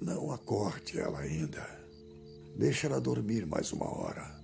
Não 0.00 0.30
acorde 0.30 0.98
ela 0.98 1.20
ainda. 1.20 1.64
Deixa 2.56 2.86
ela 2.86 3.00
dormir 3.00 3.46
mais 3.46 3.72
uma 3.72 3.86
hora. 3.86 4.36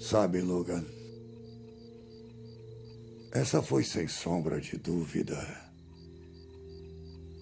Sabe, 0.00 0.40
Logan, 0.40 0.84
essa 3.32 3.62
foi 3.62 3.84
sem 3.84 4.08
sombra 4.08 4.60
de 4.60 4.78
dúvida 4.78 5.36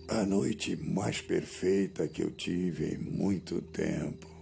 a 0.09 0.25
noite 0.25 0.77
mais 0.77 1.21
perfeita 1.21 2.07
que 2.07 2.23
eu 2.23 2.31
tive 2.31 2.95
em 2.95 2.99
muito 2.99 3.61
tempo. 3.61 4.36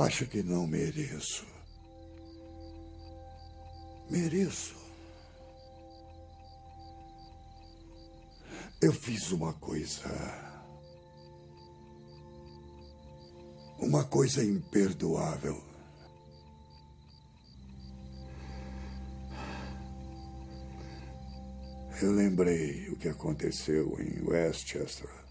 Acho 0.00 0.26
que 0.26 0.42
não 0.42 0.66
mereço. 0.66 1.46
Mereço. 4.08 4.74
Eu 8.80 8.92
fiz 8.94 9.30
uma 9.30 9.52
coisa. 9.52 10.08
Uma 13.78 14.04
coisa 14.04 14.42
imperdoável. 14.42 15.62
Eu 22.00 22.12
lembrei 22.12 22.88
o 22.88 22.96
que 22.96 23.08
aconteceu 23.08 24.00
em 24.00 24.22
Westchester. 24.26 25.29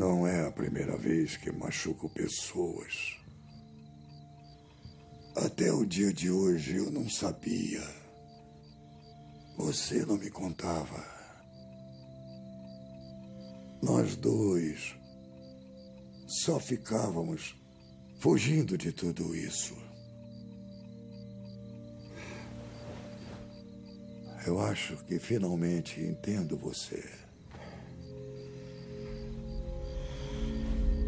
Não 0.00 0.26
é 0.26 0.46
a 0.46 0.50
primeira 0.50 0.96
vez 0.96 1.36
que 1.36 1.52
machuco 1.52 2.08
pessoas. 2.08 3.18
Até 5.36 5.70
o 5.70 5.84
dia 5.84 6.10
de 6.10 6.30
hoje 6.30 6.76
eu 6.76 6.90
não 6.90 7.06
sabia. 7.06 7.82
Você 9.58 10.06
não 10.06 10.16
me 10.16 10.30
contava. 10.30 11.04
Nós 13.82 14.16
dois 14.16 14.96
só 16.26 16.58
ficávamos 16.58 17.54
fugindo 18.20 18.78
de 18.78 18.92
tudo 18.92 19.34
isso. 19.34 19.76
Eu 24.46 24.60
acho 24.60 24.96
que 25.04 25.18
finalmente 25.18 26.00
entendo 26.00 26.56
você. 26.56 27.19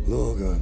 Logan. 0.06 0.60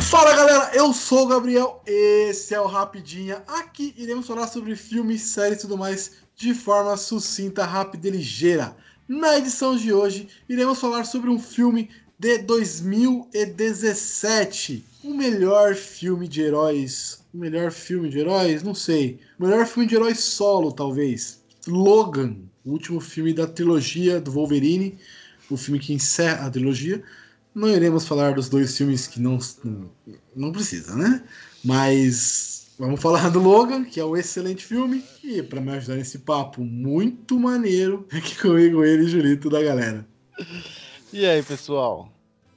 Fala 0.00 0.34
galera, 0.34 0.70
eu 0.74 0.92
sou 0.92 1.24
o 1.24 1.28
Gabriel, 1.28 1.80
esse 1.86 2.54
é 2.54 2.60
o 2.60 2.66
Rapidinha. 2.66 3.42
Aqui 3.46 3.94
iremos 3.96 4.26
falar 4.26 4.46
sobre 4.46 4.76
filmes, 4.76 5.22
séries 5.22 5.56
e 5.58 5.62
tudo 5.62 5.76
mais 5.76 6.12
de 6.34 6.54
forma 6.54 6.96
sucinta, 6.96 7.64
rápida 7.64 8.08
e 8.08 8.12
ligeira. 8.12 8.74
Na 9.06 9.36
edição 9.36 9.76
de 9.76 9.92
hoje, 9.92 10.28
iremos 10.48 10.80
falar 10.80 11.04
sobre 11.04 11.28
um 11.28 11.38
filme 11.38 11.90
de 12.18 12.38
2017. 12.38 14.91
O 15.04 15.12
melhor 15.12 15.74
filme 15.74 16.28
de 16.28 16.42
heróis. 16.42 17.24
O 17.34 17.38
melhor 17.38 17.72
filme 17.72 18.08
de 18.08 18.20
heróis? 18.20 18.62
Não 18.62 18.74
sei. 18.74 19.18
O 19.38 19.44
melhor 19.44 19.66
filme 19.66 19.88
de 19.88 19.96
heróis 19.96 20.20
solo, 20.20 20.70
talvez. 20.72 21.42
Logan, 21.66 22.36
o 22.64 22.70
último 22.70 23.00
filme 23.00 23.32
da 23.32 23.46
trilogia 23.46 24.20
do 24.20 24.30
Wolverine. 24.30 24.96
O 25.50 25.56
filme 25.56 25.80
que 25.80 25.92
encerra 25.92 26.46
a 26.46 26.50
trilogia. 26.50 27.02
Não 27.54 27.68
iremos 27.68 28.06
falar 28.06 28.34
dos 28.34 28.48
dois 28.48 28.76
filmes 28.76 29.06
que 29.06 29.20
não, 29.20 29.38
não, 30.34 30.52
precisa, 30.52 30.94
né? 30.96 31.22
Mas 31.62 32.68
vamos 32.78 33.00
falar 33.00 33.28
do 33.28 33.40
Logan, 33.40 33.84
que 33.84 34.00
é 34.00 34.04
um 34.04 34.16
excelente 34.16 34.64
filme. 34.64 35.04
E 35.22 35.42
para 35.42 35.60
me 35.60 35.72
ajudar 35.72 35.96
nesse 35.96 36.20
papo 36.20 36.62
muito 36.62 37.38
maneiro, 37.38 38.06
aqui 38.12 38.40
comigo 38.40 38.84
ele, 38.84 39.06
Julito 39.06 39.50
da 39.50 39.62
galera. 39.62 40.06
E 41.12 41.26
aí, 41.26 41.42
pessoal? 41.42 42.10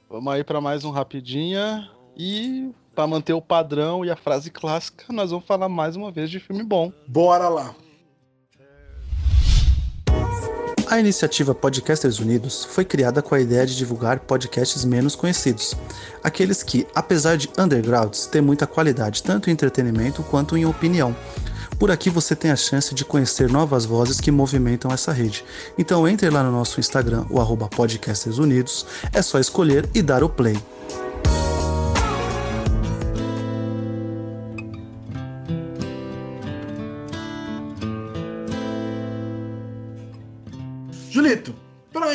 Vamos 0.08 0.32
aí 0.32 0.42
para 0.42 0.60
mais 0.60 0.84
um 0.84 0.90
Rapidinha. 0.90 1.90
E 2.16 2.72
para 2.94 3.06
manter 3.06 3.34
o 3.34 3.42
padrão 3.42 4.02
e 4.02 4.10
a 4.10 4.16
frase 4.16 4.50
clássica, 4.50 5.04
nós 5.12 5.30
vamos 5.30 5.44
falar 5.44 5.68
mais 5.68 5.96
uma 5.96 6.10
vez 6.10 6.30
de 6.30 6.40
filme 6.40 6.62
bom. 6.62 6.90
Bora 7.06 7.48
lá! 7.48 7.74
A 10.88 11.00
iniciativa 11.00 11.54
Podcasters 11.54 12.20
Unidos 12.20 12.64
foi 12.64 12.84
criada 12.84 13.20
com 13.20 13.34
a 13.34 13.40
ideia 13.40 13.66
de 13.66 13.76
divulgar 13.76 14.20
podcasts 14.20 14.84
menos 14.84 15.16
conhecidos, 15.16 15.74
aqueles 16.22 16.62
que, 16.62 16.86
apesar 16.94 17.36
de 17.36 17.50
undergrounds, 17.58 18.26
têm 18.26 18.40
muita 18.40 18.68
qualidade 18.68 19.22
tanto 19.22 19.50
em 19.50 19.52
entretenimento 19.52 20.22
quanto 20.22 20.56
em 20.56 20.64
opinião. 20.64 21.14
Por 21.78 21.90
aqui 21.90 22.08
você 22.08 22.34
tem 22.34 22.50
a 22.50 22.56
chance 22.56 22.94
de 22.94 23.04
conhecer 23.04 23.50
novas 23.50 23.84
vozes 23.84 24.20
que 24.20 24.30
movimentam 24.30 24.90
essa 24.90 25.12
rede. 25.12 25.44
Então 25.76 26.08
entre 26.08 26.30
lá 26.30 26.42
no 26.42 26.52
nosso 26.52 26.80
Instagram, 26.80 27.26
o 27.28 27.40
arroba 27.40 27.68
Podcasters 27.68 28.38
Unidos, 28.38 28.86
é 29.12 29.20
só 29.20 29.38
escolher 29.38 29.86
e 29.92 30.00
dar 30.00 30.22
o 30.22 30.28
play. 30.30 30.56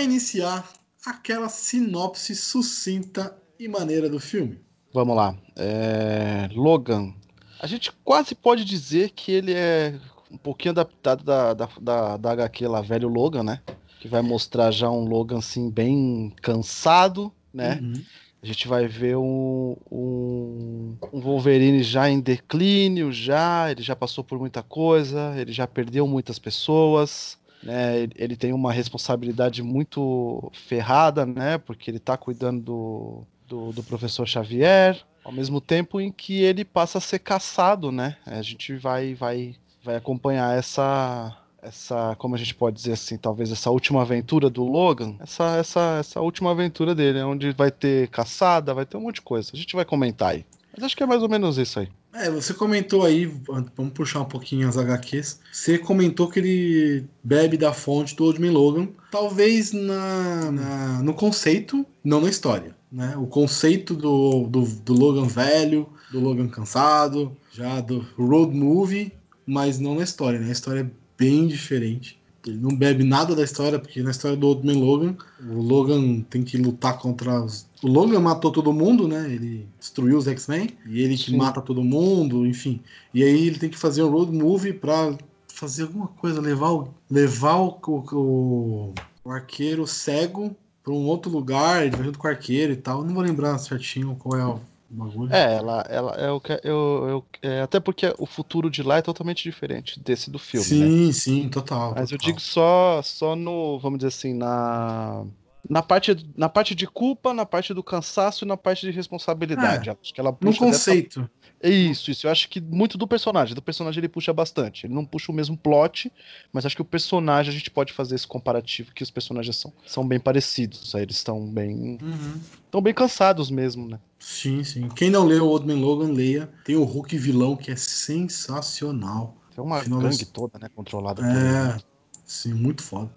Para 0.01 0.03
iniciar 0.03 0.67
aquela 1.05 1.47
sinopse 1.47 2.35
sucinta 2.35 3.37
e 3.59 3.67
maneira 3.67 4.09
do 4.09 4.19
filme. 4.19 4.59
Vamos 4.91 5.15
lá. 5.15 5.37
É... 5.55 6.49
Logan. 6.53 7.13
A 7.59 7.67
gente 7.67 7.91
quase 8.03 8.33
pode 8.33 8.65
dizer 8.65 9.11
que 9.11 9.31
ele 9.31 9.53
é 9.53 9.99
um 10.31 10.37
pouquinho 10.37 10.71
adaptado 10.71 11.23
da, 11.23 11.53
da, 11.53 11.69
da, 11.79 12.17
da 12.17 12.31
HQ 12.31 12.67
lá, 12.67 12.81
velho 12.81 13.07
Logan, 13.07 13.43
né? 13.43 13.61
Que 13.99 14.07
vai 14.07 14.23
mostrar 14.23 14.71
já 14.71 14.89
um 14.89 15.05
Logan 15.05 15.37
assim, 15.37 15.69
bem 15.69 16.33
cansado, 16.41 17.31
né? 17.53 17.79
Uhum. 17.79 18.03
A 18.41 18.45
gente 18.47 18.67
vai 18.67 18.87
ver 18.87 19.17
um, 19.17 19.77
um, 19.91 20.97
um, 21.13 21.21
Wolverine 21.21 21.83
já 21.83 22.09
em 22.09 22.19
declínio, 22.19 23.11
já, 23.11 23.69
ele 23.69 23.83
já 23.83 23.95
passou 23.95 24.23
por 24.23 24.39
muita 24.39 24.63
coisa, 24.63 25.35
ele 25.37 25.51
já 25.51 25.67
perdeu 25.67 26.07
muitas 26.07 26.39
pessoas, 26.39 27.37
né? 27.63 28.07
Ele 28.15 28.35
tem 28.35 28.53
uma 28.53 28.71
responsabilidade 28.71 29.61
muito 29.61 30.51
ferrada, 30.53 31.25
né? 31.25 31.57
Porque 31.57 31.89
ele 31.89 31.97
está 31.97 32.17
cuidando 32.17 32.61
do, 32.61 33.23
do, 33.47 33.71
do, 33.73 33.83
professor 33.83 34.27
Xavier, 34.27 34.99
ao 35.23 35.31
mesmo 35.31 35.61
tempo 35.61 35.99
em 35.99 36.11
que 36.11 36.41
ele 36.41 36.65
passa 36.65 36.97
a 36.97 37.01
ser 37.01 37.19
caçado, 37.19 37.91
né? 37.91 38.17
A 38.25 38.41
gente 38.41 38.75
vai, 38.75 39.13
vai, 39.13 39.55
vai 39.83 39.95
acompanhar 39.95 40.57
essa 40.57 41.37
essa, 41.61 42.15
como 42.17 42.33
a 42.33 42.37
gente 42.37 42.55
pode 42.55 42.75
dizer 42.75 42.93
assim, 42.93 43.17
talvez 43.17 43.51
essa 43.51 43.69
última 43.69 44.01
aventura 44.01 44.49
do 44.49 44.63
Logan, 44.63 45.15
essa, 45.19 45.57
essa, 45.57 45.97
essa 45.99 46.19
última 46.19 46.51
aventura 46.51 46.95
dele, 46.95 47.21
onde 47.21 47.51
vai 47.51 47.69
ter 47.69 48.07
caçada, 48.07 48.73
vai 48.73 48.85
ter 48.85 48.97
um 48.97 49.01
monte 49.01 49.15
de 49.15 49.21
coisa. 49.21 49.51
A 49.53 49.57
gente 49.57 49.75
vai 49.75 49.85
comentar 49.85 50.29
aí. 50.29 50.45
Mas 50.73 50.85
acho 50.85 50.95
que 50.95 51.03
é 51.03 51.05
mais 51.05 51.21
ou 51.21 51.29
menos 51.29 51.57
isso 51.57 51.79
aí. 51.79 51.89
É, 52.13 52.29
você 52.29 52.53
comentou 52.53 53.05
aí, 53.05 53.25
vamos 53.25 53.93
puxar 53.93 54.21
um 54.21 54.25
pouquinho 54.25 54.67
as 54.67 54.77
HQs. 54.77 55.39
Você 55.51 55.77
comentou 55.77 56.29
que 56.29 56.39
ele 56.39 57.05
bebe 57.23 57.57
da 57.57 57.73
fonte 57.73 58.15
do 58.15 58.25
Old 58.25 58.39
Man 58.39 58.51
Logan, 58.51 58.87
talvez 59.09 59.71
na, 59.71 60.51
na, 60.51 61.03
no 61.03 61.13
conceito, 61.13 61.85
não 62.03 62.21
na 62.21 62.29
história. 62.29 62.75
Né? 62.91 63.15
O 63.17 63.27
conceito 63.27 63.95
do, 63.95 64.47
do, 64.47 64.65
do 64.65 64.93
Logan 64.93 65.27
velho, 65.27 65.87
do 66.11 66.19
Logan 66.19 66.47
cansado, 66.47 67.35
já 67.51 67.79
do 67.79 68.05
road 68.17 68.55
movie, 68.55 69.13
mas 69.45 69.79
não 69.79 69.95
na 69.95 70.03
história. 70.03 70.39
Né? 70.39 70.49
A 70.49 70.51
história 70.51 70.81
é 70.81 70.91
bem 71.17 71.47
diferente. 71.47 72.19
Ele 72.47 72.57
não 72.57 72.75
bebe 72.75 73.03
nada 73.03 73.35
da 73.35 73.43
história, 73.43 73.77
porque 73.77 74.01
na 74.01 74.11
história 74.11 74.35
do 74.35 74.47
Old 74.47 74.65
Man 74.65 74.79
Logan, 74.79 75.15
o 75.47 75.61
Logan 75.61 76.21
tem 76.21 76.43
que 76.43 76.57
lutar 76.57 76.97
contra 76.97 77.41
os. 77.41 77.67
O 77.83 77.87
Logan 77.87 78.19
matou 78.19 78.51
todo 78.51 78.71
mundo, 78.71 79.07
né? 79.07 79.31
Ele 79.31 79.67
destruiu 79.79 80.17
os 80.17 80.27
X-Men, 80.27 80.69
e 80.85 81.01
ele 81.01 81.17
que 81.17 81.31
Sim. 81.31 81.37
mata 81.37 81.61
todo 81.61 81.83
mundo, 81.83 82.45
enfim. 82.45 82.79
E 83.13 83.23
aí 83.23 83.47
ele 83.47 83.57
tem 83.57 83.69
que 83.69 83.77
fazer 83.77 84.03
um 84.03 84.09
road 84.09 84.31
movie 84.31 84.73
pra 84.73 85.15
fazer 85.47 85.83
alguma 85.83 86.07
coisa, 86.07 86.39
levar 86.39 86.71
o, 86.71 86.93
levar 87.09 87.55
o, 87.55 87.79
o, 87.87 88.93
o 89.23 89.31
arqueiro 89.31 89.85
cego 89.87 90.55
pra 90.83 90.93
um 90.93 91.05
outro 91.05 91.31
lugar, 91.31 91.85
ele 91.85 91.95
vai 91.95 92.05
junto 92.05 92.19
com 92.19 92.27
o 92.27 92.29
arqueiro 92.29 92.73
e 92.73 92.75
tal. 92.75 93.03
Não 93.03 93.13
vou 93.13 93.23
lembrar 93.23 93.57
certinho 93.57 94.15
qual 94.15 94.39
é 94.39 94.45
o 94.45 94.59
bagulho. 94.89 95.33
É, 95.33 95.55
ela, 95.55 95.85
ela 95.89 96.11
é 96.15 96.31
o 96.31 96.39
que 96.39 96.53
eu, 96.63 97.07
eu 97.07 97.25
é, 97.41 97.61
até 97.61 97.79
porque 97.79 98.13
o 98.17 98.25
futuro 98.25 98.69
de 98.69 98.83
lá 98.83 98.97
é 98.97 99.01
totalmente 99.01 99.43
diferente 99.43 99.99
desse 99.99 100.29
do 100.29 100.39
filme, 100.39 100.65
sim, 100.65 101.07
né? 101.07 101.13
sim, 101.13 101.49
total. 101.49 101.93
Mas 101.95 102.11
eu 102.11 102.17
total. 102.17 102.33
digo 102.33 102.39
só, 102.39 103.01
só 103.03 103.35
no, 103.35 103.79
vamos 103.79 103.99
dizer 103.99 104.09
assim, 104.09 104.33
na 104.33 105.25
Na 105.69 105.81
parte, 105.83 106.17
na 106.35 106.49
parte 106.49 106.73
de 106.73 106.87
culpa, 106.87 107.33
na 107.33 107.45
parte 107.45 107.73
do 107.73 107.83
cansaço 107.83 108.43
e 108.43 108.47
na 108.47 108.57
parte 108.57 108.85
de 108.85 108.91
responsabilidade. 108.91 109.89
É, 109.89 109.91
acho 110.01 110.13
que 110.13 110.19
ela 110.19 110.31
No 110.31 110.37
puxa 110.37 110.65
dessa 110.65 110.77
conceito. 110.91 111.29
É 111.63 111.69
Isso, 111.69 112.09
isso. 112.09 112.25
Eu 112.25 112.31
acho 112.31 112.49
que 112.49 112.59
muito 112.59 112.97
do 112.97 113.07
personagem. 113.07 113.53
Do 113.53 113.61
personagem 113.61 113.99
ele 113.99 114.09
puxa 114.09 114.33
bastante. 114.33 114.87
Ele 114.87 114.93
não 114.95 115.05
puxa 115.05 115.31
o 115.31 115.35
mesmo 115.35 115.55
plot, 115.55 116.11
mas 116.51 116.65
acho 116.65 116.75
que 116.75 116.81
o 116.81 116.85
personagem 116.85 117.53
a 117.53 117.55
gente 117.55 117.69
pode 117.69 117.93
fazer 117.93 118.15
esse 118.15 118.25
comparativo 118.27 118.91
que 118.93 119.03
os 119.03 119.11
personagens 119.11 119.55
são, 119.57 119.71
são 119.85 120.07
bem 120.07 120.19
parecidos. 120.19 120.95
Aí 120.95 121.03
eles 121.03 121.17
estão 121.17 121.45
bem. 121.47 121.99
Uhum. 122.01 122.41
estão 122.65 122.81
bem 122.81 122.93
cansados 122.93 123.51
mesmo, 123.51 123.87
né? 123.87 123.99
Sim, 124.17 124.63
sim. 124.63 124.89
Quem 124.89 125.11
não 125.11 125.25
leu 125.25 125.45
o 125.45 125.49
Old 125.49 125.67
Man 125.67 125.79
Logan, 125.79 126.11
leia. 126.11 126.49
Tem 126.65 126.75
o 126.75 126.83
Hulk 126.83 127.15
vilão, 127.17 127.55
que 127.55 127.69
é 127.71 127.75
sensacional. 127.75 129.37
Tem 129.53 129.63
uma 129.63 129.81
Final 129.81 130.01
gangue 130.01 130.17
das- 130.17 130.29
toda, 130.31 130.57
né? 130.59 130.67
Controlada 130.73 131.21
por 131.21 131.29
É, 131.31 131.77
sim, 132.25 132.53
muito 132.53 132.81
foda. 132.81 133.11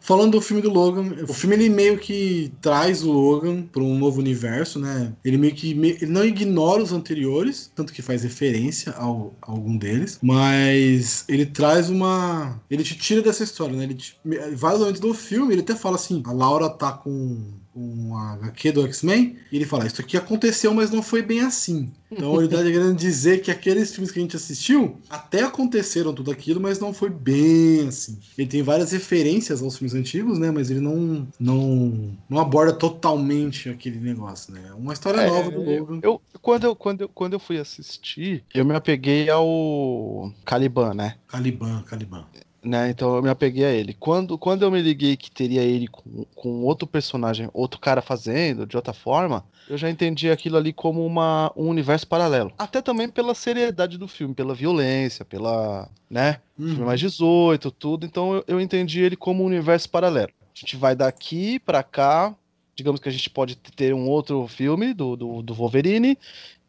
Falando 0.00 0.32
do 0.32 0.40
filme 0.40 0.62
do 0.62 0.70
Logan, 0.70 1.24
o 1.28 1.32
filme 1.32 1.56
ele 1.56 1.68
meio 1.68 1.98
que 1.98 2.52
traz 2.60 3.02
o 3.02 3.12
Logan 3.12 3.62
para 3.62 3.82
um 3.82 3.98
novo 3.98 4.20
universo, 4.20 4.78
né? 4.78 5.12
Ele 5.24 5.36
meio 5.36 5.54
que 5.54 5.72
ele 5.72 6.06
não 6.06 6.24
ignora 6.24 6.82
os 6.82 6.92
anteriores, 6.92 7.70
tanto 7.74 7.92
que 7.92 8.02
faz 8.02 8.22
referência 8.22 8.92
ao, 8.92 9.34
a 9.42 9.50
algum 9.50 9.76
deles, 9.76 10.18
mas 10.22 11.24
ele 11.28 11.46
traz 11.46 11.90
uma, 11.90 12.60
ele 12.70 12.82
te 12.82 12.96
tira 12.96 13.22
dessa 13.22 13.44
história, 13.44 13.76
né? 13.76 13.84
Ele 13.84 13.94
te, 13.94 14.18
vários 14.54 14.80
momentos 14.80 15.00
do 15.00 15.12
filme 15.12 15.54
ele 15.54 15.62
até 15.62 15.74
fala 15.74 15.96
assim, 15.96 16.22
a 16.26 16.32
Laura 16.32 16.68
tá 16.68 16.92
com 16.92 17.38
um 17.78 18.16
HQ 18.16 18.72
do 18.72 18.84
X-Men, 18.86 19.36
e 19.52 19.56
ele 19.56 19.64
fala, 19.64 19.86
isso 19.86 20.00
aqui 20.00 20.16
aconteceu, 20.16 20.74
mas 20.74 20.90
não 20.90 21.02
foi 21.02 21.22
bem 21.22 21.40
assim. 21.40 21.90
Então 22.10 22.38
ele 22.40 22.48
tá 22.48 22.56
querendo 22.62 22.94
dizer 22.94 23.42
que 23.42 23.50
aqueles 23.50 23.92
filmes 23.92 24.10
que 24.10 24.18
a 24.18 24.22
gente 24.22 24.36
assistiu 24.36 24.96
até 25.08 25.42
aconteceram 25.42 26.12
tudo 26.12 26.30
aquilo, 26.30 26.60
mas 26.60 26.78
não 26.80 26.92
foi 26.92 27.10
bem 27.10 27.86
assim. 27.88 28.18
Ele 28.36 28.48
tem 28.48 28.62
várias 28.62 28.92
referências 28.92 29.62
aos 29.62 29.76
filmes 29.76 29.94
antigos, 29.94 30.38
né? 30.38 30.50
Mas 30.50 30.70
ele 30.70 30.80
não 30.80 31.26
não, 31.38 32.16
não 32.28 32.38
aborda 32.38 32.72
totalmente 32.72 33.68
aquele 33.68 33.98
negócio, 34.00 34.52
né? 34.52 34.66
É 34.70 34.74
uma 34.74 34.92
história 34.92 35.20
É, 35.20 35.26
nova 35.26 35.50
do 35.50 35.62
Logan. 35.62 36.00
Eu, 36.02 36.20
quando, 36.40 36.64
eu, 36.64 36.76
quando, 36.76 37.00
eu, 37.02 37.08
quando 37.08 37.32
eu 37.34 37.40
fui 37.40 37.58
assistir, 37.58 38.44
eu 38.54 38.64
me 38.64 38.74
apeguei 38.74 39.28
ao 39.30 40.32
Caliban, 40.44 40.94
né? 40.94 41.16
Caliban, 41.28 41.82
Caliban. 41.82 42.24
Né? 42.62 42.90
Então 42.90 43.16
eu 43.16 43.22
me 43.22 43.28
apeguei 43.28 43.64
a 43.64 43.70
ele. 43.70 43.94
Quando, 43.94 44.36
quando 44.36 44.62
eu 44.62 44.70
me 44.70 44.80
liguei 44.82 45.16
que 45.16 45.30
teria 45.30 45.62
ele 45.62 45.86
com, 45.88 46.24
com 46.34 46.62
outro 46.64 46.86
personagem, 46.86 47.48
outro 47.52 47.78
cara 47.80 48.02
fazendo, 48.02 48.66
de 48.66 48.76
outra 48.76 48.92
forma, 48.92 49.44
eu 49.68 49.76
já 49.78 49.88
entendi 49.90 50.30
aquilo 50.30 50.56
ali 50.56 50.72
como 50.72 51.04
uma, 51.04 51.52
um 51.56 51.68
universo 51.68 52.06
paralelo. 52.06 52.52
Até 52.58 52.80
também 52.82 53.08
pela 53.08 53.34
seriedade 53.34 53.98
do 53.98 54.08
filme, 54.08 54.34
pela 54.34 54.54
violência, 54.54 55.24
pela. 55.24 55.88
né? 56.10 56.40
Filme 56.56 56.80
Uhum. 56.80 56.86
mais 56.86 56.98
18, 57.00 57.70
tudo. 57.70 58.04
Então 58.06 58.34
eu, 58.34 58.44
eu 58.48 58.60
entendi 58.60 59.00
ele 59.00 59.16
como 59.16 59.42
um 59.42 59.46
universo 59.46 59.88
paralelo. 59.90 60.30
A 60.42 60.58
gente 60.58 60.76
vai 60.76 60.96
daqui 60.96 61.58
pra 61.60 61.82
cá. 61.82 62.34
Digamos 62.74 63.00
que 63.00 63.08
a 63.08 63.12
gente 63.12 63.28
pode 63.30 63.56
ter 63.56 63.92
um 63.94 64.08
outro 64.08 64.46
filme 64.48 64.92
do, 64.94 65.14
do, 65.16 65.42
do 65.42 65.54
Wolverine. 65.54 66.16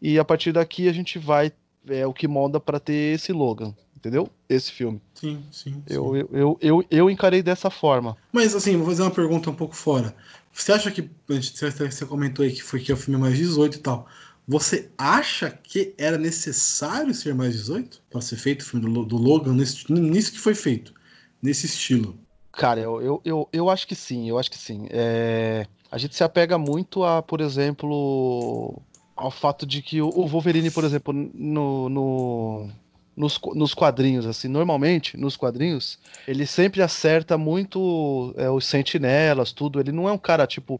E 0.02 0.20
a 0.20 0.26
partir 0.26 0.52
daqui 0.52 0.88
a 0.88 0.94
gente 0.94 1.18
vai. 1.18 1.52
É 1.88 2.06
o 2.06 2.14
que 2.14 2.28
molda 2.28 2.60
pra 2.60 2.80
ter 2.80 3.16
esse 3.16 3.32
Logan. 3.32 3.74
Entendeu? 4.00 4.30
Esse 4.48 4.72
filme. 4.72 5.02
Sim, 5.14 5.44
sim. 5.52 5.74
sim. 5.86 5.94
Eu, 5.94 6.16
eu, 6.16 6.30
eu, 6.32 6.58
eu, 6.62 6.86
eu 6.90 7.10
encarei 7.10 7.44
dessa 7.44 7.70
forma. 7.70 8.16
Mas 8.32 8.56
assim, 8.56 8.78
vou 8.78 8.86
fazer 8.86 9.02
uma 9.02 9.12
pergunta 9.12 9.50
um 9.50 9.54
pouco 9.56 9.76
fora. 9.76 10.16
Você 10.54 10.72
acha 10.72 10.90
que. 10.90 11.10
Você 11.28 12.06
comentou 12.06 12.46
aí 12.46 12.52
que 12.54 12.64
foi 12.64 12.80
que 12.80 12.92
é 12.92 12.96
o 12.96 12.98
filme 12.98 13.20
mais 13.20 13.38
18 13.38 13.76
e 13.78 13.80
tal. 13.82 14.08
Você 14.48 14.90
acha 14.98 15.52
que 15.52 15.94
era 15.98 16.18
necessário 16.18 17.14
ser 17.14 17.36
mais 17.36 17.54
18 17.54 18.02
para 18.10 18.22
ser 18.22 18.38
feito 18.38 18.62
o 18.62 18.66
filme 18.66 18.86
do, 18.86 18.92
Lo- 18.92 19.06
do 19.06 19.18
Logan 19.18 19.54
nesse, 19.54 19.92
nisso 19.92 20.32
que 20.32 20.40
foi 20.40 20.56
feito? 20.56 20.94
Nesse 21.42 21.66
estilo? 21.66 22.18
Cara, 22.54 22.80
eu, 22.80 23.02
eu, 23.02 23.22
eu, 23.24 23.50
eu 23.54 23.70
acho 23.70 23.86
que 23.86 23.96
sim, 23.96 24.28
eu 24.30 24.40
acho 24.40 24.50
que 24.50 24.58
sim. 24.58 24.88
É, 24.90 25.68
a 25.92 25.98
gente 25.98 26.16
se 26.16 26.24
apega 26.24 26.58
muito 26.58 27.04
a, 27.04 27.22
por 27.22 27.42
exemplo, 27.42 28.82
ao 29.16 29.30
fato 29.32 29.66
de 29.66 29.82
que 29.82 30.02
o 30.02 30.08
o 30.10 30.28
Wolverine, 30.28 30.72
por 30.72 30.84
exemplo, 30.84 31.14
no, 31.14 31.90
no- 31.90 32.70
nos, 33.16 33.40
nos 33.56 33.74
quadrinhos, 33.74 34.26
assim, 34.26 34.48
normalmente, 34.48 35.18
nos 35.18 35.36
quadrinhos, 35.36 36.00
ele 36.28 36.46
sempre 36.46 36.82
acerta 36.82 37.38
muito 37.38 38.34
é, 38.38 38.50
os 38.50 38.66
sentinelas, 38.66 39.52
tudo. 39.52 39.80
Ele 39.80 39.92
não 39.92 40.08
é 40.08 40.12
um 40.12 40.18
cara, 40.18 40.48
tipo, 40.48 40.80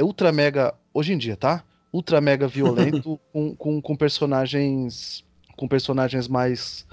ultra 0.00 0.32
mega, 0.32 0.74
hoje 0.94 1.12
em 1.12 1.18
dia, 1.18 1.36
tá? 1.36 1.62
Ultra 1.92 2.20
mega 2.20 2.46
violento 2.48 3.18
com, 3.32 3.54
com, 3.54 3.80
com 3.82 3.96
personagens 3.96 5.24
com 5.56 5.68
personagens 5.68 6.26
mais 6.26 6.86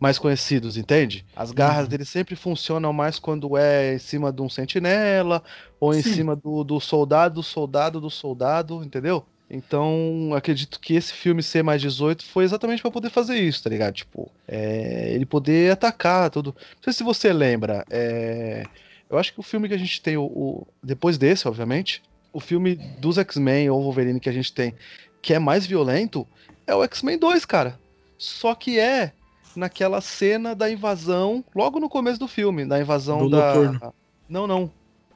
mais 0.00 0.18
conhecidos, 0.18 0.76
entende? 0.76 1.24
As 1.36 1.52
garras 1.52 1.84
Uhum. 1.84 1.88
dele 1.90 2.04
sempre 2.04 2.34
funcionam 2.34 2.92
mais 2.92 3.18
quando 3.18 3.56
é 3.56 3.94
em 3.94 3.98
cima 3.98 4.32
de 4.32 4.42
um 4.42 4.48
sentinela 4.48 5.42
ou 5.78 5.94
em 5.94 6.02
Sim. 6.02 6.14
cima 6.14 6.34
do, 6.34 6.64
do 6.64 6.80
soldado, 6.80 7.36
do 7.36 7.42
soldado, 7.42 8.00
do 8.00 8.10
soldado, 8.10 8.82
entendeu? 8.82 9.24
Então, 9.50 10.30
acredito 10.34 10.80
que 10.80 10.94
esse 10.94 11.12
filme 11.12 11.42
ser 11.42 11.62
mais 11.62 11.80
18 11.80 12.24
foi 12.24 12.44
exatamente 12.44 12.80
pra 12.82 12.90
poder 12.90 13.10
fazer 13.10 13.36
isso, 13.38 13.62
tá 13.62 13.70
ligado? 13.70 13.94
Tipo, 13.94 14.30
é, 14.48 15.12
ele 15.12 15.26
poder 15.26 15.72
atacar 15.72 16.30
tudo. 16.30 16.54
Não 16.76 16.82
sei 16.82 16.92
se 16.92 17.02
você 17.04 17.32
lembra, 17.32 17.84
é, 17.90 18.64
eu 19.08 19.18
acho 19.18 19.32
que 19.32 19.40
o 19.40 19.44
filme 19.44 19.68
que 19.68 19.74
a 19.74 19.78
gente 19.78 20.00
tem, 20.00 20.16
o, 20.16 20.24
o- 20.24 20.66
depois 20.82 21.18
desse, 21.18 21.46
obviamente, 21.46 22.02
o 22.32 22.40
filme 22.40 22.74
dos 22.98 23.18
X-Men 23.18 23.70
ou 23.70 23.82
Wolverine 23.82 24.18
que 24.18 24.28
a 24.28 24.32
gente 24.32 24.52
tem, 24.52 24.74
que 25.22 25.34
é 25.34 25.38
mais 25.38 25.66
violento, 25.66 26.26
é 26.66 26.74
o 26.74 26.82
X-Men 26.82 27.18
2, 27.18 27.44
cara. 27.44 27.78
Só 28.18 28.54
que 28.54 28.78
é 28.80 29.12
naquela 29.54 30.00
cena 30.00 30.54
da 30.54 30.70
invasão, 30.70 31.44
logo 31.54 31.78
no 31.78 31.88
começo 31.88 32.18
do 32.18 32.26
filme, 32.26 32.64
da 32.64 32.80
invasão 32.80 33.20
Do 33.20 33.30
da. 33.30 33.54
Noturno. 33.54 33.94
Não, 34.28 34.46
não. 34.46 34.70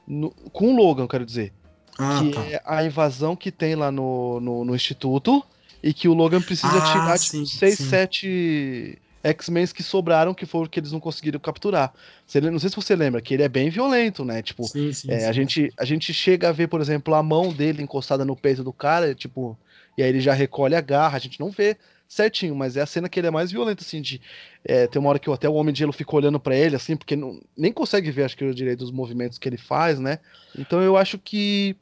No- 0.07 0.31
Com 0.53 0.73
o 0.73 0.75
Logan, 0.77 1.07
quero 1.07 1.25
dizer. 1.25 1.51
Ah, 1.99 2.19
que 2.19 2.31
tá. 2.31 2.41
é 2.41 2.61
a 2.65 2.83
invasão 2.83 3.35
que 3.35 3.51
tem 3.51 3.75
lá 3.75 3.91
no, 3.91 4.39
no, 4.39 4.65
no 4.65 4.75
Instituto 4.75 5.43
e 5.83 5.93
que 5.93 6.07
o 6.07 6.13
Logan 6.13 6.41
precisa 6.41 6.77
Ah, 6.77 6.81
tirar 6.81 7.17
sim, 7.17 7.43
tipo, 7.43 7.59
6, 7.59 7.77
sim. 7.77 7.89
7 7.89 8.97
X-Men 9.23 9.67
que 9.67 9.83
sobraram, 9.83 10.33
que 10.33 10.45
foram 10.45 10.67
que 10.67 10.79
eles 10.79 10.91
não 10.91 10.99
conseguiram 10.99 11.39
capturar. 11.39 11.93
Você, 12.25 12.39
não 12.39 12.59
sei 12.59 12.69
se 12.69 12.75
você 12.75 12.95
lembra, 12.95 13.21
que 13.21 13.33
ele 13.33 13.43
é 13.43 13.49
bem 13.49 13.69
violento, 13.69 14.23
né? 14.23 14.41
Tipo, 14.41 14.63
Sim, 14.63 14.91
sim, 14.93 15.11
é, 15.11 15.27
a, 15.27 15.31
gente, 15.31 15.73
a 15.77 15.85
gente 15.85 16.13
chega 16.13 16.49
a 16.49 16.51
ver, 16.51 16.67
por 16.67 16.79
exemplo, 16.79 17.13
a 17.13 17.23
mão 17.23 17.51
dele 17.51 17.83
encostada 17.83 18.23
no 18.23 18.35
peito 18.35 18.63
do 18.63 18.71
cara, 18.71 19.13
tipo, 19.13 19.57
e 19.97 20.03
aí 20.03 20.09
ele 20.09 20.21
já 20.21 20.33
recolhe 20.33 20.75
a 20.75 20.81
garra, 20.81 21.17
a 21.17 21.19
gente 21.19 21.39
não 21.39 21.51
vê 21.51 21.77
certinho, 22.07 22.55
mas 22.55 22.75
é 22.77 22.81
a 22.81 22.85
cena 22.85 23.07
que 23.09 23.19
ele 23.19 23.27
é 23.27 23.31
mais 23.31 23.51
violento, 23.51 23.83
assim, 23.83 24.01
de. 24.01 24.21
é, 24.63 24.87
tem 24.87 24.99
uma 24.99 25.09
hora 25.09 25.19
que 25.19 25.29
até 25.29 25.47
o 25.47 25.53
Homem 25.53 25.73
de 25.73 25.79
Gelo 25.79 25.93
fica 25.93 26.15
olhando 26.15 26.39
pra 26.39 26.55
ele, 26.55 26.75
assim, 26.75 26.95
porque 26.95 27.15
não, 27.15 27.39
nem 27.55 27.71
consegue 27.71 28.09
ver, 28.09 28.23
acho 28.23 28.37
que, 28.37 28.43
o 28.43 28.55
direito 28.55 28.79
dos 28.79 28.91
movimentos 28.91 29.37
que 29.37 29.47
ele 29.47 29.57
faz, 29.57 29.99
né? 29.99 30.19
Então 30.57 30.81
eu 30.81 30.97
acho 30.97 31.19
que 31.19 31.75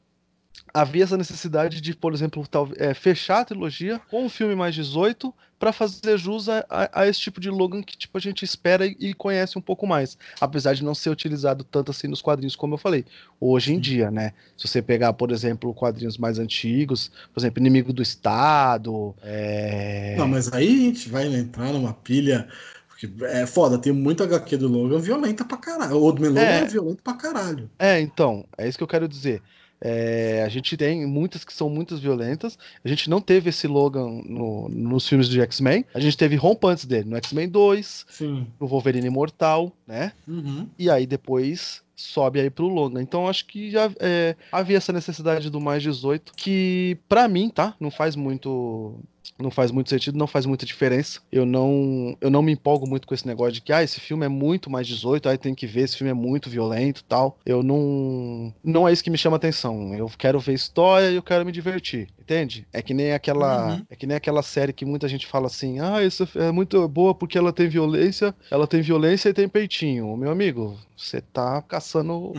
havia 0.72 1.04
essa 1.04 1.16
necessidade 1.16 1.80
de, 1.80 1.94
por 1.94 2.12
exemplo, 2.14 2.46
tal- 2.46 2.68
é, 2.76 2.94
fechar 2.94 3.40
a 3.40 3.44
trilogia 3.44 4.00
com 4.10 4.24
um 4.24 4.28
filme 4.28 4.54
mais 4.54 4.74
18 4.74 5.32
para 5.58 5.72
fazer 5.72 6.16
jus 6.16 6.48
a, 6.48 6.64
a- 6.70 7.00
a 7.02 7.08
esse 7.08 7.18
tipo 7.18 7.40
de 7.40 7.50
Logan 7.50 7.82
que 7.82 7.96
tipo, 7.98 8.16
a 8.16 8.20
gente 8.20 8.44
espera 8.44 8.86
e, 8.86 8.96
e 9.00 9.14
conhece 9.14 9.58
um 9.58 9.60
pouco 9.60 9.86
mais. 9.88 10.16
Apesar 10.40 10.72
de 10.74 10.84
não 10.84 10.94
ser 10.94 11.10
utilizado 11.10 11.64
tanto 11.64 11.90
assim 11.90 12.06
nos 12.06 12.22
quadrinhos, 12.22 12.54
como 12.54 12.74
eu 12.74 12.78
falei. 12.78 13.04
Hoje 13.40 13.72
em 13.74 13.80
dia, 13.80 14.08
né? 14.10 14.32
Se 14.56 14.68
você 14.68 14.80
pegar, 14.80 15.12
por 15.14 15.32
exemplo, 15.32 15.74
quadrinhos 15.74 16.16
mais 16.16 16.38
antigos, 16.38 17.10
por 17.34 17.40
exemplo, 17.40 17.58
Inimigo 17.60 17.92
do 17.92 18.02
Estado. 18.02 19.14
é, 19.22 20.14
Não, 20.16 20.28
mas 20.28 20.52
aí 20.52 20.66
a 20.68 20.84
gente 20.90 21.08
vai 21.08 21.26
entrar 21.26 21.72
numa 21.72 21.92
pilha. 21.92 22.46
Porque 22.88 23.08
é 23.26 23.46
foda, 23.46 23.78
tem 23.78 23.92
muita 23.92 24.24
HQ 24.24 24.56
do 24.56 24.66
Logan 24.68 24.98
violenta 24.98 25.44
pra 25.44 25.56
caralho. 25.56 25.96
O 25.96 26.02
Old 26.02 26.20
Man 26.20 26.28
Logan 26.30 26.40
É. 26.42 26.60
é 26.62 26.64
violento 26.66 27.00
pra 27.02 27.14
caralho. 27.14 27.70
É, 27.78 28.00
então, 28.00 28.44
é 28.56 28.68
isso 28.68 28.76
que 28.76 28.82
eu 28.82 28.88
quero 28.88 29.06
dizer. 29.08 29.40
É, 29.80 30.42
a 30.44 30.48
gente 30.48 30.76
tem 30.76 31.06
muitas 31.06 31.44
que 31.44 31.52
são 31.52 31.68
muitas 31.70 32.00
violentas. 32.00 32.58
A 32.84 32.88
gente 32.88 33.08
não 33.08 33.20
teve 33.20 33.50
esse 33.50 33.66
Logan 33.66 34.22
no- 34.24 34.68
nos 34.68 35.08
filmes 35.08 35.28
de 35.28 35.40
X-Men. 35.40 35.84
A 35.94 36.00
gente 36.00 36.16
teve 36.16 36.34
rompantes 36.36 36.84
dele 36.84 37.08
no 37.08 37.16
X-Men 37.16 37.48
2, 37.48 38.06
Sim. 38.08 38.46
no 38.60 38.66
Wolverine 38.66 39.06
Imortal, 39.06 39.72
né? 39.86 40.12
Uhum. 40.26 40.66
E 40.78 40.90
aí 40.90 41.06
depois 41.06 41.82
sobe 41.94 42.38
aí 42.40 42.48
pro 42.50 42.68
Logan. 42.68 43.02
Então 43.02 43.28
acho 43.28 43.44
que 43.46 43.70
já 43.70 43.90
é, 44.00 44.36
havia 44.52 44.76
essa 44.76 44.92
necessidade 44.92 45.50
do 45.50 45.60
mais 45.60 45.82
18, 45.82 46.32
que 46.36 46.96
pra 47.08 47.26
mim, 47.28 47.48
tá? 47.48 47.74
Não 47.80 47.90
faz 47.90 48.14
muito. 48.14 48.94
Não 49.38 49.50
faz 49.50 49.70
muito 49.70 49.90
sentido, 49.90 50.18
não 50.18 50.26
faz 50.26 50.46
muita 50.46 50.66
diferença. 50.66 51.20
Eu 51.30 51.46
não, 51.46 52.16
eu 52.20 52.30
não 52.30 52.42
me 52.42 52.52
empolgo 52.52 52.88
muito 52.88 53.06
com 53.06 53.14
esse 53.14 53.26
negócio 53.26 53.52
de 53.52 53.60
que 53.60 53.72
ah, 53.72 53.82
esse 53.82 54.00
filme 54.00 54.26
é 54.26 54.28
muito 54.28 54.70
mais 54.70 54.86
18, 54.86 55.28
aí 55.28 55.38
tem 55.38 55.54
que 55.54 55.66
ver, 55.66 55.82
esse 55.82 55.96
filme 55.96 56.10
é 56.10 56.14
muito 56.14 56.50
violento 56.50 57.00
e 57.00 57.04
tal. 57.04 57.38
Eu 57.44 57.62
não. 57.62 58.52
Não 58.64 58.88
é 58.88 58.92
isso 58.92 59.04
que 59.04 59.10
me 59.10 59.18
chama 59.18 59.36
atenção. 59.36 59.94
Eu 59.94 60.10
quero 60.18 60.40
ver 60.40 60.54
história 60.54 61.10
e 61.10 61.16
eu 61.16 61.22
quero 61.22 61.44
me 61.44 61.52
divertir. 61.52 62.08
Entende? 62.18 62.66
É 62.72 62.82
que 62.82 62.92
nem 62.92 63.12
aquela. 63.12 63.74
Uhum. 63.74 63.86
É 63.88 63.96
que 63.96 64.06
nem 64.06 64.16
aquela 64.16 64.42
série 64.42 64.72
que 64.72 64.84
muita 64.84 65.08
gente 65.08 65.26
fala 65.26 65.46
assim: 65.46 65.80
ah, 65.80 66.02
isso 66.02 66.28
é 66.34 66.50
muito 66.50 66.86
boa 66.88 67.14
porque 67.14 67.38
ela 67.38 67.52
tem 67.52 67.68
violência, 67.68 68.34
ela 68.50 68.66
tem 68.66 68.82
violência 68.82 69.28
e 69.28 69.34
tem 69.34 69.48
peitinho. 69.48 70.16
Meu 70.16 70.30
amigo, 70.30 70.78
você 70.96 71.20
tá 71.20 71.62
caçando 71.62 72.34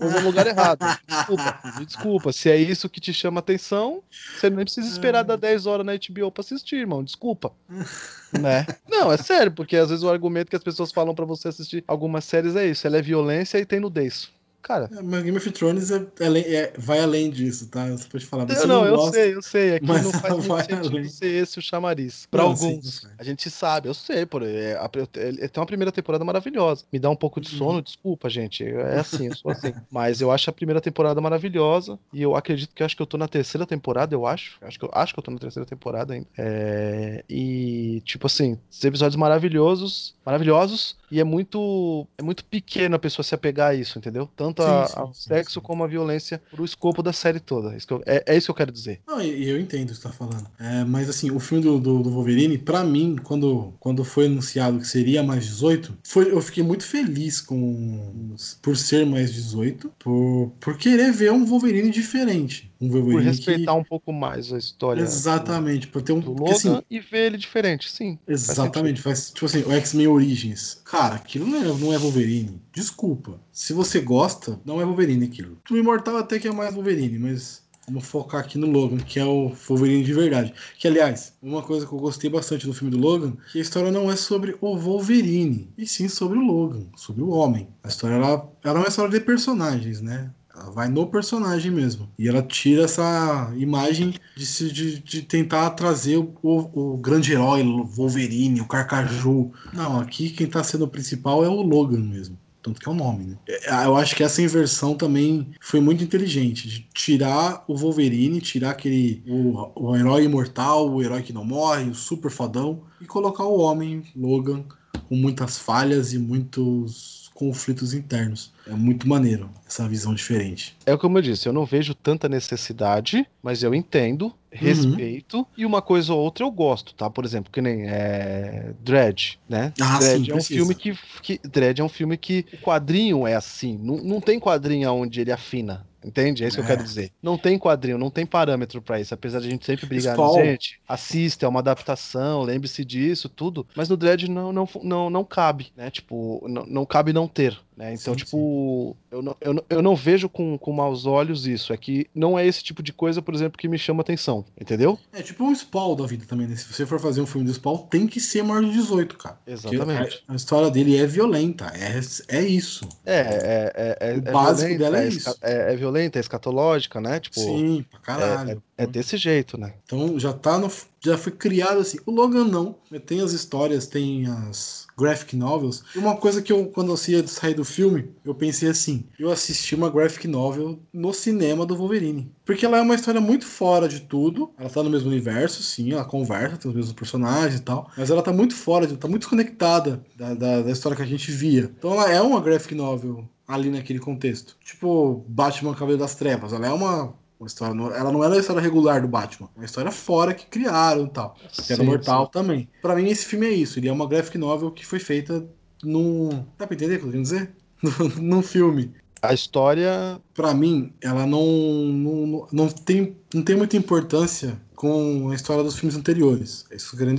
no 0.00 0.20
lugar 0.24 0.46
errado. 0.46 0.80
Desculpa, 1.06 1.60
desculpa. 1.84 2.32
Se 2.32 2.50
é 2.50 2.56
isso 2.56 2.88
que 2.88 3.00
te 3.00 3.12
chama 3.12 3.40
atenção, 3.40 4.02
você 4.10 4.48
nem 4.48 4.64
precisa 4.64 4.88
esperar 4.88 5.24
dar 5.24 5.36
10 5.36 5.66
horas 5.66 5.84
na 5.84 5.92
HBO 5.92 6.17
pra 6.30 6.40
assistir, 6.40 6.76
irmão. 6.76 7.02
Desculpa. 7.02 7.52
né? 8.32 8.66
Não, 8.88 9.12
é 9.12 9.16
sério, 9.16 9.52
porque 9.52 9.76
às 9.76 9.90
vezes 9.90 10.04
o 10.04 10.10
argumento 10.10 10.50
que 10.50 10.56
as 10.56 10.62
pessoas 10.62 10.92
falam 10.92 11.14
pra 11.14 11.24
você 11.24 11.48
assistir 11.48 11.84
algumas 11.86 12.24
séries 12.24 12.56
é 12.56 12.66
isso: 12.66 12.86
ela 12.86 12.98
é 12.98 13.02
violência 13.02 13.58
e 13.58 13.64
tem 13.64 13.80
nudez. 13.80 14.30
Cara. 14.60 14.90
É, 14.92 15.00
mas 15.02 15.22
Game 15.22 15.36
of 15.36 15.50
Thrones 15.52 15.90
é, 15.90 16.06
é, 16.20 16.54
é, 16.54 16.72
vai 16.76 17.00
além 17.00 17.30
disso, 17.30 17.68
tá? 17.68 17.88
Você 17.90 18.06
pode 18.08 18.26
falar. 18.26 18.44
Você 18.46 18.64
eu 18.64 18.66
não, 18.66 18.80
não 18.80 18.86
eu 18.86 18.96
gosta, 18.96 19.12
sei, 19.12 19.34
eu 19.34 19.40
sei. 19.42 19.74
Aqui 19.76 19.86
mas 19.86 20.04
não 20.04 20.12
faz 20.12 20.34
vai 20.44 20.58
muito 20.58 20.66
sentido 20.66 20.96
além. 20.96 21.08
ser 21.08 21.26
esse 21.28 21.58
o 21.58 21.62
chamariz. 21.62 22.26
Pra 22.30 22.42
Não, 22.42 22.54
sim, 22.56 22.66
alguns. 22.72 23.00
faz. 23.00 23.14
a 23.18 23.22
gente 23.24 23.48
sabe, 23.50 23.88
eu 23.88 23.94
sei, 23.94 24.26
por 24.26 24.42
é, 24.42 24.74
a- 24.76 24.90
é, 25.14 25.48
tem 25.48 25.60
uma 25.60 25.66
primeira 25.66 25.90
temporada 25.92 26.24
maravilhosa. 26.24 26.84
Me 26.92 26.98
dá 26.98 27.08
um 27.08 27.16
pouco 27.16 27.40
de 27.40 27.50
Uhum. 27.52 27.58
sono, 27.58 27.82
desculpa, 27.82 28.28
gente. 28.28 28.62
É 28.64 28.98
assim, 28.98 29.28
eu 29.28 29.36
sou 29.36 29.50
assim. 29.52 29.72
Mas 29.90 30.20
eu 30.20 30.30
acho 30.30 30.50
a 30.50 30.52
primeira 30.52 30.80
temporada 30.80 31.20
maravilhosa. 31.20 31.98
E 32.12 32.20
eu 32.20 32.36
acredito 32.36 32.74
que 32.74 32.82
eu 32.82 32.86
acho 32.86 32.96
que 32.96 33.02
eu 33.02 33.06
tô 33.06 33.16
na 33.16 33.28
terceira 33.28 33.64
temporada, 33.66 34.14
eu 34.14 34.26
acho. 34.26 34.58
Acho 34.60 34.78
que 34.78 34.84
eu, 34.84 34.90
acho 34.92 35.14
que 35.14 35.18
eu 35.20 35.24
tô 35.24 35.30
na 35.30 35.38
terceira 35.38 35.64
temporada 35.66 36.12
ainda. 36.14 36.26
É, 36.36 37.24
e, 37.30 38.02
tipo 38.04 38.26
assim, 38.26 38.58
os 38.70 38.84
episódios 38.84 39.16
maravilhosos, 39.16 40.14
maravilhosos. 40.26 40.97
E 41.10 41.20
é 41.20 41.24
muito, 41.24 42.06
é 42.18 42.22
muito 42.22 42.44
pequeno 42.44 42.96
a 42.96 42.98
pessoa 42.98 43.24
se 43.24 43.34
apegar 43.34 43.70
a 43.70 43.74
isso, 43.74 43.98
entendeu? 43.98 44.26
Tanto 44.36 44.62
a- 44.62 44.84
Sim, 44.84 44.84
sim, 44.84 45.00
ao 45.00 45.14
sim, 45.14 45.22
sexo 45.28 45.54
sim. 45.54 45.60
como 45.60 45.82
a 45.82 45.86
violência 45.86 46.42
pro 46.50 46.64
escopo 46.64 47.02
da 47.02 47.12
série 47.12 47.40
toda. 47.40 47.76
Isso 47.76 47.86
eu- 47.90 48.02
é, 48.06 48.24
é 48.26 48.36
isso 48.36 48.46
que 48.46 48.50
eu 48.50 48.54
quero 48.54 48.72
dizer. 48.72 49.00
Não, 49.06 49.20
e 49.22 49.44
e 49.44 49.48
eu 49.48 49.58
entendo 49.58 49.88
o 49.88 49.92
que 49.92 49.96
você 49.96 50.02
tá 50.02 50.12
falando. 50.12 50.46
É, 50.58 50.84
mas 50.84 51.08
assim, 51.08 51.30
o 51.30 51.40
filme 51.40 51.62
do, 51.64 51.78
do, 51.80 52.02
do 52.02 52.10
Wolverine, 52.10 52.58
pra 52.58 52.84
mim, 52.84 53.16
quando, 53.16 53.72
quando 53.80 54.04
foi 54.04 54.26
anunciado 54.26 54.78
que 54.78 54.86
seria 54.86 55.22
mais 55.22 55.44
18, 55.46 55.96
foi, 56.04 56.30
eu 56.30 56.40
fiquei 56.42 56.62
muito 56.62 56.84
feliz 56.84 57.40
com 57.40 58.34
por 58.62 58.76
ser 58.76 59.06
mais 59.06 59.32
18, 59.32 59.90
por, 59.98 60.52
por 60.60 60.76
querer 60.76 61.12
ver 61.12 61.32
um 61.32 61.44
Wolverine 61.46 61.90
diferente. 61.90 62.67
Um 62.80 62.88
Por 62.88 63.00
Wolverine 63.00 63.24
respeitar 63.24 63.72
que... 63.72 63.78
um 63.78 63.84
pouco 63.84 64.12
mais 64.12 64.52
a 64.52 64.58
história 64.58 65.02
Exatamente, 65.02 65.88
por 65.88 66.00
ter 66.00 66.12
um. 66.12 66.20
do 66.20 66.30
Logan 66.30 66.52
assim, 66.52 66.82
e 66.88 67.00
ver 67.00 67.26
ele 67.26 67.36
diferente, 67.36 67.90
sim. 67.90 68.18
faz 68.24 68.48
Exatamente, 68.48 69.02
faz, 69.02 69.30
tipo 69.30 69.46
assim, 69.46 69.62
o 69.62 69.72
X-Men 69.72 70.06
Origins. 70.06 70.80
Cara, 70.84 71.16
aquilo 71.16 71.46
não 71.46 71.58
é, 71.58 71.64
não 71.64 71.92
é 71.92 71.98
Wolverine. 71.98 72.62
Desculpa. 72.72 73.40
Se 73.50 73.72
você 73.72 74.00
gosta, 74.00 74.60
não 74.64 74.80
é 74.80 74.84
Wolverine 74.84 75.24
aquilo. 75.24 75.58
O 75.68 75.76
Imortal 75.76 76.16
até 76.18 76.38
que 76.38 76.46
é 76.46 76.52
mais 76.52 76.72
Wolverine, 76.72 77.18
mas 77.18 77.66
vamos 77.88 78.06
focar 78.06 78.40
aqui 78.40 78.58
no 78.58 78.70
Logan, 78.70 78.98
que 78.98 79.18
é 79.18 79.24
o 79.24 79.48
Wolverine 79.48 80.04
de 80.04 80.12
verdade. 80.12 80.54
Que, 80.78 80.86
aliás, 80.86 81.32
uma 81.42 81.62
coisa 81.62 81.86
que 81.86 81.92
eu 81.92 81.98
gostei 81.98 82.30
bastante 82.30 82.66
no 82.66 82.74
filme 82.74 82.90
do 82.90 83.00
Logan, 83.00 83.36
que 83.50 83.58
a 83.58 83.62
história 83.62 83.90
não 83.90 84.10
é 84.10 84.16
sobre 84.16 84.56
o 84.60 84.76
Wolverine, 84.76 85.72
e 85.76 85.86
sim 85.86 86.08
sobre 86.08 86.38
o 86.38 86.42
Logan, 86.42 86.86
sobre 86.96 87.22
o 87.22 87.30
homem. 87.30 87.68
A 87.82 87.88
história, 87.88 88.14
ela, 88.14 88.52
ela 88.62 88.78
é 88.78 88.82
uma 88.82 88.88
história 88.88 89.10
de 89.10 89.24
personagens, 89.24 90.00
né? 90.00 90.30
Ela 90.60 90.70
vai 90.70 90.88
no 90.88 91.06
personagem 91.06 91.70
mesmo. 91.70 92.08
E 92.18 92.28
ela 92.28 92.42
tira 92.42 92.82
essa 92.84 93.52
imagem 93.56 94.14
de, 94.36 94.46
se- 94.46 94.72
de, 94.72 94.98
de 95.00 95.22
tentar 95.22 95.70
trazer 95.70 96.16
o, 96.16 96.32
o, 96.42 96.96
grande 96.96 97.32
herói, 97.32 97.62
o 97.62 97.84
Wolverine, 97.84 98.60
o 98.60 98.66
Carcaju. 98.66 99.50
Não, 99.72 100.00
aqui 100.00 100.30
quem 100.30 100.46
tá 100.46 100.62
sendo 100.64 100.84
o 100.84 100.88
principal 100.88 101.44
é 101.44 101.48
o 101.48 101.62
Logan 101.62 102.00
mesmo. 102.00 102.38
Tanto 102.60 102.80
que 102.80 102.88
é 102.88 102.92
o 102.92 102.94
nome, 102.94 103.24
né? 103.24 103.36
É, 103.48 103.84
Eu 103.86 103.96
acho 103.96 104.16
que 104.16 104.22
essa 104.24 104.42
inversão 104.42 104.94
também 104.96 105.48
foi 105.60 105.80
muito 105.80 106.02
inteligente. 106.02 106.68
De 106.68 106.86
tirar 106.92 107.64
o 107.68 107.76
Wolverine, 107.76 108.40
tirar 108.40 108.70
aquele. 108.70 109.22
O, 109.28 109.70
o 109.90 109.96
herói 109.96 110.24
imortal, 110.24 110.90
o 110.92 111.00
herói 111.02 111.22
que 111.22 111.32
não 111.32 111.44
morre, 111.44 111.84
o 111.88 111.94
super 111.94 112.30
fodão, 112.30 112.82
e 113.00 113.06
colocar 113.06 113.44
o 113.44 113.58
homem, 113.60 114.02
Logan, 114.14 114.64
com 115.08 115.14
muitas 115.14 115.56
falhas 115.56 116.12
e 116.12 116.18
muitos 116.18 117.17
conflitos 117.38 117.94
internos. 117.94 118.52
É 118.66 118.72
muito 118.72 119.08
maneiro 119.08 119.48
essa 119.64 119.88
visão 119.88 120.12
diferente. 120.12 120.76
É 120.84 120.96
como 120.96 121.18
eu 121.18 121.22
disse, 121.22 121.48
eu 121.48 121.52
não 121.52 121.64
vejo 121.64 121.94
tanta 121.94 122.28
necessidade, 122.28 123.24
mas 123.40 123.62
eu 123.62 123.72
entendo, 123.72 124.34
respeito, 124.50 125.46
e 125.56 125.64
uma 125.64 125.80
coisa 125.80 126.12
ou 126.12 126.18
outra 126.18 126.44
eu 126.44 126.50
gosto, 126.50 126.92
tá? 126.94 127.08
Por 127.08 127.24
exemplo, 127.24 127.52
que 127.52 127.60
nem 127.60 127.88
é, 127.88 128.72
Dredd, 128.82 129.38
né? 129.48 129.72
Ah, 129.80 130.00
Dredd 130.00 130.24
sim, 130.24 130.30
é 130.32 130.34
um 130.34 130.36
precisa. 130.38 130.58
filme 130.58 130.74
que, 130.74 130.98
que. 131.22 131.48
Dredd 131.48 131.80
é 131.80 131.84
um 131.84 131.88
filme 131.88 132.16
que 132.16 132.44
o 132.54 132.56
quadrinho 132.56 133.24
é 133.24 133.36
assim. 133.36 133.78
Não, 133.80 133.98
não 133.98 134.20
tem 134.20 134.40
quadrinho 134.40 134.92
onde 134.92 135.20
ele 135.20 135.30
afina. 135.30 135.86
Entende? 136.08 136.42
É 136.42 136.48
isso 136.48 136.56
que 136.56 136.62
eu 136.62 136.64
É. 136.64 136.68
quero 136.68 136.82
dizer. 136.82 137.12
Não 137.22 137.36
tem 137.36 137.58
quadrinho, 137.58 137.98
não 137.98 138.10
tem 138.10 138.24
parâmetro 138.24 138.80
pra 138.80 138.98
isso. 138.98 139.12
Apesar 139.12 139.40
de 139.40 139.46
a 139.46 139.50
gente 139.50 139.66
sempre 139.66 139.84
brigar, 139.86 140.14
Spawn. 140.14 140.34
gente, 140.42 140.80
assista, 140.88 141.44
é 141.44 141.48
uma 141.48 141.60
adaptação, 141.60 142.42
lembre-se 142.42 142.84
disso, 142.84 143.28
tudo. 143.28 143.66
Mas 143.76 143.88
no 143.90 143.96
Dredd 143.96 144.26
não, 144.28 144.52
não, 144.52 144.68
não, 144.82 145.10
não 145.10 145.24
cabe, 145.24 145.70
né? 145.76 145.90
Tipo, 145.90 146.42
não, 146.48 146.64
não 146.66 146.86
cabe 146.86 147.12
não 147.12 147.28
ter, 147.28 147.58
né? 147.76 147.92
Então, 147.92 148.14
Sim, 148.14 148.18
tipo, 148.20 148.96
eu 149.10 149.20
não, 149.22 149.36
eu, 149.40 149.52
não, 149.54 149.64
eu 149.68 149.82
não 149.82 149.94
vejo 149.94 150.28
com, 150.28 150.56
com 150.56 150.72
maus 150.72 151.04
olhos 151.04 151.46
isso. 151.46 151.72
É 151.72 151.76
que 151.76 152.06
não 152.14 152.38
é 152.38 152.46
esse 152.46 152.62
tipo 152.64 152.82
de 152.82 152.92
coisa, 152.92 153.20
por 153.20 153.34
exemplo, 153.34 153.58
que 153.58 153.68
me 153.68 153.78
chama 153.78 154.00
atenção, 154.00 154.44
entendeu? 154.58 154.98
É 155.12 155.22
tipo 155.22 155.44
um 155.44 155.54
Spawn 155.54 155.94
da 155.94 156.06
vida 156.06 156.24
também, 156.26 156.46
né? 156.46 156.56
Se 156.56 156.72
você 156.72 156.86
for 156.86 156.98
fazer 156.98 157.20
um 157.20 157.26
filme 157.26 157.46
do 157.46 157.52
Spawn, 157.52 157.76
tem 157.88 158.06
que 158.06 158.18
ser 158.20 158.42
maior 158.42 158.64
de 158.64 158.72
18, 158.72 159.16
cara. 159.18 159.38
Exatamente. 159.46 160.24
A, 160.26 160.32
a 160.32 160.36
história 160.36 160.70
dele 160.70 160.96
é 160.96 161.06
violenta, 161.06 161.66
é, 161.74 162.00
é 162.38 162.42
isso. 162.42 162.88
É, 163.04 163.18
é, 163.20 163.72
é, 163.74 164.10
é, 164.12 164.14
O 164.16 164.22
básico 164.22 164.68
violenta, 164.68 164.78
dela 164.78 164.98
é 164.98 165.04
é, 165.04 165.08
isso. 165.08 165.36
é, 165.42 165.72
é 165.72 165.76
violenta, 165.76 165.97
é 166.04 166.20
escatológica, 166.20 167.00
né? 167.00 167.20
Tipo, 167.20 167.40
Sim, 167.40 167.84
pra 167.90 168.00
caralho. 168.00 168.62
é 168.76 168.86
desse 168.86 169.16
jeito, 169.16 169.58
né? 169.58 169.74
Então 169.84 170.18
já 170.18 170.32
tá 170.32 170.58
no, 170.58 170.70
já 171.04 171.16
foi 171.16 171.32
criado 171.32 171.80
assim. 171.80 171.98
O 172.06 172.10
Logan 172.10 172.44
não, 172.44 172.76
tem 173.06 173.20
as 173.20 173.32
histórias, 173.32 173.86
tem 173.86 174.26
as 174.26 174.86
graphic 174.96 175.36
novels. 175.36 175.84
E 175.94 175.98
uma 175.98 176.16
coisa 176.16 176.42
que 176.42 176.52
eu 176.52 176.66
quando 176.66 176.92
eu 176.92 176.98
ia 177.08 177.26
sair 177.26 177.54
do 177.54 177.64
filme, 177.64 178.10
eu 178.24 178.34
pensei 178.34 178.68
assim, 178.68 179.04
eu 179.18 179.30
assisti 179.30 179.74
uma 179.74 179.90
graphic 179.90 180.26
novel 180.26 180.78
no 180.92 181.12
cinema 181.12 181.64
do 181.64 181.76
Wolverine, 181.76 182.32
porque 182.44 182.66
ela 182.66 182.78
é 182.78 182.80
uma 182.82 182.94
história 182.94 183.20
muito 183.20 183.46
fora 183.46 183.88
de 183.88 184.00
tudo. 184.00 184.50
Ela 184.58 184.68
tá 184.68 184.82
no 184.82 184.90
mesmo 184.90 185.08
universo, 185.08 185.62
sim, 185.62 185.92
ela 185.92 186.04
conversa, 186.04 186.56
tem 186.56 186.70
os 186.70 186.76
mesmos 186.76 186.94
personagens 186.94 187.60
e 187.60 187.62
tal, 187.62 187.90
mas 187.96 188.10
ela 188.10 188.22
tá 188.22 188.32
muito 188.32 188.54
fora, 188.54 188.86
de, 188.86 188.96
tá 188.96 189.08
muito 189.08 189.22
desconectada 189.22 190.02
da, 190.16 190.34
da, 190.34 190.62
da 190.62 190.70
história 190.70 190.96
que 190.96 191.02
a 191.02 191.06
gente 191.06 191.30
via. 191.30 191.70
Então 191.78 191.92
ela 191.92 192.10
é 192.10 192.20
uma 192.20 192.40
graphic 192.40 192.74
novel 192.74 193.28
ali 193.48 193.70
naquele 193.70 193.98
contexto. 193.98 194.56
Tipo, 194.62 195.24
Batman 195.26 195.72
Cavaleiro 195.72 196.00
das 196.00 196.14
Trevas, 196.14 196.52
ela 196.52 196.66
é 196.66 196.72
uma 196.72 197.14
uma 197.40 197.46
história, 197.46 197.72
ela 197.94 198.10
não 198.10 198.24
era 198.24 198.34
a 198.34 198.38
história 198.38 198.60
regular 198.60 199.00
do 199.00 199.06
Batman, 199.06 199.48
uma 199.54 199.64
história 199.64 199.92
fora 199.92 200.34
que 200.34 200.46
criaram 200.46 201.04
e 201.04 201.10
tal. 201.10 201.36
Que 201.52 201.72
era 201.72 201.82
Sim, 201.82 201.88
mortal 201.88 202.26
também. 202.26 202.68
Pra 202.82 202.96
mim, 202.96 203.08
esse 203.08 203.24
filme 203.26 203.46
é 203.46 203.50
isso. 203.50 203.78
Ele 203.78 203.88
é 203.88 203.92
uma 203.92 204.08
graphic 204.08 204.36
novel 204.36 204.72
que 204.72 204.84
foi 204.84 204.98
feita 204.98 205.46
num. 205.82 206.44
Dá 206.58 206.66
pra 206.66 206.74
entender 206.74 206.96
o 206.96 206.98
que 206.98 207.04
eu 207.04 207.06
tô 207.06 207.10
querendo 207.10 207.22
dizer? 207.22 207.52
num 208.20 208.42
filme. 208.42 208.92
A 209.22 209.32
história. 209.32 210.20
Pra 210.34 210.52
mim, 210.52 210.92
ela 211.00 211.26
não, 211.26 211.46
não, 211.46 212.48
não, 212.52 212.68
tem, 212.68 213.16
não 213.32 213.42
tem 213.42 213.56
muita 213.56 213.76
importância 213.76 214.60
com 214.74 215.30
a 215.30 215.34
história 215.34 215.62
dos 215.62 215.76
filmes 215.76 215.96
anteriores. 215.96 216.64
É 216.70 216.76
isso 216.76 216.86
que 216.86 216.94
eu 216.94 216.98
tô 216.98 217.04
querendo 217.04 217.18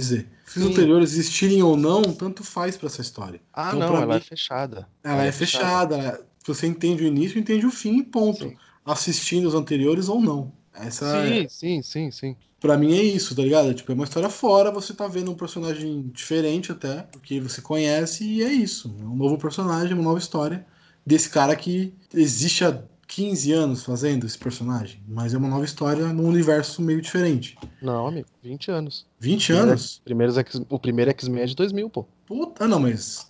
dizer. 0.53 0.65
Os 0.65 0.72
anteriores 0.72 1.13
existirem 1.13 1.62
ou 1.63 1.75
não, 1.77 2.01
tanto 2.01 2.44
faz 2.44 2.77
pra 2.77 2.88
essa 2.88 3.01
história. 3.01 3.39
Ah, 3.53 3.72
Então, 3.75 3.79
não, 3.94 4.01
ela 4.01 4.15
é 4.15 4.20
mim, 4.20 4.24
fechada. 4.24 4.88
ela 5.03 5.24
é 5.25 5.32
fechada. 5.32 5.98
ela- 5.98 6.22
você 6.46 6.65
entende 6.65 7.03
o 7.03 7.08
início, 7.08 7.38
entende 7.39 7.65
o 7.65 7.72
fim, 7.72 8.01
ponto. 8.03 8.48
Sim. 8.50 8.56
Assistindo 8.86 9.48
os 9.48 9.53
anteriores 9.53 10.10
ou 10.10 10.20
não. 10.22 10.51
Essa 10.74 11.06
é, 11.18 11.41
Sim, 11.41 11.48
sim, 11.50 11.82
sim, 11.82 12.12
sim. 12.12 12.36
Pra 12.60 12.77
mim 12.77 12.94
é 12.98 13.01
isso, 13.03 13.36
tá 13.36 13.41
ligado? 13.44 13.74
Tipo, 13.74 13.91
é 13.91 13.96
uma 13.96 14.03
história 14.03 14.29
fora, 14.29 14.72
você 14.72 14.94
tá 14.94 15.08
vendo 15.08 15.32
um 15.32 15.36
personagem 15.36 16.10
diferente 16.13 16.72
até, 16.72 17.03
porque 17.03 17.39
você 17.39 17.62
conhece, 17.62 18.24
e 18.25 18.41
é 18.44 18.51
isso. 18.51 18.94
É 19.00 19.03
um 19.03 19.15
novo 19.15 19.38
personagem, 19.38 19.94
uma 19.94 20.03
nova 20.03 20.20
história 20.20 20.65
desse 21.06 21.29
cara 21.29 21.56
que 21.56 21.94
existe 22.13 22.65
há 22.65 22.82
15 23.10 23.51
anos 23.51 23.84
fazendo 23.84 24.25
esse 24.28 24.38
personagem, 24.38 25.01
mas 25.08 25.34
é 25.34 25.38
uma 25.38 25.48
nova 25.50 25.66
história 25.66 26.06
num 26.13 26.28
universo 26.28 26.80
meio 26.80 27.01
diferente. 27.01 27.58
Não, 27.82 28.06
amigo, 28.08 28.28
20 28.44 28.70
anos. 28.70 29.06
20 29.20 29.48
Primeiro- 29.48 29.70
anos? 29.72 30.01
Primeiros 30.06 30.38
X- 30.38 30.62
o 30.70 30.80
primeiro 30.80 31.10
X-Men 31.12 31.42
é 31.42 31.46
de 31.48 31.56
2000, 31.56 31.89
pô. 31.89 32.06
Puta, 32.28 32.66
ah, 32.66 32.68
não, 32.68 32.80
mas. 32.80 33.28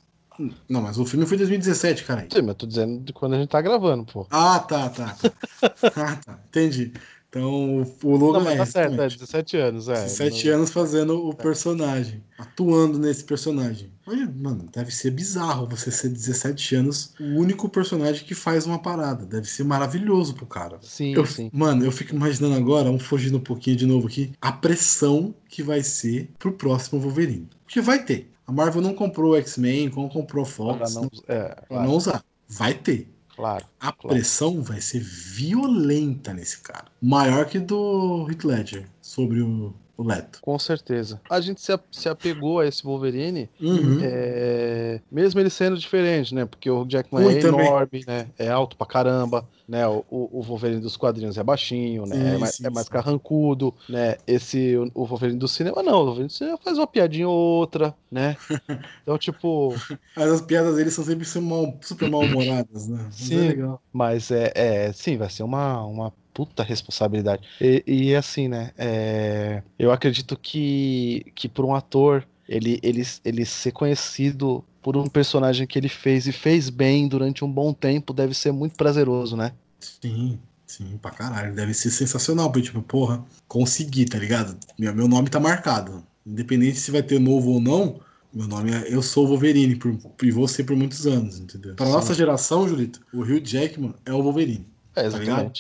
Não, 0.69 0.81
mas 0.81 0.97
o 0.97 1.05
filme 1.05 1.25
foi 1.25 1.35
em 1.35 1.39
2017, 1.39 2.03
cara. 2.03 2.21
Sim, 2.31 2.39
mas 2.41 2.49
eu 2.49 2.55
tô 2.55 2.65
dizendo 2.67 2.99
de 3.03 3.13
quando 3.13 3.35
a 3.35 3.39
gente 3.39 3.49
tá 3.49 3.61
gravando, 3.61 4.05
pô. 4.05 4.27
Ah, 4.29 4.59
tá, 4.59 4.89
tá. 4.89 5.15
ah, 5.95 6.15
tá. 6.17 6.39
Entendi. 6.49 6.93
Então, 7.29 7.85
o- 8.03 8.15
Logan 8.17 8.39
Não, 8.39 8.45
mas 8.45 8.53
é, 8.53 8.57
tá 8.57 8.65
certo, 8.65 8.77
é 8.89 9.05
exatamente. 9.05 9.19
17 9.19 9.57
anos, 9.57 9.87
é. 9.87 9.93
17 9.93 10.47
Não- 10.47 10.55
anos 10.55 10.69
fazendo 10.71 11.27
o 11.29 11.33
personagem, 11.35 12.23
atuando 12.39 12.97
nesse 12.97 13.23
personagem. 13.23 13.91
Olha, 14.07 14.25
mano, 14.35 14.65
deve 14.73 14.89
ser 14.91 15.11
bizarro 15.11 15.67
você 15.67 15.91
ser 15.91 16.09
17 16.09 16.73
anos 16.75 17.13
o 17.19 17.39
único 17.39 17.69
personagem 17.69 18.25
que 18.25 18.33
faz 18.33 18.65
uma 18.65 18.79
parada. 18.79 19.27
Deve 19.27 19.47
ser 19.47 19.63
maravilhoso 19.63 20.33
pro 20.33 20.47
cara. 20.47 20.79
Sim, 20.81 21.13
Eu- 21.13 21.25
sim. 21.27 21.51
Mano, 21.53 21.85
eu 21.85 21.91
fico 21.91 22.15
imaginando 22.15 22.55
agora, 22.55 22.85
vamos 22.85 23.03
fugindo 23.03 23.37
um 23.37 23.41
pouquinho 23.41 23.75
de 23.77 23.85
novo 23.85 24.07
aqui, 24.07 24.31
a 24.41 24.51
pressão 24.51 25.35
que 25.47 25.61
vai 25.61 25.83
ser 25.83 26.31
pro 26.39 26.51
próximo 26.53 26.99
Wolverine. 26.99 27.47
Porque 27.63 27.79
vai 27.79 28.03
ter. 28.03 28.31
A 28.47 28.51
Marvel 28.51 28.81
não 28.81 28.95
comprou 28.95 29.33
o 29.33 29.35
X-Men, 29.35 29.91
não 29.95 30.09
comprou 30.09 30.43
Fox, 30.43 30.95
não, 30.95 31.03
não, 31.03 31.09
é, 31.27 31.55
claro, 31.67 31.87
não 31.87 31.95
usar. 31.95 32.23
Vai 32.47 32.73
ter. 32.73 33.07
Claro. 33.39 33.65
A 33.79 33.91
Claro. 33.93 34.15
pressão 34.15 34.61
vai 34.61 34.81
ser 34.81 34.99
violenta 35.01 36.33
nesse 36.33 36.59
cara. 36.61 36.91
maior 37.01 37.45
que 37.47 37.59
do 37.59 38.27
Heath 38.29 38.43
Ledger 38.45 38.89
sobre 39.01 39.41
o, 39.41 39.73
o 39.99 40.03
Leto. 40.07 40.39
Com 40.41 40.57
certeza. 40.57 41.21
A 41.29 41.41
gente 41.41 41.61
se, 41.61 41.77
se 41.91 42.07
apegou 42.09 42.59
a 42.59 42.65
esse 42.65 42.83
Wolverine, 42.83 43.49
Uhum. 43.59 43.97
é, 44.01 45.01
mesmo 45.11 45.39
ele 45.39 45.49
sendo 45.49 45.77
diferente, 45.77 46.33
né? 46.33 46.45
Porque 46.45 46.69
o 46.69 46.85
Jackman 46.89 47.23
Muito 47.23 47.37
é 47.37 47.41
também. 47.41 47.65
enorme, 47.67 48.03
né? 48.07 48.27
É 48.37 48.49
alto 48.49 48.77
pra 48.77 48.87
caramba, 48.87 49.47
né? 49.67 49.85
O, 49.87 50.05
o 50.09 50.41
Wolverine 50.41 50.81
dos 50.81 50.95
quadrinhos 50.95 51.37
é 51.37 51.43
baixinho, 51.43 52.05
né? 52.05 52.15
Sim, 52.15 52.25
é, 52.35 52.37
mais, 52.37 52.55
sim, 52.55 52.65
é 52.65 52.69
mais 52.69 52.87
sim. 52.87 52.93
carrancudo, 52.93 53.75
né? 53.87 54.15
Esse, 54.25 54.77
o, 54.77 54.89
o 54.95 55.05
Wolverine 55.05 55.37
do 55.37 55.47
cinema, 55.47 55.83
não. 55.83 55.99
O 56.01 56.05
Wolverine 56.05 56.27
do 56.27 56.33
cinema 56.33 56.57
faz 56.63 56.77
uma 56.77 56.87
piadinha 56.87 57.27
ou 57.27 57.35
outra, 57.37 57.93
né? 58.09 58.37
Então, 59.01 59.17
tipo, 59.17 59.75
Mas 60.15 60.27
as 60.31 60.41
piadas 60.41 60.75
dele 60.75 60.91
são 60.91 61.03
sempre 61.03 61.25
super 61.25 61.41
mal- 61.47 61.79
super 61.81 62.07
mal-humoradas, 62.07 62.87
né? 62.87 62.97
Mas 63.05 63.13
Sim. 63.13 63.37
é 63.39 63.47
legal. 63.47 63.81
Mas 63.91 64.31
é, 64.31 64.51
é 64.55 64.93
sim, 64.93 65.17
vai 65.17 65.29
ser 65.29 65.43
uma, 65.43 65.83
uma 65.85 66.13
puta 66.39 66.63
responsabilidade. 66.63 67.45
E, 67.59 67.83
e 67.85 68.15
assim, 68.15 68.47
né? 68.47 68.71
é, 68.77 69.61
eu 69.77 69.91
acredito 69.91 70.37
que, 70.37 71.25
que 71.35 71.49
por 71.49 71.65
um 71.65 71.75
ator 71.75 72.25
ele, 72.47 72.79
ele, 72.81 73.05
ele 73.25 73.45
ser 73.45 73.73
conhecido 73.73 74.63
por 74.81 74.95
um 74.95 75.07
personagem 75.07 75.67
que 75.67 75.77
ele 75.77 75.89
fez 75.89 76.27
e 76.27 76.31
fez 76.31 76.69
bem 76.69 77.09
durante 77.09 77.43
um 77.43 77.51
bom 77.51 77.73
tempo 77.73 78.13
deve 78.13 78.33
ser 78.33 78.53
muito 78.53 78.77
prazeroso, 78.77 79.35
né? 79.35 79.51
Sim, 79.81 80.39
sim, 80.65 80.97
pra 81.01 81.11
caralho. 81.11 81.53
Deve 81.53 81.73
ser 81.73 81.91
sensacional, 81.91 82.49
porque, 82.49 82.67
tipo, 82.67 82.81
porra, 82.81 83.21
consegui, 83.45 84.05
tá 84.05 84.17
ligado? 84.17 84.57
Meu, 84.79 84.95
meu 84.95 85.09
nome 85.09 85.29
tá 85.29 85.41
marcado. 85.41 86.01
Independente 86.25 86.79
se 86.79 86.89
vai 86.89 87.03
ter 87.03 87.19
novo 87.19 87.51
ou 87.51 87.59
não, 87.59 87.99
meu 88.33 88.47
nome 88.47 88.71
é 88.71 88.93
Eu 88.93 89.01
Sou 89.01 89.25
o 89.25 89.27
Wolverine, 89.27 89.75
por, 89.75 89.93
e 90.23 90.31
vou 90.31 90.47
ser 90.47 90.63
por 90.63 90.77
muitos 90.77 91.05
anos, 91.05 91.37
entendeu? 91.37 91.75
Pra 91.75 91.85
Sim. 91.85 91.91
nossa 91.91 92.13
geração, 92.13 92.65
Julito, 92.65 93.01
o 93.13 93.23
Hugh 93.23 93.41
Jackman 93.43 93.93
é 94.05 94.13
o 94.13 94.23
Wolverine. 94.23 94.65
É, 94.95 95.09
Tá 95.09 95.51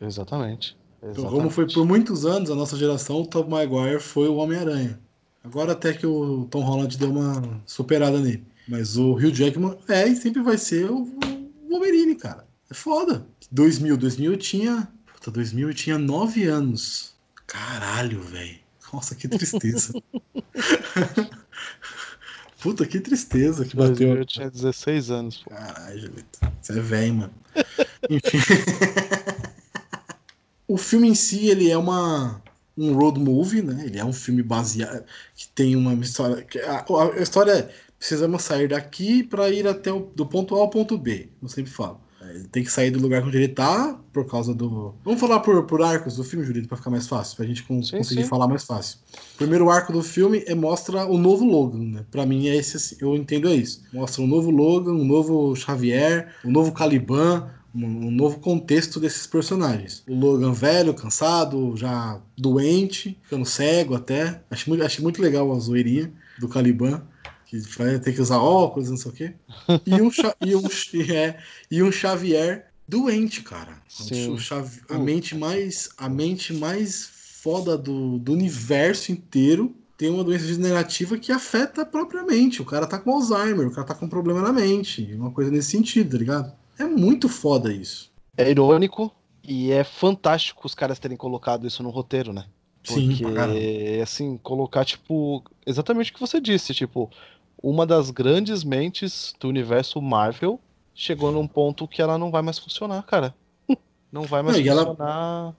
exatamente. 0.00 0.76
exatamente. 1.02 1.18
Então, 1.18 1.30
como 1.30 1.50
foi 1.50 1.66
por 1.66 1.86
muitos 1.86 2.24
anos 2.24 2.50
a 2.50 2.54
nossa 2.54 2.76
geração, 2.76 3.22
o 3.22 3.26
Tom 3.26 3.48
Maguire 3.48 4.00
foi 4.00 4.28
o 4.28 4.36
Homem-Aranha. 4.36 4.98
Agora 5.42 5.72
até 5.72 5.92
que 5.92 6.06
o 6.06 6.46
Tom 6.50 6.62
Holland 6.62 6.98
deu 6.98 7.10
uma 7.10 7.60
superada 7.64 8.18
nele. 8.20 8.44
Mas 8.66 8.96
o 8.96 9.12
Hugh 9.12 9.32
Jackman 9.32 9.78
é 9.88 10.08
e 10.08 10.16
sempre 10.16 10.42
vai 10.42 10.58
ser 10.58 10.90
o 10.90 11.06
Wolverine, 11.68 12.16
cara. 12.16 12.44
É 12.68 12.74
foda. 12.74 13.24
2000, 13.52 13.96
2000 13.96 14.32
eu 14.32 14.36
tinha... 14.36 14.88
Puta, 15.14 15.30
2000 15.30 15.68
eu 15.68 15.74
tinha 15.74 15.98
9 15.98 16.44
anos. 16.46 17.14
Caralho, 17.46 18.20
velho. 18.22 18.58
Nossa, 18.92 19.14
que 19.14 19.28
tristeza. 19.28 19.92
Puta, 22.60 22.84
que 22.84 22.98
tristeza 22.98 23.64
que 23.64 23.76
bateu. 23.76 24.16
Eu 24.16 24.24
tinha 24.24 24.50
16 24.50 25.10
anos. 25.10 25.36
pô. 25.38 25.50
Caralho. 25.50 26.12
Você 26.60 26.72
é 26.72 26.82
velho, 26.82 27.14
mano. 27.14 27.34
Enfim. 28.10 28.38
o 30.68 30.76
filme 30.76 31.08
em 31.08 31.14
si, 31.14 31.48
ele 31.48 31.70
é 31.70 31.76
uma 31.76 32.42
um 32.76 32.92
road 32.94 33.18
movie, 33.18 33.62
né? 33.62 33.84
Ele 33.86 33.98
é 33.98 34.04
um 34.04 34.12
filme 34.12 34.42
baseado 34.42 35.04
que 35.34 35.48
tem 35.48 35.74
uma 35.76 35.94
história. 35.94 36.42
que 36.42 36.58
A, 36.60 36.84
a 37.16 37.22
história 37.22 37.52
é 37.52 37.68
precisamos 37.98 38.42
sair 38.42 38.68
daqui 38.68 39.22
para 39.22 39.48
ir 39.50 39.66
até 39.66 39.90
o, 39.90 40.10
do 40.14 40.26
ponto 40.26 40.54
A 40.54 40.58
ao 40.60 40.68
ponto 40.68 40.98
B. 40.98 41.28
Eu 41.42 41.48
sempre 41.48 41.70
falo. 41.72 41.98
É, 42.20 42.30
Ele 42.34 42.48
tem 42.48 42.62
que 42.62 42.70
sair 42.70 42.90
do 42.90 42.98
lugar 43.00 43.22
onde 43.22 43.36
ele 43.38 43.48
tá 43.48 43.98
por 44.12 44.26
causa 44.26 44.54
do. 44.54 44.94
Vamos 45.04 45.18
falar 45.20 45.40
por, 45.40 45.64
por 45.64 45.82
arcos 45.82 46.16
do 46.16 46.24
filme, 46.24 46.44
Jurito, 46.44 46.68
para 46.68 46.76
ficar 46.76 46.90
mais 46.90 47.06
fácil, 47.08 47.36
pra 47.36 47.46
gente 47.46 47.62
con- 47.62 47.82
Sim, 47.82 47.96
conseguir 47.98 48.22
sim. 48.24 48.28
falar 48.28 48.46
mais 48.46 48.64
fácil. 48.64 48.98
O 49.34 49.38
primeiro 49.38 49.70
arco 49.70 49.92
do 49.92 50.02
filme 50.02 50.42
é 50.46 50.54
mostra 50.54 51.06
o 51.06 51.16
novo 51.16 51.44
Logan, 51.44 51.78
né? 51.78 52.04
Pra 52.10 52.26
mim 52.26 52.46
é 52.48 52.56
esse, 52.56 52.76
assim, 52.76 52.96
eu 53.00 53.16
entendo 53.16 53.48
é 53.48 53.54
isso. 53.54 53.82
Mostra 53.92 54.22
um 54.22 54.26
novo 54.26 54.50
Logan, 54.50 54.92
um 54.92 55.04
novo 55.04 55.54
Xavier, 55.56 56.34
um 56.44 56.50
novo 56.50 56.72
Caliban, 56.72 57.48
um, 57.84 58.10
novo 58.10 58.38
contexto 58.40 58.98
desses 58.98 59.26
personagens. 59.26 60.02
O 60.08 60.14
Logan 60.14 60.52
velho, 60.52 60.94
cansado, 60.94 61.76
já 61.76 62.20
doente, 62.36 63.18
ficando 63.22 63.44
cego 63.44 63.94
até. 63.94 64.40
Acho 64.50 64.68
muito, 64.70 64.84
acho 64.84 65.02
muito 65.02 65.20
legal 65.20 65.52
a 65.52 65.58
zoeirinha 65.58 66.12
do 66.38 66.48
Caliban. 66.48 67.02
Que 67.46 67.58
vai 67.78 67.98
ter 68.00 68.12
que 68.12 68.20
usar 68.20 68.38
óculos, 68.38 68.90
não 68.90 68.96
sei 68.96 69.10
o 69.10 69.14
quê. 69.14 69.34
E 69.86 70.02
um, 70.02 70.10
e 70.44 70.56
um, 70.56 70.62
é, 71.14 71.38
e 71.70 71.82
um 71.82 71.92
Xavier 71.92 72.66
doente, 72.88 73.42
cara. 73.42 73.78
Sim. 73.88 74.32
O 74.32 74.38
Xavi- 74.38 74.80
a 74.88 74.98
mente 74.98 75.36
mais 75.36 75.90
a 75.96 76.08
mente 76.08 76.52
mais 76.52 77.08
foda 77.42 77.78
do, 77.78 78.18
do 78.18 78.32
universo 78.32 79.12
inteiro 79.12 79.72
tem 79.96 80.10
uma 80.10 80.24
doença 80.24 80.44
degenerativa 80.44 81.16
que 81.16 81.32
afeta 81.32 81.82
a 81.82 81.86
própria 81.86 82.22
mente. 82.24 82.60
O 82.60 82.64
cara 82.64 82.86
tá 82.86 82.98
com 82.98 83.12
Alzheimer, 83.12 83.68
o 83.68 83.70
cara 83.70 83.86
tá 83.86 83.94
com 83.94 84.06
um 84.06 84.08
problema 84.08 84.42
na 84.42 84.52
mente, 84.52 85.14
uma 85.14 85.30
coisa 85.30 85.50
nesse 85.50 85.70
sentido, 85.70 86.10
tá 86.12 86.18
ligado? 86.18 86.52
É 86.78 86.84
muito 86.84 87.28
foda 87.28 87.72
isso. 87.72 88.12
É 88.36 88.50
irônico 88.50 89.10
e 89.42 89.70
é 89.72 89.82
fantástico 89.84 90.66
os 90.66 90.74
caras 90.74 90.98
terem 90.98 91.16
colocado 91.16 91.66
isso 91.66 91.82
no 91.82 91.90
roteiro, 91.90 92.32
né? 92.32 92.46
Sim. 92.84 93.16
Porque, 93.16 94.00
assim, 94.02 94.36
colocar, 94.38 94.84
tipo, 94.84 95.42
exatamente 95.66 96.10
o 96.10 96.14
que 96.14 96.20
você 96.20 96.40
disse, 96.40 96.72
tipo, 96.74 97.10
uma 97.60 97.84
das 97.86 98.10
grandes 98.10 98.62
mentes 98.62 99.34
do 99.40 99.48
universo 99.48 100.00
Marvel 100.00 100.60
chegou 100.94 101.32
num 101.32 101.48
ponto 101.48 101.88
que 101.88 102.00
ela 102.00 102.16
não 102.18 102.30
vai 102.30 102.42
mais 102.42 102.58
funcionar, 102.58 103.02
cara. 103.02 103.34
Não 104.12 104.22
vai 104.22 104.40
mais 104.42 104.56
Não, 104.56 104.64
e 104.64 104.68
ela- 104.68 104.86
funcionar. 104.86 105.54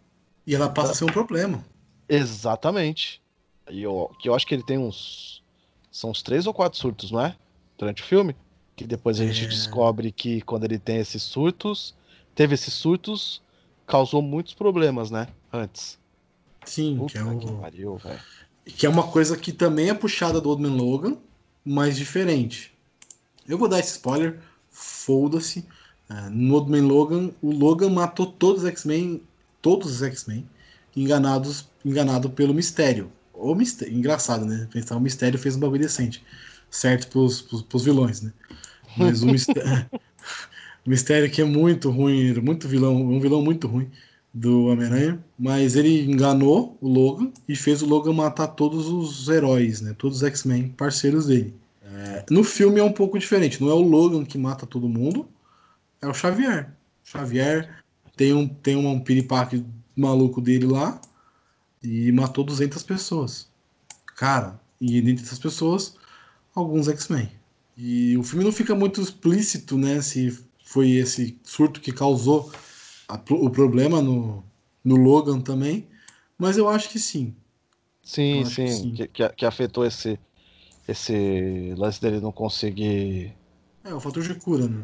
E 0.48 0.56
ela 0.56 0.70
passa 0.70 0.92
a 0.94 0.96
ser 0.96 1.04
um 1.04 1.08
problema. 1.08 1.64
Exatamente. 2.08 3.22
E 3.70 3.84
eu, 3.84 4.10
que 4.20 4.30
eu 4.30 4.34
acho 4.34 4.48
que 4.48 4.54
ele 4.56 4.64
tem 4.64 4.78
uns. 4.78 5.44
São 5.92 6.10
uns 6.12 6.22
três 6.24 6.48
ou 6.48 6.54
quatro 6.54 6.80
surtos, 6.80 7.12
não 7.12 7.20
é? 7.22 7.36
Durante 7.78 8.02
o 8.02 8.06
filme. 8.06 8.36
Que 8.78 8.86
depois 8.88 9.20
a 9.20 9.26
gente 9.26 9.44
É. 9.44 9.48
descobre 9.50 10.12
que 10.12 10.40
quando 10.42 10.64
ele 10.64 10.80
tem 10.80 10.98
esses 10.98 11.22
surtos, 11.24 11.94
teve 12.34 12.54
esses 12.54 12.74
surtos, 12.74 13.42
causou 13.86 14.22
muitos 14.22 14.54
problemas, 14.54 15.12
né? 15.12 15.28
Antes. 15.52 15.98
Sim, 16.66 16.96
Puta 16.98 17.12
que 17.14 17.18
é, 17.18 17.24
o- 17.24 17.40
que 17.40 17.52
pariu, 17.54 18.02
que 18.66 18.86
é 18.86 18.90
uma 18.90 19.08
coisa 19.08 19.36
que 19.36 19.52
também 19.52 19.90
é 19.90 19.94
puxada 19.94 20.40
do 20.40 20.50
Old 20.50 20.62
Man 20.62 20.76
Logan, 20.76 21.18
mas 21.66 21.98
diferente. 21.98 22.72
Eu 23.48 23.58
vou 23.58 23.68
dar 23.68 23.80
esse 23.80 23.92
spoiler, 23.94 24.40
foda-se. 24.70 25.66
É, 26.10 26.30
no 26.30 26.54
Old 26.56 26.70
Man 26.72 26.86
Logan, 26.88 27.32
o 27.42 27.52
Logan 27.52 27.90
matou 27.90 28.28
todos 28.28 28.64
os 28.64 28.70
X-Men, 28.70 29.22
todos 29.62 29.90
os 29.92 30.02
X-Men, 30.04 30.48
enganados, 30.96 31.68
enganado 31.84 32.30
pelo 32.30 32.54
Mistério. 32.54 33.12
O 33.34 33.54
mistério, 33.54 33.94
engraçado, 33.94 34.46
né? 34.46 34.68
Pensar 34.72 34.96
o 34.96 35.00
Mistério 35.00 35.38
fez 35.38 35.56
um 35.56 35.60
bagulho 35.60 35.82
decente, 35.82 36.24
certo 36.70 37.08
pros, 37.10 37.42
pros, 37.42 37.62
pros 37.62 37.84
vilões, 37.84 38.22
né? 38.22 38.34
Mas 38.98 39.22
o 39.22 39.28
Mistério, 39.28 39.90
o 40.86 40.90
Mistério 40.90 41.30
que 41.30 41.42
é 41.42 41.46
muito 41.46 41.90
ruim, 41.90 42.34
muito 42.42 42.68
vilão, 42.68 42.96
um 42.96 43.20
vilão 43.20 43.42
muito 43.42 43.68
ruim 43.68 43.90
do 44.34 44.66
Homem-Aranha, 44.66 45.24
mas 45.38 45.76
ele 45.76 46.04
enganou 46.04 46.78
o 46.80 46.88
Logan 46.88 47.32
e 47.48 47.56
fez 47.56 47.82
o 47.82 47.88
Logan 47.88 48.14
matar 48.14 48.48
todos 48.48 48.88
os 48.88 49.28
heróis, 49.30 49.82
né? 49.82 49.96
Todos 49.98 50.18
os 50.18 50.24
X-Men 50.24 50.70
parceiros 50.70 51.28
dele. 51.28 51.56
É, 51.84 52.26
no 52.30 52.44
filme 52.44 52.80
é 52.80 52.84
um 52.84 52.92
pouco 52.92 53.18
diferente, 53.18 53.62
não 53.62 53.70
é 53.70 53.74
o 53.74 53.82
Logan 53.82 54.24
que 54.24 54.38
mata 54.38 54.66
todo 54.66 54.90
mundo, 54.90 55.28
é 56.02 56.08
o 56.08 56.14
Xavier. 56.14 56.72
Xavier 57.04 57.84
tem 58.16 58.34
um, 58.34 58.48
tem 58.48 58.76
um 58.76 59.00
piripaque 59.00 59.66
maluco 59.96 60.42
dele 60.42 60.68
lá 60.68 61.00
e 61.82 62.12
matou 62.12 62.44
200 62.44 62.84
pessoas. 62.84 63.48
Cara, 64.16 64.60
e 64.80 65.02
dentre 65.02 65.24
essas 65.26 65.40
pessoas, 65.40 65.96
alguns 66.60 66.88
X-Men. 66.88 67.30
E 67.78 68.18
o 68.18 68.24
filme 68.24 68.44
não 68.44 68.52
fica 68.52 68.74
muito 68.76 69.02
explícito, 69.02 69.78
né? 69.78 70.02
Se 70.02 70.32
foi 70.64 70.92
esse 70.92 71.40
surto 71.44 71.80
que 71.80 71.92
causou 71.92 72.52
a- 73.08 73.20
o 73.32 73.50
problema 73.50 74.02
no, 74.02 74.44
no 74.84 74.96
Logan 74.96 75.40
também. 75.40 75.88
Mas 76.38 76.58
eu 76.58 76.68
acho 76.68 76.90
que 76.90 77.00
sim. 77.00 77.36
Sim, 78.04 78.42
acho 78.42 78.56
que 78.56 78.68
sim, 78.68 78.68
sim. 78.68 78.92
que, 79.08 79.30
que, 79.30 79.46
afetou 79.46 79.86
esse, 79.86 80.20
esse 80.88 81.74
lance 81.78 82.02
dele 82.02 82.20
não 82.20 82.32
conseguir. 82.32 83.34
É, 83.84 83.94
o 83.94 84.00
fator 84.00 84.24
de 84.24 84.36
cura, 84.36 84.68
né? 84.68 84.84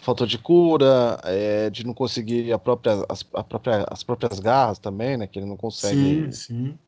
Falta 0.00 0.26
de 0.26 0.38
cura, 0.38 1.20
é, 1.24 1.70
de 1.70 1.84
não 1.84 1.92
conseguir 1.92 2.52
a 2.52 2.58
própria, 2.58 3.04
as, 3.08 3.24
a 3.34 3.42
própria, 3.42 3.84
as 3.90 4.02
próprias 4.02 4.38
garras 4.38 4.78
também, 4.78 5.16
né? 5.16 5.26
Que 5.26 5.38
ele 5.38 5.46
não 5.46 5.56
consegue. 5.56 5.96
Sim, 5.96 6.32
sim. 6.32 6.78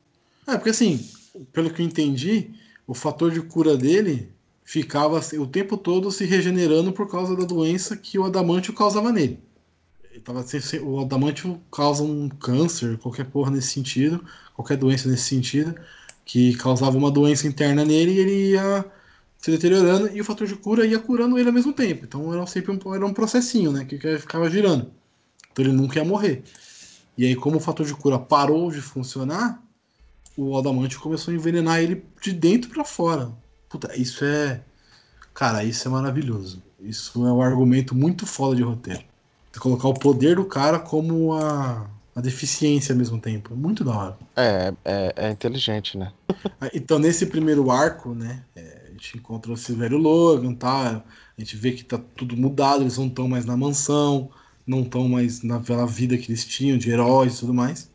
É, 0.47 0.55
porque 0.55 0.69
assim, 0.69 0.99
pelo 1.51 1.71
que 1.73 1.81
eu 1.81 1.85
entendi, 1.85 2.51
o 2.91 2.93
fator 2.93 3.31
de 3.31 3.39
cura 3.39 3.77
dele 3.77 4.29
ficava 4.65 5.21
o 5.39 5.47
tempo 5.47 5.77
todo 5.77 6.11
se 6.11 6.25
regenerando 6.25 6.91
por 6.91 7.09
causa 7.09 7.37
da 7.37 7.45
doença 7.45 7.95
que 7.95 8.19
o 8.19 8.25
adamantio 8.25 8.73
causava 8.73 9.13
nele. 9.13 9.39
Ele 10.11 10.19
tava, 10.19 10.43
o 10.83 10.99
adamantio 10.99 11.57
causa 11.71 12.03
um 12.03 12.27
câncer, 12.27 12.97
qualquer 12.97 13.27
porra 13.27 13.49
nesse 13.49 13.69
sentido, 13.69 14.21
qualquer 14.53 14.75
doença 14.75 15.07
nesse 15.07 15.23
sentido, 15.23 15.73
que 16.25 16.53
causava 16.57 16.97
uma 16.97 17.09
doença 17.09 17.47
interna 17.47 17.85
nele 17.85 18.11
e 18.11 18.19
ele 18.19 18.51
ia 18.51 18.85
se 19.37 19.51
deteriorando 19.51 20.09
e 20.13 20.19
o 20.19 20.25
fator 20.25 20.45
de 20.45 20.55
cura 20.55 20.85
ia 20.85 20.99
curando 20.99 21.39
ele 21.39 21.47
ao 21.47 21.53
mesmo 21.53 21.71
tempo. 21.71 22.03
Então 22.03 22.33
era 22.33 22.45
sempre 22.45 22.73
um, 22.73 22.93
era 22.93 23.05
um 23.05 23.13
processinho, 23.13 23.71
né? 23.71 23.85
Que 23.85 23.97
que 23.97 24.17
ficava 24.17 24.49
girando. 24.49 24.91
Então 25.49 25.63
ele 25.63 25.73
nunca 25.73 25.97
ia 25.97 26.03
morrer. 26.03 26.43
E 27.17 27.25
aí, 27.25 27.37
como 27.37 27.55
o 27.55 27.61
fator 27.61 27.85
de 27.85 27.93
cura 27.93 28.19
parou 28.19 28.69
de 28.69 28.81
funcionar, 28.81 29.63
o 30.37 30.57
Adamante 30.57 30.97
começou 30.97 31.31
a 31.31 31.35
envenenar 31.35 31.79
ele 31.79 32.03
de 32.21 32.33
dentro 32.33 32.69
pra 32.69 32.83
fora. 32.83 33.31
Puta, 33.69 33.95
isso 33.99 34.25
é. 34.25 34.61
Cara, 35.33 35.63
isso 35.63 35.87
é 35.87 35.91
maravilhoso. 35.91 36.61
Isso 36.79 37.25
é 37.25 37.31
um 37.31 37.41
argumento 37.41 37.95
muito 37.95 38.25
foda 38.25 38.55
de 38.55 38.63
roteiro. 38.63 39.03
Você 39.51 39.59
colocar 39.59 39.87
o 39.87 39.93
poder 39.93 40.35
do 40.35 40.45
cara 40.45 40.79
como 40.79 41.33
a. 41.33 41.87
uma 42.15 42.21
deficiência 42.21 42.93
ao 42.93 42.97
mesmo 42.97 43.19
tempo. 43.19 43.55
Muito 43.55 43.83
da 43.83 43.95
hora. 43.95 44.17
É, 44.35 44.73
é, 44.83 45.13
é 45.15 45.31
inteligente, 45.31 45.97
né? 45.97 46.11
Então, 46.73 46.99
nesse 46.99 47.25
primeiro 47.25 47.71
arco, 47.71 48.13
né, 48.13 48.43
é, 48.55 48.87
a 48.89 48.91
gente 48.91 49.17
encontra 49.17 49.51
o 49.51 49.57
Silvério 49.57 49.97
Logan, 49.97 50.53
tá? 50.53 51.03
A 51.37 51.41
gente 51.41 51.55
vê 51.57 51.71
que 51.71 51.83
tá 51.83 51.99
tudo 52.15 52.37
mudado, 52.37 52.83
eles 52.83 52.97
não 52.97 53.07
estão 53.07 53.27
mais 53.27 53.45
na 53.45 53.57
mansão, 53.57 54.29
não 54.65 54.81
estão 54.81 55.07
mais 55.09 55.41
naquela 55.41 55.85
vida 55.85 56.17
que 56.17 56.31
eles 56.31 56.45
tinham 56.45 56.77
de 56.77 56.89
heróis 56.89 57.35
e 57.35 57.39
tudo 57.39 57.53
mais. 57.53 57.90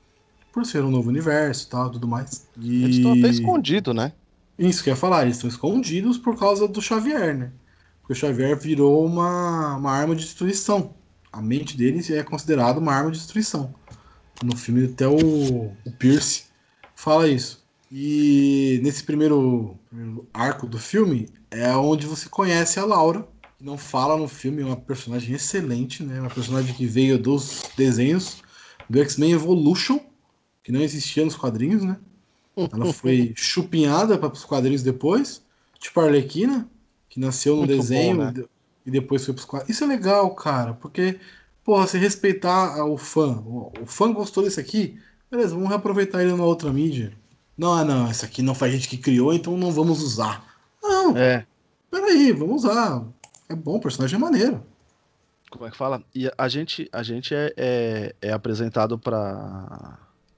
Por 0.56 0.64
ser 0.64 0.82
um 0.82 0.90
novo 0.90 1.10
universo 1.10 1.66
e 1.66 1.68
tal, 1.68 1.90
tudo 1.90 2.08
mais. 2.08 2.48
E... 2.58 2.84
Eles 2.84 2.96
estão 2.96 3.12
até 3.12 3.28
escondidos, 3.28 3.94
né? 3.94 4.14
Isso 4.58 4.82
que 4.82 4.88
eu 4.88 4.94
ia 4.94 4.96
falar, 4.96 5.24
eles 5.24 5.36
estão 5.36 5.50
escondidos 5.50 6.16
por 6.16 6.34
causa 6.38 6.66
do 6.66 6.80
Xavier, 6.80 7.36
né? 7.36 7.52
Porque 8.00 8.14
o 8.14 8.16
Xavier 8.16 8.58
virou 8.58 9.04
uma, 9.04 9.76
uma 9.76 9.92
arma 9.92 10.16
de 10.16 10.24
destruição. 10.24 10.94
A 11.30 11.42
mente 11.42 11.76
deles 11.76 12.08
é 12.08 12.22
considerada 12.22 12.80
uma 12.80 12.94
arma 12.94 13.10
de 13.10 13.18
destruição. 13.18 13.74
No 14.42 14.56
filme 14.56 14.86
até 14.86 15.06
o, 15.06 15.72
o 15.84 15.92
Pierce 15.98 16.44
fala 16.94 17.28
isso. 17.28 17.62
E 17.92 18.80
nesse 18.82 19.04
primeiro, 19.04 19.76
primeiro 19.90 20.26
arco 20.32 20.66
do 20.66 20.78
filme 20.78 21.28
é 21.50 21.70
onde 21.76 22.06
você 22.06 22.30
conhece 22.30 22.80
a 22.80 22.86
Laura, 22.86 23.28
que 23.58 23.62
não 23.62 23.76
fala 23.76 24.16
no 24.16 24.26
filme, 24.26 24.62
é 24.62 24.64
uma 24.64 24.74
personagem 24.74 25.34
excelente, 25.34 26.02
né? 26.02 26.18
Uma 26.18 26.30
personagem 26.30 26.74
que 26.74 26.86
veio 26.86 27.18
dos 27.18 27.62
desenhos 27.76 28.38
do 28.88 28.98
X-Men 29.00 29.32
Evolution, 29.32 30.00
que 30.66 30.72
não 30.72 30.80
existia 30.82 31.24
nos 31.24 31.36
quadrinhos, 31.36 31.84
né? 31.84 31.96
Ela 32.72 32.92
foi 32.92 33.32
chupinhada 33.36 34.18
para 34.18 34.32
os 34.32 34.44
quadrinhos 34.44 34.82
depois, 34.82 35.40
tipo 35.78 36.00
a 36.00 36.06
Arlequina, 36.06 36.68
que 37.08 37.20
nasceu 37.20 37.54
no 37.54 37.60
Muito 37.60 37.76
desenho 37.76 38.16
bom, 38.16 38.24
né? 38.24 38.44
e 38.84 38.90
depois 38.90 39.24
foi 39.24 39.32
para 39.32 39.40
os 39.42 39.46
quadrinhos. 39.46 39.76
Isso 39.76 39.84
é 39.84 39.86
legal, 39.86 40.34
cara, 40.34 40.74
porque, 40.74 41.20
porra, 41.62 41.86
se 41.86 41.96
respeitar 41.98 42.84
o 42.84 42.98
fã, 42.98 43.40
o 43.80 43.86
fã 43.86 44.12
gostou 44.12 44.42
desse 44.42 44.58
aqui, 44.58 44.98
beleza, 45.30 45.54
vamos 45.54 45.68
reaproveitar 45.68 46.20
ele 46.20 46.34
na 46.34 46.42
outra 46.42 46.72
mídia. 46.72 47.12
Não, 47.56 47.72
ah, 47.72 47.84
não, 47.84 48.08
essa 48.10 48.26
aqui 48.26 48.42
não 48.42 48.54
foi 48.54 48.68
a 48.68 48.72
gente 48.72 48.88
que 48.88 48.98
criou, 48.98 49.32
então 49.32 49.56
não 49.56 49.70
vamos 49.70 50.02
usar. 50.02 50.44
Não, 50.82 51.16
É. 51.16 51.46
peraí, 51.88 52.32
vamos 52.32 52.64
usar. 52.64 53.04
É 53.48 53.54
bom, 53.54 53.76
o 53.76 53.80
personagem 53.80 54.16
é 54.16 54.20
maneiro. 54.20 54.60
Como 55.48 55.64
é 55.64 55.70
que 55.70 55.76
fala? 55.76 56.02
E 56.12 56.28
a 56.36 56.48
gente, 56.48 56.88
a 56.92 57.04
gente 57.04 57.32
é, 57.32 57.54
é, 57.56 58.14
é 58.20 58.32
apresentado 58.32 58.98
pra, 58.98 59.96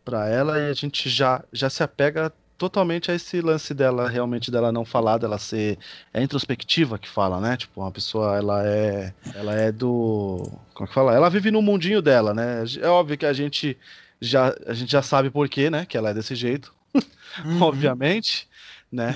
pra 0.09 0.27
ela 0.27 0.59
e 0.59 0.71
a 0.71 0.73
gente 0.73 1.11
já, 1.11 1.45
já 1.53 1.69
se 1.69 1.83
apega 1.83 2.33
totalmente 2.57 3.11
a 3.11 3.15
esse 3.15 3.43
lance 3.43 3.75
dela, 3.75 4.09
realmente 4.09 4.51
dela 4.51 4.73
não 4.73 4.83
falar, 4.83 5.19
dela 5.19 5.39
ser. 5.39 5.79
É 6.15 6.23
introspectiva 6.23 6.99
que 6.99 7.07
fala, 7.07 7.39
né? 7.41 7.59
Tipo, 7.59 7.83
uma 7.83 7.93
pessoa, 7.93 8.39
ela 8.39 8.67
é. 8.67 9.13
Ela 9.35 9.55
é 9.55 9.71
do. 9.71 10.51
Como 10.73 10.87
é 10.87 10.89
que 10.89 10.95
fala? 10.95 11.15
Ela 11.15 11.29
vive 11.29 11.51
no 11.51 11.61
mundinho 11.61 12.01
dela, 12.01 12.33
né? 12.33 12.65
É 12.81 12.89
óbvio 12.89 13.19
que 13.19 13.27
a 13.27 13.35
gente 13.35 13.77
já, 14.19 14.57
a 14.67 14.73
gente 14.73 14.91
já 14.91 15.03
sabe 15.03 15.29
por 15.29 15.47
quê, 15.47 15.69
né? 15.69 15.85
Que 15.85 15.99
ela 15.99 16.11
é 16.11 16.15
desse 16.15 16.35
jeito. 16.35 16.75
Uhum. 17.45 17.61
obviamente, 17.61 18.49
né? 18.91 19.15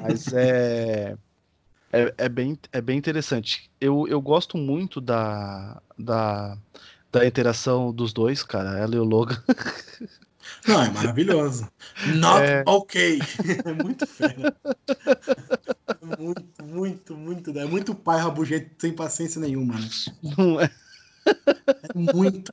Mas 0.00 0.32
é, 0.32 1.16
é, 1.92 2.14
é, 2.16 2.28
bem, 2.28 2.56
é 2.72 2.80
bem 2.80 2.96
interessante. 2.96 3.68
Eu, 3.80 4.06
eu 4.08 4.20
gosto 4.20 4.56
muito 4.56 5.00
da, 5.00 5.82
da, 5.98 6.56
da 7.10 7.26
interação 7.26 7.92
dos 7.92 8.12
dois, 8.12 8.44
cara, 8.44 8.78
ela 8.78 8.94
e 8.94 8.98
o 8.98 9.04
Logan. 9.04 9.42
Não, 10.66 10.82
é 10.82 10.90
maravilhoso. 10.90 11.68
Not 12.16 12.42
É. 12.42 12.62
ok. 12.66 13.18
É 13.64 13.72
muito 13.72 14.06
fera. 14.06 14.54
Muito, 16.18 16.64
muito, 16.64 17.16
muito. 17.16 17.58
É 17.58 17.64
muito 17.64 17.94
pai 17.94 18.20
rabugento 18.20 18.70
sem 18.78 18.92
paciência 18.92 19.40
nenhuma, 19.40 19.74
né? 19.78 19.88
Não 20.36 20.60
é? 20.60 20.70
É 21.26 22.12
muito 22.14 22.52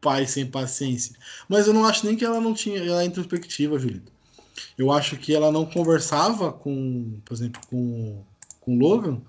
pai 0.00 0.26
sem 0.26 0.46
paciência. 0.46 1.16
Mas 1.48 1.66
eu 1.66 1.74
não 1.74 1.84
acho 1.84 2.06
nem 2.06 2.16
que 2.16 2.24
ela 2.24 2.40
não 2.40 2.54
tinha. 2.54 2.78
Ela 2.78 3.02
é 3.02 3.06
introspectiva, 3.06 3.78
Julito. 3.78 4.12
Eu 4.76 4.92
acho 4.92 5.16
que 5.16 5.34
ela 5.34 5.52
não 5.52 5.64
conversava 5.64 6.52
com, 6.52 7.20
por 7.24 7.34
exemplo, 7.34 7.60
com, 7.68 8.24
com 8.60 8.76
o 8.76 8.78
Logan, 8.78 9.20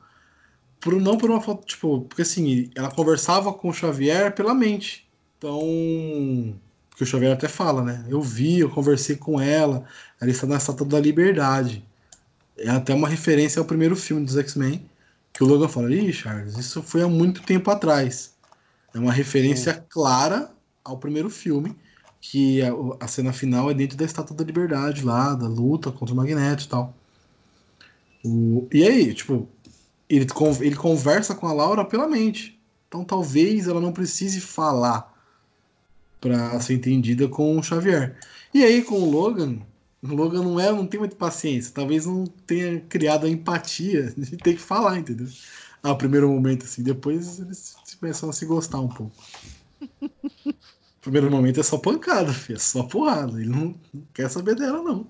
por, 0.80 1.00
não 1.00 1.18
por 1.18 1.30
uma 1.30 1.42
falta. 1.42 1.66
Tipo, 1.66 2.02
porque 2.02 2.22
assim, 2.22 2.70
ela 2.76 2.92
conversava 2.92 3.54
com 3.54 3.70
o 3.70 3.74
Xavier 3.74 4.34
pela 4.34 4.54
mente. 4.54 5.08
Então. 5.38 6.60
Que 7.00 7.04
o 7.04 7.08
Xavier 7.08 7.32
até 7.32 7.48
fala, 7.48 7.82
né? 7.82 8.06
Eu 8.10 8.22
vi, 8.22 8.60
eu 8.60 8.70
conversei 8.70 9.16
com 9.16 9.40
ela, 9.40 9.86
ela 10.20 10.30
está 10.30 10.46
na 10.46 10.58
Estátua 10.58 10.86
da 10.86 11.00
Liberdade. 11.00 11.82
É 12.58 12.70
até 12.70 12.94
uma 12.94 13.08
referência 13.08 13.58
ao 13.58 13.66
primeiro 13.66 13.96
filme 13.96 14.26
dos 14.26 14.36
X-Men, 14.36 14.86
que 15.32 15.42
o 15.42 15.48
Logan 15.48 15.70
fala, 15.70 15.94
ih, 15.94 16.12
Charles, 16.12 16.58
isso 16.58 16.84
foi 16.84 17.02
há 17.02 17.08
muito 17.08 17.42
tempo 17.42 17.72
atrás. 17.72 18.34
É 18.94 19.00
uma 19.00 19.14
referência 19.14 19.82
clara 19.88 20.52
ao 20.84 20.98
primeiro 20.98 21.30
filme, 21.30 21.74
que 22.20 22.62
a, 22.62 22.74
a 23.00 23.08
cena 23.08 23.32
final 23.32 23.72
é 23.72 23.74
dentro 23.74 23.96
da 23.96 24.04
Estátua 24.04 24.36
da 24.36 24.44
Liberdade 24.44 25.06
lá, 25.06 25.34
da 25.36 25.48
luta 25.48 25.94
contra 25.94 26.14
o 26.14 26.18
Magneto 26.18 26.66
e 26.66 26.68
tal. 26.68 26.94
O, 28.26 28.68
e 28.74 28.84
aí, 28.84 29.14
tipo, 29.14 29.48
ele, 30.10 30.28
ele 30.60 30.76
conversa 30.76 31.34
com 31.34 31.48
a 31.48 31.54
Laura 31.54 31.86
pela 31.86 32.10
mente. 32.10 32.60
Então 32.90 33.06
talvez 33.06 33.70
ela 33.70 33.80
não 33.80 33.94
precise 33.94 34.42
falar 34.42 35.18
para 36.20 36.60
ser 36.62 36.76
entendida 36.76 37.28
com 37.28 37.58
o 37.58 37.64
Xavier. 37.64 38.18
E 38.54 38.64
aí 38.64 38.84
com 38.84 38.96
o 38.96 39.10
Logan, 39.10 39.60
o 40.02 40.08
Logan 40.14 40.44
não 40.44 40.60
é, 40.60 40.72
não 40.72 40.88
tem 40.88 41.00
muita 41.00 41.16
paciência, 41.16 41.74
talvez 41.74 42.06
não 42.06 42.26
tenha 42.26 42.80
criado 42.82 43.26
a 43.26 43.30
empatia 43.30 44.14
de 44.18 44.38
ter 44.38 44.56
que 44.56 44.62
falar, 44.62 44.98
entendeu? 44.98 45.28
Ah, 45.82 45.96
primeiro 45.96 46.30
momento 46.30 46.66
assim, 46.66 46.84
depois 46.84 47.40
eles 47.40 47.76
começam 48.00 48.30
a 48.30 48.34
se 48.34 48.46
gostar 48.46 48.80
um 48.80 48.90
pouco. 48.90 49.16
primeiro 51.02 51.32
momento 51.32 51.60
é 51.60 51.64
só 51.64 51.78
pancada, 51.78 52.34
filho, 52.34 52.58
é 52.58 52.60
só 52.60 52.84
porrada. 52.84 53.40
Ele 53.40 53.50
não, 53.50 53.76
não 53.94 54.04
quer 54.14 54.30
saber 54.30 54.56
dela 54.56 54.82
não. 54.82 55.08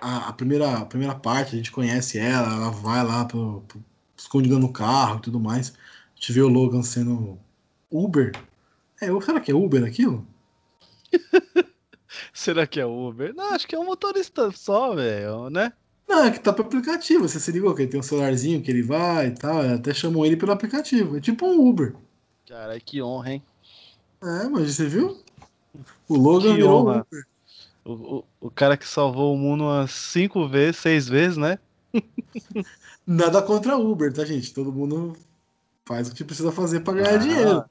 A, 0.00 0.28
a 0.28 0.32
primeira, 0.32 0.78
a 0.78 0.84
primeira 0.84 1.14
parte, 1.14 1.54
a 1.54 1.56
gente 1.56 1.70
conhece 1.72 2.18
ela, 2.18 2.52
ela 2.54 2.70
vai 2.70 3.04
lá 3.04 3.24
pro, 3.24 3.62
pro, 3.68 3.84
escondida 4.16 4.58
no 4.58 4.72
carro 4.72 5.18
e 5.18 5.22
tudo 5.22 5.40
mais. 5.40 5.70
A 5.70 6.20
gente 6.20 6.32
vê 6.32 6.40
o 6.40 6.48
Logan 6.48 6.82
sendo 6.82 7.38
Uber. 7.90 8.32
É, 9.00 9.06
será 9.20 9.40
que 9.40 9.50
é 9.50 9.54
Uber 9.54 9.84
aquilo? 9.84 10.26
Será 12.32 12.66
que 12.66 12.80
é 12.80 12.86
Uber? 12.86 13.34
Não, 13.34 13.52
acho 13.54 13.66
que 13.66 13.74
é 13.74 13.78
um 13.78 13.84
motorista 13.84 14.50
só, 14.52 14.94
velho, 14.94 15.50
né? 15.50 15.72
Não, 16.08 16.24
é 16.24 16.30
que 16.30 16.40
tá 16.40 16.52
pro 16.52 16.64
aplicativo. 16.64 17.28
Você 17.28 17.38
se 17.38 17.52
ligou 17.52 17.74
que 17.74 17.82
ele 17.82 17.90
tem 17.90 18.00
um 18.00 18.02
celularzinho 18.02 18.62
que 18.62 18.70
ele 18.70 18.82
vai 18.82 19.28
e 19.28 19.30
tal. 19.32 19.60
Até 19.60 19.92
chamou 19.92 20.24
ele 20.24 20.36
pelo 20.36 20.52
aplicativo. 20.52 21.16
É 21.16 21.20
tipo 21.20 21.46
um 21.46 21.68
Uber. 21.68 21.94
Caralho, 22.48 22.80
que 22.80 23.02
honra, 23.02 23.32
hein? 23.34 23.42
É, 24.22 24.48
mas 24.48 24.74
você 24.74 24.86
viu? 24.86 25.18
O 26.08 26.16
Logan 26.16 26.50
Que 26.50 26.56
virou 26.56 26.86
honra. 26.88 27.06
Uber. 27.06 27.24
O, 27.84 27.92
o, 27.92 28.24
o 28.40 28.50
cara 28.50 28.76
que 28.76 28.86
salvou 28.86 29.34
o 29.34 29.38
mundo 29.38 29.64
umas 29.64 29.90
cinco 29.90 30.48
vezes, 30.48 30.76
seis 30.78 31.08
vezes, 31.08 31.36
né? 31.36 31.58
Nada 33.06 33.42
contra 33.42 33.76
Uber, 33.76 34.12
tá, 34.12 34.24
gente? 34.24 34.52
Todo 34.52 34.72
mundo 34.72 35.16
faz 35.86 36.08
o 36.08 36.14
que 36.14 36.24
precisa 36.24 36.52
fazer 36.52 36.80
pra 36.80 36.94
ganhar 36.94 37.14
Ah. 37.14 37.18
dinheiro. 37.18 37.64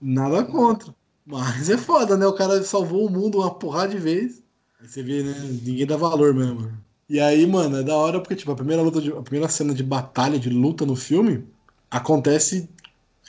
Nada 0.00 0.44
contra. 0.44 0.94
Mas 1.24 1.70
é 1.70 1.76
foda, 1.76 2.16
né? 2.16 2.26
O 2.26 2.32
cara 2.32 2.62
salvou 2.64 3.06
o 3.06 3.10
mundo 3.10 3.38
uma 3.38 3.54
porrada 3.54 3.88
de 3.88 3.98
vez. 3.98 4.42
Aí 4.80 4.88
você 4.88 5.02
vê, 5.02 5.22
né? 5.22 5.34
Ninguém 5.62 5.86
dá 5.86 5.96
valor 5.96 6.34
mesmo. 6.34 6.72
E 7.08 7.20
aí, 7.20 7.46
mano, 7.46 7.78
é 7.78 7.82
da 7.82 7.94
hora 7.94 8.20
porque, 8.20 8.36
tipo, 8.36 8.52
a 8.52 8.56
primeira 8.56 8.82
luta 8.82 9.00
de, 9.00 9.10
a 9.10 9.22
primeira 9.22 9.48
cena 9.48 9.74
de 9.74 9.82
batalha, 9.82 10.38
de 10.38 10.48
luta 10.48 10.86
no 10.86 10.96
filme, 10.96 11.44
acontece 11.90 12.68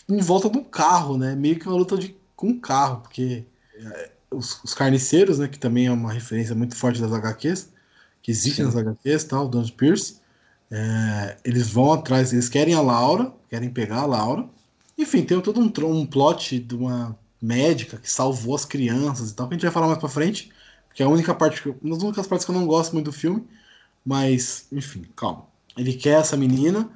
em 0.07 0.19
volta 0.19 0.49
de 0.49 0.57
um 0.57 0.63
carro, 0.63 1.17
né? 1.17 1.35
Meio 1.35 1.59
que 1.59 1.67
uma 1.67 1.77
luta 1.77 1.97
de, 1.97 2.15
com 2.35 2.47
um 2.47 2.59
carro, 2.59 3.01
porque 3.01 3.43
é, 3.75 4.11
os, 4.29 4.63
os 4.63 4.73
carniceiros, 4.73 5.39
né? 5.39 5.47
Que 5.47 5.59
também 5.59 5.87
é 5.87 5.91
uma 5.91 6.11
referência 6.11 6.55
muito 6.55 6.75
forte 6.75 7.01
das 7.01 7.11
HQs, 7.11 7.69
que 8.21 8.31
existem 8.31 8.65
nas 8.65 8.75
HQs, 8.75 9.23
tal, 9.25 9.47
Donald 9.47 9.71
Pierce. 9.73 10.17
É, 10.69 11.37
eles 11.43 11.69
vão 11.69 11.91
atrás, 11.91 12.31
eles 12.31 12.47
querem 12.47 12.73
a 12.73 12.81
Laura, 12.81 13.33
querem 13.49 13.69
pegar 13.69 14.01
a 14.01 14.05
Laura. 14.05 14.47
Enfim, 15.01 15.23
tem 15.23 15.41
todo 15.41 15.59
um, 15.59 15.71
um 15.99 16.05
plot 16.05 16.59
de 16.59 16.75
uma 16.75 17.17
médica 17.41 17.97
que 17.97 18.09
salvou 18.09 18.53
as 18.55 18.65
crianças 18.65 19.31
e 19.31 19.35
tal, 19.35 19.47
que 19.47 19.55
a 19.55 19.57
gente 19.57 19.63
vai 19.63 19.71
falar 19.71 19.87
mais 19.87 19.97
pra 19.99 20.07
frente, 20.07 20.51
que 20.93 21.01
é 21.01 21.05
a 21.05 21.09
única 21.09 21.33
parte, 21.33 21.61
que 21.61 21.69
eu- 21.69 21.77
uma 21.81 21.95
das 21.95 22.03
únicas 22.03 22.27
partes 22.27 22.45
que 22.45 22.51
eu 22.51 22.55
não 22.55 22.67
gosto 22.67 22.93
muito 22.93 23.05
do 23.05 23.11
filme, 23.11 23.47
mas, 24.05 24.67
enfim, 24.71 25.03
calma. 25.15 25.45
Ele 25.75 25.93
quer 25.93 26.19
essa 26.19 26.37
menina 26.37 26.89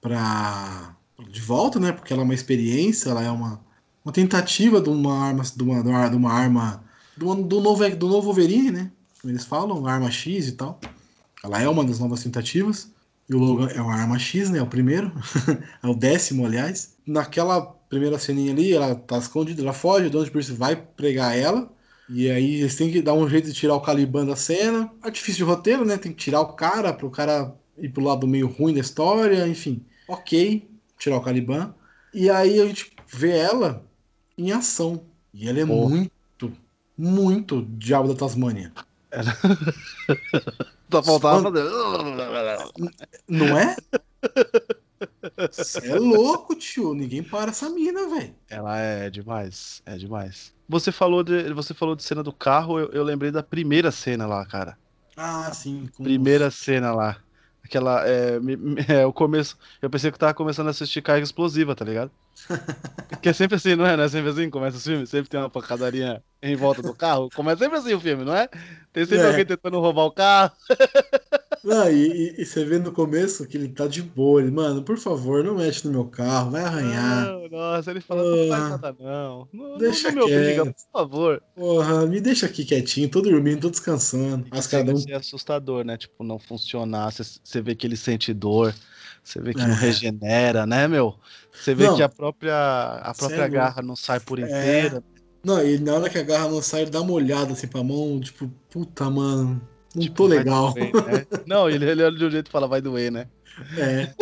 pra, 0.00 0.96
de 1.30 1.40
volta, 1.40 1.78
né, 1.78 1.92
porque 1.92 2.12
ela 2.12 2.22
é 2.22 2.24
uma 2.24 2.34
experiência, 2.34 3.10
ela 3.10 3.22
é 3.22 3.30
uma, 3.30 3.60
uma 4.04 4.12
tentativa 4.12 4.80
de 4.80 4.88
uma 4.88 5.16
arma, 5.24 5.44
de 5.44 5.62
uma, 5.62 5.82
de 6.10 6.16
uma, 6.16 6.32
arma, 6.32 6.84
do, 7.16 7.34
do, 7.36 7.60
novo, 7.60 7.88
do 7.96 8.08
novo 8.08 8.26
Wolverine, 8.26 8.70
né, 8.72 8.90
como 9.20 9.32
eles 9.32 9.44
falam, 9.44 9.86
arma 9.86 10.10
X 10.10 10.48
e 10.48 10.52
tal. 10.52 10.80
Ela 11.44 11.60
é 11.60 11.68
uma 11.68 11.84
das 11.84 12.00
novas 12.00 12.22
tentativas. 12.24 12.90
E 13.32 13.34
o 13.34 13.38
Logan 13.38 13.68
é 13.68 13.80
uma 13.80 13.94
arma 13.94 14.18
X, 14.18 14.50
né? 14.50 14.58
É 14.58 14.62
o 14.62 14.66
primeiro. 14.66 15.10
é 15.82 15.86
o 15.86 15.94
décimo, 15.94 16.44
aliás. 16.44 16.98
Naquela 17.06 17.62
primeira 17.88 18.18
ceninha 18.18 18.52
ali, 18.52 18.74
ela 18.74 18.94
tá 18.94 19.16
escondida, 19.16 19.62
ela 19.62 19.72
foge, 19.72 20.06
o 20.08 20.10
Donald 20.10 20.30
Pierce 20.30 20.52
vai 20.52 20.76
pregar 20.76 21.34
ela. 21.34 21.72
E 22.10 22.30
aí 22.30 22.56
eles 22.56 22.76
têm 22.76 22.92
que 22.92 23.00
dar 23.00 23.14
um 23.14 23.26
jeito 23.26 23.46
de 23.46 23.54
tirar 23.54 23.74
o 23.74 23.80
Caliban 23.80 24.26
da 24.26 24.36
cena. 24.36 24.92
Artifício 25.00 25.38
de 25.38 25.50
roteiro, 25.50 25.82
né? 25.82 25.96
Tem 25.96 26.12
que 26.12 26.22
tirar 26.22 26.42
o 26.42 26.52
cara 26.52 26.92
pro 26.92 27.10
cara 27.10 27.54
ir 27.78 27.88
pro 27.88 28.04
lado 28.04 28.26
meio 28.26 28.48
ruim 28.48 28.74
da 28.74 28.80
história, 28.80 29.48
enfim. 29.48 29.82
Ok, 30.06 30.68
tirar 30.98 31.16
o 31.16 31.22
Caliban. 31.22 31.74
E 32.12 32.28
aí 32.28 32.60
a 32.60 32.66
gente 32.66 32.92
vê 33.08 33.30
ela 33.30 33.82
em 34.36 34.52
ação. 34.52 35.04
E 35.32 35.48
ela 35.48 35.58
é 35.58 35.64
Porra. 35.64 35.88
muito 35.88 36.12
muito 36.98 37.62
Diabo 37.62 38.08
da 38.08 38.14
Tasmânia. 38.14 38.72
Só 40.92 41.02
faltava 41.02 41.42
Mano. 41.42 41.56
fazer. 41.56 41.70
Não 43.28 43.58
é? 43.58 43.76
Você 45.50 45.88
é 45.88 45.94
louco, 45.96 46.54
tio. 46.54 46.94
Ninguém 46.94 47.22
para 47.22 47.50
essa 47.50 47.68
mina, 47.70 48.08
velho. 48.08 48.34
Ela 48.48 48.78
é 48.78 49.10
demais, 49.10 49.82
é 49.84 49.96
demais. 49.96 50.54
Você 50.68 50.92
falou 50.92 51.22
de, 51.22 51.52
você 51.52 51.74
falou 51.74 51.94
de 51.96 52.02
cena 52.02 52.22
do 52.22 52.32
carro, 52.32 52.78
eu, 52.78 52.90
eu 52.92 53.02
lembrei 53.04 53.30
da 53.30 53.42
primeira 53.42 53.90
cena 53.90 54.26
lá, 54.26 54.44
cara. 54.46 54.78
Ah, 55.16 55.52
sim. 55.52 55.88
Primeira 56.02 56.50
cena 56.50 56.92
lá. 56.92 57.18
Aquela, 57.64 58.06
é, 58.06 58.40
me- 58.40 58.56
me- 58.56 58.80
é, 58.88 59.04
o 59.06 59.12
começo, 59.12 59.56
eu 59.80 59.90
pensei 59.90 60.10
que 60.10 60.18
tava 60.18 60.34
começando 60.34 60.68
a 60.68 60.70
assistir 60.70 61.02
Carga 61.02 61.22
Explosiva, 61.22 61.74
tá 61.74 61.84
ligado? 61.84 62.10
Que 63.20 63.28
é 63.28 63.32
sempre 63.32 63.56
assim, 63.56 63.76
não 63.76 63.86
é? 63.86 63.96
Não 63.96 64.04
é 64.04 64.08
sempre 64.08 64.30
assim? 64.30 64.50
Começa 64.50 64.76
o 64.76 64.80
filme, 64.80 65.06
sempre 65.06 65.28
tem 65.30 65.38
uma 65.40 65.50
pancadaria 65.50 66.22
em 66.42 66.56
volta 66.56 66.82
do 66.82 66.94
carro. 66.94 67.28
Começa 67.34 67.58
sempre 67.64 67.78
assim 67.78 67.94
o 67.94 68.00
filme, 68.00 68.24
não 68.24 68.34
é? 68.34 68.48
Tem 68.92 69.04
sempre 69.04 69.24
É. 69.24 69.28
alguém 69.28 69.46
tentando 69.46 69.78
roubar 69.80 70.04
o 70.06 70.10
carro. 70.12 70.52
Não, 71.64 71.88
e, 71.88 71.94
e- 72.08 72.42
e 72.42 72.44
você 72.44 72.64
vê 72.64 72.76
no 72.80 72.90
começo 72.90 73.46
que 73.46 73.56
ele 73.56 73.68
tá 73.68 73.86
de 73.86 74.02
boa. 74.02 74.40
Ele, 74.42 74.50
mano, 74.50 74.82
por 74.82 74.98
favor, 74.98 75.44
não 75.44 75.54
mexe 75.54 75.86
no 75.86 75.92
meu 75.92 76.04
carro, 76.06 76.50
vai 76.50 76.64
arranhar. 76.64 77.24
Não, 77.26 77.48
nossa, 77.48 77.88
ele 77.92 78.00
fala, 78.00 78.20
não 78.24 78.48
faz 78.48 78.62
Ah. 78.64 78.68
nada 78.70 78.96
não. 78.98 79.48
Não, 79.52 79.78
Deixa 79.78 80.08
não 80.10 80.16
me 80.16 80.22
obriga, 80.22 80.62
quieto. 80.64 80.74
por 80.92 81.00
favor. 81.00 81.42
Porra, 81.54 82.04
me 82.06 82.20
deixa 82.20 82.46
aqui 82.46 82.64
quietinho, 82.64 83.08
tô 83.08 83.20
dormindo, 83.20 83.60
tô 83.60 83.70
descansando. 83.70 84.44
Mas 84.50 84.64
Chega 84.68 84.84
cada 84.86 84.96
um. 84.98 85.00
ser 85.00 85.12
assustador, 85.14 85.84
né? 85.84 85.96
Tipo, 85.96 86.24
não 86.24 86.36
funcionar. 86.36 87.12
Você 87.12 87.60
vê 87.62 87.76
que 87.76 87.86
ele 87.86 87.96
sente 87.96 88.34
dor. 88.34 88.74
Você 89.22 89.40
vê 89.40 89.52
que 89.52 89.60
não 89.60 89.70
É. 89.70 89.74
regenera, 89.74 90.66
né, 90.66 90.88
meu? 90.88 91.14
Você 91.52 91.74
vê 91.74 91.86
Não. 91.86 91.96
que 91.96 92.02
a 92.02 92.08
própria, 92.08 92.54
a 93.02 93.14
própria 93.14 93.44
é 93.44 93.48
garra 93.48 93.82
não 93.82 93.94
sai 93.94 94.18
por 94.20 94.38
É. 94.38 94.42
inteira. 94.42 95.02
Não, 95.44 95.64
e 95.64 95.78
na 95.78 95.94
hora 95.94 96.10
que 96.10 96.18
a 96.18 96.22
garra 96.22 96.48
não 96.48 96.62
sai, 96.62 96.82
ele 96.82 96.90
dá 96.90 97.00
uma 97.00 97.12
olhada 97.12 97.52
assim 97.52 97.66
pra 97.66 97.82
mão, 97.82 98.20
tipo, 98.20 98.48
puta, 98.70 99.10
mano, 99.10 99.60
não 99.94 100.02
Tipo, 100.02 100.14
tô 100.16 100.26
legal. 100.26 100.72
doer, 100.72 100.92
né? 101.06 101.26
Não, 101.46 101.68
ele, 101.68 101.84
olha 102.02 102.16
de 102.16 102.24
um 102.24 102.30
jeito 102.30 102.48
e 102.48 102.50
fala, 102.50 102.66
vai 102.66 102.80
doer, 102.80 103.10
né? 103.10 103.28
É. 103.76 104.14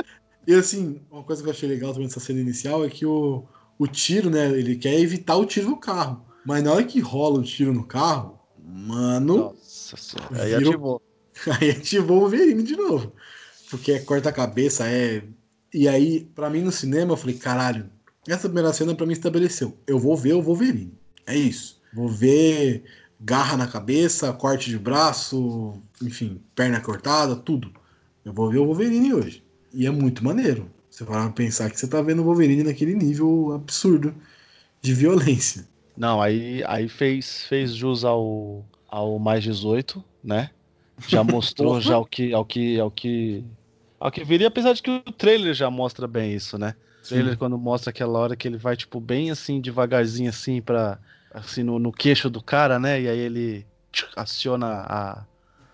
E 0.46 0.54
assim, 0.54 1.00
uma 1.10 1.22
coisa 1.22 1.42
que 1.42 1.48
eu 1.48 1.52
achei 1.52 1.68
legal 1.68 1.92
também 1.92 2.08
dessa 2.08 2.18
cena 2.18 2.40
inicial 2.40 2.84
é 2.84 2.88
que 2.88 3.06
o, 3.06 3.44
o 3.78 3.86
tiro, 3.86 4.30
né, 4.30 4.48
ele 4.50 4.76
quer 4.76 4.98
evitar 4.98 5.36
o 5.36 5.44
tiro 5.46 5.70
no 5.70 5.76
carro. 5.76 6.24
Mas 6.44 6.64
na 6.64 6.72
hora 6.72 6.84
que 6.84 6.98
rola 7.00 7.38
o 7.38 7.42
tiro 7.44 7.72
no 7.72 7.84
carro, 7.84 8.38
mano, 8.58 9.54
Nossa 9.54 9.96
senhora. 9.96 10.42
Aí 10.42 10.54
ativou. 10.54 11.02
aí 11.60 11.70
ativou 11.70 12.16
o 12.16 12.20
Wolverine 12.20 12.62
de 12.62 12.76
novo. 12.76 13.12
Porque 13.70 13.92
é 13.92 13.98
corta-cabeça, 14.00 14.88
é. 14.88 15.22
E 15.72 15.87
aí, 15.88 16.28
pra 16.35 16.50
mim 16.50 16.62
no 16.62 16.72
cinema, 16.72 17.12
eu 17.12 17.16
falei, 17.16 17.37
caralho, 17.37 17.88
essa 18.26 18.48
primeira 18.48 18.72
cena 18.72 18.94
pra 18.94 19.06
mim 19.06 19.12
estabeleceu. 19.12 19.76
Eu 19.87 19.98
vou 19.98 20.16
ver 20.16 20.35
o 20.35 20.42
Wolverine. 20.42 20.92
É 21.26 21.37
isso. 21.37 21.80
Vou 21.92 22.09
ver 22.09 22.85
garra 23.20 23.56
na 23.56 23.66
cabeça, 23.66 24.33
corte 24.33 24.70
de 24.70 24.78
braço, 24.78 25.74
enfim, 26.02 26.40
perna 26.54 26.80
cortada, 26.80 27.37
tudo. 27.37 27.70
Eu 28.24 28.33
vou 28.33 28.50
ver 28.50 28.59
o 28.59 28.66
Wolverine 28.66 29.12
hoje. 29.12 29.44
E 29.72 29.87
é 29.87 29.90
muito 29.90 30.24
maneiro. 30.24 30.70
Você 30.90 31.04
vai 31.04 31.30
pensar 31.33 31.70
que 31.70 31.78
você 31.78 31.87
tá 31.87 32.02
vendo 32.02 32.22
o 32.22 32.24
Wolverine 32.24 32.64
naquele 32.64 32.94
nível 32.94 33.52
absurdo 33.54 34.14
de 34.80 34.94
violência. 34.94 35.68
Não, 35.96 36.20
aí, 36.20 36.62
aí 36.66 36.88
fez, 36.88 37.44
fez 37.44 37.74
jus 37.74 38.04
ao, 38.04 38.64
ao 38.88 39.18
mais 39.18 39.44
18, 39.44 40.02
né? 40.24 40.50
Já 41.06 41.22
mostrou 41.22 41.80
já 41.80 41.98
o 41.98 42.04
que, 42.04 42.33
ao 42.33 42.44
que, 42.44 42.80
ao 42.80 42.90
que, 42.90 43.44
ao 44.00 44.10
que 44.12 44.24
viria, 44.24 44.48
apesar 44.48 44.72
de 44.74 44.82
que 44.82 44.90
o 44.90 45.02
trailer 45.12 45.54
já 45.54 45.70
mostra 45.70 46.08
bem 46.08 46.34
isso, 46.34 46.58
né? 46.58 46.76
O 47.04 47.08
trailer 47.08 47.38
quando 47.38 47.58
mostra 47.58 47.90
aquela 47.90 48.18
hora 48.18 48.36
que 48.36 48.48
ele 48.48 48.58
vai 48.58 48.76
tipo 48.76 49.00
bem 49.00 49.30
assim 49.30 49.60
devagarzinho 49.60 50.30
assim 50.30 50.62
para 50.62 51.00
assim 51.30 51.62
no, 51.64 51.78
no 51.78 51.92
queixo 51.92 52.30
do 52.30 52.42
cara, 52.42 52.78
né? 52.80 53.00
E 53.02 53.08
aí 53.08 53.18
ele 53.18 53.68
aciona 54.16 54.66
a, 54.88 55.28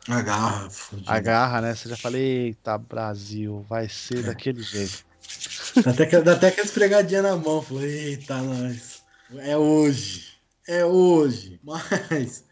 A 0.09 0.21
garra. 0.23 0.71
fodida. 0.71 1.12
a 1.12 1.21
garra, 1.21 1.61
né? 1.61 1.75
Você 1.75 1.89
já 1.89 1.97
fala, 1.97 2.19
eita, 2.19 2.77
Brasil, 2.79 3.62
vai 3.69 3.89
ser 3.89 4.23
daquele 4.25 4.62
jeito. 4.62 5.05
Dá 5.85 5.91
até, 5.91 6.07
que- 6.07 6.21
dá 6.21 6.33
até 6.33 6.49
aquela 6.49 6.67
esfregadinha 6.67 7.23
na 7.23 7.37
mão. 7.37 7.62
Falei, 7.62 7.91
eita, 8.11 8.41
nós. 8.43 9.03
É 9.39 9.57
hoje. 9.57 10.27
É 10.69 10.85
hoje. 10.85 11.61
Mas. 11.65 12.45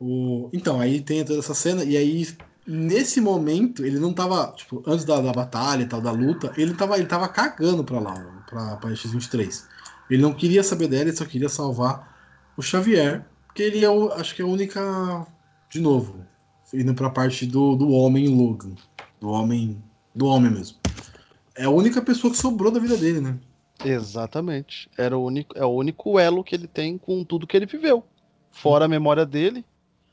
O... 0.00 0.50
Então, 0.52 0.80
aí 0.80 1.00
tem 1.02 1.24
toda 1.24 1.38
essa 1.40 1.54
cena. 1.54 1.84
E 1.84 1.96
aí, 1.96 2.26
nesse 2.68 3.20
momento, 3.20 3.84
ele 3.84 3.98
não 3.98 4.12
tava. 4.12 4.52
Tipo, 4.54 4.82
antes 4.86 5.04
da, 5.04 5.20
da 5.20 5.32
batalha 5.32 5.82
e 5.82 5.86
tal, 5.86 6.00
da 6.00 6.12
luta, 6.12 6.52
ele 6.56 6.74
tava, 6.74 6.98
ele 6.98 7.06
tava 7.06 7.26
cagando 7.28 7.82
pra 7.82 7.98
lá, 7.98 8.44
pra, 8.46 8.76
pra 8.76 8.90
X-23. 8.94 9.64
Ele 10.10 10.22
não 10.22 10.34
queria 10.34 10.62
saber 10.62 10.88
dela, 10.88 11.04
ele 11.04 11.16
só 11.16 11.24
queria 11.24 11.48
salvar 11.48 12.52
o 12.56 12.62
Xavier. 12.62 13.24
Porque 13.46 13.62
ele 13.62 13.84
é, 13.84 13.90
o, 13.90 14.12
acho 14.12 14.34
que 14.34 14.42
é 14.42 14.44
a 14.44 14.48
única. 14.48 15.26
De 15.70 15.80
novo, 15.80 16.24
indo 16.72 16.94
pra 16.94 17.10
parte 17.10 17.46
do, 17.46 17.74
do 17.74 17.90
homem 17.90 18.28
Logan. 18.28 18.74
Do 19.20 19.30
homem. 19.30 19.82
Do 20.14 20.26
homem 20.26 20.50
mesmo. 20.50 20.76
É 21.56 21.64
a 21.64 21.70
única 21.70 22.02
pessoa 22.02 22.30
que 22.30 22.36
sobrou 22.36 22.70
da 22.70 22.78
vida 22.78 22.96
dele, 22.96 23.20
né? 23.20 23.38
Exatamente. 23.84 24.90
Era 24.96 25.16
o 25.16 25.24
único, 25.24 25.56
é 25.56 25.64
o 25.64 25.70
único 25.70 26.18
elo 26.18 26.44
que 26.44 26.54
ele 26.54 26.66
tem 26.66 26.98
com 26.98 27.24
tudo 27.24 27.46
que 27.46 27.56
ele 27.56 27.66
viveu. 27.66 28.04
Fora 28.50 28.86
a 28.86 28.88
memória 28.88 29.24
dele, 29.24 29.64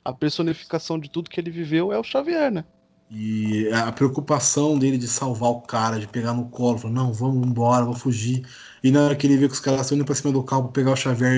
a 0.06 0.14
personificação 0.14 1.00
de 1.00 1.10
tudo 1.10 1.30
que 1.30 1.40
ele 1.40 1.52
viveu 1.52 1.92
é 1.92 2.00
o 2.00 2.04
Xavier, 2.04 2.52
né? 2.52 2.64
E 3.10 3.70
a 3.72 3.92
preocupação 3.92 4.78
dele 4.80 4.98
de 4.98 5.08
salvar 5.08 5.52
o 5.52 5.62
cara, 5.62 6.00
de 6.00 6.08
pegar 6.08 6.34
no 6.34 6.50
colo, 6.50 6.78
falar, 6.80 6.94
não, 6.94 7.14
vamos 7.14 7.46
embora, 7.48 7.86
vou 7.86 7.94
fugir. 7.94 8.48
E 8.84 8.90
na 8.92 9.04
hora 9.04 9.16
que 9.16 9.28
ele 9.28 9.38
vê 9.38 9.48
que 9.48 9.54
os 9.54 9.60
caras 9.60 9.82
estão 9.82 9.96
indo 9.96 10.06
pra 10.06 10.16
cima 10.16 10.34
do 10.34 10.44
carro 10.44 10.64
pra 10.64 10.72
pegar 10.72 10.92
o 10.92 10.96
Xavier, 10.96 11.34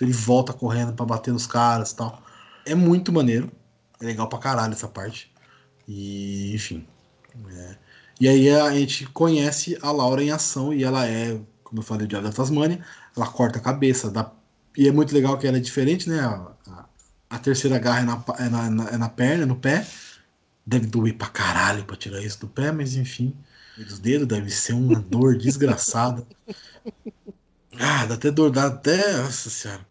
ele- 0.00 0.12
volta 0.12 0.52
correndo 0.52 0.92
pra 0.94 1.04
bater 1.04 1.32
nos 1.32 1.46
caras 1.46 1.92
tal. 1.92 2.22
É 2.64 2.74
muito 2.74 3.12
maneiro. 3.12 3.50
É 4.00 4.04
legal 4.06 4.28
pra 4.28 4.38
caralho 4.38 4.72
essa 4.72 4.86
parte. 4.88 5.32
E, 5.88 6.54
enfim. 6.54 6.86
é. 7.50 7.76
E 8.20 8.28
aí 8.28 8.50
a 8.50 8.72
gente 8.72 9.06
conhece 9.06 9.78
a 9.82 9.90
Laura 9.92 10.22
em 10.22 10.30
ação 10.30 10.72
e 10.72 10.82
ela 10.84 11.06
é, 11.06 11.40
como 11.64 11.80
eu 11.80 11.84
falei, 11.84 12.04
o 12.04 12.08
Diabo 12.08 12.26
da 12.28 12.32
Tasmânia. 12.32 12.84
Ela 13.16 13.26
corta 13.28 13.58
a 13.58 13.62
cabeça. 13.62 14.10
Dá... 14.10 14.30
E 14.76 14.86
é 14.88 14.92
muito 14.92 15.12
legal 15.14 15.36
que 15.38 15.46
ela 15.46 15.56
é 15.56 15.60
diferente, 15.60 16.08
né? 16.08 16.20
A- 16.20 16.87
a 17.30 17.38
terceira 17.38 17.78
garra 17.78 18.00
é 18.00 18.04
na, 18.04 18.24
é 18.38 18.48
na, 18.48 18.70
na- 18.70 18.90
é 18.90 18.96
na 18.98 19.08
perna, 19.08 19.46
no 19.46 19.56
pé. 19.56 19.86
Deve 20.66 20.86
doer 20.86 21.16
pra 21.16 21.28
caralho 21.28 21.84
pra 21.84 21.96
tirar 21.96 22.22
isso 22.22 22.40
do 22.40 22.48
pé, 22.48 22.72
mas 22.72 22.94
enfim. 22.96 23.34
Dos 23.76 23.98
dedos 23.98 24.26
deve 24.28 24.50
ser 24.50 24.74
uma 24.74 25.00
dor 25.00 25.36
desgraçada. 25.38 26.26
Ah, 27.78 28.06
dá 28.06 28.14
até 28.14 28.30
dor, 28.30 28.50
dá 28.50 28.66
até. 28.66 29.16
Nossa 29.18 29.50
senhora. 29.50 29.86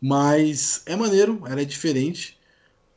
Mas 0.00 0.82
é 0.86 0.96
maneiro, 0.96 1.42
ela 1.46 1.62
é 1.62 1.64
diferente. 1.64 2.38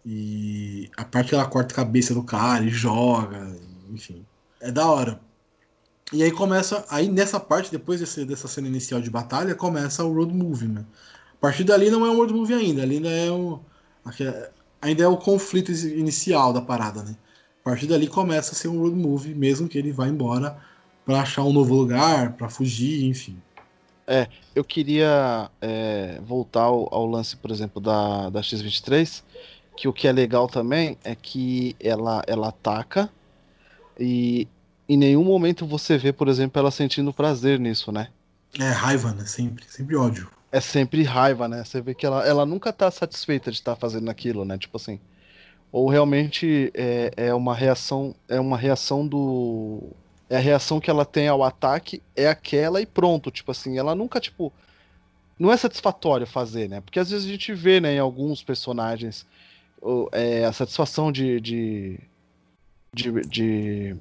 E 0.05 0.91
a 0.97 1.05
parte 1.05 1.29
que 1.29 1.35
ela 1.35 1.47
corta 1.49 1.73
a 1.73 1.77
cabeça 1.77 2.13
do 2.13 2.23
cara 2.23 2.63
e 2.65 2.69
joga, 2.69 3.55
enfim. 3.89 4.25
É 4.61 4.71
da 4.71 4.87
hora. 4.89 5.21
E 6.13 6.23
aí 6.23 6.31
começa. 6.31 6.85
Aí 6.89 7.07
nessa 7.09 7.39
parte, 7.39 7.71
depois 7.71 7.99
desse- 7.99 8.25
dessa 8.25 8.47
cena 8.47 8.67
inicial 8.67 9.01
de 9.01 9.09
batalha, 9.09 9.55
começa 9.55 10.03
o 10.03 10.13
road 10.13 10.33
movie, 10.33 10.67
né? 10.67 10.85
A 11.45 11.47
partir 11.47 11.63
dali 11.63 11.91
não 11.91 12.03
é 12.03 12.09
um 12.09 12.15
road 12.15 12.33
movie 12.33 12.55
ainda, 12.55 12.81
ali 12.81 12.95
ainda 12.95 13.09
é 13.11 13.29
o. 13.29 13.59
aque- 14.03 14.23
Ainda 14.81 15.03
é 15.03 15.07
o 15.07 15.15
conflito 15.15 15.71
inicial 15.71 16.51
da 16.51 16.59
parada, 16.59 17.03
né? 17.03 17.15
A 17.61 17.69
partir 17.69 17.85
dali 17.85 18.07
começa 18.07 18.53
a 18.53 18.55
ser 18.55 18.67
um 18.67 18.79
road 18.79 18.95
movie, 18.95 19.35
mesmo 19.35 19.67
que 19.69 19.77
ele 19.77 19.91
vá 19.91 20.07
embora 20.07 20.59
pra 21.05 21.21
achar 21.21 21.43
um 21.43 21.53
novo 21.53 21.75
lugar, 21.75 22.33
pra 22.33 22.49
fugir, 22.49 23.05
enfim. 23.05 23.37
Eu 24.55 24.63
queria 24.63 25.51
é, 25.61 26.19
voltar 26.21 26.61
ao, 26.63 26.91
ao 26.91 27.05
lance, 27.05 27.35
por 27.35 27.51
exemplo, 27.51 27.79
da, 27.79 28.31
da 28.31 28.41
X-23, 28.41 29.23
que 29.77 29.87
o 29.87 29.93
que 29.93 30.07
é 30.07 30.11
legal 30.11 30.47
também 30.47 30.97
é 31.03 31.13
que 31.13 31.75
ela, 31.79 32.23
ela 32.25 32.49
ataca 32.49 33.07
e 33.99 34.47
em 34.89 34.97
nenhum 34.97 35.23
momento 35.23 35.65
você 35.67 35.95
vê, 35.95 36.11
por 36.11 36.27
exemplo, 36.27 36.59
ela 36.59 36.71
sentindo 36.71 37.13
prazer 37.13 37.59
nisso, 37.59 37.91
né? 37.91 38.07
É 38.59 38.69
raiva, 38.69 39.13
né? 39.13 39.25
Sempre, 39.25 39.65
sempre 39.69 39.95
ódio. 39.95 40.34
É 40.55 40.61
sempre 40.61 41.03
raiva, 41.03 41.49
né? 41.49 41.65
Você 41.65 41.81
vê 41.81 41.93
que 41.93 42.05
ela, 42.05 42.25
ela 42.25 42.45
nunca 42.45 42.71
tá 42.71 42.89
satisfeita 42.89 43.51
de 43.51 43.57
estar 43.57 43.75
fazendo 43.75 44.09
aquilo, 44.09 44.45
né? 44.45 44.57
Tipo 44.57 44.77
assim. 44.77 45.01
Ou 45.69 45.89
realmente 45.89 46.71
é, 46.73 47.11
é 47.17 47.33
uma 47.33 47.53
reação, 47.53 48.15
é 48.29 48.39
uma 48.39 48.57
reação 48.57 49.05
do. 49.05 49.83
É 50.29 50.37
a 50.37 50.39
reação 50.39 50.79
que 50.79 50.89
ela 50.89 51.03
tem 51.03 51.27
ao 51.27 51.43
ataque, 51.43 52.01
é 52.15 52.29
aquela 52.29 52.81
e 52.81 52.85
pronto. 52.85 53.29
Tipo 53.31 53.51
assim, 53.51 53.77
ela 53.77 53.93
nunca, 53.93 54.17
tipo. 54.21 54.53
Não 55.37 55.51
é 55.51 55.57
satisfatório 55.57 56.25
fazer, 56.25 56.69
né? 56.69 56.79
Porque 56.79 56.99
às 56.99 57.09
vezes 57.09 57.27
a 57.27 57.29
gente 57.29 57.53
vê, 57.53 57.81
né, 57.81 57.95
em 57.95 57.99
alguns 57.99 58.41
personagens 58.41 59.25
é, 60.13 60.45
a 60.45 60.53
satisfação 60.53 61.11
de, 61.11 61.41
de, 61.41 61.99
de, 62.93 63.11
de. 63.27 63.95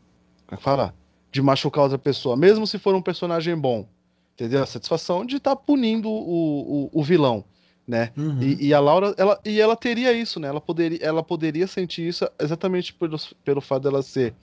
Como 0.47 0.55
é 0.55 0.57
que 0.57 0.63
fala? 0.63 0.95
De 1.33 1.43
machucar 1.43 1.83
outra 1.83 1.99
pessoa, 1.99 2.37
mesmo 2.37 2.65
se 2.65 2.79
for 2.79 2.95
um 2.95 3.03
personagem 3.03 3.57
bom. 3.57 3.89
Entendeu? 4.35 4.63
A 4.63 4.67
satisfação 4.67 5.25
de 5.25 5.37
estar 5.37 5.55
punindo 5.57 6.09
o, 6.09 6.87
o, 6.87 7.01
o 7.01 7.03
vilão, 7.05 7.45
né? 7.87 8.13
Uhum. 8.17 8.43
E, 8.43 8.67
e 8.69 8.75
a 8.75 8.81
Laura, 8.81 9.15
ela, 9.17 9.39
e 9.45 9.61
ela 9.61 9.77
teria 9.77 10.13
isso, 10.13 10.41
né? 10.41 10.49
Ela 10.49 10.61
poderia, 10.61 10.99
ela 11.03 11.23
poderia 11.23 11.67
sentir 11.67 12.09
isso 12.09 12.29
exatamente 12.41 12.93
pelo, 12.95 13.17
pelo 13.45 13.61
fato 13.61 13.85
dela 13.85 14.03
ser 14.03 14.35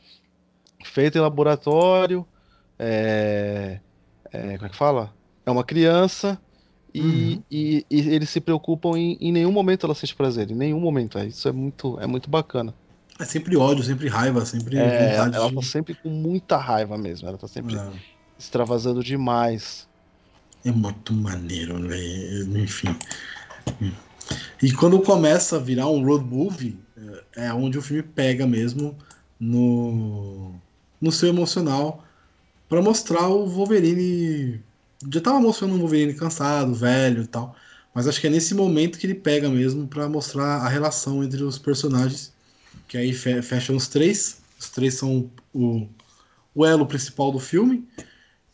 feita 0.83 1.17
em 1.17 1.21
laboratório, 1.21 2.25
é, 2.79 3.79
é, 4.31 4.55
como 4.57 4.65
é 4.67 4.69
que 4.69 4.77
fala? 4.77 5.13
É 5.45 5.51
uma 5.51 5.63
criança 5.63 6.39
E, 6.93 6.99
Uhum. 7.01 7.43
e, 7.49 7.85
e 7.89 7.99
eles 8.09 8.29
se 8.29 8.41
preocupam 8.41 8.97
em, 8.97 9.17
em 9.21 9.31
nenhum 9.31 9.51
momento 9.51 9.85
ela 9.85 9.95
sente 9.95 10.15
prazer, 10.15 10.51
em 10.51 10.55
nenhum 10.55 10.79
momento. 10.79 11.17
é, 11.17 11.25
Isso 11.27 11.47
é 11.47 11.51
muito, 11.51 11.99
é 12.01 12.07
muito 12.07 12.29
bacana. 12.29 12.73
É 13.19 13.25
sempre 13.25 13.55
ódio, 13.55 13.83
sempre 13.83 14.09
raiva, 14.09 14.45
sempre 14.45 14.77
É, 14.77 15.15
ela, 15.15 15.25
vontade 15.25 15.35
ela 15.37 15.49
de- 15.49 15.55
tá 15.55 15.61
sempre 15.61 15.95
com 15.95 16.09
muita 16.09 16.57
raiva 16.57 16.97
mesmo. 16.97 17.27
Ela 17.29 17.37
tá 17.37 17.47
sempre 17.47 17.75
É. 17.77 17.79
extravasando 18.41 19.03
demais. 19.03 19.87
É 20.63 20.71
muito 20.71 21.13
maneiro, 21.13 21.81
velho. 21.87 22.57
Enfim. 22.59 22.95
E 24.61 24.71
quando 24.73 24.99
começa 25.01 25.57
a 25.57 25.59
virar 25.59 25.87
um 25.87 26.03
road 26.05 26.23
movie, 26.25 26.77
é 27.35 27.47
é 27.47 27.53
onde 27.53 27.77
o 27.77 27.81
filme 27.81 28.03
pega 28.03 28.45
mesmo 28.45 28.95
no, 29.39 30.53
no 30.99 31.11
seu 31.11 31.29
emocional 31.29 32.05
pra 32.69 32.81
mostrar 32.81 33.27
o 33.27 33.47
Wolverine. 33.47 34.61
Já 35.11 35.19
tava 35.21 35.39
mostrando 35.41 35.73
um 35.73 35.79
Wolverine 35.79 36.13
cansado, 36.13 36.73
velho 36.75 37.23
e 37.23 37.27
tal. 37.27 37.55
Mas 37.93 38.07
acho 38.07 38.21
que 38.21 38.27
é 38.27 38.29
nesse 38.29 38.53
momento 38.53 38.97
que 38.99 39.05
ele 39.07 39.15
pega 39.15 39.49
mesmo 39.49 39.87
pra 39.87 40.07
mostrar 40.07 40.57
a 40.57 40.69
relação 40.69 41.23
entre 41.23 41.43
os 41.43 41.57
personagens. 41.57 42.31
Que 42.87 42.97
aí 42.97 43.13
fe- 43.13 43.41
fecham 43.41 43.75
os 43.75 43.87
três. 43.87 44.39
Os 44.59 44.69
três 44.69 44.93
são 44.93 45.29
o, 45.53 45.87
o 46.53 46.65
elo 46.65 46.85
principal 46.85 47.31
do 47.31 47.39
filme. 47.39 47.85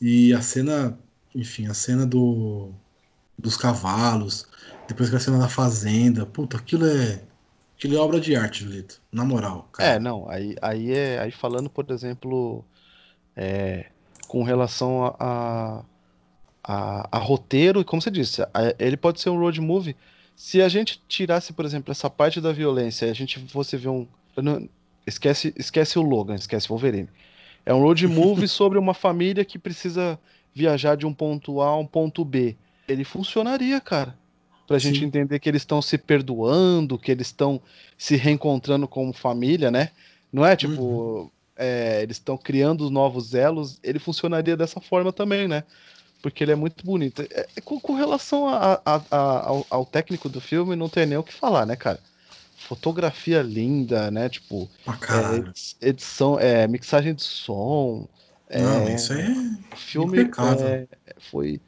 E 0.01 0.33
a 0.33 0.41
cena 0.41 0.97
enfim, 1.35 1.67
a 1.67 1.73
cena 1.73 2.05
do, 2.05 2.71
dos 3.37 3.57
cavalos, 3.57 4.47
depois 4.87 5.09
que 5.09 5.15
a 5.15 5.19
cena 5.19 5.39
da 5.39 5.49
fazenda, 5.49 6.25
puta, 6.25 6.57
aquilo 6.57 6.85
é. 6.87 7.21
Aquilo 7.77 7.95
é 7.95 7.99
obra 7.99 8.19
de 8.19 8.35
arte, 8.35 8.63
Julito. 8.63 9.01
Na 9.11 9.25
moral, 9.25 9.69
cara. 9.71 9.95
É, 9.95 9.99
não, 9.99 10.29
aí, 10.29 10.55
aí 10.61 10.91
é. 10.93 11.19
Aí 11.19 11.31
falando, 11.31 11.69
por 11.69 11.89
exemplo, 11.91 12.65
é, 13.35 13.87
com 14.27 14.43
relação 14.43 15.05
a, 15.19 15.83
a, 16.63 17.09
a- 17.17 17.19
roteiro, 17.19 17.83
como 17.85 18.01
você 18.01 18.11
disse, 18.11 18.41
a- 18.43 18.49
ele 18.79 18.97
pode 18.97 19.21
ser 19.21 19.29
um 19.29 19.39
road 19.39 19.59
movie. 19.61 19.95
Se 20.35 20.61
a 20.61 20.69
gente 20.69 21.01
tirasse, 21.07 21.53
por 21.53 21.65
exemplo, 21.65 21.91
essa 21.91 22.09
parte 22.09 22.39
da 22.41 22.51
violência 22.51 23.09
a 23.09 23.13
gente 23.13 23.39
fosse 23.49 23.77
ver 23.77 23.89
um. 23.89 24.07
não- 24.37 24.67
esquece, 25.05 25.53
esquece 25.57 25.97
o 25.99 26.01
Logan, 26.01 26.35
esquece 26.35 26.67
Wolverine. 26.69 27.09
É 27.67 27.73
um 27.73 27.81
road 27.81 28.07
movie 28.07 28.47
sobre 28.47 28.79
uma 28.79 28.93
família 28.93 29.43
que 29.43 29.59
precisa 29.59 30.17
viajar 30.55 30.95
de 30.95 31.05
um 31.05 31.13
ponto 31.13 31.61
A 31.61 31.67
a 31.67 31.77
um 31.77 31.85
ponto 31.85 32.23
B. 32.23 32.55
Ele 32.87 33.03
funcionaria, 33.03 33.81
cara. 33.81 34.17
Pra 34.65 34.79
gente 34.79 34.99
Sim. 34.99 35.05
entender 35.05 35.37
que 35.39 35.49
eles 35.49 35.61
estão 35.61 35.81
se 35.81 35.97
perdoando, 35.97 36.97
que 36.97 37.11
eles 37.11 37.27
estão 37.27 37.61
se 37.97 38.15
reencontrando 38.15 38.87
como 38.87 39.11
família, 39.13 39.69
né? 39.69 39.91
Não 40.31 40.45
é 40.45 40.55
tipo, 40.55 41.31
é, 41.55 42.01
eles 42.01 42.17
estão 42.17 42.37
criando 42.37 42.89
novos 42.89 43.33
elos. 43.33 43.79
Ele 43.83 43.99
funcionaria 43.99 44.55
dessa 44.57 44.79
forma 44.79 45.11
também, 45.11 45.47
né? 45.47 45.63
Porque 46.21 46.43
ele 46.43 46.51
é 46.51 46.55
muito 46.55 46.85
bonito. 46.85 47.21
É, 47.21 47.47
é, 47.55 47.61
com, 47.61 47.79
com 47.79 47.93
relação 47.93 48.47
a- 48.47 48.81
a- 48.85 49.01
a- 49.11 49.47
ao, 49.47 49.67
ao 49.69 49.85
técnico 49.85 50.27
do 50.29 50.41
filme, 50.41 50.75
não 50.75 50.89
tem 50.89 51.05
nem 51.05 51.17
o 51.17 51.23
que 51.23 51.33
falar, 51.33 51.65
né, 51.65 51.75
cara? 51.75 51.99
Fotografia 52.67 53.41
linda, 53.41 54.11
né? 54.11 54.27
Tipo, 54.29 54.69
é, 55.81 55.87
edição, 55.87 56.39
é, 56.39 56.67
mixagem 56.67 57.13
de 57.13 57.23
som. 57.23 58.07
é, 58.49 58.61
Não, 58.61 58.89
isso 58.95 59.13
aí 59.13 59.21
é. 59.21 59.75
filme 59.75 60.17
impecável. 60.21 60.67
é, 60.67 60.87
foi 61.19 61.61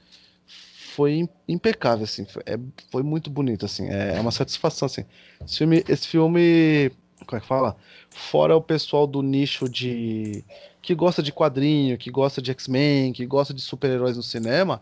foi 0.95 1.13
im- 1.13 1.29
impecável 1.47 2.03
assim, 2.03 2.25
foi, 2.25 2.43
é- 2.45 2.59
foi 2.91 3.03
muito 3.03 3.29
bonito 3.29 3.65
assim, 3.65 3.87
é, 3.89 4.17
é 4.17 4.19
uma 4.19 4.31
satisfação 4.31 4.85
assim. 4.85 5.05
Esse 5.45 5.57
filme, 5.59 5.83
esse 5.87 6.07
filme, 6.07 6.91
como 7.25 7.37
é 7.37 7.39
que 7.39 7.47
fala? 7.47 7.77
Fora 8.09 8.55
o 8.55 8.61
pessoal 8.61 9.05
do 9.07 9.21
nicho 9.21 9.69
de 9.69 10.43
que 10.81 10.95
gosta 10.95 11.21
de 11.21 11.31
quadrinho, 11.31 11.97
que 11.97 12.09
gosta 12.09 12.41
de 12.41 12.51
X-Men, 12.51 13.13
que 13.13 13.25
gosta 13.25 13.53
de 13.53 13.61
super-heróis 13.61 14.17
no 14.17 14.23
cinema, 14.23 14.81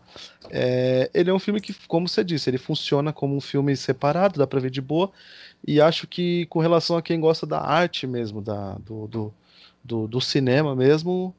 é, 0.50 1.10
ele 1.12 1.28
é 1.30 1.34
um 1.34 1.38
filme 1.38 1.60
que, 1.60 1.74
como 1.86 2.08
você 2.08 2.24
disse, 2.24 2.48
ele 2.48 2.58
funciona 2.58 3.12
como 3.12 3.36
um 3.36 3.40
filme 3.40 3.76
separado, 3.76 4.38
dá 4.38 4.46
pra 4.46 4.60
ver 4.60 4.70
de 4.70 4.80
boa. 4.80 5.10
E 5.66 5.80
acho 5.80 6.06
que 6.06 6.46
com 6.46 6.60
relação 6.60 6.96
a 6.96 7.02
quem 7.02 7.20
gosta 7.20 7.46
da 7.46 7.60
arte 7.60 8.06
mesmo, 8.06 8.40
da, 8.40 8.74
do, 8.74 9.06
do, 9.06 9.34
do, 9.84 10.08
do 10.08 10.20
cinema 10.20 10.74
mesmo, 10.74 11.34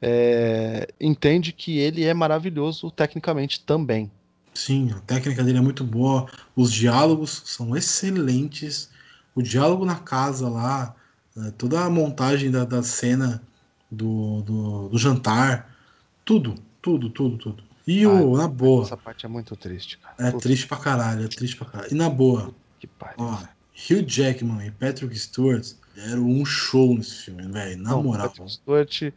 é, 0.00 0.88
entende 1.00 1.52
que 1.52 1.78
ele 1.78 2.04
é 2.04 2.14
maravilhoso 2.14 2.90
tecnicamente 2.90 3.60
também. 3.60 4.10
Sim, 4.54 4.92
a 4.92 5.00
técnica 5.00 5.42
dele 5.42 5.58
é 5.58 5.60
muito 5.60 5.82
boa. 5.82 6.26
Os 6.54 6.72
diálogos 6.72 7.42
são 7.44 7.76
excelentes. 7.76 8.88
O 9.34 9.42
diálogo 9.42 9.84
na 9.84 9.96
casa 9.96 10.48
lá, 10.48 10.94
eh, 11.36 11.52
toda 11.58 11.80
a 11.84 11.90
montagem 11.90 12.50
da, 12.52 12.64
da 12.64 12.82
cena 12.82 13.42
do, 13.90 14.42
do, 14.42 14.88
do 14.90 14.98
jantar, 14.98 15.74
tudo, 16.24 16.54
tudo, 16.80 17.10
tudo, 17.10 17.36
tudo. 17.36 17.64
E 17.86 18.06
o, 18.06 18.36
na 18.36 18.46
boa, 18.48 18.84
Essa 18.84 18.96
parte 18.96 19.26
é 19.26 19.28
muito 19.28 19.56
triste, 19.56 19.98
cara. 19.98 20.14
é 20.18 20.30
Puta 20.30 20.42
triste 20.44 20.66
pra 20.66 20.76
caralho, 20.78 21.24
é 21.24 21.28
triste 21.28 21.56
pra 21.56 21.66
caralho. 21.66 21.92
E 21.92 21.94
na 21.94 22.08
boa, 22.08 22.54
que 22.78 22.86
pariu. 22.86 23.16
ó, 23.18 23.38
Hugh 23.74 24.04
Jackman 24.06 24.66
e 24.66 24.70
Patrick 24.70 25.18
Stewart 25.18 25.66
deram 25.94 26.24
um 26.24 26.44
show 26.44 26.94
nesse 26.94 27.24
filme, 27.24 27.42
velho, 27.48 27.82
na 27.82 27.90
Não, 27.90 28.02
moral. 28.02 28.28
Patrick 28.28 28.52
Stewart 28.52 29.12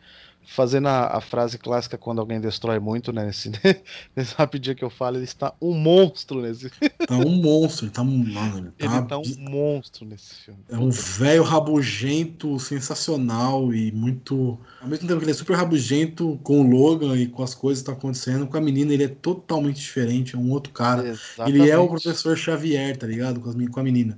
fazendo 0.48 0.88
a, 0.88 1.18
a 1.18 1.22
frase 1.22 1.58
clássica 1.58 1.98
quando 1.98 2.20
alguém 2.20 2.40
destrói 2.40 2.80
muito, 2.80 3.12
né? 3.12 3.26
Nesse, 3.26 3.52
nesse 4.16 4.34
rapidinho 4.34 4.76
que 4.76 4.84
eu 4.84 4.90
falo, 4.90 5.18
ele 5.18 5.26
está 5.26 5.54
um 5.62 5.74
monstro 5.74 6.42
nesse. 6.42 6.70
Tá 7.06 7.18
um 7.18 7.42
monstro, 7.42 7.86
ele 7.86 7.92
tá, 7.92 8.04
mano, 8.04 8.58
ele 8.58 8.74
Ele 8.80 8.90
tá, 8.90 9.02
tá 9.02 9.18
um 9.18 9.36
monstro 9.38 10.06
nesse 10.06 10.34
filme. 10.36 10.60
É 10.70 10.78
um 10.78 10.90
velho 10.90 11.44
rabugento 11.44 12.58
sensacional 12.60 13.74
e 13.74 13.92
muito. 13.92 14.58
Ao 14.82 14.88
mesmo 14.88 15.08
tempo 15.08 15.20
que 15.20 15.26
ele 15.26 15.32
é 15.32 15.36
super 15.36 15.58
rabugento 15.58 16.40
com 16.44 16.62
o 16.62 16.70
Logan 16.70 17.16
e 17.18 17.28
com 17.28 17.44
as 17.44 17.54
coisas 17.54 17.84
que 17.84 17.90
estão 17.90 18.00
acontecendo, 18.00 18.48
com 18.48 18.58
a 18.58 18.62
menina 18.62 18.94
ele 18.94 19.04
é 19.04 19.10
totalmente 19.10 19.82
diferente, 19.82 20.36
é 20.36 20.38
um 20.38 20.52
outro 20.52 20.72
cara. 20.72 21.02
Ele 21.02 21.10
é 21.10 21.78
o 21.78 21.84
Exatamente. 21.84 21.90
professor 21.90 22.38
Xavier, 22.38 22.96
tá 22.96 23.06
ligado? 23.06 23.42
Com, 23.42 23.50
as, 23.50 23.56
com 23.70 23.80
a 23.80 23.84
menina. 23.84 24.18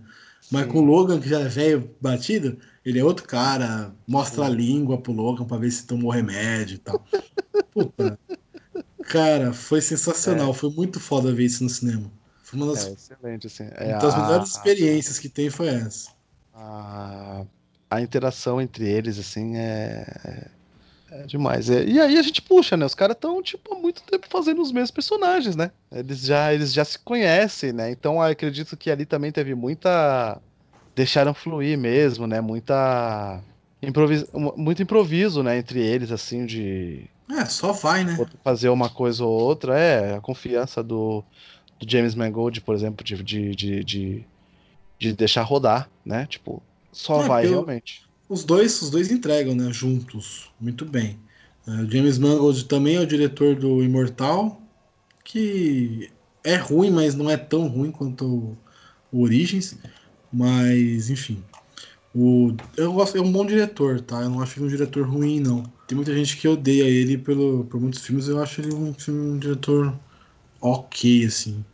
Mas 0.51 0.65
com 0.67 0.79
o 0.79 0.85
Logan, 0.85 1.19
que 1.19 1.29
já 1.29 1.39
é 1.41 1.47
velho 1.47 1.95
batido, 2.01 2.57
ele 2.83 2.97
é 2.99 3.03
outro 3.03 3.25
cara, 3.27 3.93
mostra 4.07 4.45
a 4.45 4.49
língua 4.49 4.99
pro 4.99 5.11
Logan 5.11 5.45
pra 5.45 5.57
ver 5.57 5.69
se 5.71 5.85
tomou 5.85 6.09
remédio 6.11 6.75
e 6.75 6.79
tal. 6.79 7.05
Puta. 7.71 8.17
Cara, 9.03 9.53
foi 9.53 9.81
sensacional, 9.81 10.53
foi 10.53 10.71
muito 10.71 10.99
foda 10.99 11.33
ver 11.33 11.45
isso 11.45 11.63
no 11.63 11.69
cinema. 11.69 12.11
Foi 12.43 12.59
uma 12.59 12.73
das, 12.73 12.87
É 12.87 12.91
excelente, 12.93 13.47
assim. 13.47 13.63
É 13.75 13.85
uma 13.93 13.97
das 13.99 14.13
a- 14.15 14.21
melhores 14.21 14.49
experiências 14.49 15.19
que 15.19 15.29
tem 15.29 15.49
foi 15.49 15.67
essa. 15.67 16.09
a, 16.53 17.45
a 17.89 18.01
interação 18.01 18.59
entre 18.61 18.87
eles, 18.87 19.17
assim, 19.19 19.55
é, 19.55 20.49
é 21.11 21.23
demais. 21.25 21.69
É, 21.69 21.83
e 21.85 21.99
aí 21.99 22.17
a 22.17 22.21
gente 22.21 22.41
puxa, 22.41 22.75
né? 22.77 22.85
Os 22.85 22.95
caras 22.95 23.15
estão, 23.15 23.41
tipo, 23.41 23.73
há 23.73 23.77
muito 23.79 24.01
tempo 24.03 24.27
fazendo 24.29 24.61
os 24.61 24.71
mesmos 24.71 24.91
personagens, 24.91 25.55
né? 25.55 25.71
Eles 25.91 26.21
já, 26.21 26.53
eles 26.53 26.73
já 26.73 26.85
se 26.85 26.99
conhecem, 26.99 27.71
né? 27.73 27.91
Então 27.91 28.21
acredito 28.21 28.77
que 28.77 28.91
ali 28.91 29.05
também 29.05 29.31
teve 29.31 29.55
muita. 29.55 30.39
Deixaram 30.95 31.33
fluir 31.33 31.77
mesmo, 31.77 32.27
né? 32.27 32.41
Muita. 32.41 33.41
Improviso, 33.81 34.27
muito 34.57 34.81
improviso, 34.83 35.41
né? 35.41 35.57
Entre 35.57 35.79
eles, 35.79 36.11
assim, 36.11 36.45
de 36.45 37.05
É, 37.31 37.45
só 37.45 37.71
vai, 37.71 38.03
né? 38.03 38.17
fazer 38.43 38.69
uma 38.69 38.89
coisa 38.89 39.23
ou 39.23 39.31
outra. 39.31 39.79
É, 39.79 40.15
a 40.15 40.21
confiança 40.21 40.83
do, 40.83 41.23
do 41.79 41.89
James 41.89 42.13
Mangold, 42.15 42.59
por 42.61 42.75
exemplo, 42.75 43.05
de, 43.05 43.23
de, 43.23 43.55
de, 43.55 43.83
de, 43.83 44.25
de 44.99 45.13
deixar 45.13 45.43
rodar, 45.43 45.89
né? 46.05 46.25
Tipo, 46.27 46.61
só 46.91 47.23
É, 47.23 47.27
vai 47.27 47.45
eu- 47.45 47.51
realmente. 47.51 48.08
Os 48.29 48.43
dois, 48.43 48.79
os 48.81 48.91
dois 48.91 49.11
entregam, 49.11 49.55
né? 49.55 49.73
Juntos. 49.73 50.51
Muito 50.61 50.85
bem. 50.85 51.19
É, 51.67 51.71
James 51.91 52.17
Mangold 52.19 52.65
também 52.65 52.95
é 52.95 52.99
o 52.99 53.07
diretor 53.07 53.55
do 53.55 53.83
Imortal, 53.83 54.61
que 55.25 56.11
é 56.43 56.55
ruim, 56.55 56.91
mas 56.91 57.15
não 57.15 57.29
é 57.29 57.35
tão 57.35 57.67
ruim 57.67 57.91
quanto 57.91 58.57
o, 59.11 59.21
Origins. 59.23 59.75
Mas, 60.31 61.09
enfim. 61.09 61.43
O, 62.13 62.53
eu 62.77 62.93
gosto, 62.93 63.17
é 63.17 63.21
um 63.21 63.31
bom 63.31 63.45
diretor, 63.45 63.99
tá? 64.01 64.21
Eu 64.21 64.29
não 64.29 64.41
acho 64.41 64.59
ele 64.59 64.65
um 64.67 64.69
diretor 64.69 65.07
ruim, 65.07 65.39
não. 65.39 65.63
Tem 65.87 65.95
muita 65.95 66.13
gente 66.13 66.37
que 66.37 66.47
odeia 66.47 66.83
ele 66.83 67.17
pelo, 67.17 67.65
por 67.65 67.79
muitos 67.81 68.01
filmes, 68.01 68.27
eu 68.27 68.41
acho 68.41 68.61
ele 68.61 68.73
um, 68.73 68.93
filme- 68.93 69.31
um 69.31 69.39
diretor 69.39 69.99
ok, 70.61 71.25
assim. 71.25 71.65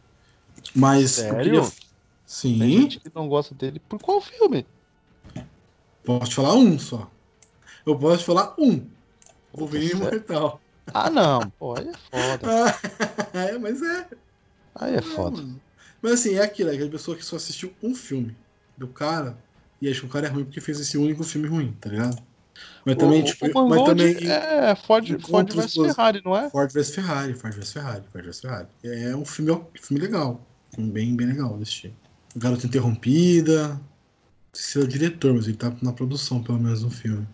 Mas. 0.74 1.12
Sério? 1.12 1.44
queria- 1.44 1.62
Tem 1.62 1.72
Sim. 2.26 2.82
gente 2.82 3.00
que 3.00 3.12
não 3.14 3.28
gosta 3.28 3.54
dele 3.54 3.80
por 3.88 4.00
qual 4.00 4.20
filme? 4.20 4.66
Posso 6.06 6.30
te 6.30 6.36
falar 6.36 6.54
um 6.54 6.78
só. 6.78 7.10
Eu 7.86 7.98
posso 7.98 8.20
te 8.20 8.26
falar 8.26 8.54
um. 8.58 8.86
Wolverine 9.54 9.90
Sério? 9.90 10.08
Imortal. 10.08 10.62
Ah, 10.94 11.10
não. 11.10 11.50
Pô, 11.52 11.76
aí 11.78 11.88
é 11.88 12.38
foda. 12.38 12.80
é, 13.34 13.58
mas 13.58 13.82
é. 13.82 14.08
Aí 14.76 14.96
é 14.96 15.02
foda. 15.02 15.38
mano. 15.38 15.62
Mas 16.02 16.14
assim, 16.14 16.36
é 16.36 16.44
aquilo, 16.44 16.70
é 16.70 16.74
aquela 16.74 16.90
pessoa 16.90 17.18
que 17.18 17.26
só 17.26 17.36
assistiu 17.36 17.74
um 17.82 17.96
filme 17.96 18.36
do 18.78 18.88
cara 18.88 19.38
e 19.82 19.90
acha 19.90 20.02
que 20.02 20.06
o 20.06 20.10
cara 20.10 20.28
é 20.28 20.30
ruim 20.30 20.44
porque 20.44 20.62
fez 20.62 20.80
esse 20.80 20.98
único 20.98 21.24
filme 21.24 21.48
ruim, 21.48 21.76
tá 21.80 21.90
ligado? 21.90 22.22
Mas 22.86 22.96
também, 22.96 23.22
o, 23.22 23.26
tipo, 23.26 23.60
o 23.60 23.70
mas 23.70 23.84
também 23.84 24.16
é 24.30 24.76
Ford, 24.76 25.20
Ford 25.28 25.52
vs. 25.52 25.74
Ferrari, 25.74 26.22
não 26.24 26.38
é? 26.38 26.50
Ford 26.50 26.72
vs 26.72 26.94
Ferrari, 26.94 27.34
Ford 27.34 27.54
vs 27.56 27.74
Ferrari, 27.74 28.04
Ford 28.12 28.26
vs 28.26 28.40
Ferrari. 28.42 28.68
É 28.84 29.16
um 29.16 29.26
filme, 29.26 29.60
filme 29.82 30.02
legal. 30.02 30.42
Filme 30.74 30.92
bem, 30.92 31.16
bem 31.16 31.28
legal 31.28 31.58
desse 31.58 31.72
tipo. 31.72 31.96
Garota 32.36 32.68
Interrompida. 32.68 33.80
Não 34.56 34.62
sei 34.62 34.64
se 34.72 34.78
ele 34.78 34.86
é 34.86 34.88
o 34.88 34.90
diretor, 34.90 35.34
mas 35.34 35.48
ele 35.48 35.58
tá 35.58 35.76
na 35.82 35.92
produção, 35.92 36.42
pelo 36.42 36.58
menos, 36.58 36.82
no 36.82 36.90
filme. 36.90 37.28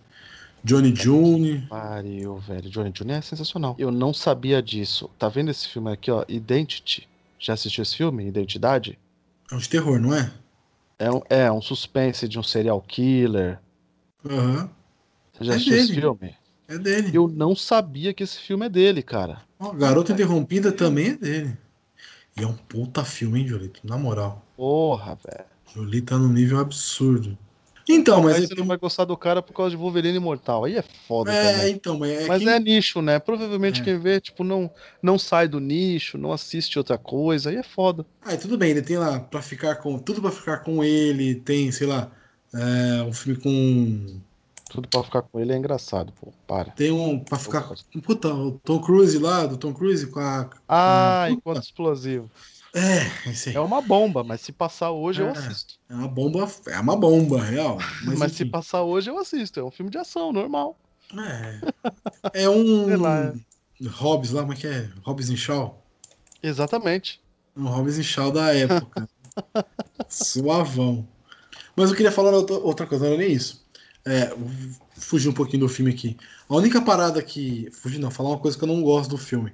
Johnny 0.63 0.95
June. 0.95 1.67
Pariu, 1.69 2.37
velho. 2.37 2.67
Johnny 2.67 2.91
Jr. 2.91 3.11
é 3.11 3.21
sensacional. 3.21 3.75
Eu 3.77 3.91
não 3.91 4.11
sabia 4.11 4.59
disso. 4.61 5.07
Tá 5.19 5.29
vendo 5.29 5.51
esse 5.51 5.67
filme 5.69 5.91
aqui, 5.91 6.09
ó? 6.09 6.25
Identity. 6.27 7.07
Já 7.37 7.53
assistiu 7.53 7.83
esse 7.83 7.95
filme, 7.95 8.27
Identidade? 8.27 8.97
É 9.51 9.55
um 9.55 9.59
de 9.59 9.69
terror, 9.69 9.99
não 9.99 10.15
é? 10.15 10.31
É 10.97 11.11
um, 11.11 11.21
é 11.29 11.51
um 11.51 11.61
suspense 11.61 12.27
de 12.27 12.39
um 12.39 12.43
serial 12.43 12.81
killer. 12.81 13.59
Aham. 14.27 14.69
Você 15.33 15.43
já 15.43 15.53
É 15.53 15.55
assistiu 15.55 15.77
esse 15.77 15.87
dele. 15.87 16.01
filme? 16.01 16.35
É 16.67 16.77
dele. 16.79 17.11
Eu 17.15 17.27
não 17.27 17.55
sabia 17.55 18.13
que 18.13 18.23
esse 18.23 18.39
filme 18.39 18.65
é 18.65 18.69
dele, 18.69 19.03
cara. 19.03 19.41
Ó, 19.59 19.71
Garota 19.73 20.11
Interrompida 20.11 20.71
também 20.71 21.09
é 21.09 21.15
dele. 21.15 21.57
E 22.37 22.43
é 22.43 22.47
um 22.47 22.53
puta 22.53 23.03
filme, 23.03 23.41
hein, 23.41 23.47
Jolito? 23.47 23.81
Na 23.83 23.97
moral. 23.97 24.43
Porra, 24.55 25.15
velho. 25.15 25.45
Jolie 25.75 26.01
tá 26.01 26.17
num 26.17 26.29
nível 26.31 26.59
absurdo. 26.59 27.37
Então, 27.89 28.21
mas 28.21 28.35
Aí 28.37 28.43
é, 28.43 28.47
você 28.47 28.55
não 28.55 28.65
vai 28.67 28.77
gostar 28.77 29.05
do 29.05 29.17
cara 29.17 29.41
por 29.41 29.53
causa 29.53 29.71
de 29.71 29.75
Wolverine 29.75 30.15
Imortal. 30.17 30.65
Aí 30.65 30.77
é 30.77 30.83
foda 31.07 31.33
é, 31.33 31.53
também. 31.57 31.71
então, 31.73 31.97
mas 31.99 32.09
é, 32.11 32.27
Mas 32.27 32.43
que- 32.43 32.49
é 32.49 32.59
nicho, 32.59 33.01
né? 33.01 33.19
Provavelmente 33.19 33.81
É. 33.81 33.83
quem 33.83 33.99
vê, 33.99 34.21
tipo, 34.21 34.43
não, 34.43 34.69
não 35.01 35.17
sai 35.17 35.47
do 35.47 35.59
nicho, 35.59 36.17
não 36.17 36.31
assiste 36.31 36.77
outra 36.77 36.97
coisa, 36.97 37.49
aí 37.49 37.55
é 37.57 37.63
foda. 37.63 38.05
Ah, 38.21 38.37
tudo 38.37 38.57
bem, 38.57 38.69
ele 38.71 38.81
tem 38.81 38.97
lá 38.97 39.19
pra 39.19 39.41
ficar 39.41 39.75
com. 39.77 39.97
Tudo 39.97 40.21
pra 40.21 40.31
ficar 40.31 40.59
com 40.59 40.83
ele, 40.83 41.35
tem, 41.35 41.71
sei 41.71 41.87
lá, 41.87 42.11
é, 42.53 43.01
um 43.03 43.11
filme 43.13 43.39
com. 43.41 44.21
Tudo 44.69 44.87
pra 44.87 45.03
ficar 45.03 45.23
com 45.23 45.39
ele 45.39 45.51
é 45.51 45.57
engraçado, 45.57 46.13
pô. 46.13 46.31
Para. 46.47 46.71
Tem 46.71 46.91
um. 46.91 47.19
pra 47.19 47.37
ficar 47.37 47.63
com. 47.63 47.75
Puta, 48.01 48.33
o 48.33 48.51
Tom 48.63 48.79
Cruise 48.79 49.17
lá, 49.17 49.45
do 49.45 49.57
Tom 49.57 49.73
Cruise 49.73 50.05
com 50.07 50.19
a. 50.19 50.49
Ah, 50.69 51.23
Puta. 51.27 51.33
enquanto 51.33 51.63
explosivo. 51.63 52.29
É. 52.73 53.51
É 53.53 53.59
uma 53.59 53.81
bomba, 53.81 54.23
mas 54.23 54.41
se 54.41 54.51
passar 54.51 54.91
hoje 54.91 55.21
eu 55.21 55.27
É. 55.27 55.31
assisto. 55.31 55.75
É 55.89 55.93
uma 55.93 56.07
bomba. 56.07 56.49
É 56.67 56.79
uma 56.79 56.95
bomba, 56.95 57.41
real. 57.41 57.77
Mas, 58.05 58.19
Mas, 58.19 58.31
se 58.31 58.45
passar 58.45 58.83
hoje 58.83 59.09
eu 59.09 59.19
assisto. 59.19 59.59
É 59.59 59.63
um 59.63 59.71
filme 59.71 59.91
de 59.91 59.97
ação, 59.97 60.31
normal. 60.31 60.77
É. 62.33 62.43
É 62.43 62.49
um. 62.49 62.85
Sei 62.87 62.95
lá. 62.95 63.33
Hobbs 63.89 64.31
lá, 64.31 64.41
como 64.41 64.53
é 64.53 64.55
que 64.55 64.67
é? 64.67 64.89
Hobbs 65.03 65.29
and 65.29 65.35
Shaw? 65.35 65.83
Exatamente. 66.41 67.21
Um 67.57 67.65
Hobbs 67.65 67.97
and 67.99 68.03
Shaw 68.03 68.31
da 68.31 68.55
época. 68.55 69.09
Suavão. 70.07 71.07
Mas 71.75 71.89
eu 71.89 71.95
queria 71.95 72.11
falar 72.11 72.31
outra, 72.31 72.85
coisa, 72.85 73.05
não 73.05 73.13
era 73.13 73.21
nem 73.21 73.33
isso. 73.33 73.65
É, 74.05 74.33
fugir 74.97 75.29
um 75.29 75.33
pouquinho 75.33 75.61
do 75.61 75.69
filme 75.69 75.91
aqui. 75.91 76.15
A 76.47 76.55
única 76.55 76.81
parada 76.81 77.21
que. 77.21 77.69
Fugir 77.71 77.99
não, 77.99 78.11
falar 78.11 78.29
uma 78.29 78.39
coisa 78.39 78.57
que 78.57 78.63
eu 78.63 78.67
não 78.67 78.81
gosto 78.81 79.09
do 79.09 79.17
filme. 79.17 79.51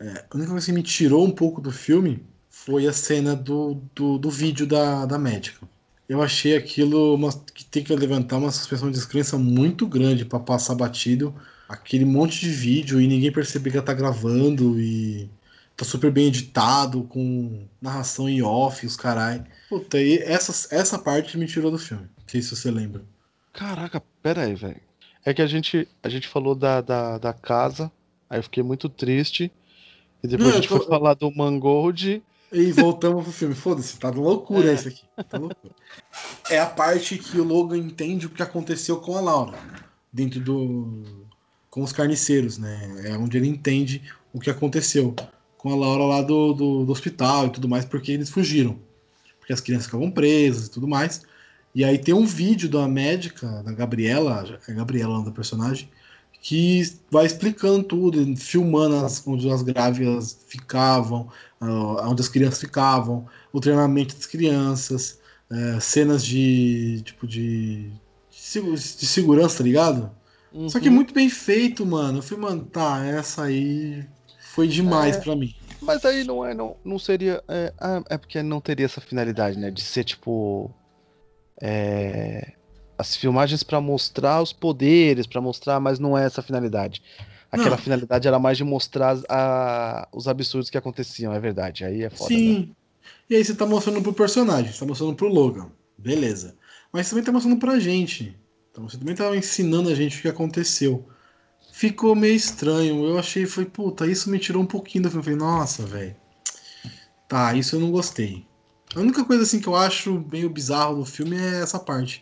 É, 0.00 0.24
a 0.30 0.36
única 0.36 0.50
coisa 0.50 0.66
que 0.66 0.72
me 0.72 0.82
tirou 0.82 1.24
um 1.24 1.30
pouco 1.30 1.60
do 1.60 1.70
filme 1.70 2.24
foi 2.66 2.86
a 2.86 2.92
cena 2.92 3.36
do, 3.36 3.80
do, 3.94 4.18
do 4.18 4.30
vídeo 4.30 4.66
da, 4.66 5.06
da 5.06 5.18
médica. 5.18 5.66
Eu 6.08 6.20
achei 6.22 6.56
aquilo 6.56 7.14
uma, 7.14 7.32
que 7.32 7.64
tem 7.64 7.82
que 7.82 7.94
levantar 7.94 8.38
uma 8.38 8.50
suspensão 8.50 8.90
de 8.90 8.96
descrença 8.98 9.38
muito 9.38 9.86
grande 9.86 10.24
pra 10.24 10.38
passar 10.40 10.74
batido. 10.74 11.34
Aquele 11.68 12.04
monte 12.04 12.40
de 12.40 12.50
vídeo 12.50 13.00
e 13.00 13.06
ninguém 13.08 13.32
perceber 13.32 13.70
que 13.70 13.76
ela 13.76 13.86
tá 13.86 13.94
gravando 13.94 14.78
e 14.80 15.30
tá 15.76 15.84
super 15.84 16.10
bem 16.12 16.26
editado, 16.28 17.04
com 17.04 17.66
narração 17.80 18.28
em 18.28 18.42
off, 18.42 18.84
os 18.86 18.96
carai. 18.96 19.44
Puta, 19.68 20.00
e 20.00 20.18
essa, 20.18 20.74
essa 20.74 20.98
parte 20.98 21.38
me 21.38 21.46
tirou 21.46 21.70
do 21.70 21.78
filme. 21.78 22.04
Não 22.04 22.24
sei 22.28 22.42
se 22.42 22.54
você 22.54 22.70
lembra. 22.70 23.04
Caraca, 23.52 24.02
pera 24.22 24.42
aí, 24.42 24.54
velho. 24.54 24.80
É 25.24 25.34
que 25.34 25.42
a 25.42 25.46
gente, 25.46 25.88
a 26.02 26.08
gente 26.08 26.28
falou 26.28 26.54
da, 26.54 26.80
da, 26.80 27.18
da 27.18 27.32
casa, 27.32 27.90
aí 28.30 28.38
eu 28.38 28.42
fiquei 28.44 28.62
muito 28.62 28.88
triste. 28.88 29.50
E 30.22 30.28
depois 30.28 30.48
Não, 30.50 30.54
a 30.54 30.60
gente 30.60 30.68
tô- 30.68 30.78
foi 30.78 30.86
falar 30.86 31.14
do 31.14 31.30
Mangold. 31.34 32.22
E 32.52 32.72
voltamos 32.72 33.24
pro 33.24 33.32
filme. 33.32 33.54
Foda-se, 33.54 33.98
tá 33.98 34.10
loucura 34.10 34.70
É. 34.70 34.74
isso 34.74 34.88
aqui. 34.88 35.02
Tá 35.28 35.38
loucura. 35.38 35.74
É 36.48 36.58
a 36.58 36.66
parte 36.66 37.18
que 37.18 37.38
o 37.38 37.44
Logan 37.44 37.78
entende 37.78 38.26
o 38.26 38.30
que 38.30 38.42
aconteceu 38.42 38.98
com 38.98 39.16
a 39.16 39.20
Laura. 39.20 39.58
Dentro 40.12 40.40
do. 40.40 41.26
Com 41.70 41.82
os 41.82 41.92
carniceiros, 41.92 42.56
né? 42.56 43.02
É 43.04 43.18
onde 43.18 43.36
ele 43.36 43.48
entende 43.48 44.02
o 44.32 44.40
que 44.40 44.48
aconteceu 44.48 45.14
com 45.58 45.72
a 45.72 45.76
Laura 45.76 46.04
lá 46.04 46.22
do, 46.22 46.52
do, 46.54 46.84
do 46.84 46.92
hospital 46.92 47.46
e 47.46 47.50
tudo 47.50 47.68
mais, 47.68 47.84
porque 47.84 48.12
eles 48.12 48.30
fugiram. 48.30 48.78
Porque 49.38 49.52
as 49.52 49.60
crianças 49.60 49.86
ficavam 49.86 50.10
presas 50.10 50.66
e 50.66 50.70
tudo 50.70 50.88
mais. 50.88 51.22
E 51.74 51.84
aí 51.84 51.98
tem 51.98 52.14
um 52.14 52.24
vídeo 52.24 52.68
da 52.68 52.88
médica, 52.88 53.62
da 53.62 53.72
Gabriela, 53.72 54.58
é 54.66 54.72
Gabriela 54.72 55.10
o 55.10 55.12
nome 55.14 55.26
da 55.26 55.32
personagem, 55.32 55.90
que 56.48 56.82
vai 57.10 57.26
explicando 57.26 57.82
tudo, 57.82 58.36
filmando 58.36 59.04
as, 59.04 59.26
onde 59.26 59.50
as 59.50 59.62
grávidas 59.62 60.44
ficavam, 60.48 61.28
ah, 61.60 62.08
onde 62.08 62.22
as 62.22 62.28
crianças 62.28 62.60
ficavam, 62.60 63.26
o 63.52 63.60
treinamento 63.60 64.14
das 64.14 64.26
crianças, 64.26 65.20
eh, 65.50 65.80
cenas 65.80 66.24
de 66.24 67.02
tipo 67.04 67.26
de, 67.26 67.90
de 67.90 68.00
segu- 68.30 68.74
de 68.74 69.06
segurança, 69.06 69.58
tá 69.58 69.64
ligado? 69.64 70.10
Só 70.68 70.78
que 70.80 70.88
Uhum. 70.88 70.94
muito 70.94 71.12
bem 71.14 71.28
feito, 71.28 71.84
mano. 71.86 72.18
Eu 72.18 72.22
falei, 72.22 72.44
mano, 72.44 72.64
tá, 72.66 73.04
essa 73.04 73.44
aí 73.44 74.06
foi 74.54 74.68
demais 74.68 75.16
É. 75.16 75.20
pra 75.22 75.34
mim. 75.36 75.52
Mas 75.80 76.04
aí 76.04 76.24
não 76.24 76.44
é, 76.44 76.54
não, 76.54 76.76
não 76.84 76.98
seria. 76.98 77.42
É, 77.48 77.74
ah, 77.80 78.02
é 78.08 78.18
porque 78.18 78.42
não 78.42 78.60
teria 78.60 78.86
essa 78.86 79.00
finalidade, 79.00 79.58
né? 79.58 79.70
De 79.70 79.82
ser 79.82 80.04
tipo. 80.04 80.70
é, 81.60 82.55
as 82.98 83.14
filmagens 83.16 83.62
pra 83.62 83.80
mostrar 83.80 84.40
os 84.42 84.52
poderes, 84.52 85.26
pra 85.26 85.40
mostrar, 85.40 85.78
mas 85.80 85.98
não 85.98 86.16
é 86.16 86.24
essa 86.24 86.40
a 86.40 86.44
finalidade. 86.44 87.02
Aquela 87.50 87.70
Não. 87.70 87.78
finalidade 87.78 88.26
era 88.26 88.38
mais 88.38 88.56
de 88.56 88.64
mostrar 88.64 89.16
a- 89.28 90.08
os 90.12 90.26
absurdos 90.26 90.68
que 90.68 90.76
aconteciam, 90.78 91.32
é 91.32 91.38
verdade. 91.40 91.84
Aí 91.84 92.02
é 92.02 92.10
foda. 92.10 92.30
né? 92.32 92.36
Sim. 92.38 92.74
E 93.30 93.36
aí 93.36 93.44
você 93.44 93.54
tá 93.54 93.64
mostrando 93.64 94.02
pro 94.02 94.12
personagem, 94.12 94.72
você 94.72 94.80
tá 94.80 94.86
mostrando 94.86 95.14
pro 95.14 95.28
Logan. 95.28 95.70
Beleza. 95.96 96.56
Mas 96.92 97.06
você 97.06 97.10
também 97.10 97.24
tá 97.24 97.32
mostrando 97.32 97.58
pra 97.58 97.78
gente. 97.78 98.36
Então 98.70 98.88
você 98.88 98.96
também 98.98 99.14
tá 99.14 99.34
ensinando 99.36 99.88
a 99.88 99.94
gente 99.94 100.18
o 100.18 100.22
que 100.22 100.28
aconteceu. 100.28 101.06
Ficou 101.72 102.14
meio 102.14 102.34
estranho. 102.34 103.04
Eu 103.06 103.18
achei, 103.18 103.46
foi, 103.46 103.64
puta, 103.64 104.06
isso 104.06 104.28
me 104.30 104.38
tirou 104.38 104.62
um 104.62 104.66
pouquinho 104.66 105.04
do 105.04 105.10
filme. 105.10 105.20
Eu 105.20 105.24
falei, 105.24 105.38
nossa, 105.38 105.84
velho. 105.84 106.16
Tá, 107.28 107.54
isso 107.54 107.76
eu 107.76 107.80
não 107.80 107.90
gostei. 107.90 108.46
A 108.94 109.00
única 109.00 109.24
coisa 109.24 109.42
assim 109.42 109.60
que 109.60 109.66
eu 109.68 109.74
acho 109.76 110.24
meio 110.30 110.48
bizarro 110.48 110.96
do 110.96 111.04
filme 111.04 111.36
é 111.36 111.60
essa 111.62 111.78
parte 111.78 112.20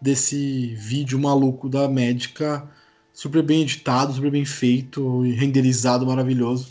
desse 0.00 0.74
vídeo 0.76 1.18
maluco 1.18 1.68
da 1.68 1.88
médica, 1.88 2.68
super 3.12 3.42
bem 3.42 3.62
editado, 3.62 4.12
super 4.12 4.30
bem 4.30 4.44
feito 4.44 5.24
e 5.24 5.32
renderizado, 5.32 6.06
maravilhoso, 6.06 6.68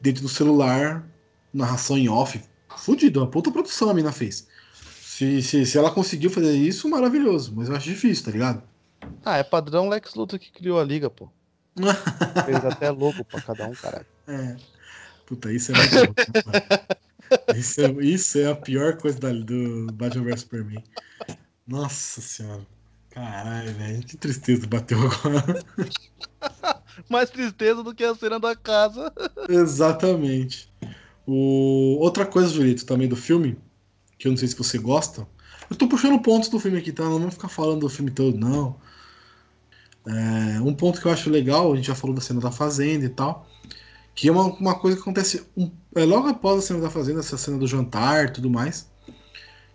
dentro 0.00 0.22
do 0.22 0.28
celular, 0.28 1.06
narração 1.52 1.96
em 1.96 2.08
off. 2.08 2.40
Fudido, 2.76 3.20
uma 3.20 3.26
puta 3.30 3.50
produção 3.50 3.90
a 3.90 3.94
mina 3.94 4.12
fez. 4.12 4.46
Se, 5.00 5.42
se, 5.42 5.66
se 5.66 5.76
ela 5.78 5.90
conseguiu 5.90 6.30
fazer 6.30 6.54
isso, 6.56 6.88
maravilhoso. 6.88 7.52
Mas 7.56 7.68
eu 7.68 7.74
acho 7.76 7.88
difícil, 7.88 8.24
tá 8.24 8.30
ligado? 8.30 8.62
Ah, 9.24 9.36
é 9.38 9.42
padrão 9.42 9.88
Lex 9.88 10.14
Luthor 10.14 10.38
que 10.38 10.52
criou 10.52 10.78
a 10.78 10.84
liga, 10.84 11.10
pô. 11.10 11.28
Fez 12.44 12.64
até 12.64 12.90
logo 12.90 13.24
pra 13.24 13.40
cada 13.40 13.66
um, 13.68 13.72
caralho. 13.72 14.06
É. 14.26 14.56
Puta, 15.26 15.52
isso 15.52 15.72
é 15.72 15.76
muito 15.76 15.94
louco, 15.94 16.14
né, 16.48 16.96
isso, 17.58 17.80
é, 17.82 17.90
isso 18.02 18.38
é 18.38 18.46
a 18.50 18.54
pior 18.56 18.96
coisa 18.96 19.18
da- 19.18 19.32
do 19.32 19.86
Batman 19.92 20.24
vs 20.24 20.40
Superman. 20.40 20.82
Nossa 21.68 22.20
senhora. 22.22 22.66
Caralho, 23.10 23.72
velho. 23.74 24.02
Que 24.02 24.16
tristeza 24.16 24.66
bateu 24.66 24.98
agora. 25.00 25.64
Mais 27.08 27.30
tristeza 27.30 27.82
do 27.82 27.94
que 27.94 28.04
a 28.04 28.14
cena 28.14 28.40
da 28.40 28.56
casa. 28.56 29.12
Exatamente. 29.48 30.72
O... 31.26 31.98
Outra 32.00 32.24
coisa, 32.24 32.48
Julito, 32.48 32.86
também 32.86 33.06
do 33.06 33.16
filme, 33.16 33.58
que 34.18 34.26
eu 34.26 34.30
não 34.30 34.36
sei 34.38 34.48
se 34.48 34.56
você 34.56 34.78
gosta. 34.78 35.26
Eu 35.70 35.76
tô 35.76 35.86
puxando 35.86 36.20
pontos 36.22 36.48
do 36.48 36.58
filme 36.58 36.78
aqui, 36.78 36.90
tá? 36.92 37.04
Não 37.04 37.18
vamos 37.18 37.34
ficar 37.34 37.48
falando 37.48 37.80
do 37.80 37.88
filme 37.88 38.10
todo, 38.10 38.38
não. 38.38 38.76
É, 40.06 40.60
um 40.62 40.72
ponto 40.74 41.00
que 41.00 41.06
eu 41.06 41.12
acho 41.12 41.28
legal, 41.28 41.70
a 41.72 41.76
gente 41.76 41.86
já 41.86 41.94
falou 41.94 42.16
da 42.16 42.22
cena 42.22 42.40
da 42.40 42.50
fazenda 42.50 43.04
e 43.04 43.10
tal, 43.10 43.46
que 44.14 44.28
é 44.28 44.32
uma, 44.32 44.44
uma 44.44 44.74
coisa 44.78 44.96
que 44.96 45.02
acontece 45.02 45.46
um- 45.56 45.70
é 45.94 46.04
logo 46.04 46.28
após 46.28 46.58
a 46.58 46.62
cena 46.62 46.80
da 46.80 46.90
fazenda, 46.90 47.20
essa 47.20 47.36
cena 47.36 47.58
do 47.58 47.66
jantar 47.66 48.26
e 48.26 48.32
tudo 48.32 48.48
mais, 48.48 48.88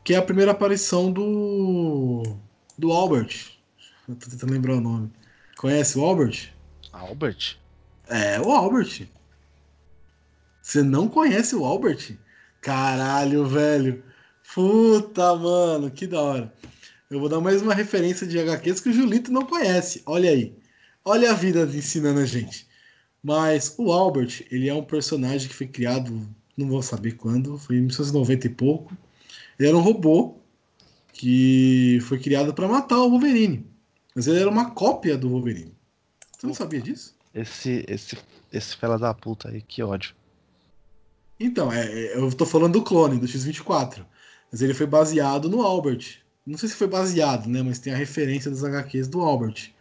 que 0.04 0.14
é 0.14 0.18
a 0.18 0.22
primeira 0.22 0.52
aparição 0.52 1.12
do 1.12 2.24
do 2.78 2.92
Albert. 2.92 3.58
Eu 4.08 4.16
tô 4.16 4.30
tentando 4.30 4.54
lembrar 4.54 4.76
o 4.76 4.82
nome. 4.82 5.12
Conhece 5.58 5.98
o 5.98 6.04
Albert? 6.04 6.54
Albert? 6.92 7.58
É, 8.10 8.40
o 8.40 8.52
Albert. 8.52 9.08
Você 10.62 10.84
não 10.84 11.08
conhece 11.08 11.56
o 11.56 11.64
Albert? 11.64 12.18
Caralho, 12.62 13.46
velho. 13.46 14.04
Puta, 14.54 15.36
mano, 15.36 15.90
que 15.90 16.06
da 16.06 16.22
hora. 16.22 16.54
Eu 17.10 17.20
vou 17.20 17.30
dar 17.30 17.40
mais 17.40 17.62
uma 17.62 17.74
referência 17.74 18.26
de 18.28 18.40
HQs 18.40 18.80
que 18.82 18.90
o 18.90 18.94
Julito 18.94 19.32
não 19.32 19.46
conhece. 19.46 20.02
Olha 20.06 20.30
aí. 20.30 20.58
Olha 21.06 21.32
a 21.32 21.34
vida 21.34 21.64
ensinando 21.64 22.20
a 22.20 22.26
gente. 22.26 22.68
Mas 23.22 23.76
o 23.78 23.92
Albert, 23.92 24.46
ele 24.52 24.68
é 24.68 24.74
um 24.74 24.84
personagem 24.84 25.48
que 25.48 25.56
foi 25.56 25.68
criado, 25.68 26.28
não 26.58 26.68
vou 26.68 26.82
saber 26.82 27.14
quando, 27.14 27.58
foi 27.58 27.78
em 27.78 27.80
1990 27.80 28.48
e 28.48 28.50
pouco. 28.50 28.98
Ele 29.58 29.70
era 29.70 29.78
um 29.78 29.82
robô 29.82 30.40
que 31.12 32.00
foi 32.02 32.20
criado 32.20 32.54
para 32.54 32.68
matar 32.68 32.98
o 32.98 33.10
Wolverine. 33.10 33.66
Mas 34.16 34.28
ele 34.28 34.40
era 34.40 34.50
uma 34.50 34.72
cópia 34.72 35.18
do 35.18 35.30
Wolverine. 35.30 35.74
Você 36.32 36.48
não 36.48 36.54
sabia 36.54 36.82
disso? 36.82 37.16
Esse, 37.34 37.86
esse, 37.88 38.18
esse 38.52 38.76
fela 38.76 38.98
da 38.98 39.14
puta 39.14 39.50
aí, 39.50 39.62
que 39.62 39.82
ódio. 39.82 40.16
Então, 41.40 41.72
é, 41.72 41.86
é, 41.86 42.18
eu 42.18 42.32
tô 42.32 42.46
falando 42.46 42.74
do 42.74 42.84
clone, 42.84 43.20
do 43.20 43.28
X-24. 43.28 44.06
Mas 44.52 44.62
ele 44.62 44.74
foi 44.74 44.86
baseado 44.86 45.50
no 45.50 45.62
Albert. 45.62 46.20
Não 46.46 46.58
sei 46.58 46.70
se 46.70 46.76
foi 46.76 46.88
baseado, 46.88 47.48
né? 47.48 47.64
Mas 47.64 47.80
tem 47.80 47.94
a 47.94 47.98
referência 47.98 48.52
das 48.52 48.64
HQs 48.64 49.08
do 49.08 49.22
Albert. 49.22 49.72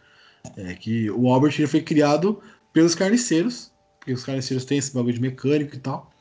É 0.57 0.73
que 0.73 1.09
o 1.11 1.27
Albert 1.29 1.55
ele 1.57 1.67
foi 1.67 1.81
criado 1.81 2.41
pelos 2.71 2.95
carniceiros. 2.95 3.71
Porque 3.99 4.13
os 4.13 4.23
carniceiros 4.23 4.65
têm 4.65 4.77
esse 4.77 4.93
bagulho 4.93 5.13
de 5.13 5.21
mecânico 5.21 5.75
e 5.75 5.79
tal. 5.79 6.11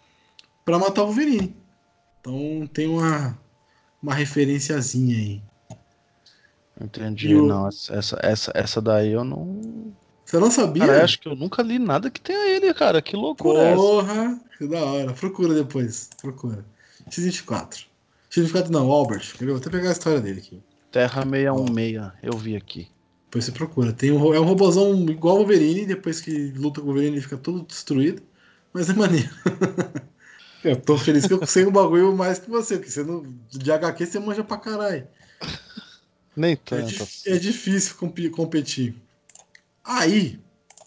pra 0.64 0.78
matar 0.78 1.02
o 1.02 1.06
Wolverine. 1.06 1.56
Então 2.20 2.68
tem 2.72 2.88
uma, 2.88 3.38
uma 4.02 4.14
referenciazinha 4.14 5.16
aí. 5.16 5.42
Entendi. 6.80 7.28
E 7.28 7.34
o- 7.36 7.46
Não, 7.46 7.68
essa, 7.68 8.18
essa, 8.22 8.52
essa 8.54 8.80
daí 8.80 9.12
eu 9.12 9.24
não. 9.24 9.92
Você 10.24 10.38
não 10.38 10.50
sabia? 10.50 10.86
Cara, 10.86 10.98
eu 10.98 11.04
acho 11.04 11.20
que 11.20 11.28
eu 11.28 11.36
nunca 11.36 11.62
li 11.62 11.78
nada 11.78 12.10
que 12.10 12.20
tenha 12.20 12.48
ele, 12.48 12.72
cara. 12.72 13.02
Que 13.02 13.14
loucura 13.14 13.58
é? 13.60 13.74
Porra, 13.74 14.40
que 14.56 14.66
da 14.66 14.82
hora. 14.82 15.12
Procura 15.12 15.54
depois. 15.54 16.08
Procura. 16.20 16.64
X24. 17.10 17.84
X24 18.30 18.68
não, 18.70 18.90
Albert. 18.90 19.34
Vou 19.40 19.56
até 19.56 19.68
pegar 19.68 19.90
a 19.90 19.92
história 19.92 20.20
dele 20.20 20.38
aqui. 20.40 20.62
Terra 20.90 21.22
616, 21.22 22.12
eu 22.22 22.36
vi 22.38 22.56
aqui. 22.56 22.88
Depois 23.26 23.44
você 23.44 23.52
procura. 23.52 23.92
Tem 23.92 24.10
um, 24.10 24.34
é 24.34 24.40
um 24.40 24.44
robozão 24.44 24.94
igual 25.08 25.34
o 25.36 25.38
Wolverine, 25.38 25.86
depois 25.86 26.20
que 26.20 26.52
luta 26.56 26.80
com 26.80 26.86
o 26.86 26.90
Wolverine 26.90 27.16
ele 27.16 27.22
fica 27.22 27.36
todo 27.36 27.62
destruído. 27.66 28.22
Mas 28.72 28.88
é 28.88 28.94
maneiro. 28.94 29.28
eu 30.64 30.80
tô 30.80 30.96
feliz 30.98 31.26
que 31.26 31.32
eu 31.34 31.46
sei 31.46 31.64
um 31.66 31.72
bagulho 31.72 32.14
mais 32.16 32.38
que 32.38 32.48
você, 32.50 32.76
porque 32.76 32.90
você 32.90 33.02
não, 33.04 33.22
de 33.48 33.70
HQ 33.72 34.06
você 34.06 34.18
manja 34.18 34.44
pra 34.44 34.56
caralho. 34.56 35.06
Nem 36.36 36.52
É, 36.52 36.56
tanto. 36.56 36.86
dif- 36.86 37.22
é 37.28 37.38
difícil 37.38 37.96
competir. 38.30 38.94
Aí, 39.84 40.40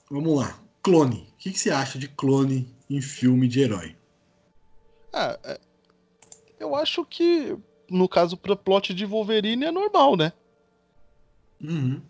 vamos 0.09 0.37
lá. 0.39 0.59
Clone. 0.81 1.27
O 1.33 1.37
que, 1.37 1.51
que 1.51 1.59
você 1.59 1.69
acha 1.71 1.99
de 1.99 2.07
clone 2.07 2.73
em 2.89 3.01
filme 3.01 3.47
de 3.47 3.61
herói? 3.61 3.95
Ah, 5.13 5.37
é, 5.43 5.59
eu 6.59 6.75
acho 6.75 7.05
que, 7.05 7.55
no 7.89 8.07
caso, 8.09 8.35
pra 8.37 8.55
plot 8.55 8.93
de 8.93 9.05
Wolverine 9.05 9.65
é 9.65 9.71
normal, 9.71 10.15
né? 10.15 10.33
Uhum. 11.61 12.01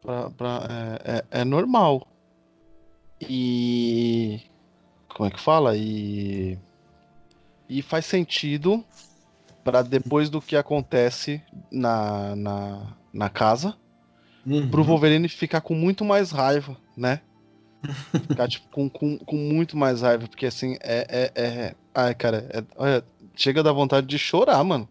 Pra, 0.00 0.30
pra- 0.30 0.68
é, 1.04 1.12
é- 1.18 1.40
é 1.40 1.44
normal. 1.44 2.06
E. 3.20 4.40
Como 5.14 5.28
é 5.28 5.30
que 5.32 5.40
fala? 5.40 5.76
E. 5.76 6.58
E 7.68 7.80
faz 7.82 8.04
sentido 8.06 8.84
pra 9.64 9.82
depois 9.82 10.28
do 10.28 10.40
que 10.42 10.56
acontece 10.56 11.42
na, 11.70 12.34
na, 12.36 12.96
na 13.12 13.28
casa, 13.28 13.76
Uhum. 14.44 14.68
pro 14.68 14.82
Wolverine 14.82 15.28
ficar 15.28 15.60
com 15.60 15.72
muito 15.74 16.04
mais 16.04 16.32
raiva, 16.32 16.76
né? 16.96 17.20
Ficar, 18.28 18.48
tipo, 18.48 18.68
com, 18.70 18.88
com, 18.90 19.18
com 19.18 19.36
muito 19.36 19.76
mais 19.76 20.02
raiva, 20.02 20.26
porque 20.28 20.46
assim, 20.46 20.76
é. 20.80 21.30
é, 21.34 21.42
é... 21.42 21.74
Ai, 21.94 22.14
cara, 22.14 22.46
é- 22.50 22.64
olha, 22.76 23.04
chega 23.36 23.60
a 23.60 23.62
dar 23.62 23.72
vontade 23.72 24.06
de 24.06 24.18
chorar, 24.18 24.62
mano. 24.64 24.88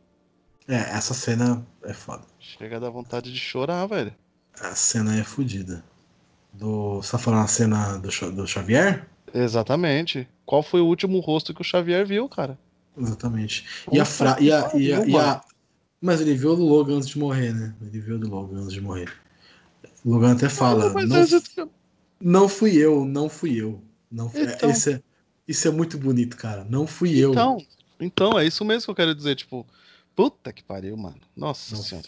É, 0.67 0.75
essa 0.75 1.13
cena 1.13 1.65
é 1.83 1.93
foda. 1.93 2.23
Chega 2.39 2.77
a 2.77 2.79
dar 2.79 2.89
vontade 2.89 3.31
de 3.31 3.39
chorar, 3.39 3.85
velho. 3.87 4.13
A 4.61 4.73
cena 4.75 5.17
é 5.19 5.23
fodida. 5.23 5.83
Do, 6.53 7.01
você 7.01 7.11
tá 7.11 7.17
falando 7.17 7.43
a 7.43 7.47
cena 7.47 7.97
do, 7.97 8.09
do 8.31 8.47
Xavier? 8.47 9.05
Exatamente. 9.33 10.27
Qual 10.45 10.61
foi 10.63 10.81
o 10.81 10.85
último 10.87 11.19
rosto 11.19 11.53
que 11.53 11.61
o 11.61 11.65
Xavier 11.65 12.05
viu, 12.05 12.27
cara? 12.27 12.57
Exatamente. 12.97 13.65
E 13.91 13.99
a, 13.99 14.05
fra... 14.05 14.37
e, 14.39 14.51
a, 14.51 14.71
e, 14.75 14.93
a, 14.93 15.05
e 15.05 15.15
a-. 15.17 15.41
Mas 16.01 16.19
ele 16.19 16.33
viu 16.33 16.51
o 16.53 16.55
do 16.55 16.63
Logan 16.65 16.97
antes 16.97 17.09
de 17.09 17.19
morrer, 17.19 17.53
né? 17.53 17.73
Ele 17.81 17.99
viu 17.99 18.15
o 18.15 18.19
do 18.19 18.29
Logan 18.29 18.61
antes 18.61 18.73
de 18.73 18.81
morrer. 18.81 19.11
O 20.03 20.11
Logan 20.13 20.33
até 20.33 20.49
fala. 20.49 20.91
Não, 21.05 21.23
isso- 21.23 21.69
não 22.19 22.49
fui 22.49 22.75
eu, 22.75 23.05
não 23.05 23.29
fui 23.29 23.55
eu. 23.61 23.81
Não 24.11 24.29
fui... 24.29 24.41
Então. 24.41 24.69
Isso, 24.69 24.89
é, 24.89 25.01
isso 25.47 25.67
é 25.67 25.71
muito 25.71 25.97
bonito, 25.97 26.35
cara. 26.35 26.65
Não 26.69 26.85
fui 26.85 27.17
eu. 27.17 27.31
Então, 27.31 27.57
então, 27.99 28.39
é 28.39 28.45
isso 28.45 28.65
mesmo 28.65 28.85
que 28.85 28.91
eu 28.91 28.95
quero 28.95 29.15
dizer, 29.15 29.35
tipo, 29.35 29.65
puta 30.15 30.51
que 30.51 30.63
pariu, 30.63 30.97
mano. 30.97 31.17
Nossa 31.37 31.75
Não. 31.75 31.83
senhora. 31.83 32.07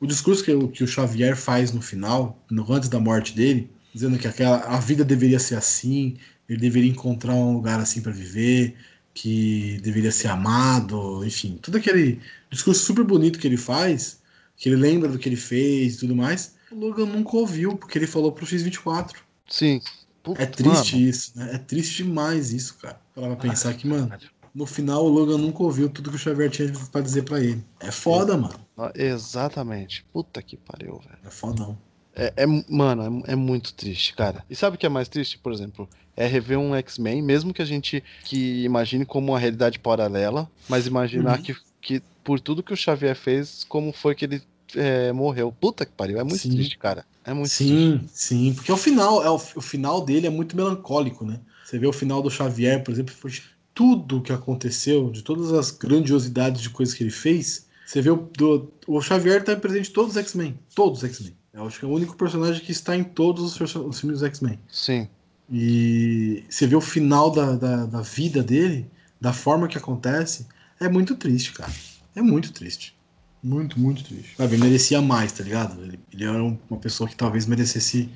O 0.00 0.06
discurso 0.06 0.44
que, 0.44 0.52
o- 0.52 0.68
que 0.68 0.84
o 0.84 0.86
Xavier 0.86 1.36
faz 1.36 1.72
no 1.72 1.82
final, 1.82 2.38
no, 2.50 2.70
antes 2.72 2.88
da 2.88 3.00
morte 3.00 3.34
dele, 3.34 3.70
dizendo 3.92 4.18
que 4.18 4.28
aquela, 4.28 4.58
a 4.58 4.78
vida 4.78 5.04
deveria 5.04 5.38
ser 5.38 5.56
assim, 5.56 6.16
ele 6.48 6.58
deveria 6.60 6.90
encontrar 6.90 7.34
um 7.34 7.54
lugar 7.54 7.78
assim 7.80 8.00
pra 8.00 8.12
viver, 8.12 8.76
que 9.14 9.78
deveria 9.82 10.12
ser 10.12 10.28
amado, 10.28 11.24
enfim, 11.24 11.58
todo 11.62 11.76
aquele 11.76 12.20
discurso 12.50 12.84
super 12.84 13.04
bonito 13.04 13.38
que 13.38 13.46
ele 13.46 13.56
faz, 13.56 14.20
que 14.56 14.68
ele 14.68 14.76
lembra 14.76 15.08
do 15.08 15.18
que 15.18 15.28
ele 15.28 15.36
fez 15.36 15.94
e 15.94 15.98
tudo 16.00 16.14
mais, 16.14 16.54
o 16.70 16.74
Logan 16.76 17.06
nunca 17.06 17.36
ouviu, 17.36 17.76
porque 17.76 17.98
ele 17.98 18.06
falou 18.06 18.30
pro 18.32 18.44
X24. 18.46 19.12
Sim. 19.48 19.80
Puta, 20.22 20.42
É 20.42 20.46
triste 20.46 20.96
mano. 20.96 21.08
isso, 21.08 21.32
né? 21.36 21.50
É 21.54 21.58
triste 21.58 22.02
demais 22.02 22.52
isso, 22.52 22.76
cara. 22.78 23.00
Pra 23.14 23.36
pensar 23.36 23.72
que, 23.74 23.86
mano, 23.86 24.10
no 24.54 24.66
final 24.66 25.04
o 25.04 25.08
Logan 25.08 25.38
nunca 25.38 25.62
ouviu 25.62 25.88
tudo 25.88 26.10
que 26.10 26.16
o 26.16 26.18
Xavier 26.18 26.50
tinha 26.50 26.72
pra 26.90 27.00
dizer 27.00 27.22
pra 27.22 27.38
ele. 27.40 27.64
É 27.80 27.90
foda, 27.92 28.36
mano. 28.36 28.58
Ah, 28.76 28.92
Exatamente. 28.94 30.04
Puta 30.12 30.42
que 30.42 30.56
pariu, 30.56 30.98
velho. 30.98 31.18
É 31.24 31.30
fodão. 31.30 31.78
É, 32.14 32.32
é- 32.36 32.46
mano, 32.68 33.22
é, 33.26 33.32
é 33.32 33.36
muito 33.36 33.72
triste, 33.74 34.14
cara. 34.14 34.44
E 34.50 34.56
sabe 34.56 34.76
o 34.76 34.78
que 34.78 34.86
é 34.86 34.88
mais 34.88 35.08
triste, 35.08 35.38
por 35.38 35.52
exemplo? 35.52 35.88
É 36.16 36.26
rever 36.26 36.58
um 36.58 36.74
X-Men, 36.74 37.22
mesmo 37.22 37.52
que 37.52 37.60
a 37.60 37.64
gente 37.66 38.02
que 38.24 38.64
imagine 38.64 39.04
como 39.04 39.32
uma 39.32 39.38
realidade 39.38 39.78
paralela, 39.78 40.50
mas 40.68 40.86
imaginar 40.86 41.36
Uhum. 41.38 41.42
que, 41.42 41.56
que 41.80 42.02
por 42.24 42.40
tudo 42.40 42.62
que 42.62 42.72
o 42.72 42.76
Xavier 42.76 43.14
fez, 43.14 43.64
como 43.68 43.92
foi 43.92 44.14
que 44.14 44.24
ele 44.24 44.42
é, 44.74 45.12
morreu. 45.12 45.52
Puta 45.52 45.84
que 45.84 45.92
pariu, 45.92 46.18
é 46.18 46.24
muito 46.24 46.38
Sim. 46.38 46.50
triste, 46.50 46.78
cara. 46.78 47.04
É 47.24 47.32
muito 47.32 47.54
triste. 47.54 47.74
Sim, 47.74 48.00
sim, 48.12 48.54
porque 48.54 48.72
o 48.72 48.76
final, 48.76 49.22
é 49.22 49.30
o, 49.30 49.34
o 49.34 49.60
final 49.60 50.04
dele 50.04 50.26
é 50.26 50.30
muito 50.30 50.56
melancólico, 50.56 51.24
né? 51.24 51.40
Você 51.64 51.78
vê 51.78 51.86
o 51.86 51.92
final 51.92 52.22
do 52.22 52.30
Xavier, 52.30 52.82
por 52.82 52.92
exemplo, 52.92 53.14
foi 53.14 53.32
tudo 53.74 54.22
que 54.22 54.32
aconteceu, 54.32 55.10
de 55.10 55.22
todas 55.22 55.52
as 55.52 55.70
grandiosidades 55.70 56.62
de 56.62 56.70
coisas 56.70 56.94
que 56.94 57.02
ele 57.02 57.10
fez. 57.10 57.66
Você 57.84 58.00
vê 58.00 58.10
o, 58.10 58.16
do, 58.16 58.72
o 58.86 59.00
Xavier 59.00 59.44
tá 59.44 59.54
presente 59.54 59.90
em 59.90 59.92
todos 59.92 60.12
os 60.12 60.16
X-Men, 60.16 60.58
todos 60.74 61.02
os 61.02 61.10
X-Men. 61.10 61.36
Eu 61.52 61.66
acho 61.66 61.78
que 61.78 61.84
é 61.84 61.88
o 61.88 61.92
único 61.92 62.16
personagem 62.16 62.62
que 62.62 62.72
está 62.72 62.96
em 62.96 63.04
todos 63.04 63.60
os, 63.60 63.74
os 63.74 64.00
filmes 64.00 64.20
dos 64.20 64.28
X-Men. 64.28 64.58
Sim. 64.68 65.08
E 65.50 66.44
você 66.48 66.66
vê 66.66 66.74
o 66.76 66.80
final 66.80 67.30
da, 67.30 67.54
da, 67.56 67.86
da 67.86 68.00
vida 68.02 68.42
dele, 68.42 68.90
da 69.20 69.32
forma 69.32 69.68
que 69.68 69.78
acontece, 69.78 70.46
é 70.80 70.88
muito 70.88 71.14
triste, 71.14 71.52
cara. 71.52 71.72
É 72.14 72.20
muito 72.22 72.52
triste. 72.52 72.96
Muito, 73.42 73.78
muito 73.78 74.02
triste. 74.02 74.34
Sabe, 74.36 74.54
ele 74.54 74.64
merecia 74.64 75.00
mais, 75.00 75.30
tá 75.32 75.44
ligado? 75.44 75.80
Ele, 75.82 76.00
ele 76.12 76.24
era 76.24 76.42
um- 76.42 76.58
uma 76.68 76.80
pessoa 76.80 77.08
que 77.08 77.14
talvez 77.14 77.46
merecesse 77.46 78.08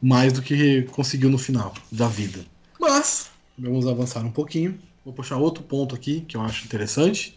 mais 0.00 0.32
do 0.32 0.42
que 0.42 0.82
conseguiu 0.92 1.28
no 1.28 1.38
final 1.38 1.74
da 1.90 2.06
vida. 2.06 2.44
Mas, 2.78 3.30
vamos 3.58 3.86
avançar 3.86 4.24
um 4.24 4.30
pouquinho. 4.30 4.78
Vou 5.04 5.12
puxar 5.12 5.36
outro 5.38 5.64
ponto 5.64 5.94
aqui 5.94 6.20
que 6.22 6.36
eu 6.36 6.42
acho 6.42 6.64
interessante. 6.64 7.36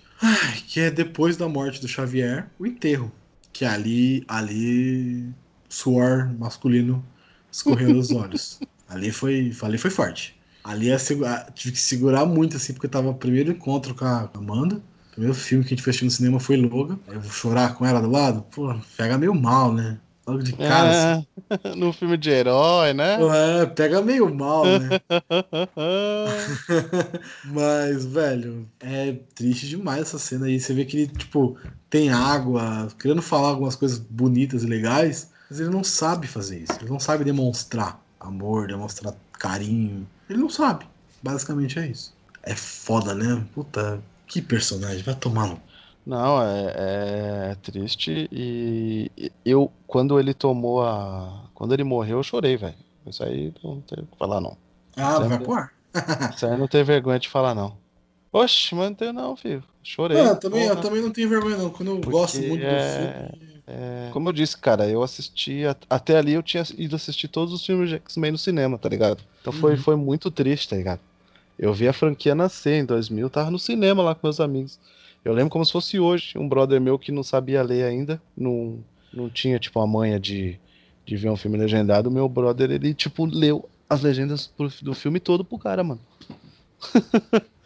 Que 0.68 0.80
é 0.82 0.92
depois 0.92 1.36
da 1.36 1.50
morte 1.50 1.82
do 1.82 1.88
Xavier, 1.88 2.50
o 2.60 2.66
enterro. 2.66 3.12
Que 3.52 3.66
ali, 3.66 4.24
ali, 4.28 5.30
suor 5.68 6.32
masculino 6.38 7.04
escorreu 7.52 7.94
dos 7.94 8.12
olhos. 8.12 8.60
Ali 8.94 9.12
foi, 9.12 9.52
ali 9.64 9.78
foi 9.78 9.90
forte. 9.90 10.36
Ali 10.64 10.92
ah, 10.92 10.98
tive 11.54 11.74
que 11.74 11.80
segurar 11.80 12.26
muito, 12.26 12.56
assim, 12.56 12.74
porque 12.74 12.88
tava 12.88 13.10
o 13.10 13.16
primeiro 13.16 13.52
encontro 13.52 13.94
com 13.94 14.06
a 14.06 14.30
Amanda. 14.34 14.76
O 14.76 15.12
primeiro 15.12 15.36
filme 15.36 15.64
que 15.64 15.74
a 15.74 15.76
gente 15.76 15.84
fez 15.84 16.02
no 16.02 16.10
cinema 16.10 16.40
foi 16.40 16.56
Logan. 16.56 16.98
Aí 17.08 17.16
Eu 17.16 17.22
vou 17.22 17.32
chorar 17.32 17.76
com 17.76 17.86
ela 17.86 18.00
do 18.00 18.10
lado? 18.10 18.44
Pô, 18.44 18.74
pega 18.96 19.18
meio 19.18 19.36
mal, 19.36 19.74
né? 19.74 20.00
Logo 20.26 20.42
de 20.42 20.54
cara, 20.54 21.16
assim. 21.16 21.28
É, 21.64 21.76
no 21.76 21.94
filme 21.94 22.18
de 22.18 22.32
herói, 22.32 22.94
né? 22.94 23.20
É, 23.62 23.66
pega 23.66 24.02
meio 24.02 24.34
mal, 24.34 24.66
né? 24.66 24.90
Mas, 27.46 28.06
velho, 28.06 28.68
é 28.80 29.14
triste 29.36 29.68
demais 29.68 30.02
essa 30.02 30.18
cena 30.18 30.48
aí. 30.48 30.60
Você 30.60 30.74
vê 30.74 30.86
que 30.86 30.98
ele, 30.98 31.08
tipo, 31.08 31.58
tem 31.90 32.10
água, 32.10 32.88
querendo 33.00 33.22
falar 33.22 33.50
algumas 33.50 33.76
coisas 33.76 34.00
bonitas 34.00 34.64
e 34.64 34.68
legais, 34.68 35.30
mas 35.48 35.60
ele 35.60 35.70
não 35.70 35.84
sabe 35.84 36.26
fazer 36.26 36.60
isso. 36.60 36.74
Ele 36.82 36.90
não 36.90 37.00
sabe 37.00 37.24
demonstrar 37.24 38.03
amor, 38.28 38.68
demonstrar 38.68 39.14
carinho. 39.34 40.08
Ele 40.30 40.40
não 40.40 40.50
sabe. 40.50 40.86
Basicamente 41.22 41.80
é 41.80 41.88
isso. 41.88 42.14
É 42.44 42.56
foda, 42.56 43.14
né? 43.16 43.44
Puta, 43.54 44.02
que 44.28 44.42
personagem. 44.42 45.04
Vai 45.04 45.16
tomar 45.16 45.48
no. 45.48 45.62
Não, 46.06 46.42
é, 46.44 46.74
é 47.52 47.56
triste 47.62 48.28
e 48.30 49.10
eu, 49.46 49.72
quando 49.88 50.20
ele 50.20 50.34
tomou 50.34 50.84
a. 50.84 51.46
Quando 51.54 51.74
ele 51.74 51.84
morreu, 51.84 52.18
eu 52.18 52.24
chorei, 52.24 52.58
velho. 52.58 52.76
Isso 53.08 53.24
aí 53.24 53.54
não 53.64 53.80
tem 53.82 54.04
o 54.04 54.08
que 54.08 54.18
falar, 54.18 54.42
não. 54.42 54.58
Ah, 54.98 55.20
vai 55.20 55.30
Sempre. 55.30 55.46
pro 55.46 55.54
ar. 55.54 55.74
Isso 56.36 56.46
aí 56.46 56.58
não 56.58 56.68
tem 56.68 56.84
vergonha 56.84 57.20
de 57.20 57.30
falar, 57.30 57.56
não. 57.56 57.78
Oxe, 58.32 58.74
mas 58.76 58.90
não 58.90 58.96
tenho, 58.96 59.14
não, 59.14 59.36
filho. 59.36 59.64
Chorei. 59.84 60.20
Ah, 60.20 60.36
também, 60.36 60.64
eu 60.66 60.82
também 60.82 61.02
não 61.02 61.12
tenho 61.12 61.30
vergonha, 61.30 61.56
não. 61.56 61.70
Quando 61.70 61.90
eu 61.92 61.96
Porque 62.00 62.12
gosto 62.12 62.38
muito 62.40 62.62
do 62.62 62.66
é- 62.66 63.30
filme. 63.30 63.53
É, 63.66 64.10
como 64.12 64.28
eu 64.30 64.34
disse, 64.34 64.58
cara, 64.58 64.88
eu 64.90 65.02
assisti. 65.04 65.62
Até 65.90 66.18
ali 66.18 66.34
eu 66.34 66.44
tinha 66.44 66.64
ido 66.78 66.96
assistir 66.96 67.28
todos 67.28 67.54
os 67.54 67.66
filmes 67.66 67.90
de 67.90 67.96
X-Men 67.96 68.32
no 68.34 68.38
cinema, 68.38 68.78
tá 68.78 68.90
ligado? 68.90 69.24
Então 69.42 69.54
foi, 69.54 69.72
Uhum. 69.72 69.78
foi 69.78 69.96
muito 69.96 70.30
triste, 70.30 70.70
tá 70.70 70.76
ligado? 70.76 71.00
Eu 71.58 71.74
vi 71.74 71.88
a 71.88 71.94
franquia 71.94 72.34
nascer 72.36 72.82
em 72.82 72.86
2000, 72.86 73.30
tava 73.30 73.52
no 73.52 73.60
cinema 73.60 74.04
lá 74.04 74.16
com 74.16 74.26
meus 74.28 74.40
amigos. 74.40 74.80
Eu 75.24 75.34
lembro 75.34 75.52
como 75.52 75.66
se 75.66 75.72
fosse 75.72 76.00
hoje. 76.00 76.38
Um 76.38 76.50
brother 76.50 76.82
meu 76.82 77.00
que 77.00 77.12
não 77.12 77.24
sabia 77.24 77.62
ler 77.64 77.84
ainda, 77.86 78.22
não, 78.36 78.84
não 79.14 79.30
tinha, 79.30 79.58
tipo, 79.60 79.80
a 79.80 79.88
manha 79.88 80.20
de, 80.20 80.60
de 81.06 81.16
ver 81.16 81.30
um 81.30 81.38
filme 81.38 81.58
legendado. 81.58 82.12
Meu 82.12 82.28
brother, 82.28 82.70
ele, 82.72 82.94
tipo, 82.94 83.26
leu 83.26 83.70
as 83.90 84.02
legendas 84.02 84.52
do 84.82 84.94
filme 84.94 85.20
todo 85.20 85.46
pro 85.46 85.58
cara, 85.58 85.84
mano. 85.84 86.02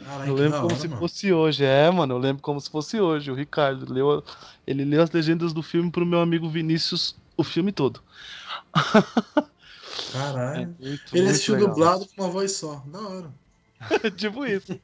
Caralho, 0.04 0.30
Eu 0.32 0.36
lembro 0.36 0.62
como 0.62 0.72
hora, 0.72 0.82
se 0.82 0.88
mano. 0.88 1.00
fosse 1.02 1.34
hoje. 1.34 1.64
É, 1.66 1.90
mano, 1.92 2.14
eu 2.16 2.18
lembro 2.18 2.42
como 2.42 2.60
se 2.62 2.70
fosse 2.70 3.00
hoje. 3.00 3.30
O 3.32 3.36
Ricardo 3.36 3.92
leu, 3.92 4.24
ele 4.66 4.86
leu 4.86 5.02
as 5.02 5.12
legendas 5.12 5.54
do 5.54 5.62
filme 5.64 5.92
pro 5.92 6.06
meu 6.06 6.20
amigo 6.22 6.50
Vinícius 6.50 7.16
o 7.36 7.44
filme 7.44 7.72
todo. 7.72 8.02
Caralho. 10.12 10.76
muito, 10.80 11.02
Ele 11.14 11.22
muito 11.24 11.30
assistiu 11.30 11.56
legal. 11.56 11.70
dublado 11.70 12.06
com 12.08 12.22
uma 12.24 12.30
voz 12.32 12.52
só. 12.54 12.84
Da 12.88 13.00
hora. 13.00 13.34
tipo 14.18 14.46
isso. 14.46 14.80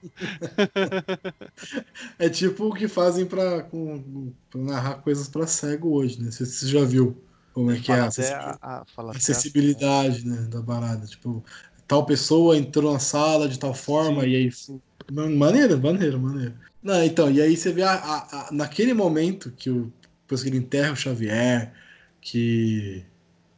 É 2.19 2.29
tipo 2.29 2.67
o 2.67 2.73
que 2.73 2.88
fazem 2.88 3.25
pra, 3.25 3.63
com, 3.63 4.31
pra 4.49 4.61
narrar 4.61 4.95
coisas 4.95 5.27
pra 5.27 5.47
cego 5.47 5.93
hoje, 5.95 6.21
né? 6.21 6.31
Você, 6.31 6.45
você 6.45 6.67
já 6.67 6.84
viu 6.84 7.17
como 7.53 7.71
é 7.71 7.79
que 7.79 7.91
é 7.91 7.99
a, 7.99 8.05
acessibilidade, 8.05 8.59
a, 8.61 8.81
a, 8.81 8.86
fala 8.86 9.11
acessibilidade 9.11 10.25
né, 10.27 10.38
da 10.49 10.61
parada. 10.61 11.05
Tipo, 11.07 11.43
tal 11.88 12.05
pessoa 12.05 12.57
entrou 12.57 12.91
na 12.93 12.99
sala 12.99 13.47
de 13.47 13.57
tal 13.59 13.73
forma 13.73 14.21
Sim. 14.23 14.27
e 14.29 14.36
aí. 14.36 14.51
Maneiro, 15.11 15.77
maneiro, 15.79 16.19
maneiro. 16.19 16.53
Não, 16.81 17.03
então, 17.03 17.29
e 17.31 17.41
aí 17.41 17.55
você 17.55 17.71
vê 17.71 17.84
a, 17.84 17.93
a- 17.93 18.27
a- 18.31 18.49
naquele 18.51 18.93
momento 18.93 19.51
que 19.55 19.69
o, 19.69 19.91
depois 20.23 20.43
que 20.43 20.49
ele 20.49 20.57
enterra 20.57 20.91
o 20.93 20.95
Xavier, 20.95 21.71
que 22.21 23.03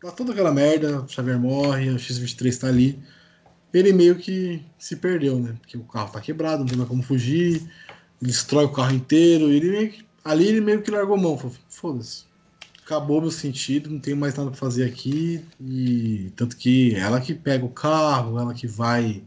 dá 0.04 0.12
toda 0.12 0.32
aquela 0.32 0.52
merda, 0.52 1.02
o 1.02 1.08
Xavier 1.08 1.40
morre, 1.40 1.90
o 1.90 2.00
X-23 2.00 2.60
tá 2.60 2.68
ali. 2.68 3.00
Ele 3.74 3.92
meio 3.94 4.16
que 4.16 4.62
se 4.78 4.96
perdeu, 4.96 5.40
né? 5.40 5.56
Porque 5.60 5.78
o 5.78 5.84
carro 5.84 6.12
tá 6.12 6.22
quebrado, 6.22 6.60
não 6.60 6.66
tem 6.68 6.78
mais 6.78 6.90
como 6.90 7.04
fugir. 7.04 7.56
Ele 8.22 8.32
destrói 8.32 8.66
o 8.66 8.72
carro 8.72 8.94
inteiro. 8.96 9.52
e 9.52 9.58
Ele 9.58 9.70
meio 9.72 9.92
que- 9.92 10.06
ali 10.24 10.48
ele 10.48 10.62
meio 10.62 10.82
que 10.82 10.90
largou 10.92 11.18
mão. 11.18 11.38
Falou, 11.38 11.56
foda-se. 11.70 12.24
Acabou 12.86 13.20
meu 13.20 13.32
sentido, 13.32 13.90
não 13.90 13.98
tenho 14.00 14.16
mais 14.16 14.36
nada 14.36 14.52
pra 14.52 14.60
fazer 14.60 14.86
aqui. 14.86 15.44
E 15.60 16.32
tanto 16.36 16.56
que 16.56 16.94
ela 16.96 17.20
que 17.20 17.34
pega 17.34 17.66
o 17.66 17.70
carro, 17.70 18.40
ela 18.40 18.54
que 18.54 18.68
vai 18.68 19.24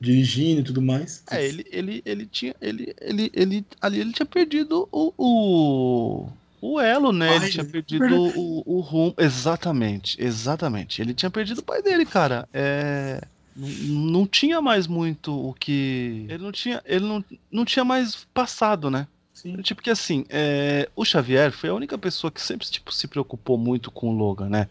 dirigindo 0.00 0.60
e 0.60 0.64
tudo 0.64 0.82
mais. 0.82 1.22
É, 1.30 1.46
ele, 1.46 1.64
ele, 1.70 2.02
ele 2.04 2.26
tinha. 2.26 2.54
Ele, 2.60 2.94
ele, 3.00 3.30
ele, 3.32 3.64
ali 3.80 4.00
ele 4.00 4.12
tinha 4.12 4.26
perdido 4.26 4.88
o. 4.90 5.12
o... 5.16 6.28
O 6.60 6.80
elo, 6.80 7.12
né? 7.12 7.36
Ele 7.36 7.48
tinha 7.48 7.64
perdido 7.64 8.16
o, 8.36 8.62
o 8.66 8.80
rumo. 8.80 9.14
Exatamente, 9.18 10.16
exatamente. 10.20 11.00
Ele 11.00 11.14
tinha 11.14 11.30
perdido 11.30 11.58
o 11.58 11.62
pai 11.62 11.80
dele, 11.82 12.04
cara. 12.04 12.48
É. 12.52 13.22
Não, 13.54 14.10
não 14.10 14.26
tinha 14.26 14.60
mais 14.60 14.86
muito 14.86 15.32
o 15.32 15.54
que. 15.54 16.26
Ele 16.28 16.42
não 16.42 16.50
tinha. 16.50 16.82
Ele 16.84 17.04
não, 17.04 17.24
não 17.52 17.64
tinha 17.64 17.84
mais 17.84 18.26
passado, 18.34 18.90
né? 18.90 19.06
Sim. 19.36 19.54
Tipo 19.58 19.82
que 19.82 19.90
assim, 19.90 20.24
é, 20.30 20.88
o 20.96 21.04
Xavier 21.04 21.52
foi 21.52 21.68
a 21.68 21.74
única 21.74 21.98
pessoa 21.98 22.30
que 22.30 22.40
sempre 22.40 22.66
tipo, 22.66 22.90
se 22.90 23.06
preocupou 23.06 23.58
muito 23.58 23.90
com 23.90 24.08
o 24.08 24.16
Logan, 24.16 24.48
né? 24.48 24.66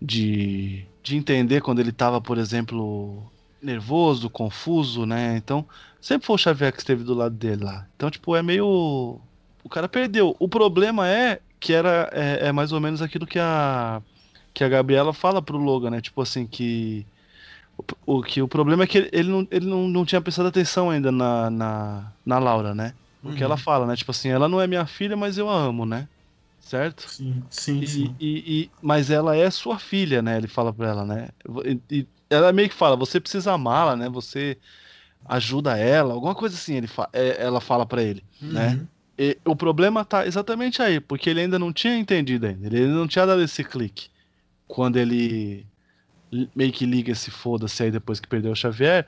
De, 0.00 0.86
de 1.02 1.16
entender 1.16 1.60
quando 1.60 1.80
ele 1.80 1.90
tava, 1.90 2.20
por 2.20 2.38
exemplo, 2.38 3.28
nervoso, 3.60 4.30
confuso, 4.30 5.04
né? 5.04 5.36
Então, 5.36 5.66
sempre 6.00 6.26
foi 6.28 6.36
o 6.36 6.38
Xavier 6.38 6.72
que 6.72 6.78
esteve 6.78 7.02
do 7.02 7.12
lado 7.12 7.34
dele 7.34 7.64
lá. 7.64 7.88
Então, 7.96 8.08
tipo, 8.08 8.36
é 8.36 8.42
meio. 8.42 9.18
O 9.64 9.68
cara 9.68 9.88
perdeu. 9.88 10.36
O 10.38 10.48
problema 10.48 11.08
é 11.08 11.40
que 11.58 11.72
era 11.72 12.08
é, 12.12 12.48
é 12.48 12.52
mais 12.52 12.70
ou 12.70 12.80
menos 12.80 13.02
aquilo 13.02 13.26
que 13.26 13.40
a 13.40 14.00
que 14.54 14.62
a 14.62 14.68
Gabriela 14.68 15.12
fala 15.12 15.42
pro 15.42 15.58
Logan, 15.58 15.90
né? 15.90 16.00
Tipo 16.00 16.22
assim, 16.22 16.46
que 16.46 17.04
o, 17.76 18.18
o 18.18 18.22
que 18.22 18.40
o 18.40 18.46
problema 18.46 18.84
é 18.84 18.86
que 18.86 18.98
ele, 18.98 19.10
ele, 19.12 19.28
não, 19.28 19.48
ele 19.50 19.66
não, 19.66 19.88
não 19.88 20.04
tinha 20.04 20.20
prestado 20.20 20.46
atenção 20.46 20.90
ainda 20.90 21.10
na, 21.10 21.50
na, 21.50 22.12
na 22.24 22.38
Laura, 22.38 22.74
né? 22.76 22.94
O 23.24 23.32
que 23.32 23.42
Uhum. 23.42 23.44
ela 23.44 23.56
fala, 23.56 23.86
né? 23.86 23.96
Tipo 23.96 24.10
assim, 24.10 24.28
ela 24.30 24.48
não 24.48 24.60
é 24.60 24.66
minha 24.66 24.86
filha, 24.86 25.16
mas 25.16 25.38
eu 25.38 25.48
a 25.48 25.54
amo, 25.56 25.86
né? 25.86 26.08
Certo? 26.60 27.14
Sim, 27.14 27.46
sim, 27.50 27.80
E, 27.80 27.86
sim. 27.86 28.16
e- 28.18 28.62
e- 28.64 28.72
mas 28.82 29.10
ela 29.10 29.36
é 29.36 29.50
sua 29.50 29.78
filha, 29.78 30.22
né? 30.22 30.36
Ele 30.38 30.48
fala 30.48 30.72
pra 30.72 30.88
ela, 30.88 31.04
né? 31.06 31.28
E, 31.90 32.00
e 32.00 32.08
ela 32.30 32.52
meio 32.52 32.68
que 32.68 32.74
fala, 32.74 32.96
você 32.96 33.20
precisa 33.20 33.52
amá-la, 33.54 33.96
né? 33.96 34.08
Você 34.10 34.60
ajuda 35.24 35.76
ela, 35.78 36.14
alguma 36.14 36.34
coisa 36.34 36.56
assim. 36.56 36.76
Ele 36.76 36.86
fa- 36.86 37.10
é, 37.12 37.42
ela 37.42 37.60
fala 37.60 37.86
pra 37.86 38.02
ele, 38.02 38.26
né? 38.50 38.76
Uhum. 38.76 38.88
E 39.18 39.40
o 39.46 39.56
problema 39.56 40.04
tá 40.04 40.26
exatamente 40.26 40.82
aí, 40.82 41.00
porque 41.00 41.30
ele 41.30 41.40
ainda 41.42 41.58
não 41.58 41.72
tinha 41.72 41.96
entendido 41.96 42.46
ainda. 42.46 42.66
Ele 42.66 42.78
ainda 42.78 42.94
não 42.94 43.08
tinha 43.08 43.26
dado 43.26 43.42
esse 43.42 43.64
clique. 43.64 44.10
Quando 44.66 44.96
ele 44.98 45.68
meio 46.54 46.72
que 46.72 46.84
liga 46.86 47.12
esse 47.12 47.30
foda-se 47.30 47.82
aí 47.84 47.90
depois 47.90 48.18
que 48.20 48.28
perdeu 48.28 48.52
o 48.52 48.56
Xavier, 48.56 49.06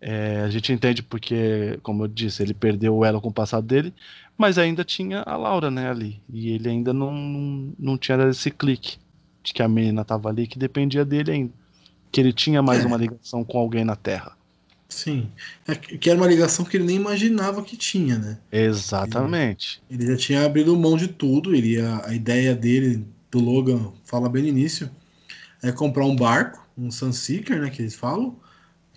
é, 0.00 0.40
a 0.40 0.48
gente 0.48 0.72
entende 0.72 1.02
porque, 1.02 1.78
como 1.82 2.04
eu 2.04 2.08
disse, 2.08 2.42
ele 2.42 2.54
perdeu 2.54 2.96
o 2.96 3.04
elo 3.04 3.20
com 3.20 3.28
o 3.28 3.32
passado 3.32 3.66
dele, 3.66 3.92
mas 4.36 4.56
ainda 4.56 4.82
tinha 4.82 5.22
a 5.22 5.36
Laura, 5.36 5.70
né, 5.70 5.90
ali. 5.90 6.20
E 6.32 6.50
ele 6.50 6.68
ainda 6.68 6.92
não, 6.92 7.12
não, 7.12 7.72
não 7.78 7.98
tinha 7.98 8.16
esse 8.28 8.50
clique 8.50 8.96
de 9.42 9.52
que 9.52 9.62
a 9.62 9.68
menina 9.68 10.04
tava 10.04 10.28
ali, 10.30 10.46
que 10.46 10.58
dependia 10.58 11.04
dele 11.04 11.30
ainda. 11.32 11.52
Que 12.10 12.20
ele 12.20 12.32
tinha 12.32 12.62
mais 12.62 12.82
É. 12.82 12.86
uma 12.86 12.96
ligação 12.96 13.44
com 13.44 13.58
alguém 13.58 13.84
na 13.84 13.94
Terra. 13.94 14.32
Sim. 14.88 15.28
É 15.68 15.74
que 15.76 16.10
era 16.10 16.18
uma 16.18 16.26
ligação 16.26 16.64
que 16.64 16.76
ele 16.76 16.84
nem 16.84 16.96
imaginava 16.96 17.62
que 17.62 17.76
tinha, 17.76 18.18
né? 18.18 18.38
Exatamente. 18.50 19.80
Ele 19.88 20.06
já 20.06 20.16
tinha 20.16 20.44
abrido 20.44 20.76
mão 20.76 20.96
de 20.96 21.06
tudo. 21.08 21.54
Ele 21.54 21.74
ia, 21.74 22.00
a 22.04 22.12
ideia 22.14 22.54
dele, 22.54 23.04
do 23.30 23.38
Logan, 23.38 23.92
fala 24.04 24.28
bem 24.28 24.42
no 24.42 24.48
início, 24.48 24.90
é 25.62 25.70
comprar 25.70 26.04
um 26.04 26.16
barco, 26.16 26.66
um 26.76 26.90
Sunseeker, 26.90 27.60
né? 27.60 27.70
Que 27.70 27.82
eles 27.82 27.94
falam. 27.94 28.36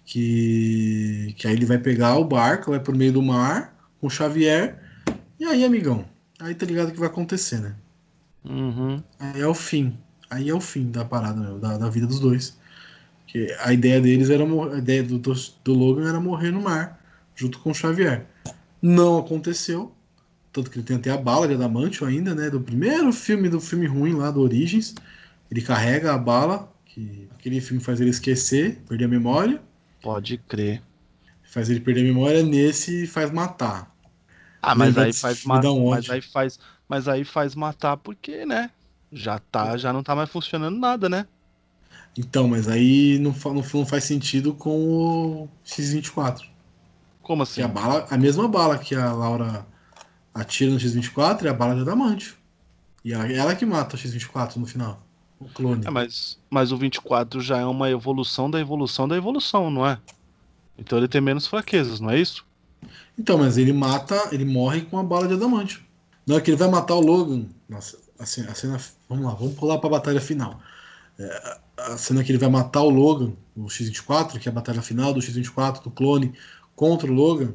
Que, 0.05 1.33
que 1.37 1.47
aí 1.47 1.53
ele 1.53 1.65
vai 1.65 1.77
pegar 1.77 2.17
o 2.17 2.25
barco, 2.25 2.71
vai 2.71 2.79
por 2.79 2.95
meio 2.95 3.13
do 3.13 3.21
mar 3.21 3.73
com 3.99 4.07
o 4.07 4.09
Xavier. 4.09 4.81
E 5.39 5.45
aí, 5.45 5.63
amigão? 5.63 6.05
Aí 6.39 6.53
tá 6.53 6.65
ligado 6.65 6.89
o 6.89 6.91
que 6.91 6.99
vai 6.99 7.07
acontecer, 7.07 7.59
né? 7.59 7.75
Uhum. 8.43 9.01
Aí 9.19 9.41
é 9.41 9.47
o 9.47 9.53
fim. 9.53 9.97
Aí 10.29 10.49
é 10.49 10.53
o 10.53 10.59
fim 10.59 10.91
da 10.91 11.05
parada, 11.05 11.39
meu, 11.39 11.59
da, 11.59 11.77
da 11.77 11.89
vida 11.89 12.05
dos 12.05 12.19
dois. 12.19 12.57
Que 13.27 13.55
a 13.59 13.71
ideia 13.71 14.01
deles 14.01 14.29
era 14.29 14.43
a 14.43 14.77
ideia 14.77 15.03
do, 15.03 15.17
do, 15.17 15.33
do 15.63 15.73
Logan 15.73 16.09
era 16.09 16.19
morrer 16.19 16.51
no 16.51 16.61
mar, 16.61 16.99
junto 17.35 17.59
com 17.59 17.71
o 17.71 17.73
Xavier. 17.73 18.25
Não 18.81 19.19
aconteceu. 19.19 19.93
Tanto 20.51 20.69
que 20.69 20.77
ele 20.77 20.85
tem 20.85 20.97
até 20.97 21.09
a 21.09 21.17
bala 21.17 21.47
de 21.47 21.53
adamantio 21.53 22.05
ainda, 22.05 22.35
né? 22.35 22.49
Do 22.49 22.59
primeiro 22.61 23.11
filme, 23.13 23.49
do 23.49 23.59
filme 23.59 23.87
ruim 23.87 24.13
lá, 24.13 24.29
do 24.29 24.41
Origins. 24.41 24.93
Ele 25.49 25.61
carrega 25.61 26.13
a 26.13 26.17
bala, 26.17 26.71
que 26.85 27.27
aquele 27.33 27.61
filme 27.61 27.81
faz 27.81 28.01
ele 28.01 28.09
esquecer, 28.09 28.79
perder 28.87 29.05
a 29.05 29.07
memória. 29.07 29.61
Pode 30.03 30.37
crer. 30.37 30.83
Faz 31.41 31.69
ele 31.69 31.79
perder 31.79 32.01
a 32.01 32.03
memória, 32.03 32.43
nesse 32.43 33.07
faz 33.07 33.31
matar. 33.31 33.95
Ah, 34.61 34.75
mas 34.75 34.97
aí 34.97 35.13
faz 35.13 35.43
filme 35.43 35.59
ma- 35.59 35.61
da 35.61 35.71
onde? 35.71 36.09
mas 36.09 36.09
aí 36.09 36.21
faz, 36.21 36.57
mas 36.87 37.07
aí 37.07 37.23
faz 37.25 37.53
matar 37.55 37.97
porque, 37.97 38.45
né? 38.45 38.71
Já 39.11 39.37
tá, 39.39 39.77
já 39.77 39.91
não 39.93 40.03
tá 40.03 40.15
mais 40.15 40.29
funcionando 40.29 40.79
nada, 40.79 41.09
né? 41.09 41.27
Então, 42.17 42.47
mas 42.47 42.67
aí 42.67 43.17
não, 43.19 43.31
não, 43.31 43.63
não 43.73 43.85
faz 43.85 44.03
sentido 44.03 44.53
com 44.53 45.43
o 45.43 45.49
X-24. 45.63 46.47
Como 47.21 47.41
Que 47.53 47.61
assim? 47.61 47.63
a 47.63 47.67
bala, 47.67 48.07
a 48.11 48.17
mesma 48.17 48.47
bala 48.47 48.77
que 48.79 48.95
a 48.95 49.13
Laura 49.13 49.65
atira 50.33 50.71
no 50.71 50.79
X-24 50.79 51.47
é 51.47 51.51
a 51.51 51.53
bala 51.53 51.75
de 51.75 51.81
adamantio. 51.81 52.35
E 53.05 53.13
é 53.13 53.35
ela 53.37 53.55
que 53.55 53.65
mata 53.65 53.95
o 53.95 53.99
X-24 53.99 54.59
no 54.59 54.67
final. 54.67 55.01
O 55.45 55.49
clone. 55.53 55.85
É, 55.85 55.89
mas, 55.89 56.39
mas 56.49 56.71
o 56.71 56.77
24 56.77 57.41
já 57.41 57.57
é 57.59 57.65
uma 57.65 57.89
evolução 57.89 58.49
da 58.49 58.59
evolução 58.59 59.07
da 59.07 59.15
evolução, 59.15 59.69
não 59.69 59.85
é? 59.85 59.99
Então 60.77 60.97
ele 60.97 61.07
tem 61.07 61.21
menos 61.21 61.47
fraquezas, 61.47 61.99
não 61.99 62.09
é 62.09 62.19
isso? 62.19 62.45
Então, 63.17 63.37
mas 63.37 63.57
ele 63.57 63.73
mata, 63.73 64.29
ele 64.31 64.45
morre 64.45 64.81
com 64.81 64.97
a 64.97 65.03
bala 65.03 65.27
de 65.27 65.33
adamantio. 65.35 65.81
Não 66.25 66.37
é 66.37 66.41
que 66.41 66.49
ele 66.49 66.57
vai 66.57 66.69
matar 66.69 66.95
o 66.95 67.01
Logan. 67.01 67.45
Nossa, 67.69 67.97
a 68.17 68.25
cena, 68.25 68.51
a 68.51 68.55
cena- 68.55 68.79
vamos 69.07 69.25
lá, 69.25 69.33
vamos 69.33 69.55
pular 69.55 69.77
pra 69.77 69.89
batalha 69.89 70.21
final. 70.21 70.59
É, 71.19 71.57
a 71.77 71.97
cena 71.97 72.23
que 72.23 72.31
ele 72.31 72.39
vai 72.39 72.49
matar 72.49 72.81
o 72.81 72.89
Logan, 72.89 73.33
o 73.55 73.69
X-24, 73.69 74.39
que 74.39 74.47
é 74.47 74.51
a 74.51 74.55
batalha 74.55 74.81
final 74.81 75.13
do 75.13 75.21
X-24, 75.21 75.83
do 75.83 75.91
clone, 75.91 76.33
contra 76.75 77.09
o 77.11 77.13
Logan, 77.13 77.53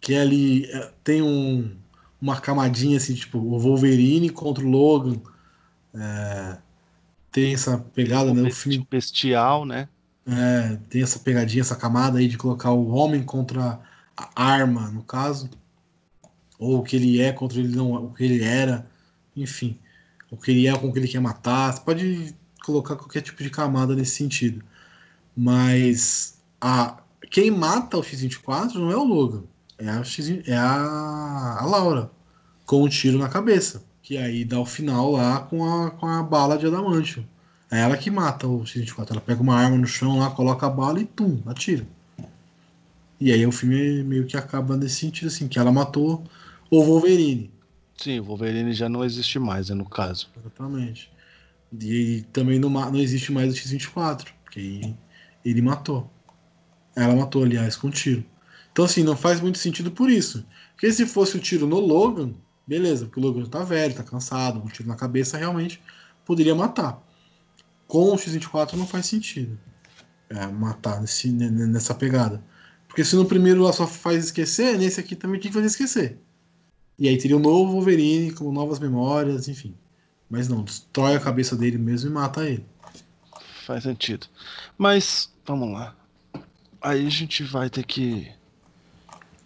que 0.00 0.14
é 0.14 0.20
ali 0.20 0.64
é, 0.66 0.92
tem 1.02 1.22
um, 1.22 1.74
uma 2.20 2.40
camadinha 2.40 2.96
assim, 2.98 3.14
tipo, 3.14 3.38
o 3.38 3.58
Wolverine 3.58 4.28
contra 4.30 4.64
o 4.64 4.68
Logan. 4.68 5.16
É, 5.94 6.58
tem 7.44 7.54
essa 7.54 7.78
pegada, 7.78 8.32
né? 8.34 8.48
O 8.48 8.52
filme 8.52 8.86
Bestial, 8.90 9.64
né? 9.64 9.88
é, 10.28 10.78
tem 10.90 11.02
essa 11.02 11.18
pegadinha, 11.18 11.62
essa 11.62 11.74
camada 11.74 12.18
aí 12.18 12.28
de 12.28 12.36
colocar 12.36 12.70
o 12.70 12.88
homem 12.88 13.22
contra 13.22 13.80
a 14.16 14.44
arma, 14.44 14.90
no 14.90 15.02
caso. 15.02 15.48
Ou 16.58 16.80
o 16.80 16.82
que 16.82 16.96
ele 16.96 17.20
é 17.20 17.32
contra 17.32 17.58
ele 17.58 17.74
não, 17.74 17.94
o 17.94 18.12
que 18.12 18.24
ele 18.24 18.44
era. 18.44 18.86
Enfim. 19.34 19.78
O 20.30 20.36
que 20.36 20.50
ele 20.50 20.66
é 20.66 20.76
com 20.76 20.88
o 20.88 20.92
que 20.92 20.98
ele 20.98 21.08
quer 21.08 21.20
matar. 21.20 21.72
Você 21.72 21.80
pode 21.80 22.34
colocar 22.64 22.96
qualquer 22.96 23.22
tipo 23.22 23.42
de 23.42 23.48
camada 23.48 23.94
nesse 23.94 24.16
sentido. 24.16 24.62
Mas 25.34 26.38
a, 26.60 26.98
quem 27.30 27.50
mata 27.50 27.96
o 27.96 28.02
X-24 28.02 28.74
não 28.74 28.90
é 28.90 28.96
o 28.96 29.04
Logan. 29.04 29.44
É 29.78 29.88
a, 29.88 30.04
X, 30.04 30.28
é 30.46 30.56
a, 30.56 31.58
a 31.60 31.64
Laura. 31.64 32.10
Com 32.66 32.82
um 32.84 32.88
tiro 32.88 33.18
na 33.18 33.28
cabeça. 33.28 33.82
Que 34.08 34.16
aí 34.16 34.42
dá 34.42 34.58
o 34.58 34.64
final 34.64 35.12
lá 35.12 35.40
com 35.40 35.62
a, 35.62 35.90
com 35.90 36.06
a 36.06 36.22
bala 36.22 36.56
de 36.56 36.64
adamantio. 36.64 37.28
É 37.70 37.80
ela 37.80 37.94
que 37.94 38.10
mata 38.10 38.48
o 38.48 38.64
X-24. 38.64 39.10
Ela 39.10 39.20
pega 39.20 39.42
uma 39.42 39.54
arma 39.54 39.76
no 39.76 39.86
chão 39.86 40.18
lá, 40.18 40.30
coloca 40.30 40.66
a 40.66 40.70
bala 40.70 40.98
e 40.98 41.04
tum, 41.04 41.42
atira. 41.44 41.86
E 43.20 43.30
aí 43.30 43.46
o 43.46 43.52
filme 43.52 44.02
meio 44.04 44.24
que 44.24 44.34
acaba 44.34 44.78
nesse 44.78 44.94
sentido, 44.94 45.28
assim, 45.28 45.46
que 45.46 45.58
ela 45.58 45.70
matou 45.70 46.24
o 46.70 46.82
Wolverine. 46.82 47.52
Sim, 47.98 48.20
o 48.20 48.24
Wolverine 48.24 48.72
já 48.72 48.88
não 48.88 49.04
existe 49.04 49.38
mais, 49.38 49.68
né, 49.68 49.74
no 49.74 49.84
caso. 49.84 50.30
Exatamente. 50.40 51.12
E 51.78 52.24
também 52.32 52.58
não, 52.58 52.70
não 52.70 52.96
existe 52.96 53.30
mais 53.30 53.52
o 53.52 53.56
X-24, 53.58 54.28
porque 54.42 54.58
aí 54.58 54.96
ele 55.44 55.60
matou. 55.60 56.10
Ela 56.96 57.14
matou, 57.14 57.44
aliás, 57.44 57.76
com 57.76 57.88
um 57.88 57.90
tiro. 57.90 58.24
Então, 58.72 58.86
assim, 58.86 59.02
não 59.02 59.14
faz 59.14 59.38
muito 59.38 59.58
sentido 59.58 59.90
por 59.90 60.08
isso. 60.08 60.46
Porque 60.72 60.90
se 60.90 61.04
fosse 61.04 61.36
o 61.36 61.40
tiro 61.40 61.66
no 61.66 61.78
Logan, 61.78 62.32
beleza, 62.68 63.06
porque 63.06 63.18
o 63.18 63.22
Logan 63.22 63.44
tá 63.46 63.64
velho, 63.64 63.94
tá 63.94 64.02
cansado, 64.02 64.60
um 64.60 64.66
tiro 64.66 64.88
na 64.88 64.94
cabeça 64.94 65.38
realmente 65.38 65.82
poderia 66.24 66.54
matar. 66.54 67.02
Com 67.86 68.12
o 68.12 68.18
X-24 68.18 68.74
não 68.74 68.86
faz 68.86 69.06
sentido 69.06 69.58
é, 70.28 70.46
matar 70.46 71.00
nesse, 71.00 71.30
ne- 71.32 71.50
ne- 71.50 71.66
nessa 71.66 71.94
pegada. 71.94 72.44
Porque 72.86 73.02
se 73.02 73.16
no 73.16 73.24
primeiro 73.24 73.62
ela 73.62 73.72
só 73.72 73.86
faz 73.86 74.26
esquecer, 74.26 74.78
nesse 74.78 75.00
aqui 75.00 75.16
também 75.16 75.40
tinha 75.40 75.50
que 75.50 75.54
fazer 75.54 75.66
esquecer. 75.68 76.18
E 76.98 77.08
aí 77.08 77.16
teria 77.16 77.36
um 77.36 77.40
novo 77.40 77.72
Wolverine 77.72 78.32
com 78.32 78.52
novas 78.52 78.78
memórias, 78.78 79.48
enfim. 79.48 79.74
Mas 80.28 80.48
não, 80.48 80.62
destrói 80.62 81.16
a 81.16 81.20
cabeça 81.20 81.56
dele 81.56 81.78
mesmo 81.78 82.10
e 82.10 82.12
mata 82.12 82.44
ele. 82.44 82.66
Faz 83.64 83.84
sentido. 83.84 84.26
Mas, 84.76 85.32
vamos 85.46 85.72
lá. 85.72 85.96
Aí 86.80 87.06
a 87.06 87.10
gente 87.10 87.42
vai 87.44 87.70
ter 87.70 87.84
que 87.84 88.30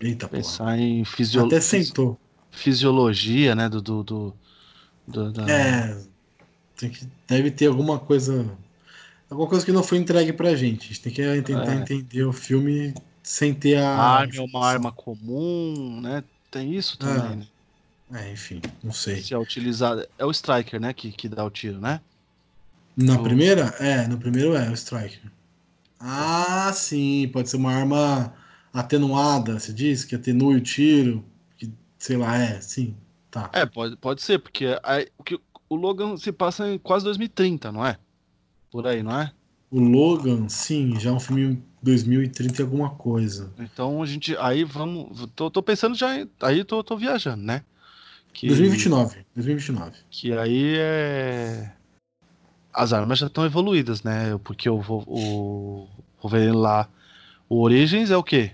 Eita, 0.00 0.26
porra. 0.26 0.42
pensar 0.42 0.78
em 0.78 1.04
fisio... 1.04 1.46
Até 1.46 1.60
sentou. 1.60 2.18
Fisiologia, 2.52 3.54
né? 3.56 3.68
Do, 3.68 3.82
do, 3.82 4.04
do- 4.04 4.36
do- 5.08 5.32
da- 5.32 5.50
É. 5.50 5.98
Tem 6.76 6.90
que, 6.90 7.06
deve 7.26 7.50
ter 7.50 7.66
alguma 7.66 7.98
coisa. 7.98 8.48
Alguma 9.30 9.48
coisa 9.48 9.64
que 9.64 9.72
não 9.72 9.82
foi 9.82 9.98
entregue 9.98 10.32
pra 10.32 10.54
gente. 10.54 10.84
A 10.84 10.88
gente 10.88 11.00
tem 11.00 11.12
que 11.12 11.42
tentar 11.42 11.72
É. 11.72 11.76
entender 11.76 12.22
o 12.24 12.32
filme 12.32 12.94
sem 13.22 13.54
ter 13.54 13.76
A 13.78 13.88
a. 13.88 14.18
arma 14.18 14.34
é 14.36 14.40
uma 14.40 14.66
arma 14.66 14.92
comum, 14.92 16.00
né? 16.00 16.22
Tem 16.50 16.74
isso 16.74 16.98
também, 16.98 17.32
É. 17.32 17.36
né? 17.36 17.46
É, 18.14 18.32
enfim, 18.32 18.60
não 18.84 18.92
sei. 18.92 19.22
Se 19.22 19.32
é 19.32 19.38
utilizada. 19.38 20.06
É 20.18 20.24
o 20.26 20.30
Striker, 20.30 20.78
né? 20.78 20.92
Que, 20.92 21.10
que 21.10 21.28
dá 21.28 21.42
o 21.44 21.50
tiro, 21.50 21.80
né? 21.80 22.00
Na 22.94 23.14
O- 23.18 23.22
primeira? 23.22 23.74
É, 23.80 24.06
no 24.06 24.18
primeiro 24.18 24.54
é 24.54 24.68
o 24.68 24.74
Striker. 24.74 25.30
Ah, 25.98 26.70
sim, 26.74 27.30
pode 27.32 27.48
ser 27.48 27.56
uma 27.56 27.72
arma 27.72 28.34
atenuada, 28.72 29.58
se 29.58 29.72
diz, 29.72 30.04
que 30.04 30.14
atenue 30.14 30.56
o 30.56 30.60
tiro. 30.60 31.24
Sei 32.02 32.16
lá, 32.16 32.36
é, 32.36 32.60
sim. 32.60 32.96
Tá. 33.30 33.48
É, 33.52 33.64
pode, 33.64 33.96
pode 33.96 34.22
ser, 34.22 34.40
porque 34.40 34.76
aí, 34.82 35.06
o, 35.16 35.22
que, 35.22 35.38
o 35.68 35.76
Logan 35.76 36.16
se 36.16 36.32
passa 36.32 36.68
em 36.68 36.76
quase 36.76 37.04
2030, 37.04 37.70
não 37.70 37.86
é? 37.86 37.96
Por 38.72 38.88
aí, 38.88 39.04
não 39.04 39.20
é? 39.20 39.32
O 39.70 39.78
Logan, 39.78 40.48
sim, 40.48 40.98
já 40.98 41.10
é 41.10 41.12
um 41.12 41.20
filme 41.20 41.62
2030 41.80 42.60
e 42.60 42.64
alguma 42.64 42.90
coisa. 42.90 43.52
Então 43.56 44.02
a 44.02 44.06
gente. 44.06 44.36
Aí 44.38 44.64
vamos. 44.64 45.28
Tô, 45.36 45.48
tô 45.48 45.62
pensando 45.62 45.94
já. 45.94 46.08
Aí 46.42 46.64
tô, 46.64 46.82
tô 46.82 46.96
viajando, 46.96 47.44
né? 47.44 47.62
Que, 48.32 48.48
2029. 48.48 49.24
2029. 49.36 49.92
Que 50.10 50.32
aí 50.32 50.74
é. 50.76 51.72
As 52.74 52.92
armas 52.92 53.20
já 53.20 53.28
estão 53.28 53.44
evoluídas, 53.46 54.02
né? 54.02 54.36
Porque 54.42 54.68
o, 54.68 54.80
Vo- 54.80 55.04
o 55.06 55.86
Wolverine 56.20 56.56
lá. 56.56 56.88
O 57.48 57.60
Origins 57.60 58.10
é 58.10 58.16
o 58.16 58.24
quê? 58.24 58.50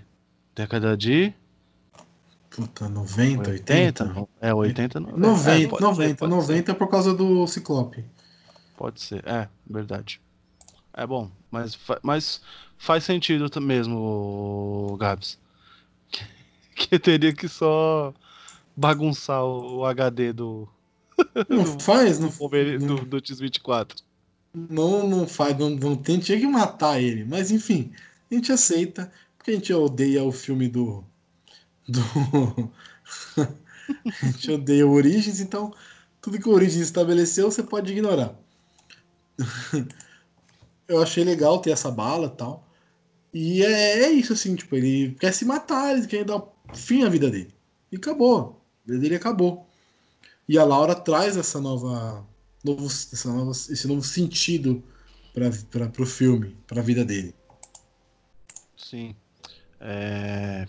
Década 0.55 0.95
de 0.95 1.33
Puta, 2.59 2.89
90, 2.89 3.49
80? 3.51 4.03
80? 4.03 4.27
É, 4.41 4.53
80. 4.53 4.99
não- 4.99 5.09
é, 5.09 5.17
90, 5.17 5.69
pode 5.69 5.83
90, 5.83 6.07
ser, 6.09 6.15
pode 6.17 6.31
90 6.31 6.75
por 6.75 6.87
causa 6.89 7.13
do 7.13 7.47
Ciclope. 7.47 8.03
Pode 8.75 9.01
ser, 9.01 9.25
é, 9.27 9.47
verdade. 9.69 10.19
É 10.93 11.05
bom, 11.07 11.29
mas, 11.49 11.77
mas 12.03 12.41
faz 12.77 13.03
sentido 13.05 13.49
mesmo, 13.61 14.95
Gabs. 14.99 15.37
Que, 16.75 16.87
que 16.87 16.99
teria 16.99 17.33
que 17.33 17.47
só 17.49 18.13
bagunçar 18.75 19.43
o, 19.43 19.79
o 19.79 19.85
HD 19.85 20.31
do, 20.33 20.67
Não 21.49 21.65
faz, 21.79 22.19
não, 22.19 22.29
Wolverine- 22.29 22.85
não, 22.85 22.95
do, 22.95 23.05
do 23.05 23.17
X-24. 23.17 24.01
não, 24.53 25.05
não 25.07 25.27
faz, 25.27 25.57
não, 25.57 25.69
não 25.71 25.95
tem, 25.95 26.19
tinha 26.19 26.39
que 26.39 26.47
matar 26.47 27.01
ele. 27.01 27.25
Mas 27.25 27.51
enfim, 27.51 27.91
a 28.31 28.33
gente 28.35 28.51
aceita, 28.51 29.11
porque 29.37 29.51
a 29.51 29.53
gente 29.55 29.73
odeia 29.73 30.23
o 30.23 30.31
filme 30.31 30.67
do. 30.69 31.03
Do 31.89 32.71
a 34.21 34.25
gente 34.25 34.51
odeia 34.51 34.85
o 34.85 34.91
Origins, 34.91 35.39
então 35.39 35.73
tudo 36.21 36.39
que 36.39 36.47
o 36.47 36.53
Origins 36.53 36.83
estabeleceu 36.83 37.51
você 37.51 37.63
pode 37.63 37.91
ignorar. 37.91 38.35
Eu 40.87 41.01
achei 41.01 41.23
legal 41.23 41.59
ter 41.59 41.71
essa 41.71 41.91
bala 41.91 42.27
e 42.27 42.37
tal. 42.37 42.67
E 43.33 43.63
é, 43.63 44.03
é 44.05 44.09
isso, 44.09 44.33
assim, 44.33 44.55
tipo, 44.55 44.75
ele 44.75 45.15
quer 45.19 45.33
se 45.33 45.45
matar, 45.45 45.95
ele 45.95 46.07
quer 46.07 46.25
dar 46.25 46.41
fim 46.73 47.03
à 47.03 47.09
vida 47.09 47.29
dele. 47.29 47.53
E 47.91 47.97
acabou. 47.97 48.61
A 48.83 48.91
vida 48.91 48.99
dele 49.01 49.15
acabou. 49.15 49.67
E 50.47 50.57
a 50.57 50.63
Laura 50.63 50.95
traz 50.95 51.37
essa 51.37 51.61
nova, 51.61 52.25
novo, 52.63 52.87
essa 52.87 53.31
nova- 53.31 53.51
esse 53.51 53.87
novo 53.87 54.03
sentido 54.03 54.83
para 55.33 56.03
o 56.03 56.05
filme, 56.05 56.57
para 56.65 56.81
a 56.81 56.83
vida 56.83 57.05
dele. 57.05 57.35
Sim. 58.75 59.15
É, 59.79 60.67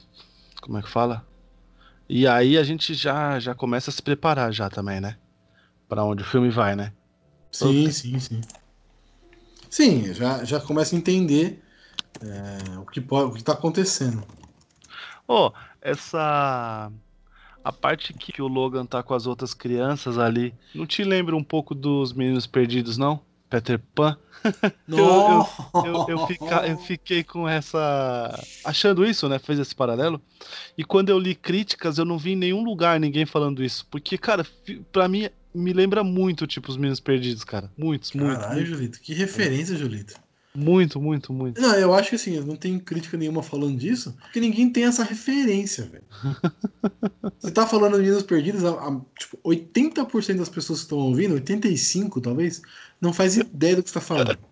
Como 0.61 0.79
é 0.79 0.83
que 0.83 0.89
fala? 0.89 1.27
E 2.09 2.27
aí 2.27 2.59
a 2.59 2.63
gente 2.63 2.93
já, 2.95 3.39
já 3.39 3.55
começa 3.55 3.91
a 3.91 3.93
se 3.93 4.03
preparar 4.03 4.53
já 4.53 4.69
também, 4.69 5.01
né? 5.01 5.17
Pra 5.89 6.05
onde 6.05 6.23
o 6.23 6.27
filme 6.27 6.51
vai, 6.51 6.75
né? 6.75 6.93
Sim, 7.53 7.91
sim, 7.91 8.19
sim. 8.19 8.41
Sim, 9.69 10.13
já, 10.13 10.45
já 10.45 10.61
começa 10.61 10.95
a 10.95 10.99
entender 10.99 11.63
é, 12.21 12.79
o 12.79 12.85
que 12.85 13.01
pode, 13.01 13.31
o 13.31 13.33
que 13.33 13.39
está 13.39 13.53
acontecendo. 13.53 14.23
Ô, 15.27 15.53
essa. 15.81 16.91
A 17.63 17.73
parte 17.73 18.13
que 18.15 18.41
o 18.41 18.49
Logan 18.49 18.87
tá 18.87 19.03
com 19.03 19.15
as 19.15 19.27
outras 19.27 19.53
crianças 19.53 20.19
ali, 20.19 20.55
não 20.75 20.87
te 20.87 21.05
lembra 21.05 21.37
um 21.37 21.45
pouco 21.45 21.75
dos 21.75 22.13
Meninos 22.13 22.47
Perdidos, 22.47 22.97
não? 22.97 23.21
Peter 23.51 23.79
Pan? 23.95 24.17
eu- 24.89 25.47
Eu, 25.85 26.07
eu, 26.09 26.27
fica- 26.27 26.67
eu 26.67 26.79
fiquei 26.79 27.23
com 27.25 27.47
essa. 27.49 28.43
Achando 28.65 29.05
isso, 29.05 29.29
né? 29.29 29.39
Fez 29.39 29.59
esse 29.59 29.75
paralelo. 29.75 30.21
E 30.79 30.85
quando 30.85 31.11
eu 31.11 31.19
li 31.19 31.35
críticas, 31.35 31.99
eu 31.99 32.05
não 32.05 32.17
vi 32.17 32.33
em 32.33 32.37
nenhum 32.37 32.63
lugar 32.65 32.99
ninguém 32.99 33.27
falando 33.27 33.63
isso. 33.63 33.87
Porque, 33.91 34.17
cara, 34.17 34.47
pra 34.93 35.09
mim, 35.09 35.29
me 35.55 35.73
lembra 35.73 36.03
muito, 36.05 36.47
tipo, 36.47 36.71
os 36.71 36.77
Meninos 36.77 37.01
Perdidos, 37.01 37.45
cara. 37.45 37.71
Muitos, 37.77 38.13
muito. 38.13 38.33
Caralho, 38.39 38.55
Muito, 38.57 38.69
Julito, 38.69 39.01
que 39.01 39.13
referência, 39.13 39.77
Julito. 39.77 40.15
Muito, 40.55 41.01
muito, 41.01 41.33
muito. 41.33 41.61
Não, 41.61 41.75
eu 41.77 41.95
acho 41.95 42.11
que 42.11 42.17
assim, 42.17 42.41
não 42.41 42.57
tem 42.57 42.79
crítica 42.79 43.17
nenhuma 43.17 43.43
falando 43.43 43.77
disso, 43.77 44.17
porque 44.23 44.41
ninguém 44.41 44.69
tem 44.71 44.85
essa 44.85 45.05
referência, 45.05 45.85
velho. 45.85 46.05
Você 47.39 47.51
tá 47.53 47.67
falando 47.67 47.95
de 47.95 48.03
Meninos 48.03 48.23
Perdidos, 48.25 48.65
a, 48.65 48.71
a, 48.71 49.01
tipo, 49.19 49.39
80% 49.45 50.37
das 50.37 50.49
pessoas 50.49 50.81
que 50.81 50.87
estão 50.87 50.99
ouvindo, 50.99 51.37
85% 51.37 52.21
talvez, 52.21 52.61
não 53.01 53.13
faz 53.13 53.37
ideia 53.37 53.77
do 53.77 53.83
que 53.83 53.91
você 53.91 53.95
tá 53.95 54.01
falando. 54.01 54.39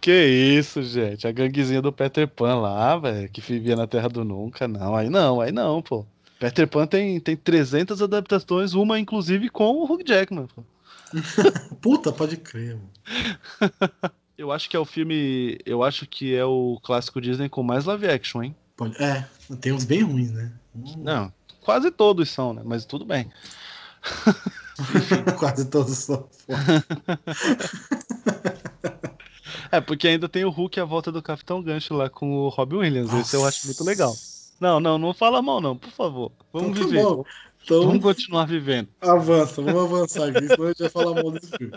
Que 0.00 0.26
isso, 0.58 0.82
gente. 0.82 1.26
A 1.26 1.32
ganguezinha 1.32 1.80
do 1.80 1.92
Peter 1.92 2.28
Pan 2.28 2.56
lá, 2.56 2.98
velho, 2.98 3.30
que 3.30 3.40
vivia 3.40 3.76
na 3.76 3.86
Terra 3.86 4.08
do 4.08 4.22
Nunca. 4.22 4.68
Não, 4.68 4.94
aí 4.94 5.08
não, 5.08 5.40
aí 5.40 5.50
não, 5.50 5.80
pô. 5.80 6.04
Peter 6.38 6.68
Pan 6.68 6.86
tem, 6.86 7.18
tem 7.18 7.34
300 7.34 8.02
adaptações, 8.02 8.74
uma 8.74 8.98
inclusive 8.98 9.48
com 9.48 9.76
o 9.76 9.84
Hugh 9.84 10.02
Jackman, 10.04 10.48
pô. 10.54 10.62
Puta, 11.80 12.12
pode 12.12 12.36
crer, 12.36 12.76
mano. 12.76 12.90
Eu 14.38 14.52
acho 14.52 14.70
que 14.70 14.76
é 14.76 14.78
o 14.78 14.84
filme. 14.84 15.58
Eu 15.66 15.82
acho 15.82 16.06
que 16.06 16.32
é 16.34 16.44
o 16.44 16.78
clássico 16.82 17.20
Disney 17.20 17.48
com 17.48 17.62
mais 17.62 17.84
live 17.86 18.06
action, 18.08 18.40
hein? 18.42 18.54
Pode- 18.76 18.96
é, 19.02 19.26
tem 19.60 19.72
uns 19.72 19.84
bem 19.84 20.02
ruins, 20.02 20.30
né? 20.30 20.52
Não, 20.96 21.32
quase 21.60 21.90
todos 21.90 22.30
são, 22.30 22.54
né? 22.54 22.62
Mas 22.64 22.84
tudo 22.84 23.04
bem. 23.04 23.28
Quase 25.38 25.64
todos 25.68 25.98
são. 25.98 26.28
É, 29.70 29.80
porque 29.82 30.08
ainda 30.08 30.28
tem 30.30 30.44
o 30.46 30.50
Hulk 30.50 30.78
e 30.78 30.80
a 30.80 30.84
volta 30.84 31.12
do 31.12 31.20
Capitão 31.22 31.62
Gancho 31.62 31.92
lá 31.92 32.08
com 32.08 32.30
o 32.38 32.48
Robbie 32.48 32.76
Williams. 32.76 33.12
Esse 33.12 33.36
eu 33.36 33.46
acho 33.46 33.66
muito 33.66 33.84
legal. 33.84 34.14
Não, 34.58 34.80
não, 34.80 34.96
não 34.96 35.12
fala 35.12 35.42
mal, 35.42 35.60
não, 35.60 35.76
por 35.76 35.90
favor. 35.90 36.32
Vamos 36.52 36.70
Então 36.70 36.82
tá 36.84 36.88
viver. 36.88 37.02
bom. 37.02 37.24
Então, 37.64 37.82
Vamos 37.86 38.02
continuar 38.02 38.46
vivendo. 38.46 38.88
avança, 39.00 39.60
vamos 39.60 39.84
avançar 39.84 40.28
aqui, 40.30 40.46
senão 40.48 40.64
a 40.64 40.68
gente 40.68 40.78
vai 40.78 40.88
falar 40.88 41.14
mal 41.22 41.30
desse 41.32 41.50
filme. 41.56 41.74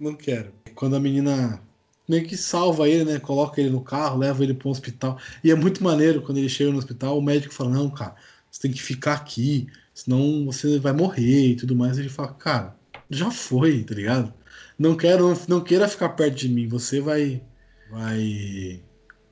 Não 0.00 0.14
quero. 0.14 0.52
Quando 0.74 0.96
a 0.96 1.00
menina 1.00 1.60
meio 2.08 2.26
que 2.26 2.36
salva 2.36 2.88
ele, 2.88 3.04
né? 3.04 3.18
Coloca 3.18 3.60
ele 3.60 3.70
no 3.70 3.80
carro, 3.80 4.18
leva 4.18 4.42
ele 4.42 4.54
para 4.54 4.68
um 4.68 4.70
hospital. 4.70 5.18
E 5.42 5.50
é 5.50 5.54
muito 5.54 5.82
maneiro 5.82 6.22
quando 6.22 6.38
ele 6.38 6.48
chega 6.48 6.70
no 6.70 6.78
hospital, 6.78 7.18
o 7.18 7.22
médico 7.22 7.54
fala: 7.54 7.70
Não, 7.70 7.90
cara, 7.90 8.14
você 8.50 8.62
tem 8.62 8.72
que 8.72 8.82
ficar 8.82 9.14
aqui, 9.14 9.66
senão 9.92 10.44
você 10.46 10.78
vai 10.78 10.92
morrer 10.92 11.48
e 11.48 11.56
tudo 11.56 11.74
mais. 11.74 11.98
Ele 11.98 12.08
fala: 12.08 12.32
Cara, 12.34 12.76
já 13.10 13.30
foi, 13.30 13.82
tá 13.84 13.94
ligado? 13.94 14.32
Não 14.78 14.96
quero, 14.96 15.38
não 15.48 15.60
queira 15.60 15.88
ficar 15.88 16.10
perto 16.10 16.36
de 16.36 16.48
mim, 16.48 16.68
você 16.68 17.00
vai. 17.00 17.42
Vai. 17.90 18.82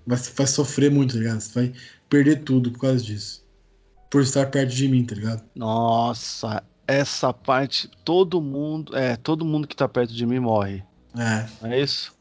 Vai, 0.07 0.19
vai 0.19 0.47
sofrer 0.47 0.91
muito, 0.91 1.15
tá 1.15 1.21
ligado? 1.21 1.41
Você 1.41 1.55
vai 1.55 1.73
perder 2.09 2.43
tudo 2.43 2.71
por 2.73 2.81
causa 2.81 3.03
disso. 3.03 3.43
Por 4.11 4.23
estar 4.23 4.51
perto 4.51 4.75
de 4.75 4.89
mim, 4.89 5.05
tá 5.05 5.15
ligado? 5.15 5.43
Nossa, 5.55 6.63
essa 6.87 7.33
parte, 7.33 7.89
todo 8.05 8.41
mundo, 8.41 8.97
é, 8.97 9.17
todo 9.17 9.45
mundo 9.45 9.67
que 9.67 9.77
tá 9.77 9.89
perto 9.89 10.13
de 10.13 10.27
mim 10.27 10.39
morre. 10.39 10.83
É, 11.17 11.47
Não 11.63 11.73
é 11.73 11.81
isso? 11.81 12.13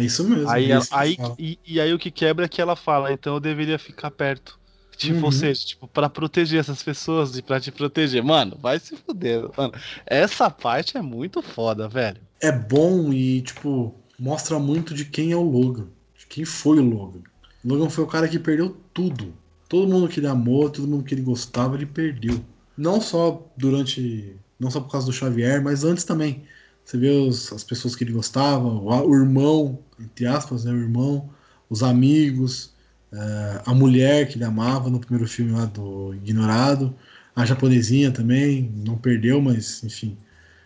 É 0.00 0.04
isso 0.04 0.24
mesmo. 0.28 0.48
Aí, 0.48 0.70
é 0.72 0.78
isso 0.78 0.88
que 0.88 0.94
aí, 0.94 1.16
e, 1.38 1.58
e 1.66 1.80
aí 1.80 1.92
o 1.92 1.98
que 1.98 2.10
quebra 2.10 2.44
é 2.46 2.48
que 2.48 2.60
ela 2.60 2.76
fala, 2.76 3.12
então 3.12 3.34
eu 3.34 3.40
deveria 3.40 3.78
ficar 3.78 4.10
perto. 4.10 4.58
Tipo, 4.96 5.18
Uhum. 5.18 5.24
ou 5.26 5.32
seja, 5.32 5.64
tipo, 5.64 5.86
pra 5.86 6.08
proteger 6.08 6.58
essas 6.58 6.82
pessoas 6.82 7.36
e 7.36 7.42
pra 7.42 7.60
te 7.60 7.70
proteger. 7.70 8.22
Mano, 8.22 8.56
vai 8.60 8.80
se 8.80 8.96
fuder, 8.96 9.48
mano. 9.56 9.72
Essa 10.04 10.50
parte 10.50 10.96
é 10.96 11.02
muito 11.02 11.40
foda, 11.42 11.88
velho. 11.88 12.20
é 12.40 12.50
bom 12.52 13.12
e, 13.12 13.42
tipo, 13.42 13.94
mostra 14.18 14.58
muito 14.58 14.94
de 14.94 15.04
quem 15.04 15.30
é 15.32 15.36
o 15.36 15.42
Logan. 15.42 15.86
De 16.18 16.26
quem 16.26 16.44
foi 16.44 16.78
o 16.80 16.82
Logan. 16.84 17.20
O 17.64 17.68
Logan 17.68 17.88
foi 17.90 18.04
o 18.04 18.08
cara 18.08 18.28
que 18.28 18.38
perdeu 18.40 18.76
tudo. 18.92 19.32
Todo 19.68 19.86
mundo 19.92 20.08
que 20.08 20.18
ele 20.20 20.26
amou, 20.26 20.68
todo 20.70 20.88
mundo 20.88 21.04
que 21.04 21.14
ele 21.14 21.22
gostava, 21.22 21.76
ele 21.76 21.86
perdeu. 21.86 22.40
Não 22.76 23.00
só 23.00 23.46
durante. 23.56 24.34
Não 24.58 24.70
só 24.70 24.80
por 24.80 24.90
causa 24.90 25.06
do 25.06 25.12
Xavier, 25.12 25.62
mas 25.62 25.84
antes 25.84 26.02
também. 26.04 26.42
Você 26.88 26.96
vê 26.96 27.10
os- 27.10 27.52
as 27.52 27.62
pessoas 27.62 27.94
que 27.94 28.02
ele 28.02 28.12
gostava, 28.12 28.66
o, 28.66 28.86
o 29.10 29.14
irmão, 29.14 29.78
entre 30.00 30.26
aspas, 30.26 30.64
né? 30.64 30.72
O 30.72 30.76
irmão, 30.80 31.28
os 31.68 31.82
amigos. 31.82 32.72
Uh, 33.12 33.60
a 33.66 33.74
mulher 33.74 34.26
que 34.28 34.36
ele 34.36 34.44
amava 34.44 34.88
no 34.88 34.98
primeiro 34.98 35.28
filme 35.28 35.52
lá 35.52 35.66
do 35.66 36.14
Ignorado. 36.14 36.94
A 37.36 37.44
japonesinha 37.44 38.10
também, 38.10 38.72
não 38.74 38.96
perdeu, 38.96 39.40
mas 39.40 39.84
enfim. 39.84 40.16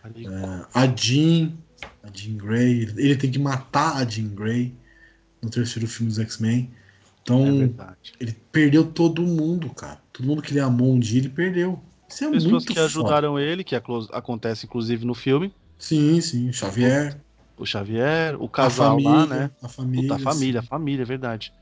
Uh, 0.05 0.65
a 0.73 0.87
Jean, 0.87 1.51
a 2.01 2.07
Jean 2.13 2.37
Grey, 2.37 2.83
ele 2.95 3.17
tem 3.17 3.29
que 3.29 3.39
matar 3.39 3.97
a 3.97 4.05
Jean 4.05 4.29
Grey 4.29 4.73
no 5.41 5.49
terceiro 5.49 5.87
filme 5.89 6.09
dos 6.09 6.19
X-Men. 6.19 6.71
Então, 7.21 7.45
é 7.45 7.69
ele 8.19 8.35
perdeu 8.51 8.85
todo 8.85 9.21
mundo, 9.21 9.69
cara. 9.69 10.01
Todo 10.13 10.25
mundo 10.25 10.41
que 10.41 10.51
ele 10.51 10.59
amou 10.61 10.93
um 10.93 10.99
dia, 10.99 11.19
ele 11.19 11.29
perdeu. 11.29 11.81
Isso 12.09 12.23
é 12.23 12.29
Pessoas 12.29 12.51
muito 12.51 12.67
que 12.67 12.73
foda. 12.75 12.85
ajudaram 12.85 13.39
ele, 13.39 13.63
que 13.63 13.75
acontece 13.75 14.65
inclusive 14.65 15.05
no 15.05 15.13
filme. 15.13 15.53
Sim, 15.77 16.21
sim. 16.21 16.51
Xavier. 16.51 17.19
O 17.57 17.65
Xavier, 17.65 18.35
o 18.41 18.49
casal 18.49 18.91
família, 18.91 19.11
lá, 19.11 19.25
né? 19.25 19.51
A 19.61 19.69
família. 19.69 20.01
Puta, 20.01 20.15
a 20.15 20.33
família, 20.33 20.59
a 20.59 20.63
família, 20.63 21.03
é 21.03 21.05
verdade. 21.05 21.53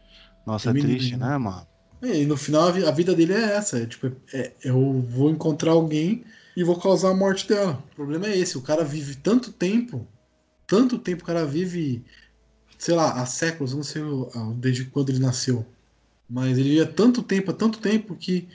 Nossa, 0.45 0.69
é, 0.69 0.77
é 0.77 0.81
triste, 0.81 1.17
né, 1.17 1.37
mano? 1.37 1.67
E 2.01 2.25
no 2.25 2.35
final 2.35 2.69
a 2.69 2.91
vida 2.91 3.13
dele 3.13 3.33
é 3.33 3.55
essa. 3.55 3.77
É, 3.77 3.85
tipo, 3.85 4.11
é, 4.33 4.53
eu 4.63 5.01
vou 5.01 5.29
encontrar 5.29 5.71
alguém 5.71 6.23
e 6.55 6.63
vou 6.63 6.79
causar 6.79 7.09
a 7.09 7.13
morte 7.13 7.47
dela. 7.47 7.83
O 7.91 7.95
problema 7.95 8.27
é 8.27 8.37
esse. 8.37 8.57
O 8.57 8.61
cara 8.61 8.83
vive 8.83 9.15
tanto 9.15 9.51
tempo. 9.51 10.07
Tanto 10.65 10.97
tempo 10.97 11.23
o 11.23 11.25
cara 11.25 11.45
vive. 11.45 12.03
Sei 12.77 12.95
lá, 12.95 13.21
há 13.21 13.25
séculos, 13.25 13.75
não 13.75 13.83
sei 13.83 14.01
desde 14.55 14.85
quando 14.85 15.09
ele 15.09 15.19
nasceu. 15.19 15.65
Mas 16.27 16.57
ele 16.57 16.69
vive 16.69 16.81
há 16.81 16.87
tanto 16.87 17.21
tempo, 17.21 17.51
há 17.51 17.53
tanto 17.53 17.79
tempo 17.79 18.15
que 18.15 18.47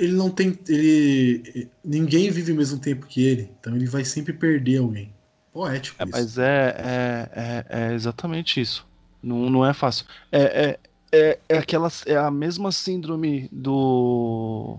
ele 0.00 0.12
não 0.14 0.30
tem. 0.30 0.58
ele 0.66 1.68
Ninguém 1.84 2.30
vive 2.30 2.52
o 2.52 2.56
mesmo 2.56 2.78
tempo 2.78 3.06
que 3.06 3.22
ele. 3.22 3.50
Então 3.60 3.76
ele 3.76 3.86
vai 3.86 4.02
sempre 4.02 4.32
perder 4.32 4.78
alguém. 4.78 5.12
Poético. 5.52 6.02
É, 6.02 6.06
mas 6.06 6.38
é, 6.38 6.74
é, 6.78 7.30
é, 7.34 7.66
é, 7.68 7.94
exatamente 7.94 8.60
isso. 8.60 8.86
Não, 9.22 9.50
não 9.50 9.66
é 9.66 9.74
fácil. 9.74 10.06
É, 10.32 10.40
é, 10.40 10.78
é, 11.12 11.38
é, 11.48 11.58
aquela, 11.58 11.90
é 12.06 12.16
a 12.16 12.30
mesma 12.30 12.72
síndrome 12.72 13.48
do 13.52 14.78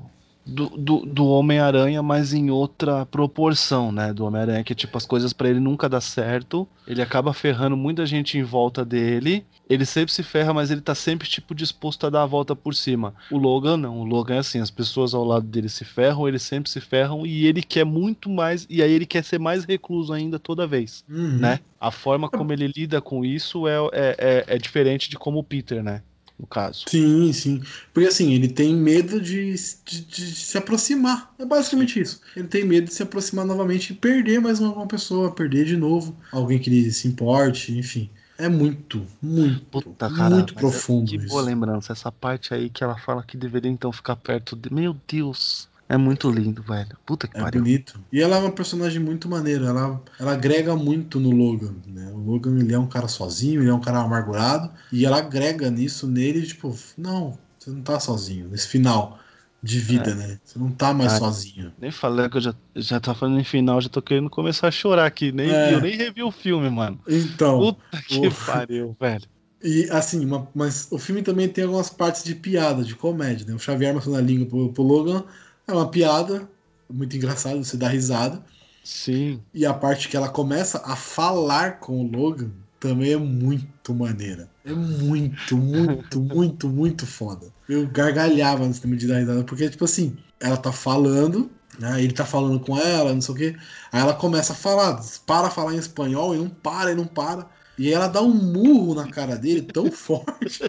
do, 0.51 0.69
do, 0.69 1.05
do 1.05 1.25
Homem-Aranha, 1.25 2.03
mas 2.03 2.33
em 2.33 2.49
outra 2.49 3.05
proporção, 3.05 3.91
né? 3.91 4.13
Do 4.13 4.25
Homem-Aranha, 4.25 4.63
que 4.63 4.75
tipo, 4.75 4.97
as 4.97 5.05
coisas 5.05 5.33
para 5.33 5.49
ele 5.49 5.59
nunca 5.59 5.87
dá 5.87 6.01
certo, 6.01 6.67
ele 6.87 7.01
acaba 7.01 7.33
ferrando 7.33 7.77
muita 7.77 8.05
gente 8.05 8.37
em 8.37 8.43
volta 8.43 8.83
dele, 8.83 9.45
ele 9.69 9.85
sempre 9.85 10.11
se 10.11 10.21
ferra, 10.21 10.53
mas 10.53 10.69
ele 10.69 10.81
tá 10.81 10.93
sempre, 10.93 11.27
tipo, 11.29 11.55
disposto 11.55 12.05
a 12.05 12.09
dar 12.09 12.23
a 12.23 12.25
volta 12.25 12.53
por 12.55 12.75
cima. 12.75 13.13
O 13.31 13.37
Logan 13.37 13.77
não, 13.77 14.01
o 14.01 14.03
Logan 14.03 14.35
é 14.35 14.39
assim, 14.39 14.59
as 14.59 14.69
pessoas 14.69 15.13
ao 15.13 15.23
lado 15.23 15.45
dele 15.45 15.69
se 15.69 15.85
ferram, 15.85 16.27
ele 16.27 16.39
sempre 16.39 16.69
se 16.69 16.81
ferram, 16.81 17.25
e 17.25 17.45
ele 17.45 17.63
quer 17.63 17.85
muito 17.85 18.29
mais, 18.29 18.67
e 18.69 18.83
aí 18.83 18.91
ele 18.91 19.05
quer 19.05 19.23
ser 19.23 19.39
mais 19.39 19.63
recluso 19.63 20.11
ainda 20.11 20.37
toda 20.37 20.67
vez, 20.67 21.05
uhum. 21.09 21.37
né? 21.37 21.59
A 21.79 21.89
forma 21.89 22.29
como 22.29 22.51
ele 22.51 22.67
lida 22.67 23.01
com 23.01 23.23
isso 23.23 23.67
é, 23.67 23.77
é, 23.93 24.15
é, 24.19 24.55
é 24.55 24.57
diferente 24.57 25.09
de 25.09 25.17
como 25.17 25.39
o 25.39 25.43
Peter, 25.43 25.81
né? 25.81 26.03
No 26.41 26.47
caso. 26.47 26.85
Sim, 26.87 27.31
sim. 27.31 27.61
Porque 27.93 28.09
assim, 28.09 28.33
ele 28.33 28.47
tem 28.47 28.75
medo 28.75 29.21
de, 29.21 29.53
de, 29.85 30.01
de, 30.01 30.35
se 30.35 30.57
aproximar. 30.57 31.33
É 31.37 31.45
basicamente 31.45 31.99
isso. 31.99 32.19
Ele 32.35 32.47
tem 32.47 32.65
medo 32.65 32.87
de 32.87 32.93
se 32.93 33.03
aproximar 33.03 33.45
novamente 33.45 33.91
e 33.91 33.95
perder 33.95 34.41
mais 34.41 34.59
uma, 34.59 34.73
uma 34.73 34.87
pessoa, 34.87 35.31
perder 35.31 35.65
de 35.65 35.77
novo 35.77 36.17
alguém 36.31 36.57
que 36.57 36.69
ele 36.69 36.91
se 36.91 37.07
importe, 37.07 37.77
enfim. 37.77 38.09
É 38.39 38.49
muito, 38.49 39.05
muito, 39.21 39.63
Puta, 39.65 40.09
cara, 40.09 40.33
muito 40.33 40.55
profundo. 40.55 41.13
É, 41.13 41.17
que 41.17 41.27
boa 41.27 41.43
lembrança. 41.43 41.93
Essa 41.93 42.11
parte 42.11 42.55
aí 42.55 42.71
que 42.71 42.83
ela 42.83 42.97
fala 42.97 43.21
que 43.21 43.37
deveria 43.37 43.69
então 43.69 43.91
ficar 43.91 44.15
perto 44.15 44.55
de. 44.55 44.73
Meu 44.73 44.97
Deus! 45.07 45.69
É 45.91 45.97
muito 45.97 46.31
lindo, 46.31 46.63
velho. 46.63 46.97
Puta 47.05 47.27
que 47.27 47.37
é 47.37 47.41
pariu. 47.41 47.61
bonito. 47.61 47.99
E 48.13 48.21
ela 48.21 48.37
é 48.37 48.39
uma 48.39 48.51
personagem 48.53 49.01
muito 49.01 49.27
maneira. 49.27 49.65
Ela, 49.65 50.01
ela 50.17 50.31
agrega 50.31 50.73
muito 50.73 51.19
no 51.19 51.31
Logan. 51.31 51.75
Né? 51.85 52.09
O 52.13 52.17
Logan 52.17 52.57
ele 52.57 52.73
é 52.73 52.79
um 52.79 52.87
cara 52.87 53.09
sozinho, 53.09 53.61
ele 53.61 53.69
é 53.69 53.73
um 53.73 53.81
cara 53.81 53.99
amargurado. 53.99 54.71
E 54.89 55.05
ela 55.05 55.17
agrega 55.17 55.69
nisso 55.69 56.07
nele, 56.07 56.47
tipo, 56.47 56.73
não, 56.97 57.37
você 57.59 57.71
não 57.71 57.81
tá 57.81 57.99
sozinho. 57.99 58.47
Nesse 58.47 58.69
final 58.69 59.19
de 59.61 59.79
vida, 59.79 60.11
é. 60.11 60.15
né? 60.15 60.39
Você 60.45 60.57
não 60.57 60.71
tá 60.71 60.93
mais 60.93 61.11
ah, 61.11 61.17
sozinho. 61.17 61.73
Nem 61.77 61.91
falei 61.91 62.29
que 62.29 62.37
eu 62.37 62.41
já, 62.41 62.55
já 62.73 62.97
tá 62.97 63.13
falando 63.13 63.41
em 63.41 63.43
final, 63.43 63.81
já 63.81 63.89
tô 63.89 64.01
querendo 64.01 64.29
começar 64.29 64.69
a 64.69 64.71
chorar 64.71 65.05
aqui. 65.05 65.33
Nem, 65.33 65.51
é. 65.51 65.73
Eu 65.73 65.81
nem 65.81 65.97
revi 65.97 66.23
o 66.23 66.31
filme, 66.31 66.69
mano. 66.69 67.01
Então. 67.05 67.59
Puta 67.59 68.01
que 68.07 68.27
o... 68.27 68.31
pariu, 68.31 68.95
velho. 68.97 69.25
E 69.61 69.89
assim, 69.91 70.25
uma, 70.25 70.47
mas 70.55 70.87
o 70.89 70.97
filme 70.97 71.21
também 71.21 71.49
tem 71.49 71.65
algumas 71.65 71.89
partes 71.89 72.23
de 72.23 72.33
piada, 72.33 72.81
de 72.81 72.95
comédia, 72.95 73.45
né? 73.45 73.53
O 73.53 73.59
Xavier 73.59 73.93
mostrando 73.93 74.17
a 74.19 74.21
língua 74.21 74.47
pro, 74.47 74.71
pro 74.71 74.83
Logan 74.83 75.25
é 75.71 75.75
uma 75.75 75.89
piada, 75.89 76.49
muito 76.89 77.15
engraçado, 77.15 77.63
você 77.63 77.77
dá 77.77 77.87
risada. 77.87 78.43
Sim. 78.83 79.41
E 79.53 79.65
a 79.65 79.73
parte 79.73 80.09
que 80.09 80.17
ela 80.17 80.29
começa 80.29 80.81
a 80.83 80.95
falar 80.95 81.79
com 81.79 82.01
o 82.01 82.11
Logan 82.11 82.51
também 82.79 83.13
é 83.13 83.17
muito 83.17 83.93
maneira. 83.93 84.49
É 84.65 84.73
muito, 84.73 85.55
muito, 85.55 86.19
muito, 86.21 86.67
muito 86.67 87.05
foda. 87.05 87.47
Eu 87.69 87.87
gargalhava 87.87 88.63
antes 88.63 88.81
de 88.81 89.07
dar 89.07 89.19
risada, 89.19 89.43
porque, 89.43 89.69
tipo 89.69 89.85
assim, 89.85 90.17
ela 90.39 90.57
tá 90.57 90.71
falando, 90.71 91.49
né? 91.79 92.03
Ele 92.03 92.13
tá 92.13 92.25
falando 92.25 92.59
com 92.59 92.77
ela, 92.77 93.13
não 93.13 93.21
sei 93.21 93.33
o 93.33 93.37
quê. 93.37 93.55
Aí 93.91 94.01
ela 94.01 94.13
começa 94.13 94.53
a 94.53 94.55
falar, 94.55 94.99
para 95.25 95.49
falar 95.49 95.73
em 95.73 95.77
espanhol 95.77 96.35
e 96.35 96.39
não 96.39 96.49
para, 96.49 96.91
e 96.91 96.95
não 96.95 97.05
para. 97.05 97.47
E 97.77 97.91
ela 97.93 98.07
dá 98.07 98.21
um 98.21 98.33
murro 98.33 98.95
na 98.95 99.07
cara 99.07 99.35
dele 99.35 99.61
tão 99.61 99.89
forte 99.91 100.63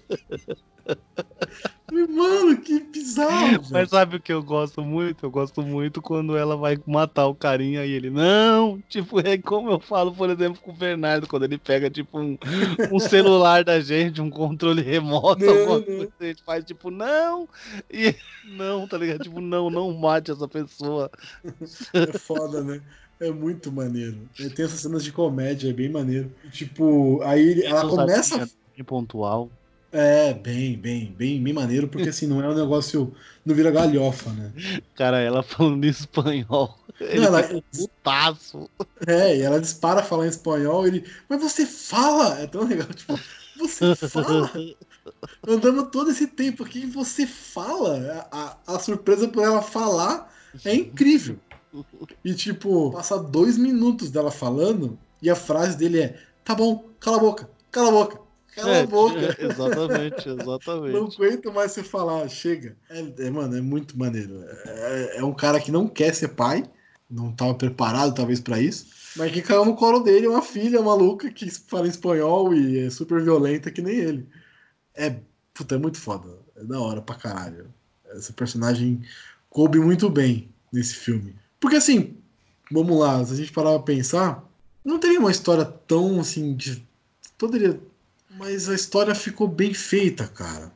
Mano, 1.93 2.57
que 2.57 2.81
bizarro. 2.81 3.63
Mas 3.71 3.91
sabe 3.91 4.17
o 4.17 4.21
que 4.21 4.33
eu 4.33 4.43
gosto 4.43 4.83
muito? 4.83 5.27
Eu 5.27 5.31
gosto 5.31 5.63
muito 5.63 6.01
quando 6.01 6.37
ela 6.37 6.57
vai 6.57 6.79
matar 6.87 7.27
o 7.27 7.35
carinha 7.35 7.85
e 7.85 7.93
ele, 7.93 8.09
não, 8.09 8.83
tipo, 8.89 9.21
é 9.21 9.37
como 9.37 9.71
eu 9.71 9.79
falo, 9.79 10.13
por 10.13 10.31
exemplo, 10.31 10.61
com 10.61 10.73
o 10.73 10.77
Fernando, 10.77 11.27
quando 11.29 11.45
ele 11.45 11.59
pega, 11.59 11.91
tipo, 11.91 12.19
um, 12.19 12.39
um 12.91 12.99
celular 12.99 13.63
da 13.63 13.79
gente, 13.81 14.23
um 14.23 14.31
controle 14.31 14.81
remoto, 14.81 15.45
não, 15.45 15.59
alguma 15.59 15.83
coisa, 15.83 16.13
a 16.19 16.25
gente 16.25 16.43
faz, 16.43 16.65
tipo, 16.65 16.91
não, 16.91 17.47
e 17.91 18.15
não, 18.57 18.89
tá 18.89 18.97
ligado? 18.97 19.23
Tipo, 19.23 19.41
não, 19.41 19.69
não 19.69 19.93
mate 19.93 20.31
essa 20.31 20.49
pessoa. 20.49 21.11
É 21.93 22.19
foda, 22.19 22.65
né? 22.65 22.81
É 23.21 23.31
muito 23.31 23.71
maneiro. 23.71 24.29
Tem 24.35 24.65
essas 24.65 24.81
cenas 24.81 25.05
de 25.05 25.13
comédia, 25.13 25.71
é 25.71 25.73
bem 25.73 25.89
maneiro. 25.89 26.33
Tipo, 26.51 27.23
aí 27.23 27.63
ela 27.65 27.89
começa. 27.89 28.51
Pontual. 28.85 29.49
É, 29.93 30.33
bem, 30.33 30.75
bem, 30.77 31.15
bem, 31.17 31.43
bem 31.43 31.53
maneiro, 31.53 31.87
porque 31.87 32.09
assim, 32.09 32.27
não 32.27 32.43
é 32.43 32.49
um 32.49 32.55
negócio. 32.55 33.15
Não 33.45 33.55
vira 33.55 33.71
galhofa, 33.71 34.31
né? 34.31 34.51
Cara, 34.95 35.21
ela 35.21 35.43
falando 35.43 35.85
em 35.85 35.89
espanhol. 35.89 36.79
Não, 36.99 37.25
ela, 37.25 37.63
putaço. 37.77 38.71
É, 39.07 39.37
e 39.37 39.43
ela 39.43 39.61
dispara 39.61 40.01
a 40.01 40.05
falar 40.05 40.27
em 40.27 40.31
espanhol, 40.31 40.87
ele. 40.87 41.05
Mas 41.29 41.43
você 41.43 41.67
fala! 41.67 42.39
É 42.41 42.47
tão 42.47 42.67
legal, 42.67 42.89
tipo, 42.89 43.19
você 43.59 43.95
fala! 43.95 44.51
Andamos 45.47 45.89
todo 45.91 46.11
esse 46.11 46.27
tempo 46.27 46.65
aqui 46.65 46.81
e 46.81 46.87
você 46.87 47.27
fala! 47.27 48.29
A, 48.33 48.57
a, 48.67 48.77
a 48.77 48.79
surpresa 48.79 49.29
por 49.29 49.43
ela 49.43 49.61
falar 49.61 50.33
é 50.65 50.75
incrível. 50.75 51.39
E 52.25 52.35
tipo, 52.35 52.93
passa 52.93 53.19
dois 53.19 53.57
minutos 53.57 54.11
dela 54.11 54.31
falando 54.31 54.99
e 55.21 55.31
a 55.31 55.37
frase 55.37 55.77
dele 55.77 56.01
é: 56.01 56.19
tá 56.45 56.55
bom, 56.55 56.85
cala 57.01 57.17
a 57.17 57.21
boca, 57.21 57.51
cala 57.71 57.89
a 57.89 57.93
boca. 57.93 58.21
Cala 58.55 58.71
é, 58.71 58.83
a 58.83 58.87
boca. 58.87 59.19
É, 59.19 59.37
exatamente, 59.45 60.29
exatamente. 60.29 60.93
não 60.93 61.07
aguento 61.07 61.53
mais 61.53 61.73
você 61.73 61.83
falar, 61.83 62.29
chega. 62.29 62.77
É, 62.91 63.27
é 63.27 63.31
mano, 63.31 63.57
é 63.57 63.61
muito 63.61 63.99
maneiro. 63.99 64.45
É, 64.67 65.19
é, 65.19 65.25
um 65.25 65.33
cara 65.33 65.59
que 65.59 65.73
não 65.73 65.89
quer 65.89 66.15
ser 66.15 66.29
pai, 66.29 66.63
não 67.11 67.31
estava 67.31 67.55
preparado 67.55 68.15
talvez 68.15 68.41
para 68.41 68.61
isso, 68.61 68.87
mas 69.17 69.33
que 69.33 69.43
caiu 69.43 69.65
no 69.65 69.75
colo 69.75 70.01
dele 70.01 70.27
uma 70.27 70.43
filha 70.43 70.81
maluca 70.83 71.31
que 71.31 71.51
fala 71.51 71.87
espanhol 71.87 72.55
e 72.55 72.79
é 72.87 72.91
super 72.91 73.23
violenta 73.23 73.71
que 73.71 73.83
nem 73.83 73.95
ele. 73.95 74.29
É, 74.95 75.17
puta, 75.53 75.75
é 75.75 75.79
muito 75.79 75.99
foda. 75.99 76.29
É 76.57 76.65
da 76.65 76.81
hora 76.81 77.01
pra 77.01 77.15
caralho. 77.15 77.67
Esse 78.15 78.33
personagem 78.33 79.03
coube 79.49 79.79
muito 79.79 80.09
bem 80.09 80.49
nesse 80.73 80.95
filme. 80.95 81.35
Porque 81.59 81.77
assim, 81.77 82.17
vamos 82.71 82.99
lá, 82.99 83.25
se 83.25 83.33
a 83.33 83.37
gente 83.37 83.53
parar 83.53 83.71
pra 83.73 83.95
pensar, 83.95 84.45
não 84.85 84.99
teria 84.99 85.21
uma 85.21 85.31
história 85.31 85.65
tão 85.65 86.21
assim 86.21 86.55
de. 86.55 86.87
Poderia 87.39 87.81
mas 88.37 88.69
a 88.69 88.75
história 88.75 89.15
ficou 89.15 89.47
bem 89.47 89.75
feita, 89.75 90.27
cara. 90.27 90.73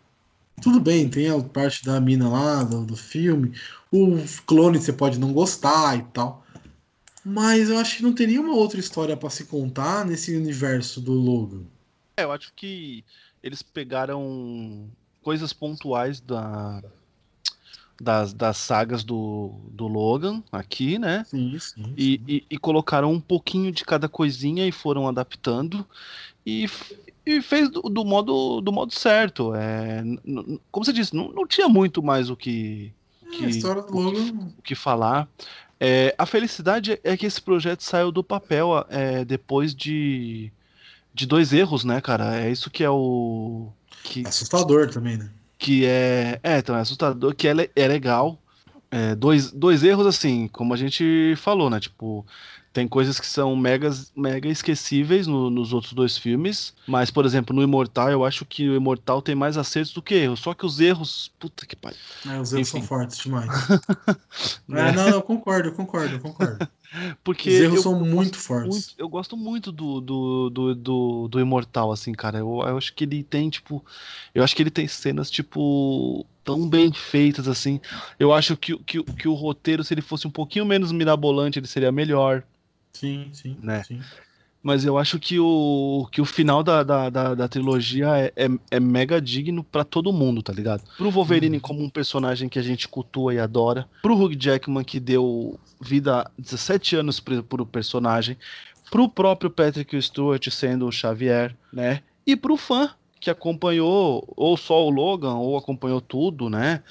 Tudo 0.63 0.81
bem, 0.81 1.09
tem 1.09 1.29
a 1.29 1.41
parte 1.41 1.85
da 1.85 2.01
mina 2.01 2.29
lá, 2.29 2.63
do, 2.63 2.85
do 2.85 2.97
filme. 2.97 3.53
O 3.91 4.17
clone 4.47 4.79
você 4.79 4.93
pode 4.93 5.19
não 5.19 5.33
gostar 5.33 5.99
e 5.99 6.03
tal. 6.13 6.45
Mas 7.25 7.69
eu 7.69 7.79
acho 7.79 7.97
que 7.97 8.03
não 8.03 8.13
teria 8.13 8.41
uma 8.41 8.55
outra 8.55 8.79
história 8.79 9.17
para 9.17 9.31
se 9.31 9.45
contar 9.45 10.05
nesse 10.05 10.35
universo 10.37 11.01
do 11.01 11.13
Logan. 11.13 11.65
É, 12.17 12.25
eu 12.25 12.33
acho 12.33 12.53
que 12.55 13.05
eles 13.43 13.63
pegaram 13.63 14.89
coisas 15.23 15.53
pontuais 15.53 16.21
da, 16.21 16.83
das, 18.01 18.33
das 18.33 18.57
sagas 18.57 19.03
do, 19.03 19.53
do 19.71 19.87
Logan 19.87 20.43
aqui, 20.53 20.99
né? 20.99 21.25
Sim, 21.25 21.59
sim, 21.59 21.59
sim. 21.59 21.95
E, 21.97 22.21
e, 22.29 22.45
e, 22.51 22.59
colocaram 22.59 23.13
um 23.13 23.21
pouquinho 23.21 23.73
de 23.73 23.85
cada 23.85 24.09
coisinha 24.09 24.67
e 24.67 24.73
foram 24.73 25.09
adaptando. 25.09 25.87
E 26.45 26.69
e 27.27 27.43
fez 27.43 27.69
do, 27.69 27.83
do, 27.83 28.05
modo 28.05 28.61
do 28.61 28.73
modo 28.73 28.95
certo. 28.95 29.53
É, 29.55 30.03
como 30.71 30.85
você 30.85 30.93
disse, 30.93 31.15
não, 31.15 31.33
não 31.33 31.47
tinha 31.47 31.69
muito 31.69 32.03
mais 32.03 32.31
o 32.31 32.37
que, 32.37 32.93
que, 33.33 33.45
é, 33.45 33.49
história 33.49 33.83
do 33.83 33.99
o, 33.99 34.13
que 34.13 34.31
o 34.59 34.63
que 34.63 34.75
falar. 34.75 35.29
É, 35.79 36.15
a 36.17 36.25
felicidade 36.25 37.01
é 37.03 37.17
que 37.17 37.27
esse 37.27 37.43
projeto 37.43 37.83
saiu 37.83 38.13
do 38.13 38.23
papel 38.23 38.87
é, 38.89 39.25
depois 39.25 39.75
de, 39.75 40.51
de 41.13 41.27
dois 41.27 41.53
erros, 41.53 41.85
né, 41.85 42.01
cara? 42.01 42.41
É 42.41 42.51
isso 42.51 42.71
que 42.71 42.85
é 42.85 42.91
o. 42.91 43.69
Que, 44.05 44.27
Assustador 44.27 44.89
também, 44.89 45.17
né? 45.17 45.29
que 45.59 45.85
é. 45.85 46.39
É, 46.43 46.59
então, 46.59 46.77
é 46.77 46.81
assustador, 46.81 47.35
que 47.35 47.49
é, 47.49 47.71
é 47.75 47.89
legal. 47.89 48.39
É, 48.91 49.15
dois, 49.15 49.51
dois 49.51 49.83
erros, 49.83 50.07
assim, 50.07 50.49
como 50.49 50.73
a 50.73 50.77
gente 50.77 51.35
falou, 51.37 51.69
né? 51.69 51.81
Tipo, 51.81 52.25
tem 52.77 52.87
coisas 52.87 53.19
que 53.19 53.27
são 53.27 53.57
megas, 53.57 54.13
mega 54.15 54.47
esquecíveis 54.51 55.27
no- 55.27 55.49
nos 55.49 55.73
outros 55.73 55.95
dois 55.95 56.19
filmes. 56.19 56.75
Mas, 56.87 57.11
por 57.11 57.25
exemplo, 57.25 57.57
no 57.57 57.63
Imortal, 57.63 58.11
eu 58.11 58.23
acho 58.23 58.45
que 58.45 58.69
o 58.69 58.77
Imortal 58.77 59.23
tem 59.23 59.35
mais 59.35 59.57
acertos 59.57 59.95
do 59.95 60.03
que 60.03 60.15
erros. 60.15 60.41
Só 60.41 60.53
que 60.53 60.67
os 60.67 60.79
erros. 60.79 61.33
Puta 61.39 61.65
que 61.65 61.75
pariu. 61.75 61.97
É, 62.27 62.39
os 62.39 62.53
erros 62.53 62.69
são 62.69 62.79
Enfim. 62.81 62.87
fortes 62.87 63.19
demais. 63.19 63.49
É, 64.69 64.93
não, 64.93 64.93
não, 64.93 65.09
eu 65.09 65.23
concordo, 65.23 65.69
eu 65.69 65.73
concordo, 65.73 66.15
eu 66.17 66.21
concordo. 66.21 66.69
Porque 67.25 67.49
Os 67.49 67.55
erros 67.57 67.77
eu, 67.77 67.83
são 67.83 67.93
eu 67.99 68.05
muito 68.05 68.37
fortes. 68.37 68.69
muito- 68.69 68.95
eu 68.99 69.09
gosto 69.09 69.37
muito 69.37 69.73
do, 69.73 70.01
do, 70.01 70.51
do, 70.51 70.75
do, 70.75 71.29
do 71.29 71.41
Imortal, 71.41 71.91
assim, 71.93 72.13
cara. 72.13 72.39
Eu, 72.39 72.63
eu 72.67 72.77
acho 72.77 72.93
que 72.95 73.05
ele 73.05 73.23
tem, 73.23 73.49
tipo. 73.49 73.83
Eu 74.35 74.45
acho 74.45 74.55
que 74.55 74.63
ele 74.63 74.71
tem 74.71 74.87
cenas, 74.87 75.31
tipo. 75.31 76.27
Tão 76.45 76.69
bem 76.69 76.93
feitas, 76.93 77.49
assim. 77.49 77.81
Eu 78.21 78.33
acho 78.33 78.57
que, 78.57 78.77
que, 78.85 79.03
que 79.03 79.27
o 79.29 79.35
roteiro, 79.35 79.83
se 79.83 79.93
ele 79.95 80.03
fosse 80.03 80.27
um 80.29 80.31
pouquinho 80.31 80.65
menos 80.67 80.93
mirabolante, 80.93 81.59
ele 81.59 81.67
seria 81.67 81.91
melhor. 81.91 82.43
Sim, 82.97 83.31
sim, 83.33 83.57
Né? 83.63 83.83
sim. 83.85 84.01
Mas 84.63 84.85
eu 84.85 84.99
acho 84.99 85.21
que 85.21 85.39
o, 85.39 86.09
que 86.11 86.21
o 86.21 86.25
final 86.25 86.61
da, 86.63 86.83
da, 86.83 87.09
da, 87.09 87.35
da 87.35 87.49
trilogia 87.49 88.09
é, 88.19 88.33
é, 88.35 88.49
é 88.73 88.81
mega 88.81 89.21
digno 89.21 89.63
pra 89.63 89.85
todo 89.85 90.13
mundo, 90.13 90.43
tá 90.43 90.53
ligado? 90.53 90.83
Pro 90.99 91.09
Wolverine 91.11 91.57
Uhum. 91.57 91.61
como 91.61 91.83
um 91.85 91.89
personagem 91.91 92.49
que 92.49 92.59
a 92.59 92.63
gente 92.63 92.89
cultua 92.89 93.33
e 93.33 93.39
adora. 93.39 93.89
Pro 94.03 94.17
Hugh 94.17 94.35
Jackman, 94.37 94.83
que 94.83 94.99
deu 94.99 95.57
vida 95.81 96.23
a 96.23 96.31
17 96.37 96.97
anos 96.97 97.21
pro, 97.21 97.45
pro 97.45 97.65
personagem. 97.65 98.37
Pro 98.91 99.09
próprio 99.09 99.51
Patrick 99.51 100.01
Stewart 100.03 100.49
sendo 100.51 100.87
o 100.87 100.93
Xavier, 100.93 101.57
né? 101.73 102.03
E 102.27 102.35
pro 102.35 102.57
fã 102.57 102.91
que 103.21 103.31
acompanhou 103.31 104.25
ou 104.37 104.57
só 104.57 104.85
o 104.85 104.91
Logan, 104.91 105.35
ou 105.35 105.57
acompanhou 105.57 106.01
tudo, 106.01 106.51
né? 106.51 106.83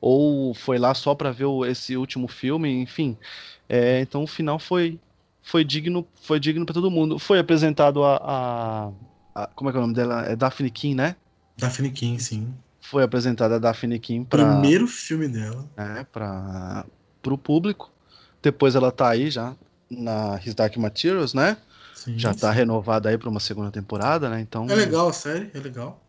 Ou 0.00 0.54
foi 0.54 0.78
lá 0.78 0.94
só 0.94 1.14
pra 1.14 1.30
ver 1.30 1.46
esse 1.68 1.96
último 1.96 2.26
filme, 2.26 2.70
enfim. 2.82 3.16
É, 3.68 4.00
então 4.00 4.24
o 4.24 4.26
final 4.26 4.58
foi 4.58 4.98
foi 5.42 5.64
digno, 5.64 6.06
foi 6.22 6.40
digno 6.40 6.64
para 6.66 6.74
todo 6.74 6.90
mundo. 6.90 7.18
Foi 7.18 7.38
apresentado 7.38 8.04
a, 8.04 8.16
a- 8.88 8.92
a- 9.34 9.46
como 9.48 9.70
é 9.70 9.72
que 9.72 9.76
é 9.78 9.80
o 9.80 9.82
nome 9.82 9.94
dela? 9.94 10.22
É 10.26 10.36
Daphne 10.36 10.70
King, 10.70 10.94
né? 10.94 11.16
Daphne 11.56 11.92
King, 11.92 12.18
sim. 12.20 12.54
Foi 12.80 13.02
apresentada 13.02 13.56
a 13.56 13.58
Daphne 13.58 13.98
King 13.98 14.24
para 14.26 14.42
Primeiro 14.44 14.86
filme 14.88 15.28
dela. 15.28 15.68
é, 15.76 16.04
para 16.04 16.84
o 17.26 17.38
público. 17.38 17.90
Depois 18.42 18.74
ela 18.74 18.90
tá 18.92 19.10
aí 19.10 19.30
já 19.30 19.56
na 19.90 20.38
His 20.44 20.54
Dark 20.54 20.76
Materials, 20.76 21.34
né? 21.34 21.56
Sim, 21.92 22.18
Já 22.18 22.34
tá 22.34 22.50
sim. 22.50 22.52
renovada 22.52 23.08
aí 23.08 23.18
para 23.18 23.28
uma 23.28 23.40
segunda 23.40 23.70
temporada, 23.70 24.28
né? 24.30 24.40
Então 24.40 24.66
É 24.68 24.74
legal 24.74 25.08
a 25.08 25.12
série, 25.12 25.50
é 25.54 25.60
legal. 25.60 26.00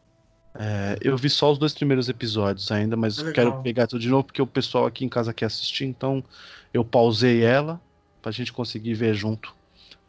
é, 0.59 0.97
eu 1.01 1.17
vi 1.17 1.29
só 1.29 1.51
os 1.51 1.57
dois 1.57 1.73
primeiros 1.73 2.09
episódios 2.09 2.71
ainda, 2.71 2.95
mas 2.97 3.21
É 3.21 3.23
quero 3.23 3.53
pegar 3.53 3.87
tudo 3.87 3.99
de 4.01 4.09
novo 4.09 4.25
porque 4.25 4.41
o 4.41 4.47
pessoal 4.47 4.85
aqui 4.85 5.05
em 5.05 5.09
casa 5.09 5.33
quer 5.33 5.45
assistir, 5.45 5.85
então 5.85 6.23
eu 6.73 6.83
pausei 6.85 7.43
ela 7.43 7.79
pra 8.21 8.31
gente 8.31 8.51
conseguir 8.53 8.93
ver 8.93 9.13
junto. 9.13 9.53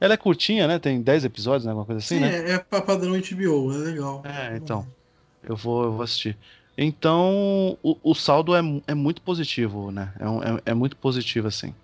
Ela 0.01 0.15
é 0.15 0.17
curtinha, 0.17 0.67
né? 0.67 0.79
Tem 0.79 1.01
10 1.01 1.25
episódios, 1.25 1.65
né? 1.65 1.71
Alguma 1.71 1.87
coisa 1.87 2.01
assim, 2.01 2.17
Sim, 2.17 2.21
né? 2.23 2.51
é, 2.51 2.53
é 2.55 2.59
padrão 2.59 3.13
HBO, 3.13 3.73
é 3.73 3.77
legal. 3.79 4.23
É, 4.25 4.57
então. 4.57 4.87
Eu 5.45 5.57
vou, 5.57 5.85
eu 5.85 5.93
vou 5.93 6.03
assistir. 6.03 6.37
Então, 6.77 7.79
o, 7.83 7.97
o 8.03 8.15
saldo 8.15 8.55
é, 8.55 8.61
é 8.87 8.95
muito 8.95 9.21
positivo, 9.23 9.91
né? 9.91 10.13
É, 10.19 10.29
um- 10.29 10.43
é, 10.43 10.63
é 10.67 10.75
muito 10.75 10.97
positivo, 10.97 11.47
assim. 11.49 11.75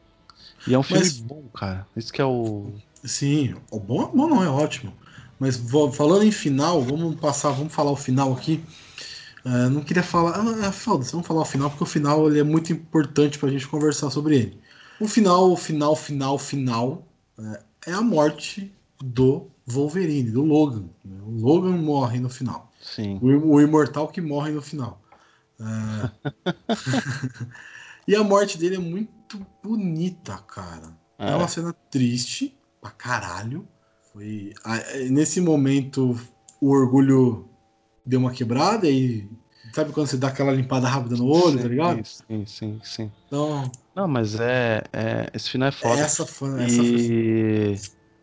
E 0.67 0.75
é 0.75 0.79
um 0.79 0.83
filme 0.83 1.03
Mas- 1.03 1.19
bom, 1.19 1.43
cara. 1.55 1.87
Isso 1.97 2.13
que 2.13 2.21
é 2.21 2.25
o. 2.25 2.73
Sim, 3.05 3.55
o 3.71 3.79
bom, 3.79 4.11
bom 4.15 4.27
não, 4.29 4.43
é 4.43 4.49
ótimo. 4.49 4.93
Mas 5.39 5.57
vo- 5.57 5.93
falando 5.93 6.25
em 6.25 6.33
final, 6.33 6.83
vamos 6.83 7.15
passar, 7.21 7.51
vamos 7.51 7.73
falar 7.73 7.93
o 7.93 7.97
final 7.97 8.33
aqui. 8.33 8.61
É, 9.45 9.69
não 9.69 9.83
queria 9.83 10.03
falar. 10.03 10.41
Ah, 10.65 10.73
foda-se, 10.73 11.13
vamos 11.13 11.27
falar 11.27 11.43
o 11.43 11.45
final, 11.45 11.71
porque 11.71 11.85
o 11.85 11.87
final 11.87 12.29
ele 12.29 12.41
é 12.41 12.43
muito 12.45 12.73
importante 12.73 13.39
pra 13.39 13.49
gente 13.49 13.69
conversar 13.69 14.11
sobre 14.11 14.37
ele. 14.37 14.59
O 15.01 15.07
final, 15.09 15.53
o 15.53 15.57
final, 15.57 15.95
final, 15.97 16.39
final 16.39 17.07
é, 17.39 17.91
é 17.91 17.93
a 17.93 18.01
morte 18.03 18.73
do 19.01 19.49
Wolverine, 19.67 20.31
do 20.31 20.43
Logan. 20.45 20.89
né? 21.05 21.19
O 21.25 21.31
Logan 21.31 21.77
morre 21.77 22.19
no 22.19 22.29
final. 22.29 22.71
Sim. 22.81 23.19
O, 23.23 23.55
o 23.55 23.61
imortal 23.61 24.09
que 24.09 24.21
morre 24.21 24.51
no 24.53 24.63
final. 24.63 25.01
É. 25.61 26.11
e 28.07 28.15
a 28.17 28.25
morte 28.25 28.59
dele 28.59 28.77
é 28.77 28.81
muito 28.81 29.45
bonita, 29.63 30.39
cara. 30.39 30.97
É, 31.19 31.31
É. 31.33 31.37
uma 31.37 31.49
cena 31.49 31.73
triste 31.91 32.57
pra 32.81 32.91
caralho. 32.91 33.67
Foi 34.13 34.53
a- 34.65 34.79
nesse 35.11 35.41
momento 35.41 36.17
o 36.61 36.71
orgulho 36.71 37.49
deu 38.05 38.21
uma 38.21 38.33
quebrada 38.33 38.89
e 38.89 39.29
sabe 39.73 39.93
quando 39.93 40.07
você 40.07 40.17
dá 40.17 40.29
aquela 40.29 40.51
limpada 40.53 40.89
rápida 40.89 41.17
no 41.17 41.27
olho, 41.29 41.61
tá 41.61 41.69
ligado? 41.69 42.05
Sim, 42.07 42.47
sim, 42.47 42.81
sim. 42.83 43.13
Então, 43.27 43.71
Não, 43.99 44.07
mas 44.07 44.39
é. 44.39 44.81
é- 44.93 45.29
esse 45.35 45.51
final 45.51 45.69
é 45.69 45.73
foda. 45.73 46.03
essa 46.03 46.25
foi 46.25 46.51
E 46.63 47.75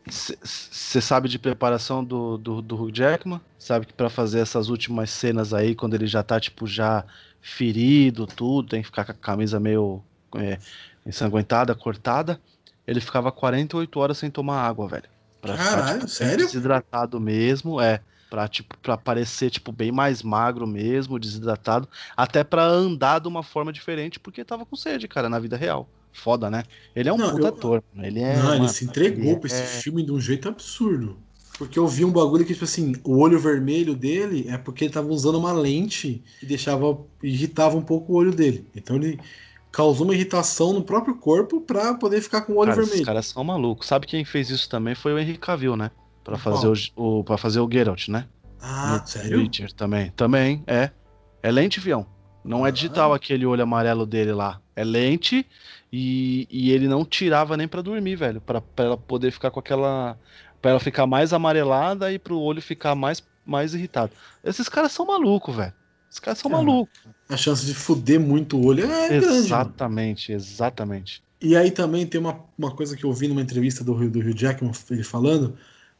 você 0.08 1.02
sabe 1.02 1.28
de 1.28 1.38
preparação 1.38 2.02
do, 2.02 2.38
do, 2.38 2.62
do 2.62 2.82
Hugh 2.82 2.92
Jackman? 2.96 3.42
Sabe 3.60 3.86
que 3.86 3.94
pra 3.94 4.10
fazer 4.10 4.40
essas 4.40 4.70
últimas 4.70 5.10
cenas 5.10 5.54
aí, 5.54 5.76
quando 5.76 5.96
ele 5.96 6.08
já 6.08 6.24
tá, 6.24 6.40
tipo, 6.40 6.66
já 6.66 7.04
ferido, 7.42 8.26
tudo, 8.26 8.70
tem 8.70 8.82
que 8.82 8.88
ficar 8.88 9.04
com 9.04 9.12
a 9.12 9.16
camisa 9.16 9.60
meio 9.60 10.02
é, 10.38 10.58
ensanguentada, 11.06 11.76
cortada. 11.76 12.40
Ele 12.88 13.02
ficava 13.02 13.30
48 13.30 14.00
horas 14.00 14.18
sem 14.18 14.32
tomar 14.32 14.62
água, 14.62 14.88
velho. 14.88 15.10
Pra 15.42 15.58
Caralho, 15.58 16.00
bem 16.00 16.08
sério? 16.08 16.46
Desidratado 16.46 17.20
mesmo, 17.20 17.82
é. 17.82 18.00
Pra, 18.36 18.50
tipo, 18.50 18.78
pra 18.80 18.98
parecer, 18.98 19.50
tipo, 19.50 19.72
bem 19.72 19.94
mais 19.94 20.22
magro 20.22 20.68
mesmo, 20.68 21.18
desidratado. 21.18 21.88
Até 22.18 22.44
pra 22.44 22.66
andar 22.66 23.20
de 23.20 23.30
uma 23.30 23.42
forma 23.42 23.72
diferente, 23.72 24.20
porque 24.20 24.44
tava 24.44 24.66
com 24.66 24.76
sede, 24.76 25.08
cara, 25.08 25.30
na 25.30 25.40
vida 25.40 25.56
real. 25.56 25.88
Foda, 26.12 26.50
né? 26.52 26.64
Ele 26.94 27.08
é 27.08 27.14
um 27.14 27.18
Não, 27.18 27.30
puta 27.30 27.44
eu- 27.44 27.48
ator. 27.48 27.84
Ele 27.96 28.20
é. 28.20 28.36
não, 28.36 28.50
ele 28.50 28.58
mano, 28.60 28.68
se 28.68 28.84
entregou 28.84 29.24
ele 29.24 29.36
pra 29.38 29.48
esse 29.48 29.62
é- 29.62 29.66
filme 29.66 30.04
de 30.04 30.12
um 30.12 30.20
jeito 30.20 30.50
absurdo. 30.50 31.18
Porque 31.58 31.80
eu 31.80 31.88
vi 31.88 32.04
um 32.04 32.12
bagulho 32.12 32.44
que, 32.44 32.52
tipo 32.52 32.66
assim, 32.66 32.94
o 33.06 33.20
olho 33.20 33.40
vermelho 33.40 33.96
dele 33.96 34.46
é 34.50 34.58
porque 34.58 34.84
ele 34.84 34.94
tava 34.94 35.08
usando 35.08 35.36
uma 35.40 35.54
lente 35.54 36.22
que 36.42 36.46
deixava. 36.46 37.00
irritava 37.24 37.78
um 37.78 37.82
pouco 37.82 38.12
o 38.12 38.16
olho 38.18 38.36
dele. 38.36 38.68
Então 38.76 38.98
ele 38.98 39.18
causou 39.72 40.06
uma 40.06 40.14
irritação 40.14 40.74
no 40.74 40.84
próprio 40.84 41.16
corpo 41.16 41.62
pra 41.62 41.94
poder 41.94 42.20
ficar 42.20 42.42
com 42.42 42.52
o 42.52 42.58
olho 42.58 42.72
Cara, 42.72 42.84
vermelho. 42.84 43.06
caras 43.06 43.28
são 43.28 43.46
malucos. 43.46 43.88
Sabe 43.88 44.06
quem 44.06 44.26
fez 44.26 44.50
isso 44.50 44.68
também 44.70 44.94
foi 44.94 45.14
o 45.14 45.18
Henry 45.20 45.38
Cavill, 45.38 45.78
né? 45.78 45.90
Qual? 46.34 46.38
fazer 46.56 46.92
o, 46.98 47.20
o 47.20 47.24
para 47.24 47.38
fazer 47.38 47.60
o 47.60 47.70
Geralt, 47.72 48.08
né? 48.10 48.26
Ah, 48.62 49.00
no 49.02 49.08
sério? 49.08 49.38
Witcher 49.40 49.72
também. 49.74 50.12
Também 50.16 50.64
é. 50.68 50.90
É 51.44 51.52
lente, 51.52 51.80
fião. 51.80 52.06
Não 52.44 52.66
é 52.66 52.72
digital 52.72 53.14
Ah. 53.14 53.16
aquele 53.16 53.46
olho 53.46 53.64
amarelo 53.64 54.06
dele 54.06 54.32
lá. 54.34 54.60
É 54.76 54.84
lente 54.84 55.46
e, 55.92 56.48
e 56.52 56.72
ele 56.72 56.88
não 56.88 57.06
tirava 57.06 57.56
nem 57.56 57.68
pra 57.68 57.82
dormir, 57.82 58.16
velho, 58.16 58.42
pra 58.42 58.62
ela 58.78 58.98
poder 58.98 59.32
ficar 59.32 59.52
com 59.52 59.60
aquela 59.60 60.18
Pra 60.62 60.72
ela 60.72 60.80
ficar 60.80 61.06
mais 61.06 61.32
amarelada 61.32 62.12
e 62.12 62.18
pro 62.18 62.40
olho 62.40 62.62
ficar 62.62 62.96
mais 62.96 63.24
mais 63.46 63.76
irritado. 63.76 64.12
Esses 64.44 64.68
caras 64.68 64.92
são 64.92 65.06
malucos, 65.06 65.56
velho. 65.56 65.74
Esses 66.10 66.20
caras 66.20 66.40
são 66.40 66.50
Cara, 66.50 66.64
malucos. 66.64 67.00
A 67.30 67.38
chance 67.38 67.64
de 67.64 67.76
fuder 67.76 68.20
muito 68.20 68.58
o 68.58 68.66
olho 68.66 68.84
é 68.84 68.88
grande. 68.88 69.26
mano. 69.28 69.38
Exatamente, 69.38 70.32
exatamente. 70.32 71.24
E 71.40 71.56
aí 71.56 71.70
também 71.70 72.08
tem 72.08 72.20
uma, 72.20 72.40
uma 72.58 72.72
coisa 72.72 72.98
que 72.98 73.04
eu 73.04 73.14
vi 73.14 73.28
numa 73.28 73.42
entrevista 73.42 73.84
do, 73.84 73.94
do 74.10 74.20
Hugh 74.20 74.34
Jackman, 74.36 74.72
ele 74.90 75.04
falando, 75.04 75.56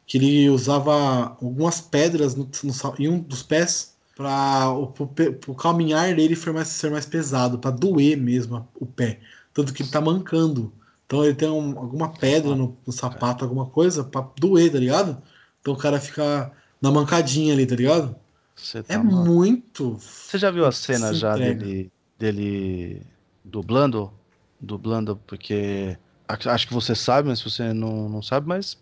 que 0.06 0.18
ele 0.18 0.48
usava 0.50 1.36
algumas 1.40 1.80
pedras 1.80 2.34
no, 2.34 2.44
no 2.64 2.72
em 2.98 3.08
um 3.08 3.18
dos 3.20 3.42
pés 3.42 3.96
para 4.14 4.70
o 4.72 5.54
caminhar 5.54 6.14
dele 6.14 6.34
ser 6.36 6.52
mais, 6.52 6.68
ser 6.68 6.90
mais 6.90 7.06
pesado, 7.06 7.58
para 7.58 7.70
doer 7.70 8.16
mesmo 8.16 8.66
o 8.74 8.86
pé. 8.86 9.20
Tanto 9.52 9.72
que 9.74 9.82
ele 9.82 9.90
tá 9.90 10.00
mancando. 10.00 10.72
Então 11.06 11.24
ele 11.24 11.34
tem 11.34 11.48
um- 11.48 11.78
alguma 11.78 12.12
pedra 12.18 12.54
no, 12.54 12.76
no 12.86 12.92
sapato, 12.92 13.44
alguma 13.44 13.66
coisa, 13.66 14.04
pra 14.04 14.22
doer, 14.38 14.72
tá 14.72 14.78
ligado? 14.78 15.22
Então 15.60 15.74
o 15.74 15.76
cara 15.78 16.00
fica 16.00 16.52
na 16.80 16.90
mancadinha 16.90 17.52
ali, 17.54 17.66
tá 17.66 17.74
ligado? 17.76 18.16
Você 18.54 18.82
tá 18.82 18.94
É 18.94 18.98
maluco. 18.98 19.34
muito. 19.34 19.98
Você 20.26 20.38
já 20.38 20.50
viu 20.50 20.66
a 20.66 20.72
cena 20.72 21.12
já 21.14 21.38
entrega. 21.38 21.38
dele, 21.38 21.92
dele 22.18 23.06
dublando? 23.44 24.12
Dublando, 24.60 25.16
porque 25.26 25.98
acho 26.28 26.66
que 26.66 26.74
você 26.74 26.94
sabe, 26.94 27.28
mas 27.28 27.38
se 27.40 27.44
você 27.50 27.72
não, 27.72 28.08
não 28.08 28.22
sabe, 28.22 28.48
mas 28.48 28.76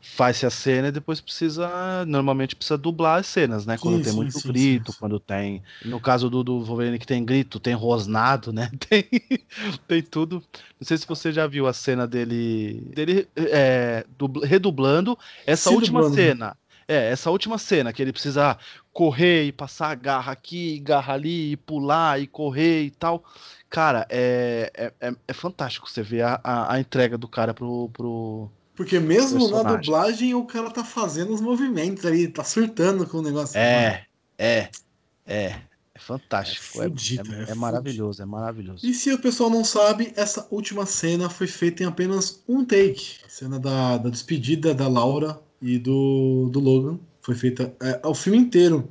faz-se 0.00 0.46
a 0.46 0.50
cena 0.50 0.88
e 0.88 0.92
depois 0.92 1.20
precisa, 1.20 2.04
normalmente 2.06 2.56
precisa 2.56 2.78
dublar 2.78 3.18
as 3.20 3.26
cenas, 3.26 3.66
né? 3.66 3.76
Quando 3.78 3.98
Sim, 3.98 4.00
tem 4.00 4.12
muito 4.12 4.40
sim, 4.40 4.52
grito, 4.52 4.92
sim. 4.92 4.94
quando 4.94 5.20
tem, 5.20 5.62
no 5.84 6.00
caso 6.00 6.30
do, 6.30 6.42
do 6.42 6.64
Wolverine 6.64 6.98
que 6.98 7.06
tem 7.06 7.24
grito, 7.24 7.60
tem 7.60 7.74
rosnado, 7.74 8.52
né? 8.52 8.70
Tem, 8.88 9.04
tem 9.86 10.02
tudo. 10.02 10.42
Não 10.80 10.86
sei 10.86 10.96
se 10.96 11.06
você 11.06 11.32
já 11.32 11.46
viu 11.46 11.66
a 11.66 11.72
cena 11.72 12.06
dele, 12.06 12.80
dele 12.94 13.28
é, 13.36 14.04
dubl- 14.18 14.42
redublando 14.44 15.18
essa 15.46 15.70
última 15.70 16.02
dublando. 16.02 16.12
cena. 16.14 16.56
É, 16.88 17.10
essa 17.10 17.30
última 17.30 17.56
cena 17.56 17.92
que 17.92 18.02
ele 18.02 18.12
precisa 18.12 18.58
correr 18.92 19.44
e 19.44 19.52
passar 19.52 19.90
a 19.90 19.94
garra 19.94 20.32
aqui, 20.32 20.80
garra 20.80 21.14
ali, 21.14 21.52
e 21.52 21.56
pular 21.56 22.20
e 22.20 22.26
correr 22.26 22.82
e 22.84 22.90
tal. 22.90 23.24
Cara, 23.68 24.06
é, 24.10 24.70
é, 24.74 25.08
é, 25.08 25.14
é 25.28 25.32
fantástico 25.32 25.88
você 25.88 26.02
ver 26.02 26.22
a, 26.22 26.40
a, 26.42 26.74
a 26.74 26.80
entrega 26.80 27.16
do 27.16 27.28
cara 27.28 27.54
pro, 27.54 27.88
pro, 27.90 28.50
Porque 28.80 28.98
mesmo 28.98 29.40
na 29.40 29.48
Personagem. 29.50 29.80
dublagem 29.82 30.34
o 30.34 30.44
cara 30.46 30.70
tá 30.70 30.82
fazendo 30.82 31.34
os 31.34 31.40
movimentos 31.42 32.06
ali, 32.06 32.26
tá 32.26 32.42
surtando 32.42 33.06
com 33.06 33.18
o 33.18 33.22
negócio. 33.22 33.58
É, 33.58 34.06
é, 34.38 34.70
é. 35.26 35.60
É 35.94 35.98
fantástico. 35.98 36.80
É 36.80 36.88
fudido, 36.88 37.30
é- 37.34 37.42
é 37.42 37.50
é 37.50 37.54
maravilhoso, 37.54 38.22
é 38.22 38.24
maravilhoso. 38.24 38.86
E 38.86 38.94
se 38.94 39.12
o 39.12 39.18
pessoal 39.18 39.50
não 39.50 39.62
sabe, 39.66 40.14
essa 40.16 40.48
última 40.50 40.86
cena 40.86 41.28
foi 41.28 41.46
feita 41.46 41.82
em 41.82 41.86
apenas 41.86 42.42
um 42.48 42.64
take. 42.64 43.18
A 43.22 43.28
cena 43.28 43.60
da, 43.60 43.98
da 43.98 44.08
despedida 44.08 44.72
da 44.74 44.88
Laura 44.88 45.38
e 45.60 45.78
do, 45.78 46.48
do 46.50 46.58
Logan 46.58 46.98
foi 47.20 47.34
feita. 47.34 47.74
É, 47.82 48.00
o 48.02 48.14
filme 48.14 48.38
inteiro, 48.38 48.90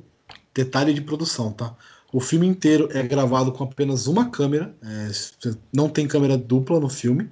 detalhe 0.54 0.94
de 0.94 1.00
produção, 1.00 1.50
tá? 1.50 1.74
O 2.12 2.20
filme 2.20 2.46
inteiro 2.46 2.88
é 2.92 3.02
gravado 3.02 3.50
com 3.50 3.64
apenas 3.64 4.06
uma 4.06 4.30
câmera. 4.30 4.72
é, 4.84 5.10
não 5.72 5.88
tem 5.88 6.06
câmera 6.06 6.38
dupla 6.38 6.78
no 6.78 6.88
filme. 6.88 7.28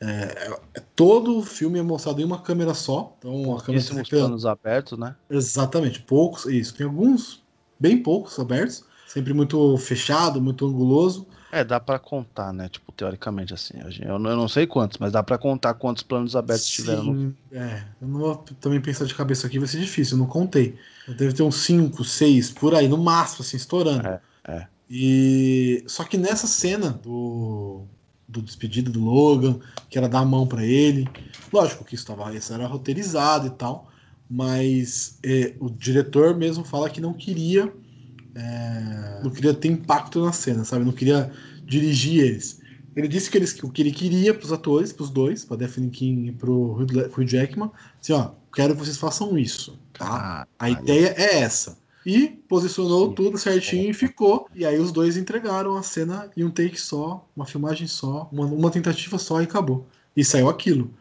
É, 0.00 0.50
é- 0.74 0.80
todo 0.96 1.38
o 1.38 1.42
filme 1.42 1.78
é 1.78 1.82
mostrado 1.82 2.20
em 2.20 2.24
uma 2.24 2.40
câmera 2.40 2.72
só. 2.72 3.14
Então 3.18 3.56
a 3.56 3.62
câmera 3.62 3.84
fica- 3.84 4.04
planos 4.04 4.46
abertos, 4.46 4.98
né? 4.98 5.14
Exatamente, 5.28 6.00
poucos, 6.00 6.46
isso. 6.46 6.74
Tem 6.74 6.86
alguns, 6.86 7.42
bem 7.78 8.02
poucos 8.02 8.38
abertos, 8.38 8.84
sempre 9.06 9.34
muito 9.34 9.76
fechado, 9.76 10.40
muito 10.40 10.66
anguloso. 10.66 11.26
É, 11.52 11.64
dá 11.64 11.80
pra 11.80 11.98
contar, 11.98 12.52
né? 12.52 12.68
Tipo, 12.68 12.92
teoricamente, 12.92 13.52
assim. 13.52 13.74
Eu 14.02 14.18
não, 14.18 14.48
sei 14.48 14.66
quantos, 14.66 14.98
mas 14.98 15.12
dá 15.12 15.22
pra 15.22 15.36
contar 15.36 15.74
quantos 15.74 16.02
planos 16.02 16.36
abertos 16.36 16.68
tiveram 16.68 17.02
no 17.02 17.14
Sim, 17.14 17.34
É, 17.50 17.82
eu 18.00 18.06
não 18.06 18.20
vou 18.20 18.36
também 18.60 18.80
pensar 18.80 19.04
de 19.04 19.14
cabeça 19.14 19.48
aqui, 19.48 19.58
vai 19.58 19.66
ser 19.66 19.80
difícil, 19.80 20.16
eu 20.16 20.20
não 20.20 20.26
contei. 20.28 20.78
Deve 21.08 21.32
ter 21.32 21.42
uns 21.42 21.56
5, 21.56 22.04
6, 22.04 22.52
por 22.52 22.74
aí, 22.74 22.86
no 22.86 22.96
máximo, 22.96 23.42
assim, 23.42 23.56
estourando. 23.56 24.06
É, 24.06 24.20
é. 24.46 24.66
E 24.88 25.84
só 25.86 26.04
que 26.04 26.16
nessa 26.16 26.46
cena 26.46 26.90
do, 26.90 27.84
do 28.30 28.42
despedido 28.42 28.90
do 28.92 29.00
Logan, 29.04 29.60
que 29.88 29.98
era 29.98 30.08
dar 30.08 30.20
a 30.20 30.24
mão 30.24 30.46
pra 30.46 30.64
ele, 30.64 31.08
lógico 31.52 31.84
que 31.84 31.94
isso, 31.94 32.06
tava, 32.06 32.34
isso 32.34 32.52
era 32.52 32.66
roteirizado 32.66 33.46
e 33.48 33.50
tal, 33.50 33.90
mas 34.28 35.18
é, 35.24 35.56
o 35.60 35.68
diretor 35.70 36.36
mesmo 36.36 36.64
fala 36.64 36.90
que 36.90 37.00
não 37.00 37.12
queria 37.14 37.72
é, 38.34 39.22
não 39.22 39.30
queria 39.30 39.54
ter 39.54 39.68
impacto 39.68 40.22
na 40.24 40.32
cena, 40.32 40.64
sabe? 40.64 40.84
Não 40.84 40.92
queria 40.92 41.32
dirigir 41.66 42.24
eles. 42.24 42.60
Ele 42.94 43.08
disse 43.08 43.30
que 43.30 43.38
eles, 43.38 43.56
o 43.62 43.70
que 43.70 43.82
ele 43.82 43.92
queria 43.92 44.34
pros 44.34 44.52
atores, 44.52 44.92
pros 44.92 45.10
dois, 45.10 45.44
pra 45.44 45.56
Daphne 45.56 45.90
King 45.90 46.28
e 46.28 46.32
pro 46.32 46.72
Hugh 46.72 46.86
Le- 46.92 47.06
Hugh 47.06 47.26
Jackman, 47.26 47.70
assim, 48.00 48.12
ó, 48.12 48.32
quero 48.52 48.74
que 48.74 48.80
vocês 48.80 48.96
façam 48.98 49.38
isso, 49.38 49.78
tá? 49.96 50.46
A 50.58 50.68
Caralho. 50.68 50.82
ideia 50.82 51.14
é 51.16 51.40
essa. 51.40 51.79
E 52.04 52.28
posicionou 52.28 53.12
tudo 53.12 53.36
certinho 53.36 53.90
e 53.90 53.94
ficou. 53.94 54.48
E 54.54 54.64
aí 54.64 54.78
os 54.78 54.90
dois 54.90 55.16
entregaram 55.16 55.76
a 55.76 55.82
cena 55.82 56.30
em 56.36 56.44
um 56.44 56.50
take 56.50 56.80
só, 56.80 57.28
uma 57.36 57.44
filmagem 57.44 57.86
só, 57.86 58.28
uma, 58.32 58.46
uma 58.46 58.70
tentativa 58.70 59.18
só 59.18 59.40
e 59.40 59.44
acabou. 59.44 59.86
E 60.16 60.24
saiu 60.24 60.48
aquilo. 60.48 60.92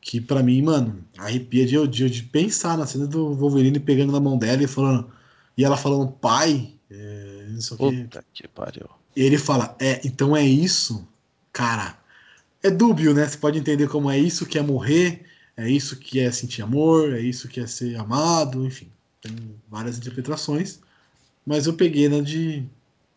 Que 0.00 0.20
pra 0.20 0.42
mim, 0.42 0.62
mano, 0.62 1.04
arrepia 1.18 1.66
de, 1.66 1.86
de, 1.86 2.10
de 2.10 2.22
pensar 2.24 2.76
na 2.76 2.86
cena 2.86 3.06
do 3.06 3.34
Wolverine 3.34 3.78
pegando 3.78 4.12
na 4.12 4.20
mão 4.20 4.36
dela 4.36 4.62
e 4.62 4.66
falando. 4.66 5.10
E 5.56 5.64
ela 5.64 5.76
falando, 5.76 6.10
pai, 6.10 6.74
é, 6.90 7.46
não 7.50 7.60
sei 7.60 7.76
o 7.76 7.78
quê. 7.78 8.02
Puta 8.02 8.24
que 8.32 8.48
pariu. 8.48 8.88
E 9.14 9.22
ele 9.22 9.38
fala, 9.38 9.76
é, 9.78 10.00
então 10.04 10.36
é 10.36 10.44
isso, 10.44 11.06
cara. 11.52 11.98
É 12.62 12.70
dúbio, 12.70 13.14
né? 13.14 13.26
Você 13.26 13.36
pode 13.36 13.58
entender 13.58 13.88
como 13.88 14.10
é 14.10 14.18
isso 14.18 14.46
que 14.46 14.58
é 14.58 14.62
morrer, 14.62 15.24
é 15.56 15.68
isso 15.68 15.96
que 15.96 16.20
é 16.20 16.30
sentir 16.30 16.62
amor, 16.62 17.12
é 17.14 17.20
isso 17.20 17.48
que 17.48 17.60
é 17.60 17.66
ser 17.66 17.96
amado, 17.96 18.64
enfim. 18.64 18.90
Tem 19.20 19.54
várias 19.68 19.98
interpretações. 19.98 20.80
Mas 21.46 21.66
eu 21.66 21.74
peguei 21.74 22.08
na 22.08 22.20
de 22.20 22.64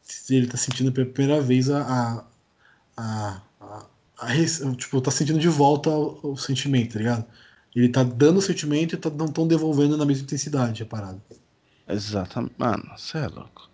se 0.01 0.35
ele 0.35 0.47
tá 0.47 0.57
sentindo 0.57 0.91
pela 0.91 1.09
primeira 1.09 1.41
vez 1.41 1.69
a. 1.69 1.81
a, 1.83 2.25
a, 2.97 3.41
a- 4.19 4.75
tipo, 4.77 5.01
tá 5.01 5.11
sentindo 5.11 5.39
de 5.39 5.49
volta 5.49 5.89
o, 5.89 6.33
o 6.33 6.37
sentimento, 6.37 6.93
tá 6.93 6.99
ligado? 6.99 7.25
Ele 7.75 7.89
tá 7.89 8.03
dando 8.03 8.37
o 8.37 8.41
sentimento 8.41 8.95
e 8.95 8.97
tá, 8.97 9.09
não 9.09 9.27
tão 9.27 9.47
devolvendo 9.47 9.97
na 9.97 10.05
mesma 10.05 10.23
intensidade 10.23 10.83
a 10.83 10.85
parada. 10.85 11.21
Exatamente. 11.87 12.53
Mano, 12.57 12.83
você 12.95 13.17
é 13.17 13.27
louco. 13.27 13.69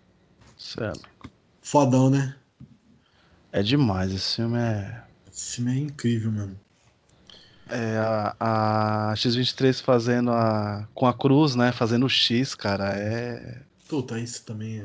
Você 0.56 0.80
é 0.82 0.88
louco. 0.88 1.30
Fodão, 1.62 2.10
né? 2.10 2.34
É 3.52 3.62
demais, 3.62 4.12
esse 4.12 4.36
filme 4.36 4.58
é. 4.58 5.02
Esse 5.32 5.56
filme 5.56 5.72
é 5.72 5.78
incrível, 5.80 6.32
mano. 6.32 6.58
É 7.70 7.98
a, 7.98 9.10
a 9.10 9.14
X23 9.14 9.82
fazendo 9.82 10.30
a. 10.30 10.86
com 10.94 11.06
a 11.06 11.14
cruz, 11.14 11.54
né? 11.54 11.72
Fazendo 11.72 12.06
o 12.06 12.08
X, 12.08 12.54
cara. 12.54 12.92
É. 12.96 13.58
Puta, 13.88 14.18
isso 14.18 14.44
também 14.44 14.80
é. 14.80 14.84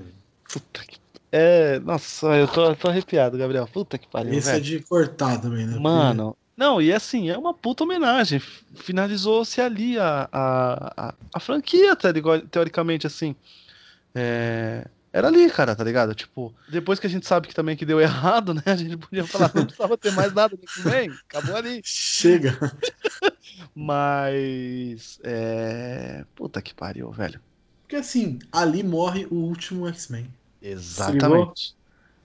Puta 0.52 0.84
que. 0.86 0.98
É. 1.32 1.80
Nossa, 1.80 2.28
eu 2.28 2.48
tô, 2.48 2.66
eu 2.66 2.76
tô 2.76 2.88
arrepiado, 2.88 3.38
Gabriel. 3.38 3.68
Puta 3.68 3.98
que 3.98 4.08
pariu, 4.08 4.34
Esse 4.34 4.52
é 4.52 4.60
de 4.60 4.80
cortar 4.82 5.40
também, 5.40 5.66
né? 5.66 5.78
Mano. 5.78 6.36
Não, 6.58 6.82
e 6.82 6.94
assim, 6.94 7.30
é 7.30 7.38
uma 7.38 7.54
puta 7.54 7.84
homenagem. 7.84 8.40
Finalizou-se 8.76 9.60
ali 9.60 10.00
a, 10.00 10.30
a, 10.32 10.94
a, 11.08 11.14
a 11.34 11.40
franquia, 11.40 11.96
tá 11.96 12.10
teoricamente, 12.50 13.06
assim. 13.06 13.36
É, 14.14 14.88
Era 15.16 15.30
ali, 15.30 15.49
cara, 15.49 15.74
tá 15.74 15.82
ligado? 15.82 16.13
Tipo, 16.13 16.53
depois 16.68 16.99
que 16.99 17.07
a 17.07 17.09
gente 17.09 17.26
sabe 17.26 17.47
que 17.47 17.55
também 17.55 17.78
que 17.78 17.86
deu 17.86 18.01
errado, 18.01 18.53
né? 18.53 18.61
A 18.66 18.76
gente 18.76 18.97
podia 18.97 19.26
falar, 19.26 19.49
não 19.55 19.63
precisava 19.63 19.97
ter 19.97 20.11
mais 20.11 20.34
nada 20.34 20.57
no 20.61 20.68
que 20.68 20.82
vem, 20.82 21.09
acabou 21.09 21.55
ali. 21.55 21.80
Chega. 21.86 22.59
Mas. 23.74 25.18
É. 25.24 26.26
Puta 26.36 26.61
que 26.61 26.74
pariu, 26.74 27.09
velho. 27.11 27.39
Porque 27.84 27.95
assim, 27.95 28.39
ali 28.51 28.84
morre 28.84 29.26
o 29.32 29.36
último 29.36 29.88
X-Men. 29.88 30.28
Exatamente. 30.61 31.74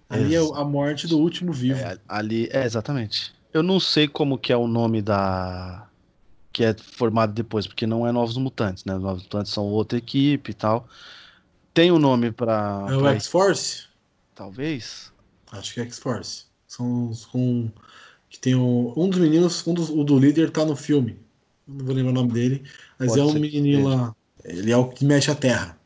Ali 0.08 0.34
é 0.34 0.40
Ex- 0.40 0.50
a 0.52 0.64
morte 0.64 1.06
do 1.06 1.20
último 1.20 1.52
vivo. 1.52 1.78
É, 1.78 1.96
ali, 2.08 2.48
é, 2.50 2.64
exatamente. 2.64 3.32
Eu 3.54 3.62
não 3.62 3.78
sei 3.78 4.08
como 4.08 4.36
que 4.36 4.52
é 4.52 4.56
o 4.56 4.66
nome 4.66 5.00
da. 5.00 5.86
Que 6.52 6.64
é 6.64 6.74
formado 6.74 7.32
depois, 7.32 7.68
porque 7.68 7.86
não 7.86 8.04
é 8.04 8.10
Novos 8.10 8.36
Mutantes, 8.36 8.84
né? 8.84 8.96
Os 8.96 9.02
Novos 9.04 9.22
Mutantes 9.22 9.52
são 9.52 9.64
outra 9.66 9.96
equipe 9.96 10.50
e 10.50 10.54
tal. 10.54 10.88
Tem 11.72 11.90
um 11.92 11.98
nome 11.98 12.32
pra. 12.32 12.86
É 12.90 12.96
o 12.96 13.00
pra- 13.00 13.12
X-Force? 13.14 13.84
Talvez. 14.34 15.12
Acho 15.52 15.74
que 15.74 15.80
é 15.80 15.84
X-Force. 15.84 16.44
São 16.66 17.08
os 17.10 17.24
com. 17.26 17.70
Que 18.28 18.38
tem 18.38 18.54
o, 18.54 18.92
um 18.96 19.08
dos 19.08 19.18
meninos, 19.18 19.66
um 19.66 19.74
dos, 19.74 19.90
o 19.90 20.04
do 20.04 20.18
líder 20.18 20.50
tá 20.50 20.64
no 20.64 20.76
filme. 20.76 21.18
Não 21.66 21.84
vou 21.84 21.94
lembrar 21.94 22.10
o 22.10 22.14
nome 22.14 22.32
dele. 22.32 22.64
Mas 22.98 23.08
Pode 23.08 23.20
é 23.20 23.24
um 23.24 23.32
menininho 23.32 23.84
seja. 23.84 23.96
lá. 23.96 24.16
Ele 24.44 24.70
é 24.72 24.76
o 24.76 24.88
que 24.88 25.04
mexe 25.04 25.30
a 25.30 25.34
terra. 25.34 25.76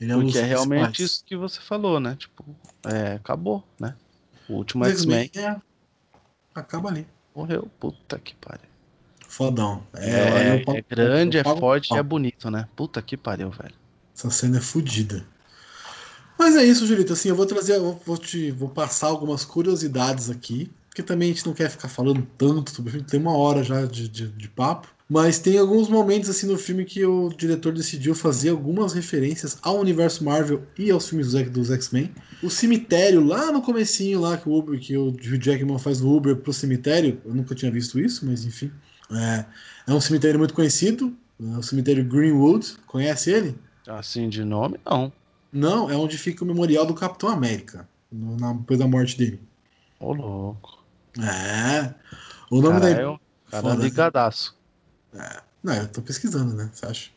Ele 0.00 0.12
é 0.12 0.16
um 0.16 0.20
Porque 0.20 0.32
dos 0.32 0.40
é 0.40 0.44
realmente 0.46 0.84
principais. 0.86 1.10
isso 1.10 1.24
que 1.24 1.36
você 1.36 1.60
falou, 1.60 2.00
né? 2.00 2.16
Tipo, 2.18 2.44
é, 2.86 3.14
acabou, 3.14 3.62
né? 3.78 3.94
O 4.48 4.54
último 4.54 4.84
X-Men 4.86 5.30
é- 5.36 5.56
Acaba 6.54 6.88
ali. 6.88 7.06
morreu. 7.34 7.68
Puta 7.78 8.18
que 8.18 8.34
pariu. 8.36 8.68
Fodão. 9.28 9.82
É, 9.94 10.58
pago- 10.64 10.78
é 10.78 10.82
grande, 10.88 11.38
é 11.38 11.44
forte 11.44 11.92
e 11.94 11.96
é 11.96 12.02
bonito, 12.02 12.50
né? 12.50 12.68
Puta 12.74 13.00
que 13.02 13.16
pariu, 13.16 13.50
velho. 13.50 13.74
Essa 14.20 14.28
cena 14.28 14.58
é 14.58 14.60
fodida. 14.60 15.24
Mas 16.38 16.54
é 16.54 16.62
isso, 16.62 16.86
Julito. 16.86 17.14
Assim, 17.14 17.30
eu 17.30 17.34
vou 17.34 17.46
trazer, 17.46 17.76
eu 17.76 17.98
vou, 18.04 18.18
te, 18.18 18.50
vou 18.50 18.68
passar 18.68 19.06
algumas 19.06 19.46
curiosidades 19.46 20.28
aqui, 20.28 20.70
porque 20.88 21.02
também 21.02 21.30
a 21.30 21.32
gente 21.32 21.46
não 21.46 21.54
quer 21.54 21.70
ficar 21.70 21.88
falando 21.88 22.26
tanto 22.36 22.82
tem 23.02 23.18
uma 23.18 23.34
hora 23.34 23.62
já 23.64 23.86
de, 23.86 24.08
de, 24.08 24.28
de 24.28 24.48
papo. 24.48 24.88
Mas 25.08 25.38
tem 25.38 25.58
alguns 25.58 25.88
momentos 25.88 26.28
assim 26.28 26.46
no 26.46 26.58
filme 26.58 26.84
que 26.84 27.04
o 27.04 27.30
diretor 27.30 27.72
decidiu 27.72 28.14
fazer 28.14 28.50
algumas 28.50 28.92
referências 28.92 29.58
ao 29.62 29.80
universo 29.80 30.22
Marvel 30.22 30.62
e 30.78 30.90
aos 30.90 31.08
filmes 31.08 31.32
dos, 31.32 31.50
dos 31.50 31.70
X-Men. 31.70 32.12
O 32.42 32.50
cemitério, 32.50 33.24
lá 33.24 33.50
no 33.50 33.62
comecinho, 33.62 34.20
lá 34.20 34.36
que 34.36 34.48
o 34.48 34.52
Uber, 34.52 34.78
que 34.78 34.96
o 34.96 35.08
Hugh 35.08 35.42
Jackman 35.42 35.78
faz 35.78 36.00
o 36.02 36.14
Uber 36.14 36.36
pro 36.36 36.52
cemitério, 36.52 37.20
eu 37.24 37.34
nunca 37.34 37.54
tinha 37.54 37.72
visto 37.72 37.98
isso, 37.98 38.24
mas 38.26 38.44
enfim. 38.44 38.70
É, 39.10 39.44
é 39.88 39.92
um 39.92 40.00
cemitério 40.00 40.38
muito 40.38 40.54
conhecido, 40.54 41.16
é 41.40 41.58
o 41.58 41.62
cemitério 41.62 42.04
Greenwood. 42.04 42.76
Conhece 42.86 43.30
ele? 43.30 43.56
Assim 43.86 44.28
de 44.28 44.44
nome, 44.44 44.78
não. 44.84 45.12
Não, 45.52 45.90
é 45.90 45.96
onde 45.96 46.16
fica 46.16 46.44
o 46.44 46.46
memorial 46.46 46.86
do 46.86 46.94
Capitão 46.94 47.28
América, 47.28 47.88
no- 48.10 48.36
na- 48.36 48.52
depois 48.52 48.78
da 48.78 48.86
morte 48.86 49.16
dele. 49.16 49.40
Ô, 49.98 50.12
louco. 50.12 50.78
É. 51.18 51.92
O 52.50 52.60
nome 52.60 52.80
da. 52.80 52.88
Caralho, 52.90 53.20
cara 53.50 53.62
Foda, 53.62 53.76
né? 53.76 53.84
ligadaço. 53.84 54.56
Não, 55.62 55.74
eu 55.74 55.88
tô 55.88 56.00
pesquisando, 56.02 56.54
né? 56.54 56.70
Você 56.72 56.86
acha? 56.86 57.10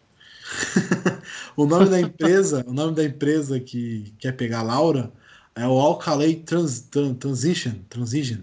o 1.56 1.66
nome 1.66 1.90
da 1.90 2.00
empresa, 2.02 2.64
o 2.68 2.74
nome 2.74 2.96
da 2.96 3.04
empresa 3.04 3.60
que 3.60 4.14
quer 4.18 4.34
pegar 4.34 4.60
a 4.60 4.64
Laura 4.64 5.12
é 5.56 5.68
o 5.68 5.80
Alkali 5.80 6.36
Trans, 6.38 6.82
Tran- 6.82 7.14
Transition. 7.14 7.74
Transition. 7.90 8.40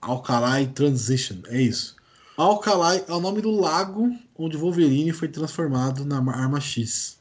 Alkali 0.00 0.66
Transition, 0.68 1.36
é 1.46 1.60
isso. 1.60 1.94
Alkali 2.36 3.04
é 3.06 3.12
o 3.12 3.20
nome 3.20 3.40
do 3.40 3.50
lago 3.52 4.12
onde 4.36 4.56
Wolverine 4.56 5.12
foi 5.12 5.28
transformado 5.28 6.04
na 6.04 6.16
Arma 6.18 6.60
X. 6.60 7.18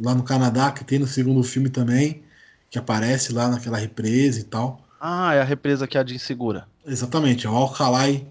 Lá 0.00 0.14
no 0.14 0.22
Canadá, 0.22 0.70
que 0.70 0.84
tem 0.84 0.98
no 0.98 1.06
segundo 1.06 1.42
filme 1.42 1.68
também, 1.68 2.22
que 2.70 2.78
aparece 2.78 3.32
lá 3.32 3.48
naquela 3.48 3.78
represa 3.78 4.40
e 4.40 4.44
tal. 4.44 4.86
Ah, 5.00 5.34
é 5.34 5.40
a 5.40 5.44
represa 5.44 5.86
que 5.86 5.98
a 5.98 6.04
Jean 6.04 6.18
segura. 6.18 6.66
Exatamente, 6.86 7.46
é 7.46 7.50
o 7.50 7.56
Alkali 7.56 8.26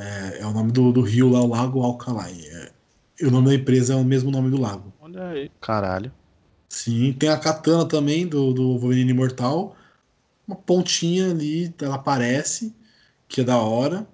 é, 0.00 0.38
é 0.40 0.46
o 0.46 0.52
nome 0.52 0.72
do, 0.72 0.90
do 0.92 1.02
rio 1.02 1.28
lá, 1.28 1.42
o 1.42 1.48
Lago 1.48 1.82
Alkali. 1.82 2.46
É, 2.46 2.72
e 3.20 3.26
o 3.26 3.30
nome 3.30 3.48
da 3.48 3.54
empresa 3.54 3.92
é 3.92 3.96
o 3.96 4.04
mesmo 4.04 4.30
nome 4.30 4.50
do 4.50 4.58
lago. 4.58 4.92
Olha 4.98 5.28
aí. 5.28 5.50
Caralho. 5.60 6.10
Sim, 6.68 7.12
tem 7.12 7.28
a 7.28 7.36
katana 7.36 7.86
também 7.86 8.26
do, 8.26 8.54
do 8.54 8.78
Wolverine 8.78 9.10
Imortal. 9.10 9.76
Uma 10.48 10.56
pontinha 10.56 11.30
ali, 11.30 11.74
ela 11.80 11.96
aparece, 11.96 12.74
que 13.28 13.42
é 13.42 13.44
da 13.44 13.58
hora. 13.58 14.06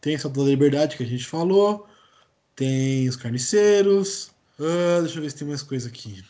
Tem 0.00 0.12
a 0.12 0.16
Estátua 0.16 0.44
da 0.44 0.50
Liberdade 0.50 0.96
que 0.96 1.02
a 1.02 1.06
gente 1.06 1.26
falou. 1.26 1.88
tem 2.54 3.08
os 3.08 3.16
carniceiros. 3.16 4.30
Ah, 4.60 5.00
deixa 5.00 5.18
eu 5.18 5.22
ver 5.22 5.30
se 5.30 5.36
tem 5.36 5.48
mais 5.48 5.62
coisa 5.62 5.88
aqui. 5.88 6.22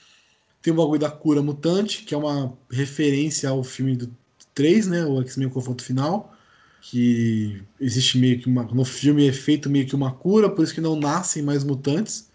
Tem 0.64 0.72
o 0.72 0.76
bagulho 0.76 0.98
da 0.98 1.10
cura 1.10 1.42
mutante, 1.42 2.04
que 2.04 2.14
é 2.14 2.16
uma 2.16 2.56
referência 2.70 3.50
ao 3.50 3.62
filme 3.62 3.94
do 3.94 4.10
3, 4.54 4.86
né? 4.86 5.04
O 5.04 5.20
X-Men 5.20 5.50
Confronto 5.50 5.84
Final. 5.84 6.34
Que 6.80 7.62
existe 7.78 8.16
meio 8.16 8.40
que 8.40 8.46
uma. 8.48 8.62
No 8.64 8.82
filme 8.82 9.28
é 9.28 9.32
feito 9.32 9.68
meio 9.68 9.86
que 9.86 9.94
uma 9.94 10.10
cura, 10.10 10.48
por 10.48 10.64
isso 10.64 10.72
que 10.72 10.80
não 10.80 10.96
nascem 10.96 11.42
mais 11.42 11.62
mutantes. 11.64 12.30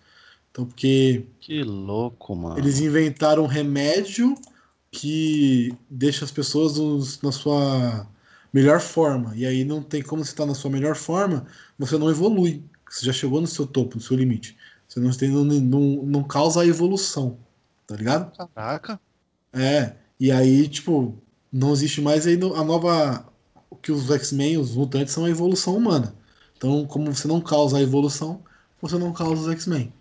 Então, 0.51 0.63
porque 0.63 1.25
Que 1.39 1.63
louco, 1.63 2.35
mano. 2.35 2.59
eles 2.59 2.79
inventaram 2.79 3.45
um 3.45 3.47
remédio 3.47 4.35
que 4.91 5.73
deixa 5.89 6.23
as 6.23 6.29
pessoas 6.31 6.77
nos- 6.77 7.19
na 7.23 7.31
sua 7.31 8.07
melhor 8.53 8.79
forma. 8.79 9.35
E 9.35 9.43
aí 9.43 9.63
não 9.65 9.81
tem 9.81 10.03
como 10.03 10.23
você 10.23 10.31
estar 10.31 10.45
na 10.45 10.53
sua 10.53 10.69
melhor 10.69 10.95
forma, 10.95 11.47
você 11.79 11.97
não 11.97 12.11
evolui. 12.11 12.63
Você 12.87 13.07
já 13.07 13.13
chegou 13.13 13.41
no 13.41 13.47
seu 13.47 13.65
topo, 13.65 13.95
no 13.95 14.01
seu 14.01 14.15
limite. 14.15 14.55
Você 14.87 14.99
não, 14.99 15.09
tem, 15.11 15.29
não, 15.29 15.43
não, 15.45 15.79
não 16.03 16.23
causa 16.23 16.61
a 16.61 16.67
evolução. 16.67 17.39
Tá 17.89 17.95
ligado? 17.95 18.31
Caraca. 18.53 18.99
É. 19.51 19.93
E 20.19 20.31
aí, 20.31 20.67
tipo, 20.69 21.17
não 21.51 21.73
existe 21.73 22.01
mais 22.01 22.27
aí 22.27 22.35
a 22.35 22.63
nova. 22.63 23.25
O 23.67 23.75
que 23.75 23.91
os 23.91 24.11
X-Men, 24.11 24.57
os 24.57 24.75
mutantes, 24.75 25.11
são 25.11 25.25
a 25.25 25.29
evolução 25.29 25.75
humana. 25.75 26.13
Então, 26.55 26.85
como 26.85 27.11
você 27.11 27.27
não 27.27 27.41
causa 27.41 27.77
a 27.77 27.81
evolução, 27.81 28.43
você 28.79 28.95
não 28.95 29.11
causa 29.11 29.41
os 29.41 29.49
X-Men. 29.49 29.91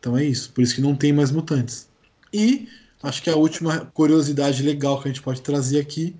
Então 0.00 0.16
é 0.16 0.24
isso. 0.24 0.50
Por 0.52 0.62
isso 0.62 0.74
que 0.74 0.80
não 0.80 0.96
tem 0.96 1.12
mais 1.12 1.30
mutantes. 1.30 1.90
E 2.32 2.66
acho 3.02 3.22
que 3.22 3.28
a 3.28 3.36
última 3.36 3.80
curiosidade 3.92 4.62
legal 4.62 4.98
que 4.98 5.08
a 5.08 5.12
gente 5.12 5.22
pode 5.22 5.42
trazer 5.42 5.80
aqui 5.80 6.16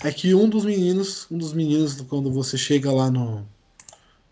é 0.00 0.12
que 0.12 0.32
um 0.32 0.48
dos 0.48 0.64
meninos, 0.64 1.26
um 1.28 1.38
dos 1.38 1.52
meninos, 1.52 2.00
quando 2.02 2.30
você 2.30 2.56
chega 2.56 2.92
lá 2.92 3.10
no. 3.10 3.44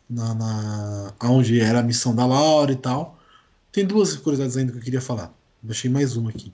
Na, 0.08 0.34
na, 0.34 1.14
onde 1.22 1.60
era 1.60 1.80
a 1.80 1.82
missão 1.82 2.14
da 2.14 2.24
Laura 2.24 2.70
e 2.70 2.76
tal. 2.76 3.18
Tem 3.72 3.84
duas 3.84 4.14
curiosidades 4.16 4.56
ainda 4.56 4.70
que 4.70 4.78
eu 4.78 4.82
queria 4.82 5.00
falar. 5.00 5.34
Deixei 5.64 5.90
mais 5.90 6.16
uma 6.16 6.30
aqui. 6.30 6.52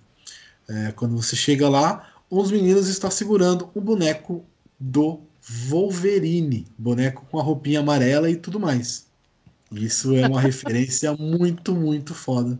É, 0.68 0.92
quando 0.92 1.16
você 1.16 1.34
chega 1.34 1.68
lá, 1.68 2.12
um 2.30 2.40
dos 2.42 2.52
meninos 2.52 2.88
está 2.88 3.10
segurando 3.10 3.68
um 3.74 3.80
boneco 3.80 4.44
do 4.78 5.20
Wolverine. 5.68 6.66
Boneco 6.78 7.26
com 7.30 7.38
a 7.38 7.42
roupinha 7.42 7.80
amarela 7.80 8.30
e 8.30 8.36
tudo 8.36 8.60
mais. 8.60 9.06
Isso 9.72 10.14
é 10.16 10.26
uma 10.28 10.40
referência 10.40 11.12
muito, 11.16 11.74
muito 11.74 12.14
foda. 12.14 12.58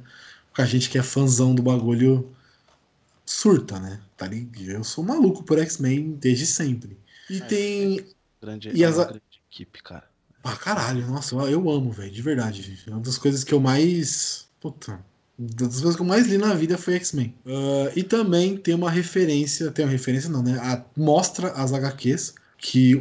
Porque 0.49 0.63
a 0.63 0.67
gente 0.67 0.91
que 0.91 0.99
é 0.99 1.03
fãzão 1.03 1.55
do 1.55 1.63
bagulho 1.63 2.29
surta, 3.25 3.79
né? 3.79 4.01
Tá 4.17 4.27
ligado? 4.27 4.71
Eu 4.71 4.85
sou 4.85 5.05
maluco 5.05 5.45
por 5.45 5.59
X-Men 5.59 6.13
desde 6.21 6.47
sempre. 6.47 6.99
E 7.29 7.41
tem. 7.41 8.07
Grande, 8.43 8.71
E 8.75 8.83
é 8.83 8.87
as- 8.87 8.97
grande 8.97 9.23
equipe, 9.51 9.83
cara. 9.83 10.09
Ah, 10.43 10.57
caralho, 10.57 11.07
nossa, 11.07 11.35
eu, 11.35 11.49
eu 11.49 11.71
amo, 11.71 11.93
velho, 11.93 12.11
de 12.11 12.23
verdade. 12.23 12.83
É 12.87 12.91
uma 12.91 13.01
das 13.01 13.19
coisas 13.19 13.45
que 13.45 13.53
eu 13.53 13.61
mais. 13.61 14.49
Puta. 14.59 15.05
Das 15.43 15.81
coisas 15.81 15.97
que 15.97 16.03
eu 16.03 16.07
mais 16.07 16.27
li 16.27 16.37
na 16.37 16.53
vida 16.53 16.77
foi 16.77 16.95
X-Men. 16.97 17.35
Ah, 17.47 17.91
e 17.97 18.03
também 18.03 18.57
tem 18.59 18.75
uma 18.75 18.91
referência. 18.91 19.71
Tem 19.71 19.85
uma 19.87 19.91
referência, 19.91 20.29
não, 20.29 20.43
né? 20.43 20.59
A- 20.61 20.85
mostra 20.97 21.49
as 21.53 21.73
HQs. 21.73 22.35
Que, 22.59 22.97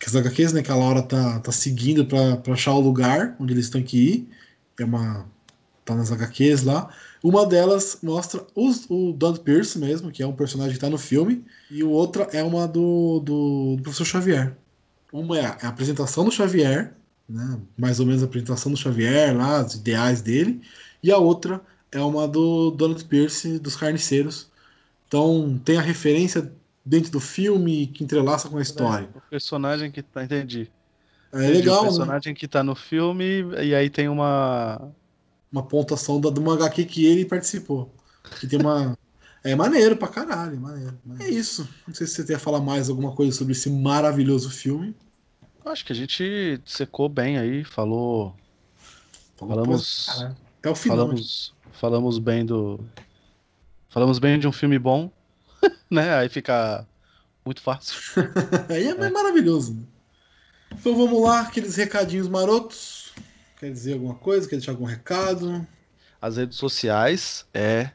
que 0.00 0.06
as 0.06 0.16
HQs, 0.16 0.54
né? 0.54 0.62
Que 0.62 0.70
a 0.70 0.74
Laura 0.74 1.02
tá, 1.02 1.38
tá 1.40 1.52
seguindo 1.52 2.06
pra, 2.06 2.38
pra 2.38 2.54
achar 2.54 2.72
o 2.72 2.80
lugar 2.80 3.36
onde 3.38 3.52
eles 3.52 3.68
têm 3.68 3.82
que 3.82 3.98
ir. 3.98 4.28
É 4.80 4.84
uma. 4.84 5.26
Tá 5.84 5.94
nas 5.94 6.10
HQs 6.10 6.62
lá. 6.62 6.88
Uma 7.22 7.44
delas 7.44 7.98
mostra 8.02 8.42
os, 8.54 8.86
o 8.88 9.12
Don 9.12 9.34
Pierce 9.36 9.78
mesmo, 9.78 10.10
que 10.10 10.22
é 10.22 10.26
um 10.26 10.32
personagem 10.32 10.72
que 10.74 10.80
tá 10.80 10.88
no 10.88 10.96
filme. 10.98 11.44
E 11.70 11.82
outra 11.84 12.24
é 12.32 12.42
uma 12.42 12.66
do, 12.66 13.20
do, 13.20 13.76
do 13.76 13.82
Professor 13.82 14.04
Xavier. 14.06 14.56
Uma 15.12 15.38
é 15.38 15.44
a, 15.44 15.58
é 15.62 15.66
a 15.66 15.68
apresentação 15.68 16.24
do 16.24 16.30
Xavier, 16.30 16.94
né? 17.28 17.58
mais 17.76 18.00
ou 18.00 18.06
menos 18.06 18.22
a 18.22 18.26
apresentação 18.26 18.72
do 18.72 18.78
Xavier, 18.78 19.36
lá, 19.36 19.62
os 19.64 19.74
ideais 19.74 20.22
dele. 20.22 20.62
E 21.02 21.10
a 21.12 21.18
outra 21.18 21.60
é 21.92 22.00
uma 22.00 22.26
do 22.26 22.70
Donald 22.70 23.04
Pierce, 23.04 23.58
dos 23.58 23.76
Carniceiros. 23.76 24.50
Então 25.06 25.60
tem 25.62 25.76
a 25.76 25.82
referência 25.82 26.50
dentro 26.84 27.12
do 27.12 27.20
filme 27.20 27.86
que 27.88 28.02
entrelaça 28.02 28.48
com 28.48 28.56
a 28.56 28.62
história. 28.62 29.08
O 29.14 29.20
personagem 29.30 29.90
que 29.90 30.02
tá. 30.02 30.24
Entendi. 30.24 30.70
É 31.32 31.44
Entendi, 31.44 31.58
legal, 31.58 31.80
O 31.80 31.82
né? 31.82 31.88
personagem 31.88 32.34
que 32.34 32.48
tá 32.48 32.62
no 32.62 32.74
filme 32.74 33.42
e 33.62 33.74
aí 33.74 33.90
tem 33.90 34.08
uma. 34.08 34.90
Uma 35.50 35.62
pontuação 35.62 36.18
da, 36.18 36.30
de 36.30 36.40
uma 36.40 36.54
HQ 36.54 36.86
que 36.86 37.04
ele 37.04 37.26
participou. 37.26 37.94
Que 38.40 38.46
tem 38.46 38.58
uma. 38.58 38.96
É 39.44 39.56
maneiro 39.56 39.96
pra 39.96 40.06
caralho, 40.06 40.56
maneiro. 40.60 40.96
É 41.18 41.28
isso. 41.28 41.68
Não 41.84 41.92
sei 41.92 42.06
se 42.06 42.14
você 42.14 42.24
quer 42.24 42.38
falar 42.38 42.60
mais 42.60 42.88
alguma 42.88 43.10
coisa 43.10 43.36
sobre 43.36 43.54
esse 43.54 43.68
maravilhoso 43.68 44.48
filme. 44.48 44.94
Acho 45.64 45.84
que 45.84 45.92
a 45.92 45.96
gente 45.96 46.60
secou 46.64 47.08
bem 47.08 47.36
aí, 47.36 47.64
falou. 47.64 48.36
Falou 49.36 49.56
Falamos-. 49.56 50.08
Até 50.60 50.70
o 50.70 50.76
final. 50.76 50.98
Falamos, 50.98 51.52
falamos 51.72 52.18
bem 52.18 52.44
do. 52.44 52.80
Falamos 53.88 54.18
bem 54.18 54.38
de 54.38 54.48
um 54.48 54.52
filme 54.52 54.78
bom, 54.78 55.10
né? 55.90 56.14
Aí 56.14 56.28
fica 56.28 56.86
muito 57.44 57.60
fácil. 57.60 57.98
Aí 58.68 58.88
é, 58.88 59.10
maravilhoso. 59.10 59.74
né? 59.74 59.82
Então 60.72 60.96
vamos 60.96 61.22
lá, 61.22 61.40
aqueles 61.42 61.76
recadinhos 61.76 62.28
marotos. 62.28 63.12
Quer 63.58 63.70
dizer 63.70 63.94
alguma 63.94 64.14
coisa? 64.14 64.48
Quer 64.48 64.56
deixar 64.56 64.72
algum 64.72 64.84
recado? 64.84 65.66
As 66.20 66.36
redes 66.36 66.56
sociais 66.56 67.46
é, 67.52 67.90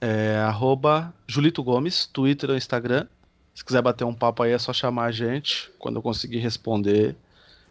é 0.00 0.36
arroba 0.36 1.14
Julito 1.26 1.62
Gomes, 1.62 2.06
Twitter 2.06 2.50
ou 2.50 2.56
Instagram. 2.56 3.06
Se 3.54 3.64
quiser 3.64 3.82
bater 3.82 4.04
um 4.04 4.14
papo 4.14 4.42
aí, 4.42 4.52
é 4.52 4.58
só 4.58 4.72
chamar 4.72 5.06
a 5.06 5.10
gente. 5.10 5.70
Quando 5.78 5.96
eu 5.96 6.02
conseguir 6.02 6.38
responder, 6.38 7.16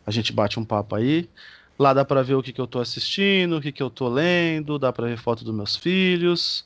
a 0.05 0.11
gente 0.11 0.31
bate 0.31 0.59
um 0.59 0.65
papo 0.65 0.95
aí. 0.95 1.30
Lá 1.79 1.93
dá 1.93 2.03
pra 2.03 2.23
ver 2.23 2.33
o 2.35 2.41
que, 2.43 2.51
que 2.51 2.59
eu 2.61 2.67
tô 2.67 2.79
assistindo, 2.79 3.57
o 3.57 3.61
que, 3.61 3.71
que 3.71 3.83
eu 3.83 3.89
tô 3.89 4.09
lendo, 4.09 4.79
dá 4.79 4.91
pra 4.91 5.05
ver 5.07 5.17
foto 5.17 5.43
dos 5.45 5.53
meus 5.53 5.75
filhos, 5.75 6.65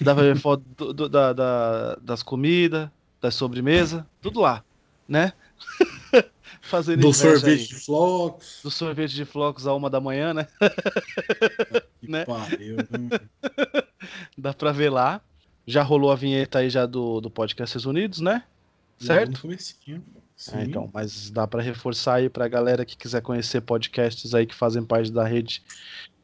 dá 0.00 0.14
pra 0.14 0.22
ver 0.24 0.36
foto 0.40 0.62
do- 0.76 0.92
do- 0.92 1.08
da- 1.08 1.32
da- 1.32 1.96
das 1.96 2.22
comidas, 2.22 2.88
das 3.20 3.34
sobremesa, 3.34 4.06
tudo 4.20 4.40
lá, 4.40 4.64
né? 5.08 5.32
Fazendo 6.62 7.00
Do 7.00 7.12
sorvete 7.12 7.60
aí. 7.62 7.66
de 7.66 7.74
flocos. 7.74 8.60
Do 8.62 8.70
sorvete 8.70 9.14
de 9.14 9.24
flocos 9.24 9.66
a 9.66 9.74
uma 9.74 9.90
da 9.90 10.00
manhã, 10.00 10.32
né? 10.32 10.46
Que 12.00 12.06
né? 12.08 12.24
pariu. 12.24 12.76
né? 12.76 13.20
Dá 14.38 14.52
pra 14.54 14.70
ver 14.70 14.90
lá. 14.90 15.20
Já 15.66 15.82
rolou 15.82 16.10
a 16.10 16.16
vinheta 16.16 16.58
aí 16.58 16.68
já 16.70 16.86
do, 16.86 17.20
do 17.20 17.30
Podcasters 17.30 17.84
Unidos, 17.84 18.20
né? 18.20 18.44
Certo? 18.98 19.32
No 19.32 19.38
comecinho. 19.38 20.04
É, 20.52 20.62
então, 20.62 20.90
mas 20.92 21.30
dá 21.30 21.46
pra 21.46 21.62
reforçar 21.62 22.14
aí 22.14 22.28
pra 22.28 22.48
galera 22.48 22.84
que 22.84 22.96
quiser 22.96 23.20
conhecer 23.20 23.60
podcasts 23.60 24.34
aí 24.34 24.46
que 24.46 24.54
fazem 24.54 24.82
parte 24.82 25.12
da 25.12 25.24
rede, 25.24 25.62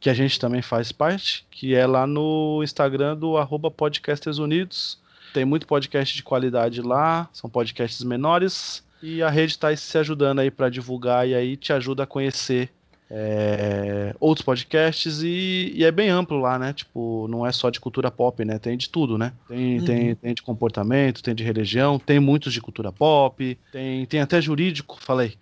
que 0.01 0.11
a 0.11 0.15
gente 0.15 0.39
também 0.39 0.63
faz 0.63 0.91
parte, 0.91 1.47
que 1.51 1.75
é 1.75 1.87
lá 1.87 2.07
no 2.07 2.61
Instagram 2.63 3.17
do 3.17 3.37
arroba 3.37 3.71
Podcasters 3.71 4.39
Unidos. 4.39 4.99
Tem 5.33 5.45
muito 5.45 5.67
podcast 5.67 6.17
de 6.17 6.23
qualidade 6.23 6.81
lá, 6.81 7.29
são 7.33 7.51
podcasts 7.51 8.03
menores, 8.03 8.83
e 9.03 9.23
a 9.23 9.31
rede 9.31 9.59
tá 9.59 9.69
aí 9.69 9.77
se 9.77 9.97
ajudando 9.99 10.41
aí 10.41 10.51
pra 10.51 10.69
divulgar 10.69 11.29
e 11.29 11.35
aí 11.35 11.57
te 11.57 11.73
ajuda 11.73 12.03
a 12.03 12.07
conhecer 12.07 12.71
é, 13.11 14.15
outros 14.21 14.45
podcasts 14.45 15.23
e, 15.23 15.73
e 15.75 15.85
é 15.85 15.91
bem 15.91 16.09
amplo 16.11 16.39
lá, 16.39 16.59
né? 16.59 16.73
Tipo, 16.73 17.27
não 17.29 17.47
é 17.47 17.53
só 17.53 17.71
de 17.71 17.81
cultura 17.81 18.11
pop, 18.11 18.45
né? 18.45 18.59
Tem 18.59 18.77
de 18.77 18.89
tudo, 18.89 19.17
né? 19.17 19.33
Tem, 19.47 19.77
Uhum. 19.79 19.85
tem, 19.85 20.15
tem 20.15 20.35
de 20.35 20.43
comportamento, 20.43 21.23
tem 21.23 21.35
de 21.35 21.43
religião, 21.45 21.99
tem 21.99 22.21
muitos 22.21 22.53
de 22.53 22.61
cultura 22.61 22.93
pop, 22.93 23.59
tem, 23.73 24.07
tem 24.07 24.21
até 24.21 24.41
jurídico, 24.41 24.99
falei. 25.01 25.37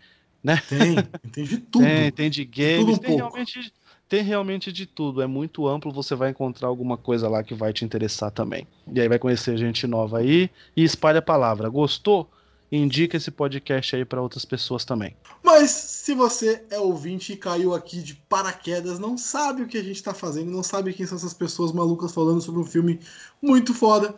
Tem, 0.69 0.97
tem 1.33 1.45
de 1.45 1.59
tudo. 1.59 1.85
Tem, 1.85 2.13
tem 2.13 2.31
de 2.31 2.45
games, 2.45 2.99
tem 2.99 3.17
pouco. 3.17 3.17
realmente, 3.17 3.73
tem 4.09 4.23
realmente 4.23 4.73
de 4.73 4.87
tudo. 4.87 5.21
É 5.21 5.27
muito 5.27 5.67
amplo, 5.67 5.93
você 5.93 6.15
vai 6.15 6.31
encontrar 6.31 6.69
alguma 6.69 6.97
coisa 6.97 7.29
lá 7.29 7.43
que 7.43 7.55
vai 7.55 7.73
te 7.73 7.85
interessar 7.85 8.31
também. 8.31 8.67
E 8.93 9.01
aí 9.01 9.09
vai 9.09 9.19
conhecer 9.19 9.57
gente 9.57 9.87
nova 9.87 10.19
aí 10.19 10.51
e 10.77 10.85
espalha 10.85 11.19
a 11.19 11.23
palavra. 11.23 11.69
Gostou? 11.69 12.31
Indica 12.71 13.17
esse 13.17 13.31
podcast 13.31 13.95
aí 13.95 14.05
pra 14.05 14.21
outras 14.21 14.45
pessoas 14.45 14.85
também. 14.85 15.17
Mas 15.43 15.71
se 15.71 16.15
você 16.15 16.65
é 16.71 16.79
ouvinte 16.79 17.33
e 17.33 17.37
caiu 17.37 17.75
aqui 17.75 18.03
de 18.03 18.15
paraquedas, 18.15 18.99
não 18.99 19.17
sabe 19.17 19.63
o 19.63 19.67
que 19.67 19.79
a 19.79 19.83
gente 19.83 20.03
tá 20.03 20.13
fazendo, 20.13 20.51
não 20.51 20.63
sabe 20.63 20.93
quem 20.93 21.07
são 21.07 21.17
essas 21.17 21.35
pessoas 21.35 21.73
malucas 21.73 22.13
falando 22.13 22.41
sobre 22.41 22.61
um 22.61 22.67
filme 22.67 22.99
muito 23.41 23.73
foda, 23.73 24.15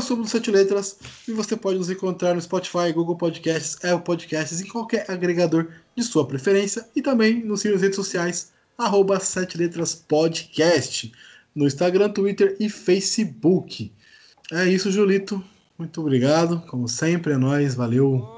somos 0.00 0.26
do 0.26 0.30
Sete 0.30 0.50
Letras 0.52 0.98
e 1.26 1.32
você 1.32 1.56
pode 1.56 1.78
nos 1.78 1.90
encontrar 1.90 2.34
no 2.34 2.40
Spotify, 2.40 2.92
Google 2.94 3.16
Podcasts, 3.16 3.76
Apple 3.84 4.04
Podcasts, 4.04 4.60
em 4.60 4.68
qualquer 4.68 5.10
agregador 5.10 5.68
de 5.96 6.04
sua 6.04 6.24
preferência 6.26 6.88
e 6.94 7.02
também 7.02 7.42
nos 7.42 7.62
redes 7.62 7.96
sociais, 7.96 8.52
arroba 8.78 9.18
Sete 9.18 9.58
Letras 9.58 9.94
Podcast, 9.94 11.10
no 11.54 11.66
Instagram, 11.66 12.10
Twitter 12.10 12.56
e 12.60 12.68
Facebook. 12.68 13.92
É 14.52 14.68
isso, 14.68 14.92
Julito. 14.92 15.42
Muito 15.80 16.00
obrigado. 16.02 16.60
Como 16.66 16.86
sempre, 16.86 17.32
é 17.32 17.38
nóis. 17.38 17.74
Valeu. 17.74 18.28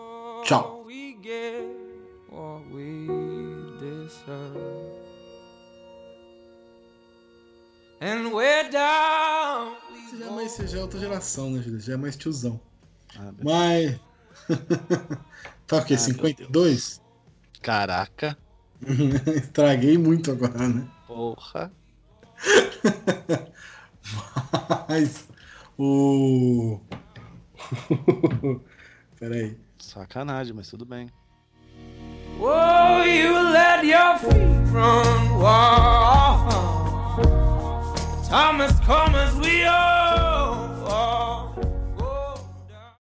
Tchau. 0.44 0.86
Você 9.90 10.19
já 10.19 10.27
é 10.27 10.31
mais, 10.31 10.52
você 10.52 10.69
já 10.69 10.78
é 10.78 10.82
outra 10.82 11.01
geração, 11.01 11.51
né, 11.51 11.60
Julito? 11.60 11.85
Já 11.85 11.94
é 11.94 11.97
mais 11.97 12.16
tiozão. 12.16 12.60
Ah. 13.19 13.32
Mas. 13.43 13.98
tá 15.66 15.78
o 15.78 15.85
quê? 15.85 15.94
Ah, 15.94 15.98
52? 15.98 17.02
Caraca. 17.60 18.39
Estraguei 19.35 19.98
muito 19.98 20.31
agora, 20.31 20.69
né? 20.69 20.89
Porra. 21.09 21.73
Mas 24.89 25.27
o. 25.77 26.78
Peraí. 29.19 29.57
Sacanagem, 29.78 30.55
mas 30.55 30.69
tudo 30.69 30.85
bem. 30.85 31.09
Oh, 32.40 33.03
you 33.05 33.32
let 33.53 33.85
your 33.85 34.19
feet 34.19 34.73
run 34.73 35.39
wild. 35.39 36.53
Thomas 38.28 38.78
come 38.81 39.15
as 39.15 39.35
we 39.36 39.65
are. 39.65 40.31